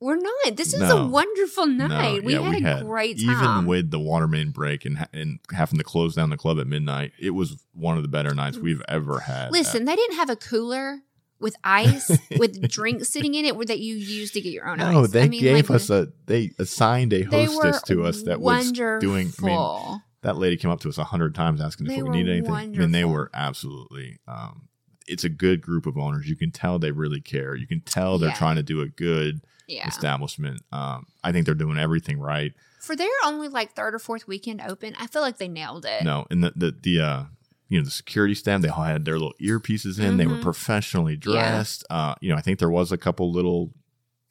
"We're 0.00 0.16
not. 0.16 0.56
This 0.56 0.74
is 0.74 0.80
a 0.82 0.88
No. 0.88 1.06
wonderful 1.06 1.66
No, 1.66 1.86
night. 1.86 2.24
we, 2.24 2.34
yeah, 2.34 2.42
had 2.52 2.82
a 2.82 2.84
great 2.84 3.18
time." 3.24 3.30
Even 3.54 3.66
with 3.66 3.90
the 3.90 3.98
water 4.00 4.28
main 4.28 4.50
break 4.50 4.84
and 4.84 5.06
and 5.12 5.38
having 5.52 5.78
to 5.78 5.84
close 5.84 6.14
down 6.14 6.30
the 6.30 6.36
club 6.36 6.58
at 6.58 6.66
midnight, 6.66 7.12
it 7.18 7.30
was 7.30 7.56
one 7.72 7.96
of 7.96 8.02
the 8.02 8.08
better 8.08 8.34
nights 8.34 8.58
we've 8.58 8.82
ever 8.88 9.20
had. 9.20 9.52
Listen, 9.52 9.84
they 9.84 9.96
didn't 9.96 10.16
have 10.16 10.30
a 10.30 10.36
cooler 10.36 11.00
with 11.40 11.56
ice 11.64 12.10
with 12.38 12.68
drinks 12.70 13.08
sitting 13.08 13.34
in 13.34 13.44
it 13.44 13.66
that 13.66 13.80
you 13.80 13.96
use 13.96 14.30
to 14.32 14.40
get 14.40 14.52
your 14.52 14.66
own 14.68 14.78
no, 14.78 15.02
ice. 15.04 15.10
they 15.10 15.22
I 15.24 15.28
mean, 15.28 15.40
gave 15.40 15.68
like, 15.70 15.76
us 15.76 15.90
a 15.90 16.08
they 16.26 16.52
assigned 16.58 17.12
a 17.12 17.22
hostess 17.22 17.82
to 17.82 18.04
us 18.04 18.22
that 18.22 18.40
was 18.40 18.72
doing. 18.72 19.32
I 19.42 19.44
mean, 19.44 20.00
that 20.22 20.36
lady 20.38 20.56
came 20.56 20.70
up 20.70 20.80
to 20.80 20.88
us 20.88 20.96
a 20.96 21.04
hundred 21.04 21.34
times 21.34 21.60
asking 21.60 21.86
They 21.86 21.96
if 21.96 22.02
we 22.02 22.08
needed 22.10 22.32
anything. 22.32 22.54
I 22.54 22.66
mean, 22.66 22.92
they 22.92 23.04
were 23.04 23.30
absolutely. 23.34 24.18
Um, 24.26 24.68
it's 25.06 25.22
a 25.24 25.28
good 25.28 25.60
group 25.60 25.84
of 25.84 25.98
owners. 25.98 26.26
You 26.30 26.34
can 26.36 26.50
tell 26.50 26.78
they 26.78 26.90
really 26.90 27.20
care. 27.20 27.54
You 27.54 27.66
can 27.66 27.80
tell 27.82 28.16
they're 28.16 28.30
Yeah. 28.30 28.34
trying 28.36 28.56
to 28.56 28.62
do 28.62 28.80
a 28.80 28.88
good 28.88 29.42
yeah. 29.68 29.86
establishment. 29.88 30.62
Um, 30.72 31.06
I 31.22 31.32
think 31.32 31.46
they're 31.46 31.54
doing 31.54 31.78
everything 31.78 32.18
right. 32.18 32.52
For 32.80 32.94
their 32.94 33.08
only 33.24 33.48
like 33.48 33.72
third 33.74 33.94
or 33.94 33.98
fourth 33.98 34.26
weekend 34.28 34.60
open, 34.60 34.94
I 34.98 35.06
feel 35.06 35.22
like 35.22 35.38
they 35.38 35.48
nailed 35.48 35.84
it. 35.86 36.02
No, 36.04 36.26
and 36.30 36.42
the 36.44 36.52
the 36.56 36.76
the 36.82 37.00
uh, 37.00 37.22
you 37.68 37.78
know 37.78 37.84
the 37.84 37.90
security 37.90 38.34
staff 38.34 38.60
they 38.60 38.68
all 38.68 38.82
had 38.84 39.04
their 39.04 39.14
little 39.14 39.34
earpieces 39.40 39.98
in. 39.98 40.18
They 40.18 40.26
were 40.26 40.34
Mhm. 40.36 40.42
professionally 40.42 41.14
Yeah. 41.14 41.18
dressed. 41.32 41.84
Uh, 41.88 42.14
you 42.20 42.30
know, 42.30 42.36
I 42.36 42.40
think 42.42 42.58
there 42.58 42.68
was 42.70 42.92
a 42.92 42.98
couple 42.98 43.32
little 43.32 43.72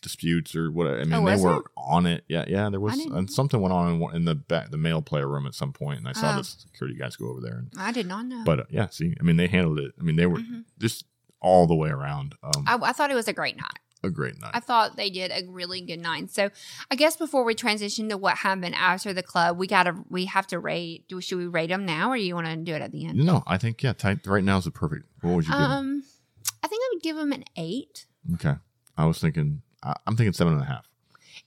disputes 0.02 0.56
or 0.56 0.70
what. 0.72 0.88
I 0.88 1.04
mean, 1.06 1.14
Oh, 1.14 1.26
they 1.26 1.42
were 1.42 1.50
there? 1.54 1.62
on 1.78 2.06
it. 2.06 2.26
Yeah, 2.28 2.46
yeah. 2.48 2.70
There 2.70 2.80
was 2.80 2.98
and 3.00 3.32
something 3.32 3.60
went 3.62 3.74
on 3.74 4.02
in, 4.02 4.16
in 4.18 4.26
the 4.26 4.36
back 4.36 4.70
the 4.70 4.78
male 4.78 5.02
player 5.02 5.28
room 5.28 5.48
at 5.48 5.56
some 5.56 5.72
point, 5.74 6.00
and 6.00 6.08
I 6.08 6.12
saw 6.14 6.34
Oh. 6.34 6.38
the 6.38 6.44
security 6.44 6.98
guys 6.98 7.16
go 7.16 7.30
over 7.30 7.42
there. 7.42 7.58
And, 7.60 7.72
I 7.78 7.92
did 7.92 8.06
not 8.08 8.26
know. 8.26 8.44
but 8.46 8.60
uh, 8.60 8.64
yeah, 8.70 8.90
see, 8.90 9.16
I 9.20 9.24
mean, 9.24 9.38
they 9.38 9.48
handled 9.48 9.80
it. 9.80 9.94
I 10.00 10.04
mean, 10.04 10.16
they 10.18 10.26
were 10.26 10.40
Mhm. 10.40 10.66
just 10.80 11.06
all 11.42 11.68
the 11.68 11.76
way 11.76 11.90
around. 11.90 12.36
Um, 12.44 12.66
I, 12.68 12.76
I 12.82 12.92
thought 12.92 13.12
it 13.12 13.16
was 13.16 13.28
a 13.28 13.34
great 13.34 13.58
night. 13.58 13.80
A 14.04 14.10
great 14.10 14.40
night. 14.42 14.52
I 14.54 14.60
thought 14.60 14.98
they 14.98 15.10
did 15.10 15.32
a 15.32 15.50
really 15.50 15.82
good 15.82 16.02
night. 16.02 16.30
So 16.30 16.50
I 16.92 16.96
guess 16.96 17.16
before 17.16 17.44
we 17.44 17.56
transition 17.56 18.10
to 18.10 18.18
what 18.18 18.38
happened 18.38 18.76
after 18.76 19.14
the 19.14 19.24
club, 19.24 19.58
we 19.58 19.66
gotta 19.68 19.96
we 20.10 20.26
have 20.26 20.46
to 20.48 20.60
rate. 20.60 21.08
Do 21.08 21.22
should 21.22 21.38
we 21.38 21.48
rate 21.48 21.70
them 21.70 21.86
now, 21.86 22.10
or 22.10 22.18
you 22.18 22.36
want 22.36 22.48
to 22.48 22.56
do 22.58 22.74
it 22.74 22.82
at 22.82 22.92
the 22.92 23.06
end? 23.06 23.18
no, 23.18 23.44
I 23.48 23.58
think 23.58 23.82
yeah, 23.82 23.94
tight, 23.94 24.26
right 24.28 24.44
now 24.44 24.58
is 24.58 24.66
the 24.66 24.72
perfect. 24.72 25.06
What 25.22 25.36
would 25.36 25.46
you 25.46 25.52
give? 25.52 25.62
Um, 25.62 26.04
I 26.62 26.68
think 26.68 26.82
I 26.84 26.90
would 26.94 27.02
give 27.02 27.16
them 27.16 27.32
an 27.32 27.46
eight. 27.56 28.06
okay, 28.34 28.56
I 28.98 29.06
was 29.06 29.20
thinking. 29.20 29.62
I, 29.82 29.96
I'm 30.06 30.16
thinking 30.16 30.34
seven 30.34 30.54
and 30.54 30.62
a 30.62 30.66
half. 30.66 30.90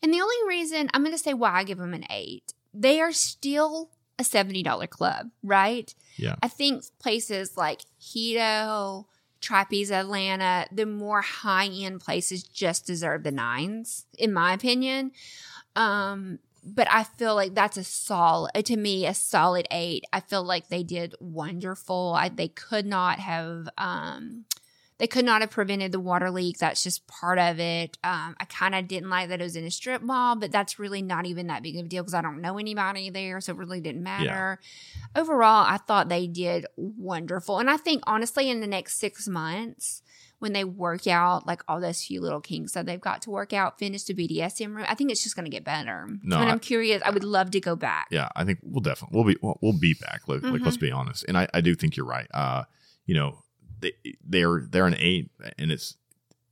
And 0.02 0.12
the 0.12 0.20
only 0.20 0.36
reason 0.48 0.90
I'm 0.92 1.02
going 1.02 1.16
to 1.16 1.22
say 1.22 1.34
why 1.34 1.52
I 1.52 1.64
give 1.64 1.78
them 1.78 1.94
an 1.94 2.04
eight, 2.10 2.52
they 2.74 3.00
are 3.00 3.12
still 3.12 3.90
a 4.18 4.22
$70 4.22 4.88
club, 4.88 5.30
right? 5.42 5.94
Yeah. 6.16 6.36
I 6.42 6.48
think 6.48 6.84
places 6.98 7.56
like 7.56 7.80
Hedo, 8.00 9.06
Trapeze 9.46 9.92
Atlanta, 9.92 10.66
the 10.72 10.86
more 10.86 11.22
high 11.22 11.68
end 11.68 12.00
places 12.00 12.42
just 12.42 12.84
deserve 12.84 13.22
the 13.22 13.30
nines, 13.30 14.04
in 14.18 14.32
my 14.32 14.52
opinion. 14.52 15.12
Um, 15.76 16.40
but 16.64 16.88
I 16.90 17.04
feel 17.04 17.36
like 17.36 17.54
that's 17.54 17.76
a 17.76 17.84
solid, 17.84 18.50
to 18.64 18.76
me, 18.76 19.06
a 19.06 19.14
solid 19.14 19.68
eight. 19.70 20.04
I 20.12 20.18
feel 20.18 20.42
like 20.42 20.68
they 20.68 20.82
did 20.82 21.14
wonderful. 21.20 22.14
I, 22.16 22.28
they 22.28 22.48
could 22.48 22.86
not 22.86 23.20
have, 23.20 23.68
um, 23.78 24.46
they 24.98 25.06
could 25.06 25.24
not 25.24 25.40
have 25.42 25.50
prevented 25.50 25.92
the 25.92 26.00
water 26.00 26.30
leak. 26.30 26.58
That's 26.58 26.82
just 26.82 27.06
part 27.06 27.38
of 27.38 27.60
it. 27.60 27.98
Um, 28.02 28.34
I 28.40 28.44
kind 28.48 28.74
of 28.74 28.88
didn't 28.88 29.10
like 29.10 29.28
that 29.28 29.40
it 29.40 29.44
was 29.44 29.56
in 29.56 29.64
a 29.64 29.70
strip 29.70 30.00
mall, 30.02 30.36
but 30.36 30.50
that's 30.50 30.78
really 30.78 31.02
not 31.02 31.26
even 31.26 31.48
that 31.48 31.62
big 31.62 31.76
of 31.76 31.84
a 31.86 31.88
deal 31.88 32.02
because 32.02 32.14
I 32.14 32.22
don't 32.22 32.40
know 32.40 32.58
anybody 32.58 33.10
there, 33.10 33.40
so 33.40 33.52
it 33.52 33.58
really 33.58 33.80
didn't 33.80 34.02
matter. 34.02 34.58
Overall, 35.14 35.64
I 35.66 35.78
thought 35.78 36.08
they 36.08 36.26
did 36.26 36.66
wonderful, 36.76 37.58
and 37.58 37.68
I 37.70 37.76
think 37.76 38.02
honestly, 38.06 38.48
in 38.50 38.60
the 38.60 38.66
next 38.66 38.98
six 38.98 39.26
months, 39.28 40.02
when 40.38 40.52
they 40.52 40.64
work 40.64 41.06
out 41.06 41.46
like 41.46 41.62
all 41.66 41.80
those 41.80 42.02
few 42.04 42.20
little 42.20 42.40
kinks 42.42 42.72
that 42.72 42.84
they've 42.84 43.00
got 43.00 43.22
to 43.22 43.30
work 43.30 43.52
out, 43.54 43.78
finish 43.78 44.04
the 44.04 44.12
BDSM 44.14 44.74
room, 44.76 44.84
I 44.88 44.94
think 44.94 45.10
it's 45.10 45.22
just 45.22 45.34
going 45.34 45.44
to 45.46 45.50
get 45.50 45.64
better. 45.64 46.06
No, 46.22 46.36
and 46.38 46.48
I- 46.50 46.52
I'm 46.52 46.58
curious. 46.60 47.02
I 47.04 47.10
would 47.10 47.24
love 47.24 47.50
to 47.52 47.60
go 47.60 47.74
back. 47.76 48.08
yeah, 48.10 48.28
I 48.36 48.44
think 48.44 48.58
we'll 48.62 48.82
definitely 48.82 49.16
we'll 49.16 49.24
be 49.26 49.36
we'll, 49.42 49.58
we'll 49.62 49.78
be 49.78 49.94
back. 49.94 50.22
Like, 50.28 50.42
like, 50.42 50.52
Mm-hmm. 50.52 50.64
let's 50.64 50.76
be 50.76 50.90
honest, 50.90 51.24
and 51.28 51.38
I, 51.38 51.48
I 51.54 51.60
do 51.62 51.74
think 51.74 51.96
you're 51.96 52.06
right. 52.06 52.26
Uh, 52.34 52.64
you 53.06 53.14
know, 53.14 53.38
they 53.80 53.92
they're 54.24 54.66
they're 54.70 54.86
an 54.86 54.96
eight, 54.98 55.30
and 55.58 55.70
it's 55.70 55.96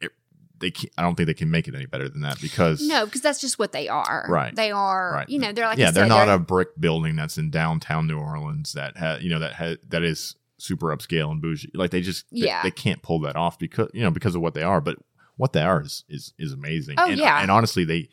it, 0.00 0.12
they 0.58 0.70
can 0.70 0.90
I 0.98 1.02
don't 1.02 1.14
think 1.14 1.26
they 1.26 1.34
can 1.34 1.50
make 1.50 1.68
it 1.68 1.74
any 1.74 1.86
better 1.86 2.08
than 2.08 2.20
that 2.22 2.40
because 2.40 2.86
No, 2.86 3.04
because 3.04 3.20
that's 3.20 3.40
just 3.40 3.58
what 3.58 3.72
they 3.72 3.88
are. 3.88 4.26
Right. 4.28 4.54
They 4.54 4.70
are. 4.70 5.12
Right. 5.14 5.28
You 5.28 5.38
know, 5.38 5.52
they're 5.52 5.66
like 5.66 5.78
yeah, 5.78 5.90
they're 5.90 6.06
not 6.06 6.28
a 6.28 6.38
brick 6.38 6.78
building 6.78 7.16
that's 7.16 7.38
in 7.38 7.50
downtown 7.50 8.06
New 8.06 8.18
Orleans 8.18 8.72
that 8.74 8.96
ha 8.96 9.16
you 9.20 9.30
know 9.30 9.38
that 9.38 9.54
ha- 9.54 9.76
that 9.88 10.02
is 10.02 10.36
super 10.58 10.86
upscale 10.96 11.30
and 11.30 11.42
bougie. 11.42 11.70
Like 11.74 11.90
they 11.90 12.00
just 12.00 12.26
they- 12.30 12.38
Yeah. 12.46 12.62
they, 12.62 12.70
can't 12.70 13.02
pull 13.02 13.20
that 13.20 13.36
off 13.36 13.58
because 13.58 13.88
you 13.94 14.02
know 14.02 14.10
because 14.10 14.34
of 14.34 14.40
what 14.42 14.54
they 14.54 14.62
are. 14.62 14.80
But 14.80 14.98
what 15.36 15.52
they 15.52 15.62
are 15.62 15.82
is 15.82 16.04
is, 16.08 16.32
is 16.38 16.52
amazing. 16.52 16.94
Oh, 16.98 17.08
and, 17.10 17.18
yeah. 17.18 17.40
and 17.42 17.50
honestly, 17.50 17.84
they 17.84 18.08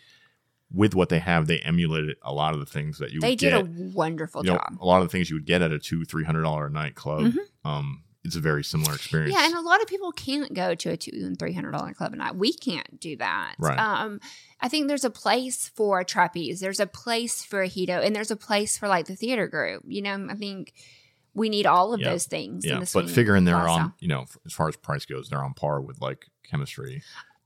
with 0.74 0.95
what 0.95 1.09
they 1.09 1.20
have, 1.20 1.47
they 1.47 1.59
emulated 1.59 2.16
a 2.24 2.34
lot 2.34 2.53
of 2.53 2.59
the 2.62 2.66
things 2.66 2.97
that 2.99 3.12
you 3.12 3.20
They 3.20 3.36
did 3.36 3.51
get. 3.51 3.62
a 3.62 3.91
wonderful 3.93 4.43
you 4.45 4.51
know, 4.51 4.57
job. 4.57 4.78
a 4.80 4.86
lot 4.86 5.01
of 5.01 5.07
the 5.07 5.12
things 5.12 5.30
you 5.30 5.36
would 5.36 5.45
get 5.45 5.62
at 5.62 5.72
a 5.72 5.78
two 5.80 6.05
three 6.05 6.24
hundred 6.24 6.43
dollar 6.43 6.68
a 6.68 6.70
night 6.70 6.95
club. 6.95 7.24
Mhm. 7.26 7.38
Um, 7.66 8.03
it's 8.24 8.36
a 8.36 8.39
very 8.39 8.63
similar 8.63 8.93
experience. 8.93 9.34
Yeah, 9.34 9.45
and 9.45 9.55
a 9.55 9.61
lot 9.61 9.82
of 9.82 9.88
people 9.88 10.11
can't 10.11 10.53
go 10.53 10.76
to 10.76 10.89
a 10.91 10.97
two 10.97 11.11
and 11.13 11.38
three 11.39 11.53
hundred 11.53 11.72
dollar 11.72 11.93
club 11.93 12.13
a 12.13 12.15
night. 12.17 12.36
We 12.36 12.53
can't 12.53 12.99
do 12.99 13.15
that. 13.17 13.55
Right. 13.59 13.78
Um, 13.80 14.19
I 14.59 14.67
think 14.67 14.88
there's 14.88 15.03
a 15.05 15.09
place 15.09 15.69
for 15.76 15.99
a 16.01 16.05
trapeze. 16.05 16.59
There's 16.59 16.80
a 16.80 16.86
place 16.88 17.43
for 17.43 17.63
a 17.63 17.67
hedo, 17.69 18.05
and 18.05 18.15
there's 18.15 18.32
a 18.32 18.36
place 18.36 18.78
for 18.78 18.88
like 18.88 19.07
the 19.07 19.15
theater 19.15 19.47
group. 19.47 19.84
You 19.88 20.01
know, 20.03 20.28
I 20.30 20.36
think 20.36 20.74
we 21.34 21.49
need 21.49 21.65
all 21.65 21.93
of 21.93 21.99
Yeah. 22.01 22.11
those 22.11 22.26
things. 22.26 22.65
in 22.65 22.80
yeah, 22.80 22.86
but 22.93 23.09
figuring 23.09 23.45
they're 23.45 23.55
on, 23.55 23.93
you 23.99 24.07
know, 24.07 24.26
as 24.45 24.53
far 24.53 24.67
as 24.67 24.76
price 24.76 25.05
goes, 25.05 25.30
they're 25.30 25.43
on 25.43 25.53
par 25.53 25.80
with 25.82 26.01
like 26.01 26.26
chemistry. 26.43 27.01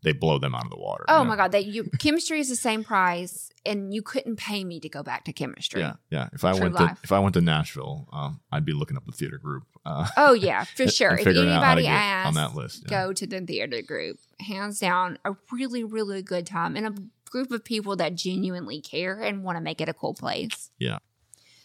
They 0.05 0.13
blow 0.13 0.37
them 0.37 0.53
out 0.55 0.63
of 0.63 0.69
the 0.69 0.77
water. 0.77 1.03
Oh 1.07 1.17
know? 1.17 1.25
my 1.25 1.35
god, 1.35 1.51
that 1.51 1.65
you 1.65 1.89
chemistry 1.99 2.39
is 2.39 2.47
the 2.47 2.55
same 2.55 2.83
price, 2.83 3.51
and 3.65 3.93
you 3.93 4.01
couldn't 4.01 4.35
pay 4.37 4.63
me 4.63 4.79
to 4.79 4.87
go 4.87 5.01
back 5.03 5.25
to 5.25 5.33
chemistry. 5.33 5.81
Yeah, 5.81 5.95
yeah. 6.11 6.29
If 6.31 6.45
I 6.45 6.51
True 6.53 6.61
went 6.61 6.75
life. 6.75 6.97
to 6.99 7.03
if 7.03 7.11
I 7.11 7.19
went 7.19 7.33
to 7.33 7.41
Nashville, 7.41 8.07
um, 8.13 8.39
I'd 8.51 8.63
be 8.65 8.73
looking 8.73 8.95
up 8.95 9.05
the 9.05 9.11
theater 9.11 9.39
group. 9.39 9.63
Uh, 9.83 10.07
Oh 10.15 10.33
yeah, 10.33 10.63
for 10.63 10.87
sure. 10.99 11.15
if 11.17 11.23
figuring 11.23 11.49
out 11.49 11.63
how 11.63 11.75
to 11.75 11.81
anybody 11.81 11.87
asks, 11.87 12.27
on 12.27 12.33
that 12.35 12.55
list. 12.55 12.83
yeah. 12.83 13.05
go 13.05 13.13
to 13.13 13.27
the 13.27 13.41
theater 13.41 13.81
group. 13.81 14.19
Hands 14.39 14.79
down, 14.79 15.17
a 15.25 15.35
really, 15.51 15.83
really 15.83 16.21
good 16.21 16.45
time 16.45 16.75
and 16.75 16.87
a 16.87 16.93
group 17.31 17.51
of 17.51 17.65
people 17.65 17.95
that 17.95 18.15
genuinely 18.15 18.79
care 18.79 19.19
and 19.21 19.43
want 19.43 19.57
to 19.57 19.61
make 19.61 19.81
it 19.81 19.89
a 19.89 19.93
cool 19.93 20.13
place. 20.13 20.69
Yeah. 20.79 20.99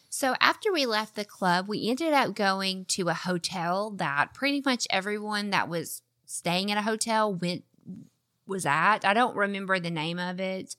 So 0.08 0.34
after 0.40 0.72
we 0.72 0.86
left 0.86 1.14
the 1.14 1.24
club, 1.24 1.68
we 1.68 1.88
ended 1.88 2.12
up 2.12 2.34
going 2.34 2.86
to 2.86 3.08
a 3.10 3.14
hotel 3.14 3.90
that 3.90 4.34
pretty 4.34 4.62
much 4.64 4.86
everyone 4.90 5.50
that 5.50 5.68
was 5.68 6.02
staying 6.26 6.72
at 6.72 6.78
a 6.78 6.82
hotel 6.82 7.32
went 7.32 7.64
was 8.50 8.66
at. 8.66 9.04
I 9.06 9.14
don't 9.14 9.34
remember 9.34 9.78
the 9.80 9.90
name 9.90 10.18
of 10.18 10.38
it. 10.40 10.76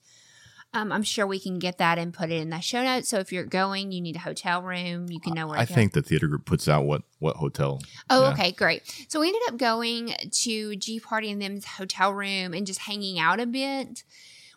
Um, 0.74 0.90
I'm 0.90 1.02
sure 1.02 1.26
we 1.26 1.38
can 1.38 1.58
get 1.58 1.76
that 1.78 1.98
and 1.98 2.14
put 2.14 2.30
it 2.30 2.40
in 2.40 2.48
the 2.48 2.60
show 2.60 2.82
notes. 2.82 3.08
So 3.08 3.18
if 3.18 3.30
you're 3.30 3.44
going, 3.44 3.92
you 3.92 4.00
need 4.00 4.16
a 4.16 4.20
hotel 4.20 4.62
room. 4.62 5.10
You 5.10 5.20
can 5.20 5.34
know 5.34 5.48
where. 5.48 5.58
I 5.58 5.66
think 5.66 5.92
the 5.92 6.00
theater 6.00 6.28
group 6.28 6.46
puts 6.46 6.66
out 6.66 6.84
what 6.84 7.02
what 7.18 7.36
hotel. 7.36 7.82
Oh, 8.08 8.22
Yeah. 8.22 8.30
okay, 8.30 8.52
great. 8.52 9.06
So 9.08 9.20
we 9.20 9.26
ended 9.26 9.42
up 9.48 9.58
going 9.58 10.14
to 10.30 10.76
G 10.76 10.98
Party 10.98 11.30
and 11.30 11.42
them's 11.42 11.66
hotel 11.66 12.14
room 12.14 12.54
and 12.54 12.66
just 12.66 12.80
hanging 12.80 13.18
out 13.18 13.38
a 13.38 13.44
bit. 13.46 14.02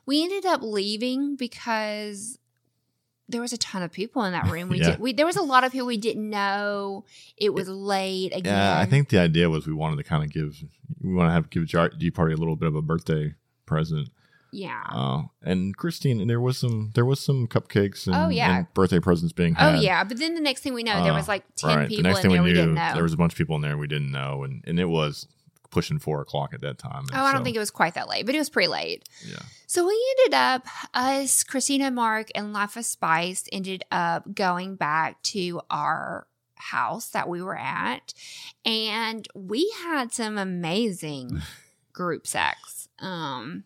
We 0.06 0.24
ended 0.24 0.46
up 0.46 0.62
leaving 0.62 1.36
because 1.36 2.38
there 3.28 3.42
was 3.42 3.54
a 3.54 3.58
ton 3.58 3.82
of 3.84 3.92
people 3.92 4.24
in 4.24 4.34
that 4.34 4.50
room. 4.52 4.70
We 4.76 4.80
Yeah. 4.80 4.92
did. 4.92 5.00
We 5.00 5.14
there 5.14 5.26
was 5.26 5.36
a 5.38 5.42
lot 5.42 5.64
of 5.64 5.72
people 5.72 5.88
we 5.88 5.98
didn't 5.98 6.30
know. 6.30 7.06
It 7.38 7.54
was 7.54 7.68
late 7.68 8.32
again. 8.36 8.54
Yeah, 8.54 8.80
I 8.80 8.86
think 8.86 9.10
the 9.10 9.20
idea 9.20 9.50
was 9.50 9.66
we 9.68 9.74
wanted 9.74 9.98
to 9.98 10.04
kind 10.04 10.24
of 10.24 10.32
give 10.32 10.64
we 11.02 11.14
want 11.14 11.30
to 11.30 11.34
have 11.34 11.50
give 11.50 11.66
G 11.66 12.12
Party 12.12 12.34
a 12.34 12.38
little 12.38 12.56
bit 12.56 12.68
of 12.68 12.76
a 12.76 12.82
birthday 12.82 13.34
present. 13.66 14.10
Yeah. 14.52 14.84
Uh, 14.90 15.24
and 15.42 15.76
Christine, 15.76 16.22
and 16.22 16.30
there 16.30 16.40
was 16.40 16.58
some 16.58 16.92
there 16.96 17.04
was 17.04 17.20
some 17.20 17.46
cupcakes 17.48 18.08
and, 18.08 18.16
Oh, 18.16 18.30
yeah. 18.30 18.60
and 18.60 18.74
birthday 18.74 19.00
presents 19.02 19.34
being 19.34 19.54
oh 19.60 19.74
yeah. 19.80 20.04
But 20.06 20.18
then 20.18 20.34
the 20.36 20.40
next 20.42 20.62
thing 20.62 20.74
we 20.74 20.84
know, 20.84 21.04
there 21.04 21.12
Uh, 21.12 21.18
was 21.18 21.28
like 21.28 21.44
ten 21.58 21.78
right. 21.78 21.90
people 21.90 22.04
the 22.04 22.08
next 22.10 22.20
in 22.20 22.22
thing 22.24 22.32
there 22.32 22.42
we 22.44 22.50
we, 22.50 22.54
knew, 22.54 22.60
didn't 22.62 22.76
know. 22.76 22.92
there 22.94 23.04
was 23.04 23.12
a 23.14 23.18
bunch 23.18 23.34
of 23.34 23.38
people 23.38 23.58
in 23.58 23.62
there 23.64 23.78
we 23.78 23.88
didn't 23.88 24.12
know, 24.12 24.44
and, 24.44 24.64
and 24.66 24.80
it 24.80 24.86
was 24.86 25.28
pushing 25.76 26.00
four 26.00 26.22
o'clock 26.22 26.54
at 26.54 26.62
that 26.62 26.78
time. 26.78 27.06
oh, 27.14 27.22
I 27.22 27.34
don't 27.34 27.44
think 27.44 27.58
it 27.58 27.60
was 27.60 27.70
quite 27.70 27.96
that 27.96 28.08
late, 28.08 28.26
but 28.26 28.34
it 28.34 28.38
was 28.38 28.50
pretty 28.50 28.70
late. 28.70 29.04
Yeah, 29.28 29.40
So 29.68 29.86
we 29.86 30.16
ended 30.20 30.34
up, 30.34 30.66
us, 30.94 31.44
Christina, 31.44 31.92
Mark, 31.92 32.30
and 32.34 32.54
Life 32.54 32.78
of 32.78 32.86
Spice 32.86 33.44
ended 33.52 33.84
up 33.92 34.34
going 34.34 34.78
back 34.78 35.22
to 35.24 35.60
our 35.70 36.28
house 36.56 37.10
that 37.10 37.28
we 37.28 37.42
were 37.42 37.58
at. 37.58 38.14
And 38.64 39.28
we 39.36 39.70
had 39.84 40.14
some 40.14 40.38
amazing 40.38 41.42
group 41.94 42.26
sex. 42.26 42.88
Um, 43.00 43.66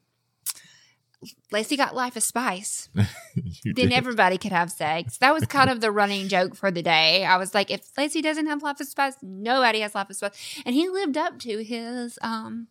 Lacey 1.51 1.75
got 1.75 1.95
Life 1.95 2.15
of 2.15 2.23
Spice. 2.23 2.89
Then 2.95 3.73
did. 3.73 3.93
everybody 3.93 4.37
could 4.37 4.51
have 4.51 4.71
sex. 4.71 5.17
That 5.17 5.33
was 5.33 5.45
kind 5.45 5.69
of 5.69 5.81
the 5.81 5.91
running 5.91 6.27
joke 6.27 6.55
for 6.55 6.71
the 6.71 6.81
day. 6.81 7.25
I 7.25 7.37
was 7.37 7.53
like, 7.53 7.69
if 7.71 7.89
Lacey 7.97 8.21
doesn't 8.21 8.47
have 8.47 8.63
Life 8.63 8.79
of 8.79 8.87
Spice, 8.87 9.15
nobody 9.21 9.81
has 9.81 9.95
Life 9.95 10.09
of 10.09 10.15
Spice. 10.15 10.61
And 10.65 10.75
he 10.75 10.87
lived 10.89 11.17
up 11.17 11.39
to 11.39 11.63
his, 11.63 12.17
um, 12.21 12.67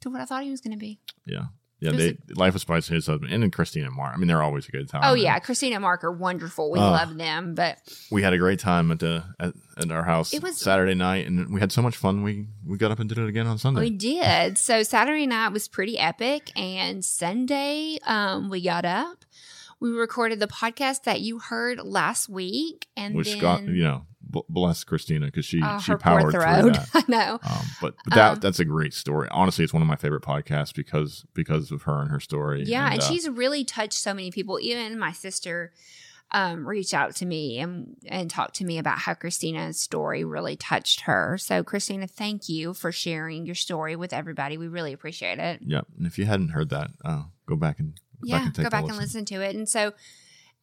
to 0.00 0.10
what 0.10 0.20
I 0.20 0.24
thought 0.24 0.42
he 0.44 0.50
was 0.50 0.60
going 0.60 0.72
to 0.72 0.78
be. 0.78 0.98
yeah, 1.24 1.46
yeah. 1.80 1.92
They 1.92 2.16
Life 2.34 2.54
of 2.54 2.60
Spice, 2.60 2.88
his 2.88 3.06
husband, 3.06 3.32
and 3.32 3.42
then 3.42 3.50
Christina 3.50 3.86
and 3.86 3.94
Mark. 3.96 4.12
I 4.14 4.18
mean, 4.18 4.26
they're 4.28 4.42
always 4.42 4.68
a 4.68 4.72
good 4.72 4.88
time. 4.88 5.02
Oh 5.04 5.14
yeah, 5.14 5.38
Christina 5.38 5.76
and 5.76 5.82
Mark 5.82 6.02
are 6.04 6.10
wonderful. 6.12 6.70
We 6.70 6.78
Uh, 6.78 6.90
love 6.90 7.16
them, 7.16 7.54
but 7.54 7.78
we 8.10 8.22
had 8.22 8.32
a 8.32 8.38
great 8.38 8.58
time 8.58 8.90
at 8.90 8.98
the 8.98 9.24
at, 9.38 9.54
at 9.76 9.90
our 9.92 10.04
house 10.04 10.32
It 10.34 10.42
was- 10.42 10.60
Saturday 10.60 10.94
night, 10.94 11.26
and 11.26 11.52
we 11.52 11.60
had 11.60 11.70
so 11.72 11.82
much 11.82 11.96
fun. 11.96 12.22
We 12.22 12.48
we 12.66 12.78
got 12.78 12.90
up 12.90 12.98
and 12.98 13.08
did 13.08 13.18
it 13.18 13.28
again 13.28 13.46
on 13.46 13.58
Sunday. 13.58 13.80
we 13.80 13.90
did. 13.90 14.58
So 14.58 14.82
Saturday 14.82 15.26
night 15.26 15.50
was 15.50 15.68
pretty 15.68 15.98
epic, 15.98 16.50
and 16.56 17.04
Sunday 17.04 17.98
um, 18.06 18.48
we 18.50 18.62
got 18.62 18.84
up. 18.84 19.24
We 19.80 19.90
recorded 19.90 20.40
the 20.40 20.48
podcast 20.48 21.04
that 21.04 21.20
you 21.20 21.38
heard 21.38 21.78
last 21.84 22.28
week, 22.28 22.88
and 22.96 23.14
which 23.14 23.28
then 23.30 23.38
got 23.38 23.62
you 23.62 23.84
know 23.84 24.06
b- 24.30 24.42
bless 24.48 24.84
Christina 24.84 25.26
because 25.26 25.44
she 25.44 25.62
uh, 25.62 25.78
she 25.80 25.94
powered 25.96 26.32
through 26.32 26.40
that. 26.40 26.88
I 26.94 27.04
know. 27.08 27.38
Um, 27.42 27.66
but, 27.80 27.94
but 28.04 28.14
that 28.14 28.32
Um, 28.32 28.40
that's 28.40 28.60
a 28.60 28.64
great 28.64 28.94
story. 28.94 29.28
Honestly, 29.30 29.64
it's 29.64 29.72
one 29.72 29.82
of 29.82 29.88
my 29.88 29.96
favorite 29.96 30.22
podcasts 30.22 30.74
because 30.74 31.24
because 31.34 31.70
of 31.70 31.82
her 31.82 32.00
and 32.00 32.10
her 32.10 32.20
story. 32.20 32.64
Yeah, 32.64 32.92
and, 32.92 33.00
uh, 33.00 33.04
she's 33.04 33.28
really 33.28 33.64
touched 33.64 33.98
so 33.98 34.14
many 34.14 34.30
people. 34.30 34.58
Even 34.60 34.98
my 34.98 35.12
sister 35.12 35.72
um, 36.30 36.66
reached 36.68 36.92
out 36.92 37.16
to 37.16 37.26
me 37.26 37.58
and 37.58 37.96
and 38.06 38.30
talked 38.30 38.56
to 38.56 38.64
me 38.64 38.78
about 38.78 38.98
how 38.98 39.14
Christina's 39.14 39.80
story 39.80 40.24
really 40.24 40.56
touched 40.56 41.02
her. 41.02 41.38
So 41.38 41.62
Christina, 41.64 42.06
thank 42.06 42.48
you 42.48 42.74
for 42.74 42.92
sharing 42.92 43.46
your 43.46 43.54
story 43.54 43.96
with 43.96 44.12
everybody. 44.12 44.58
We 44.58 44.68
really 44.68 44.92
appreciate 44.92 45.38
it. 45.38 45.60
yeah. 45.64 45.82
And 45.96 46.06
if 46.06 46.18
you 46.18 46.26
hadn't 46.26 46.50
heard 46.50 46.68
that, 46.70 46.90
uh, 47.04 47.22
go 47.46 47.56
back 47.56 47.78
and 47.78 47.94
go 47.94 48.00
yeah, 48.24 48.38
back 48.38 48.44
and 48.46 48.54
go 48.56 48.70
back 48.70 48.82
listen. 48.84 48.90
and 48.90 48.98
listen 48.98 49.24
to 49.26 49.40
it. 49.42 49.56
And 49.56 49.68
so 49.68 49.92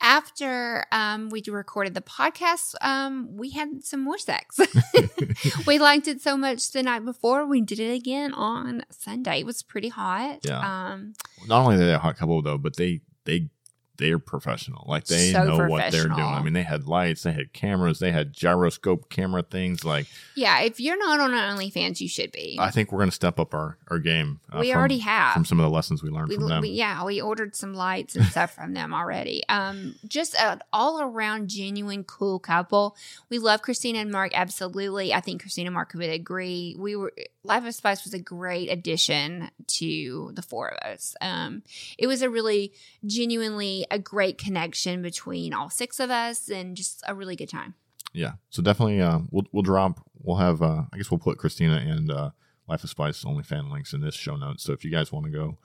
after 0.01 0.85
um, 0.91 1.29
we 1.29 1.43
recorded 1.47 1.93
the 1.93 2.01
podcast, 2.01 2.75
um, 2.81 3.35
we 3.37 3.51
had 3.51 3.83
some 3.83 4.01
more 4.01 4.17
sex. 4.17 4.59
we 5.67 5.79
liked 5.79 6.07
it 6.07 6.21
so 6.21 6.37
much 6.37 6.71
the 6.71 6.83
night 6.83 7.05
before. 7.05 7.45
We 7.45 7.61
did 7.61 7.79
it 7.79 7.93
again 7.93 8.33
on 8.33 8.83
Sunday. 8.91 9.39
It 9.39 9.45
was 9.45 9.63
pretty 9.63 9.89
hot. 9.89 10.39
Yeah. 10.43 10.59
Um, 10.59 11.13
Not 11.47 11.63
only 11.63 11.75
are 11.75 11.79
they 11.79 11.93
a 11.93 11.99
hot 11.99 12.17
couple 12.17 12.41
though, 12.41 12.57
but 12.57 12.75
they 12.75 13.01
they 13.25 13.49
they're 13.97 14.19
professional. 14.19 14.85
Like 14.87 15.05
they 15.05 15.31
So 15.31 15.43
know 15.43 15.67
what 15.67 15.91
they're 15.91 16.07
doing. 16.07 16.19
I 16.19 16.41
mean, 16.41 16.53
they 16.53 16.63
had 16.63 16.87
lights, 16.87 17.23
they 17.23 17.31
had 17.31 17.53
cameras, 17.53 17.99
they 17.99 18.11
had 18.11 18.33
gyroscope 18.33 19.09
camera 19.09 19.43
things. 19.43 19.83
Like 19.83 20.07
yeah, 20.35 20.61
if 20.61 20.79
you're 20.79 20.97
not 20.97 21.19
on 21.19 21.31
OnlyFans, 21.31 22.01
you 22.01 22.07
should 22.07 22.31
be. 22.31 22.57
I 22.59 22.71
think 22.71 22.91
we're 22.91 22.99
gonna 22.99 23.11
step 23.11 23.39
up 23.39 23.53
our 23.53 23.77
our 23.89 23.99
game. 23.99 24.39
uh, 24.51 24.59
we 24.59 24.71
from- 24.71 24.79
already 24.79 24.99
have. 24.99 25.33
from 25.33 25.45
some 25.45 25.59
of 25.59 25.63
the 25.63 25.69
lessons 25.69 26.03
we 26.03 26.09
learned 26.09 26.29
we, 26.29 26.35
from 26.35 26.47
them. 26.49 26.61
we- 26.61 26.69
yeah, 26.69 27.03
we 27.03 27.21
ordered 27.21 27.55
some 27.55 27.73
lights 27.73 28.15
and 28.15 28.25
stuff 28.25 28.53
from 28.53 28.73
them 28.73 28.93
already. 28.93 29.43
Um, 29.55 29.95
just 30.07 30.35
an 30.35 30.61
all 30.73 31.01
around 31.01 31.49
genuine 31.49 32.03
cool 32.03 32.39
couple. 32.39 32.95
We 33.29 33.37
love 33.39 33.61
Christina 33.61 33.99
and 33.99 34.11
Mark 34.11 34.31
absolutely. 34.33 35.13
I 35.13 35.21
think 35.21 35.41
Christina 35.41 35.67
and 35.67 35.73
Mark 35.73 35.93
would 35.93 36.09
agree. 36.09 36.75
We 36.77 36.95
were 36.95 37.13
Life 37.43 37.65
of 37.65 37.73
Spice 37.75 38.03
was 38.03 38.13
a 38.13 38.19
great 38.19 38.71
addition 38.71 39.49
to 39.67 40.31
the 40.33 40.41
four 40.41 40.69
of 40.69 40.77
us. 40.93 41.15
Um, 41.21 41.61
it 41.97 42.07
was 42.07 42.21
a 42.21 42.29
really 42.29 42.73
genuinely 43.05 43.84
a 43.91 43.99
great 43.99 44.37
connection 44.37 45.01
between 45.01 45.53
all 45.53 45.69
six 45.69 45.99
of 45.99 46.09
us 46.09 46.49
and 46.49 46.75
just 46.75 47.03
a 47.07 47.13
really 47.15 47.35
good 47.35 47.49
time. 47.49 47.73
yeah 48.13 48.33
so 48.49 48.61
definitely 48.61 49.01
uh 49.01 49.19
we'll 49.31 49.45
we'll 49.51 49.63
drop 49.63 49.99
we'll 50.21 50.37
have 50.37 50.61
uh 50.61 50.83
i 50.93 50.97
guess 50.97 51.11
we'll 51.11 51.17
put 51.19 51.37
christina 51.37 51.75
and 51.77 52.09
uh 52.11 52.29
life 52.67 52.83
of 52.83 52.89
spice 52.89 53.23
only 53.25 53.43
fan 53.43 53.69
links 53.69 53.93
in 53.93 54.01
this 54.01 54.15
show 54.15 54.35
notes 54.35 54.63
so 54.63 54.73
if 54.73 54.83
you 54.83 54.91
guys 54.91 55.11
want 55.11 55.25
to 55.25 55.31
go 55.31 55.57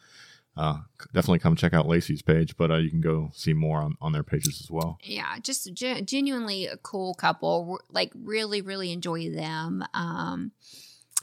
uh 0.57 0.79
definitely 1.15 1.39
come 1.39 1.55
check 1.57 1.73
out 1.73 1.87
lacey's 1.87 2.23
page 2.23 2.57
but 2.57 2.71
uh 2.71 2.77
you 2.77 2.91
can 2.91 3.01
go 3.01 3.31
see 3.33 3.53
more 3.55 3.81
on 3.81 3.95
on 4.01 4.13
their 4.13 4.23
pages 4.25 4.61
as 4.61 4.71
well 4.71 4.99
yeah 5.05 5.39
just 5.41 5.73
ge- 5.73 6.05
genuinely 6.05 6.67
a 6.67 6.77
cool 6.79 7.15
couple 7.15 7.81
like 7.91 8.11
really 8.15 8.61
really 8.61 8.93
enjoy 8.93 9.31
them 9.31 9.85
um 9.95 10.53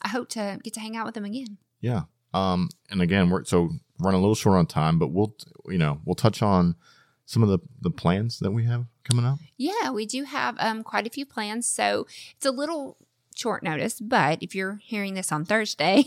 I 0.04 0.10
hope 0.10 0.30
to 0.30 0.60
get 0.64 0.74
to 0.76 0.80
hang 0.80 0.96
out 0.96 1.08
with 1.08 1.16
them 1.16 1.26
again. 1.26 1.58
Yeah. 1.82 2.04
Um, 2.32 2.70
and 2.92 3.02
again, 3.02 3.32
we're 3.32 3.44
so 3.46 3.70
running 4.00 4.20
a 4.20 4.22
little 4.22 4.36
short 4.36 4.58
on 4.58 4.66
time, 4.66 5.00
but 5.00 5.08
we'll 5.08 5.36
you 5.68 5.78
know 5.78 6.00
we'll 6.06 6.16
touch 6.16 6.42
on 6.42 6.76
some 7.26 7.44
of 7.44 7.50
the 7.50 7.60
the 7.82 7.92
plans 7.92 8.40
that 8.40 8.52
we 8.52 8.66
have 8.66 8.86
coming 9.04 9.26
up. 9.26 9.40
Yeah, 9.58 9.92
we 9.92 10.06
do 10.06 10.24
have 10.24 10.56
um, 10.60 10.84
quite 10.84 11.08
a 11.08 11.10
few 11.10 11.26
plans. 11.26 11.68
So 11.68 12.08
it's 12.36 12.46
a 12.46 12.52
little 12.52 12.98
short 13.36 13.64
notice, 13.64 14.00
but 14.00 14.42
if 14.42 14.56
you're 14.56 14.80
hearing 14.84 15.14
this 15.14 15.32
on 15.32 15.46
Thursday, 15.46 16.06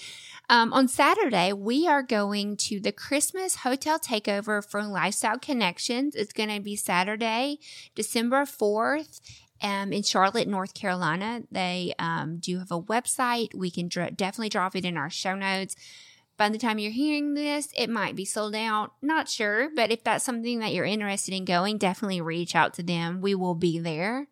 um, 0.50 0.72
on 0.72 0.88
Saturday, 0.88 1.52
we 1.52 1.86
are 1.86 2.02
going 2.02 2.56
to 2.56 2.80
the 2.80 2.92
Christmas 2.92 3.56
Hotel 3.56 3.98
Takeover 3.98 4.64
for 4.64 4.82
Lifestyle 4.82 5.38
Connections. 5.38 6.14
It's 6.14 6.32
going 6.32 6.50
to 6.50 6.60
be 6.60 6.76
Saturday, 6.76 7.58
December 7.94 8.44
4th. 8.44 9.20
Um, 9.64 9.92
in 9.92 10.02
Charlotte, 10.02 10.48
North 10.48 10.74
Carolina, 10.74 11.42
they 11.52 11.94
um, 11.96 12.38
do 12.38 12.58
have 12.58 12.72
a 12.72 12.82
website. 12.82 13.54
We 13.54 13.70
can 13.70 13.86
dr- 13.86 14.16
definitely 14.16 14.48
drop 14.48 14.74
it 14.74 14.84
in 14.84 14.96
our 14.96 15.08
show 15.08 15.36
notes 15.36 15.76
by 16.42 16.48
the 16.48 16.58
time 16.58 16.80
you're 16.80 16.90
hearing 16.90 17.34
this, 17.34 17.68
it 17.76 17.88
might 17.88 18.16
be 18.16 18.24
sold 18.24 18.56
out. 18.56 18.94
Not 19.00 19.28
sure, 19.28 19.70
but 19.76 19.92
if 19.92 20.02
that's 20.02 20.24
something 20.24 20.58
that 20.58 20.74
you're 20.74 20.84
interested 20.84 21.32
in 21.32 21.44
going, 21.44 21.78
definitely 21.78 22.20
reach 22.20 22.56
out 22.56 22.74
to 22.74 22.82
them. 22.82 23.20
We 23.20 23.36
will 23.36 23.54
be 23.54 23.78
there. 23.78 24.26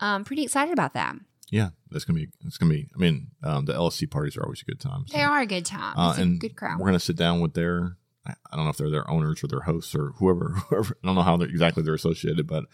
Um, 0.00 0.24
pretty 0.24 0.42
excited 0.42 0.72
about 0.72 0.94
that. 0.94 1.14
Yeah, 1.50 1.68
that's 1.92 2.04
gonna 2.04 2.18
be. 2.18 2.28
It's 2.44 2.58
gonna 2.58 2.74
be. 2.74 2.88
I 2.92 2.98
mean, 2.98 3.28
um, 3.44 3.66
the 3.66 3.72
LSC 3.72 4.10
parties 4.10 4.36
are 4.36 4.42
always 4.42 4.62
a 4.62 4.64
good 4.64 4.80
time. 4.80 5.04
so. 5.06 5.16
They 5.16 5.22
are 5.22 5.42
a 5.42 5.46
good 5.46 5.64
time. 5.64 5.96
Uh, 5.96 6.16
and 6.18 6.40
good 6.40 6.56
crowd. 6.56 6.80
We're 6.80 6.86
gonna 6.86 6.98
sit 6.98 7.14
down 7.14 7.38
with 7.38 7.54
their. 7.54 7.98
I 8.26 8.32
I 8.50 8.56
don't 8.56 8.64
know 8.64 8.72
if 8.72 8.76
they're 8.76 8.90
their 8.90 9.08
owners 9.08 9.44
or 9.44 9.46
their 9.46 9.60
hosts 9.60 9.94
or 9.94 10.08
whoever. 10.16 10.48
Whoever. 10.70 10.98
I 11.04 11.06
don't 11.06 11.14
know 11.14 11.22
how 11.22 11.36
they're, 11.36 11.46
exactly 11.46 11.84
they're 11.84 11.94
associated, 11.94 12.48
but 12.48 12.64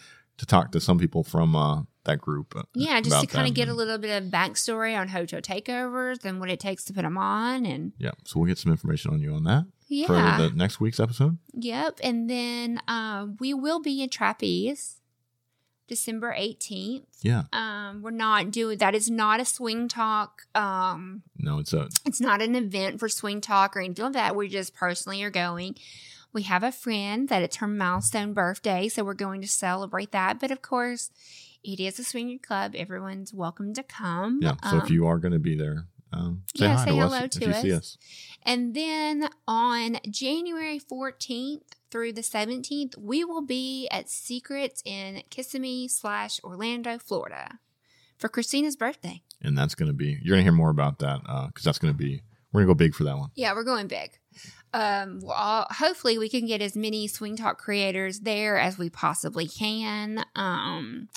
to 0.41 0.47
talk 0.47 0.73
to 0.73 0.81
some 0.81 0.99
people 0.99 1.23
from 1.23 1.55
uh, 1.55 1.83
that 2.05 2.19
group. 2.21 2.57
uh, 2.57 2.63
Yeah, 2.75 3.01
just 3.01 3.21
to 3.21 3.27
kind 3.27 3.47
of 3.47 3.55
get 3.55 3.69
a 3.69 3.75
little 3.75 3.99
bit 3.99 4.23
of 4.23 4.31
backstory 4.31 4.99
on 4.99 5.09
hotel 5.09 5.41
takeovers 5.41 6.25
and 6.25 6.41
what 6.41 6.51
it 6.51 6.59
takes 6.59 6.85
to 6.87 6.93
put 6.93 7.03
them 7.03 7.17
on, 7.19 7.65
and 7.67 7.93
Yeah, 7.99 8.13
so 8.25 8.41
we'll 8.41 8.49
get 8.49 8.59
some 8.59 8.73
information 8.73 9.13
on 9.13 9.21
you 9.21 9.35
on 9.35 9.45
that 9.45 9.67
yeah, 9.89 10.07
for 10.07 10.15
the 10.15 10.51
next 10.57 10.81
week's 10.81 10.99
episode. 10.99 11.39
yep. 11.55 12.01
And 12.03 12.29
then 12.29 12.81
um, 12.89 13.37
we 13.39 13.53
will 13.55 13.81
be 13.81 14.03
in 14.03 14.09
Trapeze, 14.09 14.97
December 15.89 16.33
eighteenth. 16.37 17.05
Yeah, 17.23 17.43
Um, 17.53 18.01
we're 18.01 18.13
not 18.13 18.51
doing 18.51 18.79
that. 18.79 18.95
Is 18.95 19.11
not 19.11 19.41
a 19.41 19.45
swing 19.45 19.89
talk. 19.89 20.43
Um, 20.55 21.23
no, 21.37 21.59
it's 21.59 21.73
a 21.73 21.89
it's 22.07 22.21
not 22.21 22.41
an 22.41 22.55
event 22.55 23.01
for 23.01 23.09
swing 23.09 23.41
talk 23.41 23.77
or 23.77 23.81
anything 23.81 24.05
like 24.05 24.15
that. 24.15 24.37
We 24.37 24.49
just 24.49 24.73
personally 24.75 25.23
are 25.25 25.31
going. 25.31 25.75
We 26.33 26.43
have 26.43 26.63
a 26.63 26.73
friend 26.73 27.29
that 27.29 27.43
it's 27.43 27.57
her 27.57 27.67
milestone 27.67 28.33
birthday, 28.35 28.89
so 28.89 29.03
we're 29.05 29.15
going 29.15 29.41
to 29.43 29.49
celebrate 29.49 30.13
that. 30.13 30.39
But 30.41 30.51
of 30.51 30.63
course, 30.63 31.11
it 31.65 31.81
is 31.81 31.99
a 31.99 32.05
swinger 32.05 32.39
club. 32.39 32.75
Everyone's 32.77 33.35
welcome 33.35 33.75
to 33.75 33.83
come. 33.83 34.41
yeah. 34.43 34.55
So 34.71 34.77
if 34.79 34.85
Um, 34.85 34.93
you 34.93 35.07
are 35.07 35.19
going 35.19 35.33
to 35.33 35.39
be 35.41 35.57
there, 35.57 35.87
um, 36.13 36.43
say 36.57 36.65
yeah, 36.67 36.77
hi 36.77 36.85
say 36.85 36.91
to 36.93 36.97
hello 36.97 37.17
us 37.19 37.31
to 37.31 37.43
if 37.43 37.47
you 37.49 37.55
see 37.63 37.73
us. 37.73 37.79
us. 37.79 37.99
And 38.45 38.75
then 38.75 39.29
on 39.49 39.99
January 40.09 40.81
14th 40.81 41.63
through 41.91 42.13
the 42.13 42.21
17th, 42.23 42.97
we 42.97 43.25
will 43.25 43.43
be 43.43 43.89
at 43.91 44.09
Secrets 44.09 44.83
in 44.85 45.23
Kissimmee 45.31 45.89
slash 45.89 46.41
Orlando, 46.45 46.99
Florida 46.99 47.59
for 48.19 48.29
Christina's 48.29 48.77
birthday. 48.77 49.23
And 49.43 49.57
that's 49.59 49.75
going 49.75 49.89
to 49.89 49.93
be 49.95 50.19
you're 50.23 50.37
going 50.37 50.41
to 50.41 50.43
hear 50.45 50.53
more 50.53 50.71
about 50.71 50.99
that 51.01 51.23
because 51.49 51.65
that's 51.65 51.79
going 51.79 51.93
to 51.93 51.99
be 51.99 52.23
we're 52.53 52.61
going 52.65 52.69
to 52.69 52.75
go 52.75 52.79
big 52.79 52.95
for 52.95 53.05
that 53.05 53.17
one. 53.17 53.31
Yeah, 53.35 53.55
we're 53.55 53.65
going 53.65 53.87
big. 53.87 54.19
Um, 54.73 55.21
we'll 55.23 55.67
hopefully 55.71 56.19
we 56.19 56.29
can 56.29 56.47
get 56.47 56.63
as 56.63 56.77
many 56.77 57.09
Swing 57.09 57.37
Talk 57.37 57.59
creators 57.59 58.21
there 58.21 58.59
as 58.59 58.79
we 58.79 58.89
possibly 58.89 59.49
can. 59.49 60.25
Um, 60.37 61.09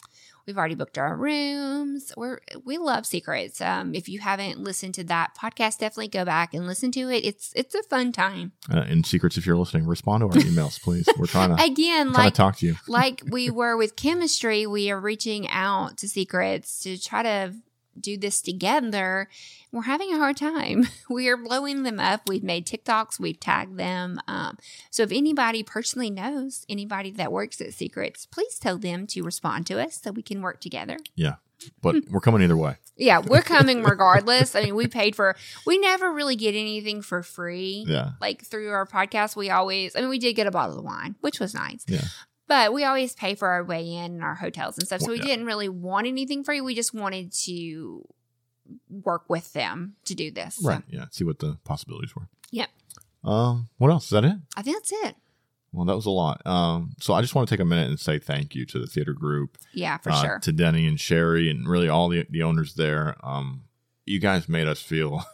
we've 0.45 0.57
already 0.57 0.76
booked 0.76 0.97
our 0.97 1.16
rooms. 1.16 2.11
We're 2.18 2.39
we 2.66 2.78
love 2.78 3.05
secrets. 3.05 3.61
Um, 3.61 3.93
if 3.93 4.09
you 4.09 4.20
haven't 4.20 4.59
listened 4.59 4.95
to 4.95 5.03
that 5.05 5.36
podcast, 5.39 5.80
definitely 5.80 6.09
go 6.09 6.26
back 6.26 6.53
and 6.53 6.68
listen 6.68 6.91
to 6.93 7.09
it. 7.09 7.24
It's 7.26 7.51
it's 7.55 7.76
a 7.76 7.84
fun 7.84 8.11
time. 8.11 8.53
Uh, 8.72 8.80
and 8.88 9.05
secrets, 9.05 9.38
if 9.38 9.45
you're 9.45 9.57
listening, 9.57 9.86
respond 9.86 10.22
to 10.22 10.26
our 10.28 10.43
emails, 10.43 10.82
please. 10.82 11.07
We're 11.18 11.28
trying 11.28 11.55
to 11.55 11.64
Again, 11.64 12.11
trying 12.11 12.26
like 12.26 12.34
to 12.34 12.38
talk 12.38 12.57
to 12.57 12.66
you. 12.66 12.76
like 12.88 13.22
we 13.30 13.49
were 13.49 13.78
with 13.78 13.95
chemistry, 13.95 14.66
we 14.66 14.89
are 14.91 14.99
reaching 14.99 15.47
out 15.49 15.97
to 15.97 16.07
secrets 16.07 16.80
to 16.84 16.99
try 17.01 17.24
to 17.24 17.53
do 18.00 18.18
this 18.18 18.41
together. 18.41 19.30
We're 19.72 19.84
having 19.84 20.14
a 20.14 20.18
hard 20.18 20.38
time. 20.38 20.88
We 21.10 21.28
are 21.28 21.38
blowing 21.38 21.84
them 21.84 22.00
up. 22.00 22.28
We've 22.28 22.44
made 22.44 22.66
TikToks, 22.66 23.20
we've 23.20 23.39
tagged 23.39 23.78
them. 23.78 24.20
Um, 24.28 24.58
so 24.89 25.04
if 25.04 25.12
anybody 25.12 25.62
personally 25.64 26.10
knows 26.10 26.66
anybody 26.68 27.12
that 27.12 27.32
works 27.32 27.62
at 27.62 27.74
Secrets, 27.74 28.26
please 28.26 28.58
tell 28.58 28.78
them 28.78 29.06
to 29.08 29.22
respond 29.22 29.68
to 29.68 29.80
us 29.80 30.00
so 30.02 30.12
we 30.12 30.24
can 30.24 30.41
work 30.41 30.60
together. 30.62 30.98
Yeah, 31.16 31.36
but 31.82 31.96
we're 32.10 32.20
coming 32.20 32.41
either 32.41 32.58
way. 32.58 32.78
Yeah, 32.98 33.20
we're 33.20 33.41
coming 33.56 33.84
regardless. 33.84 34.56
I 34.56 34.64
mean, 34.64 34.76
we 34.76 34.88
paid 34.88 35.16
for, 35.16 35.36
we 35.68 35.78
never 35.78 36.12
really 36.12 36.36
get 36.36 36.56
anything 36.56 37.02
for 37.02 37.22
free. 37.22 37.86
Yeah, 37.88 38.12
Like 38.22 38.44
through 38.44 38.70
our 38.72 38.86
podcast, 38.88 39.36
we 39.36 39.50
always, 39.50 39.96
I 39.96 40.02
mean, 40.02 40.10
we 40.10 40.20
did 40.20 40.34
get 40.34 40.48
a 40.48 40.52
bottle 40.52 40.80
of 40.80 40.86
wine, 40.86 41.16
which 41.22 41.39
was 41.39 41.54
nice. 41.54 41.84
yeah, 41.88 42.06
But 42.54 42.72
we 42.72 42.84
always 42.84 43.16
pay 43.16 43.34
for 43.34 43.47
our 43.47 43.64
way 43.64 43.93
in 43.95 44.14
and 44.14 44.24
our 44.24 44.36
hotels 44.36 44.78
and 44.78 44.86
stuff. 44.86 45.01
So 45.01 45.08
Well, 45.08 45.14
we 45.14 45.20
yeah. 45.22 45.26
didn't 45.26 45.47
really 45.47 45.70
want 45.70 46.06
anything 46.06 46.43
free. 46.43 46.62
We 46.62 46.76
just 46.76 46.93
wanted 46.93 47.32
to 47.45 48.08
work 48.89 49.24
with 49.28 49.54
them 49.54 49.95
to 50.06 50.14
do 50.14 50.30
this. 50.30 50.58
So, 50.58 50.70
right. 50.70 50.84
Yeah, 50.88 51.06
see 51.10 51.24
what 51.24 51.39
the 51.39 51.58
possibilities 51.64 52.16
were. 52.16 52.28
Yep. 52.51 52.70
Um, 53.24 53.70
what 53.80 53.89
else? 53.89 54.04
Is 54.04 54.10
that 54.12 54.24
it? 54.24 54.36
I 54.56 54.62
think 54.62 54.78
that's 54.78 54.91
it. 54.91 55.16
Well, 55.72 55.86
that 55.86 55.95
was 55.95 56.06
a 56.06 56.12
lot. 56.12 56.45
Um, 56.45 56.91
so 56.99 57.16
I 57.16 57.22
just 57.22 57.34
want 57.34 57.49
to 57.49 57.56
take 57.56 57.60
a 57.60 57.66
minute 57.66 57.89
and 57.89 57.99
say 57.99 58.20
thank 58.20 58.54
you 58.54 58.68
to 58.68 58.78
the 58.78 58.86
theater 58.86 59.14
group, 59.14 59.58
Yeah, 59.74 59.97
for 59.97 60.12
uh, 60.12 60.22
sure. 60.22 60.39
to 60.43 60.51
Denny 60.51 60.86
and 60.86 60.99
Sherry, 60.99 61.49
and 61.49 61.68
really 61.68 61.89
all 61.89 62.08
the 62.10 62.28
the 62.30 62.43
owners 62.43 62.76
there. 62.76 63.16
Um, 63.24 63.64
you 64.06 64.20
guys 64.20 64.47
made 64.47 64.68
us 64.68 64.80
feel 64.80 65.26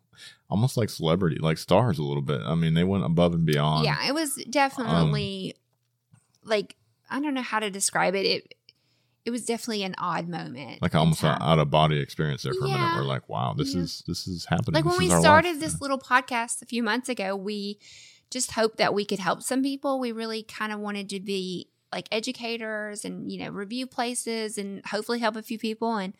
almost 0.50 0.76
like 0.76 0.90
celebrity, 0.90 1.38
like 1.38 1.58
stars 1.58 2.00
a 2.00 2.02
little 2.02 2.22
bit. 2.22 2.40
I 2.44 2.56
mean, 2.56 2.74
they 2.74 2.82
went 2.82 3.04
above 3.04 3.32
and 3.34 3.46
beyond. 3.46 3.84
yeah, 3.84 4.08
it 4.08 4.12
was 4.14 4.34
definitely 4.50 5.54
like, 6.44 6.76
I 7.10 7.20
don't 7.20 7.34
know 7.34 7.42
how 7.42 7.58
to 7.60 7.70
describe 7.70 8.14
it. 8.14 8.26
It 8.26 8.54
it 9.24 9.30
was 9.30 9.46
definitely 9.46 9.84
an 9.84 9.94
odd 9.96 10.28
moment. 10.28 10.82
like 10.82 10.94
almost 10.94 11.22
an 11.22 11.38
out 11.40 11.58
of 11.58 11.70
body 11.70 11.98
experience 11.98 12.42
there 12.42 12.52
for 12.52 12.66
a 12.66 12.68
minute. 12.68 12.94
We're 12.96 13.04
like, 13.04 13.26
wow, 13.28 13.54
this 13.56 13.74
Yeah. 13.74 13.80
is 13.82 14.02
this 14.06 14.26
is 14.26 14.44
happening. 14.46 14.74
like 14.74 14.84
when 14.84 14.98
we 14.98 15.08
started 15.08 15.52
life. 15.52 15.60
this 15.60 15.80
little 15.80 15.98
podcast 15.98 16.60
a 16.60 16.66
few 16.66 16.82
months 16.82 17.08
ago 17.08 17.34
we 17.34 17.78
just 18.30 18.52
hoped 18.52 18.76
that 18.78 18.92
we 18.92 19.04
could 19.06 19.20
help 19.20 19.42
some 19.42 19.62
people 19.62 19.98
we 19.98 20.12
really 20.12 20.42
kind 20.42 20.72
of 20.72 20.80
wanted 20.80 21.08
to 21.08 21.20
be 21.20 21.68
like 21.92 22.06
educators 22.12 23.04
and 23.04 23.30
you 23.32 23.38
know 23.38 23.48
review 23.50 23.86
places 23.86 24.58
and 24.58 24.84
hopefully 24.86 25.20
help 25.20 25.36
a 25.36 25.42
few 25.42 25.58
people 25.58 25.96
and 25.96 26.12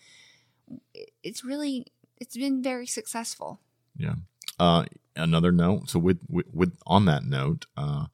it's 1.23 1.45
really 1.45 1.87
it's 2.19 2.37
been 2.37 2.63
very 2.63 2.87
successful 2.87 3.61
Yeah. 3.99 4.15
Uh, 4.59 4.85
another 5.17 5.51
note. 5.53 5.91
So 5.91 5.99
with, 5.99 6.21
with 6.29 6.47
with 6.53 6.77
on 6.87 7.05
that 7.07 7.25
note, 7.25 7.67
uh, 7.77 8.07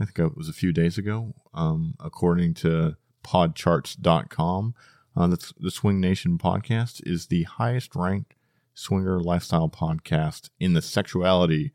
I 0.00 0.04
think 0.06 0.18
it 0.18 0.36
was 0.36 0.48
a 0.48 0.52
few 0.54 0.72
days 0.72 0.96
ago. 0.98 1.34
Um, 1.52 1.94
according 2.00 2.54
to 2.54 2.96
Podcharts.com, 3.24 4.74
uh, 5.16 5.26
the, 5.26 5.52
the 5.58 5.70
Swing 5.70 6.00
Nation 6.00 6.38
podcast 6.38 7.00
is 7.06 7.26
the 7.26 7.42
highest 7.44 7.94
ranked 7.94 8.34
swinger 8.74 9.20
lifestyle 9.20 9.68
podcast 9.68 10.48
in 10.58 10.72
the 10.72 10.80
sexuality 10.82 11.72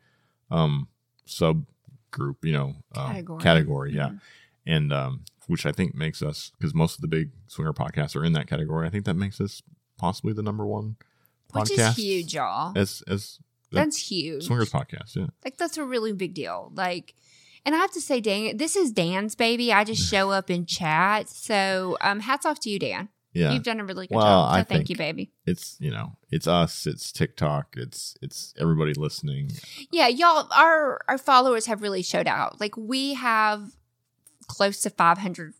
um 0.50 0.88
subgroup. 1.28 2.38
You 2.44 2.54
know, 2.54 2.76
uh, 2.96 3.08
Category. 3.12 3.42
category. 3.44 3.94
Yeah, 3.94 4.08
Mhm. 4.10 4.20
and 4.66 4.94
um, 4.94 5.26
which 5.48 5.66
I 5.66 5.72
think 5.72 5.94
makes 5.94 6.22
us 6.24 6.52
because 6.58 6.74
most 6.74 6.96
of 6.96 7.02
the 7.02 7.08
big 7.08 7.30
swinger 7.48 7.74
podcasts 7.74 8.16
are 8.16 8.24
in 8.26 8.34
that 8.34 8.48
category. 8.48 8.88
I 8.88 8.90
think 8.90 9.06
that 9.06 9.16
makes 9.16 9.40
us 9.42 9.62
possibly 9.98 10.34
the 10.34 10.44
number 10.44 10.66
one 10.66 10.96
which 11.54 11.70
podcast 11.70 11.90
is 11.92 11.96
huge 11.96 12.34
y'all 12.34 12.74
as 12.78 13.02
as 13.08 13.40
that's 13.72 13.98
huge 14.10 14.44
swingers 14.46 14.72
podcast. 14.72 15.16
Yeah. 15.16 15.28
like 15.44 15.58
that's 15.58 15.78
a 15.78 15.84
really 15.84 16.12
big 16.14 16.34
deal 16.34 16.72
like 16.76 17.14
and 17.66 17.76
I 17.76 17.80
have 17.80 17.92
to 17.92 18.02
say, 18.02 18.22
Dan, 18.22 18.58
this 18.58 18.76
is 18.76 18.92
Dan's 18.92 19.36
baby. 19.36 19.74
I 19.74 19.84
just 19.84 20.08
show 20.10 20.32
up 20.32 20.50
in 20.50 20.66
chat. 20.66 21.28
So 21.30 21.98
um, 22.02 22.20
hats 22.22 22.46
off 22.46 22.60
to 22.62 22.70
you, 22.70 22.80
Dan. 22.80 23.10
Yeah. 23.34 23.52
You've 23.52 23.64
done 23.64 23.82
a 23.82 23.86
really 23.86 24.08
good 24.08 24.16
Well, 24.16 24.24
job. 24.26 24.54
So 24.54 24.60
I 24.60 24.64
thank 24.64 24.90
you, 24.90 24.96
baby. 24.96 25.32
it's 25.46 25.76
you 25.82 25.92
know 25.92 26.14
it's 26.32 26.48
us 26.48 26.88
it's 26.88 27.12
tiktok 27.12 27.74
it's 27.76 28.16
it's 28.22 28.54
everybody 28.58 28.94
listening 28.94 29.52
Yeah, 29.92 30.08
y'all, 30.08 30.48
our 30.56 31.02
our 31.10 31.18
followers 31.18 31.66
have 31.66 31.82
really 31.82 32.02
showed 32.02 32.28
out. 32.28 32.62
Like 32.62 32.78
we 32.78 33.16
have 33.16 33.76
close 34.48 34.80
to 34.82 34.90
500 34.90 35.54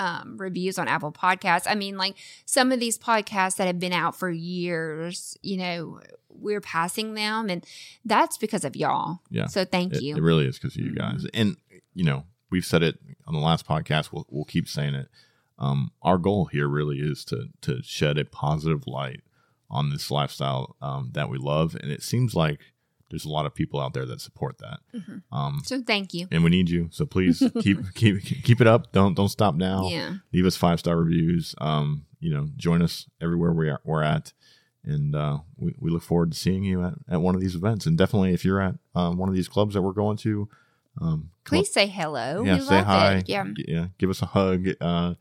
um, 0.00 0.36
reviews 0.38 0.78
on 0.78 0.88
Apple 0.88 1.12
Podcasts. 1.12 1.66
I 1.66 1.74
mean, 1.74 1.96
like 1.98 2.14
some 2.46 2.72
of 2.72 2.80
these 2.80 2.98
podcasts 2.98 3.56
that 3.56 3.66
have 3.66 3.78
been 3.78 3.92
out 3.92 4.16
for 4.16 4.30
years, 4.30 5.36
you 5.42 5.58
know, 5.58 6.00
we're 6.28 6.60
passing 6.62 7.14
them, 7.14 7.50
and 7.50 7.64
that's 8.04 8.38
because 8.38 8.64
of 8.64 8.74
y'all. 8.74 9.20
Yeah. 9.30 9.46
So 9.46 9.64
thank 9.64 9.92
it, 9.94 10.02
you. 10.02 10.16
it 10.16 10.22
really 10.22 10.46
is 10.46 10.58
because 10.58 10.74
of 10.76 10.82
you 10.82 10.92
Mm-hmm. 10.92 11.16
guys 11.16 11.26
and 11.34 11.56
you 11.94 12.04
know 12.04 12.24
we've 12.50 12.64
said 12.64 12.82
it 12.82 12.98
on 13.26 13.34
the 13.34 13.40
last 13.40 13.66
podcast 13.66 14.10
we'll, 14.12 14.26
we'll 14.30 14.44
keep 14.44 14.68
saying 14.68 14.94
it 14.94 15.08
um 15.58 15.90
our 16.02 16.18
goal 16.18 16.46
here 16.46 16.66
really 16.68 16.98
is 16.98 17.24
to 17.26 17.48
to 17.60 17.82
shed 17.82 18.16
a 18.18 18.24
positive 18.24 18.86
light 18.86 19.20
on 19.68 19.90
this 19.90 20.10
lifestyle 20.10 20.76
um 20.80 21.10
that 21.12 21.28
we 21.28 21.36
love 21.38 21.76
and 21.80 21.90
it 21.92 22.02
seems 22.02 22.34
like 22.34 22.60
there's 23.10 23.24
a 23.24 23.28
lot 23.28 23.44
of 23.46 23.54
people 23.54 23.80
out 23.80 23.92
there 23.92 24.06
that 24.06 24.20
support 24.20 24.56
that 24.58 24.78
Mhm. 24.94 25.22
um 25.32 25.60
so 25.64 25.82
thank 25.82 26.14
you. 26.14 26.26
and 26.30 26.42
we 26.44 26.50
need 26.50 26.70
you 26.70 26.88
so 26.92 27.04
please 27.04 27.42
keep 27.60 27.78
keep 27.94 28.22
keep 28.22 28.60
it 28.60 28.66
up 28.66 28.92
don't 28.92 29.14
don't 29.14 29.28
stop 29.28 29.54
now 29.54 29.88
Yeah. 29.88 30.14
leave 30.32 30.46
us 30.46 30.56
five 30.56 30.78
star 30.78 30.96
reviews. 30.96 31.54
Um, 31.58 32.06
you 32.20 32.32
know, 32.34 32.48
join 32.56 32.82
us 32.82 33.06
everywhere 33.20 33.52
we 33.52 33.70
are, 33.70 33.80
we're 33.82 34.02
at, 34.02 34.34
and 34.84 35.16
uh, 35.16 35.38
we, 35.56 35.74
we 35.78 35.90
look 35.90 36.02
forward 36.02 36.32
to 36.32 36.38
seeing 36.38 36.62
you 36.64 36.84
at, 36.84 36.92
at 37.08 37.20
one 37.22 37.34
of 37.34 37.40
these 37.40 37.54
events. 37.54 37.86
And 37.86 37.96
definitely, 37.96 38.34
if 38.34 38.44
you're 38.44 38.60
at 38.60 38.74
um, 38.94 39.16
one 39.16 39.30
of 39.30 39.34
these 39.34 39.48
clubs 39.48 39.72
that 39.72 39.80
we're 39.80 39.92
going 39.92 40.18
to, 40.18 40.46
um, 41.00 41.30
come 41.44 41.58
Please 41.60 41.72
say 41.72 41.86
hello. 41.86 42.42
yeah, 42.44 42.56
we 42.56 42.60
say 42.60 42.74
love 42.76 42.84
hi. 42.84 43.14
It. 43.14 43.28
Yeah. 43.30 43.44
G- 43.56 43.64
yeah, 43.68 43.86
give 43.96 44.10
us 44.10 44.20
a 44.20 44.26
hug. 44.26 44.68
Uh, 44.82 45.14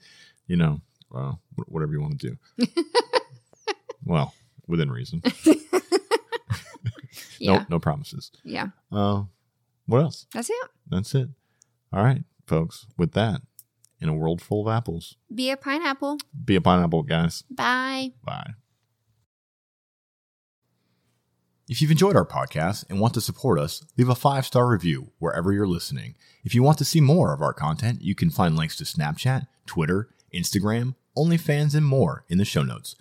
you 0.48 0.58
know, 0.58 0.82
uh, 1.16 1.34
whatever 1.68 1.94
you 1.94 2.02
want 2.02 2.20
to 2.20 2.36
do. 2.58 2.68
well, 4.06 4.34
within 4.68 4.92
reason. 4.92 5.22
Yeah. 7.40 7.60
No, 7.60 7.66
no 7.70 7.80
promises. 7.80 8.32
Yeah. 8.44 8.68
Uh, 8.92 9.24
what 9.86 10.02
else? 10.02 10.26
That's 10.34 10.50
it. 10.50 10.68
That's 10.90 11.14
it. 11.16 11.30
All 11.92 12.04
right, 12.04 12.24
folks. 12.46 12.86
With 12.98 13.14
that, 13.14 13.42
in 14.00 14.10
a 14.10 14.14
world 14.14 14.42
full 14.42 14.68
of 14.68 14.74
apples, 14.74 15.16
Be 15.34 15.50
a 15.50 15.58
pineapple. 15.58 16.18
be 16.46 16.56
a 16.56 16.62
pineapple, 16.62 17.04
guys. 17.04 17.44
Bye. 17.50 18.12
Bye. 18.24 18.52
If 21.68 21.82
you've 21.82 21.92
enjoyed 21.92 22.16
our 22.16 22.26
podcast 22.26 22.86
and 22.90 23.00
want 23.00 23.14
to 23.14 23.22
support 23.22 23.60
us, 23.60 23.84
leave 23.98 24.10
a 24.10 24.16
five 24.16 24.46
star 24.46 24.68
review 24.68 25.12
wherever 25.20 25.54
you're 25.54 25.68
listening. 25.68 26.16
If 26.44 26.56
you 26.56 26.64
want 26.64 26.80
to 26.80 26.86
see 26.86 27.00
more 27.02 27.32
of 27.34 27.42
our 27.42 27.54
content, 27.54 28.02
you 28.02 28.16
can 28.16 28.32
find 28.32 28.56
links 28.56 28.76
to 28.78 28.86
Snapchat, 28.86 29.46
Twitter, 29.68 30.10
Instagram, 30.34 30.96
OnlyFans, 31.16 31.76
and 31.76 31.86
more 31.86 32.26
in 32.28 32.40
the 32.40 32.46
show 32.46 32.64
notes. 32.64 32.96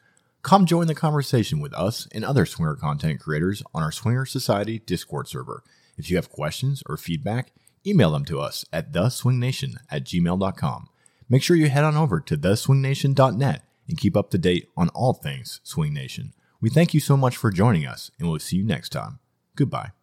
Come 0.49 0.65
join 0.65 0.87
the 0.87 0.95
conversation 0.95 1.61
with 1.61 1.75
us 1.75 2.09
and 2.11 2.25
other 2.25 2.47
swinger 2.47 2.75
content 2.75 3.21
creators 3.21 3.63
on 3.75 3.83
our 3.83 3.93
Swinger 3.93 4.25
Society 4.25 4.79
Discord 4.79 5.29
server. 5.29 5.63
If 5.99 6.09
you 6.09 6.17
have 6.17 6.31
questions 6.31 6.83
or 6.87 6.97
feedback, 6.97 7.53
email 7.87 8.13
them 8.13 8.25
to 8.25 8.41
us 8.41 8.65
at 8.73 8.91
theswingnation 8.91 9.75
at 9.91 10.05
gmail.com. 10.05 10.89
Make 11.29 11.43
sure 11.43 11.55
you 11.55 11.69
head 11.69 11.85
on 11.85 11.99
over 11.99 12.19
to 12.21 12.35
theswingnation.net 12.39 13.63
and 13.89 13.99
keep 13.99 14.17
up 14.17 14.31
to 14.31 14.39
date 14.39 14.71
on 14.75 14.89
all 14.95 15.13
things 15.13 15.61
Swing 15.65 15.93
Nation. 15.93 16.33
We 16.63 16.71
thank 16.71 16.95
you 16.95 17.01
so 17.01 17.19
much 17.19 17.37
for 17.37 17.51
joining 17.51 17.87
us, 17.87 18.11
and 18.19 18.27
we'll 18.27 18.39
see 18.39 18.57
you 18.57 18.65
next 18.65 18.89
time. 18.89 19.19
Goodbye. 19.55 19.98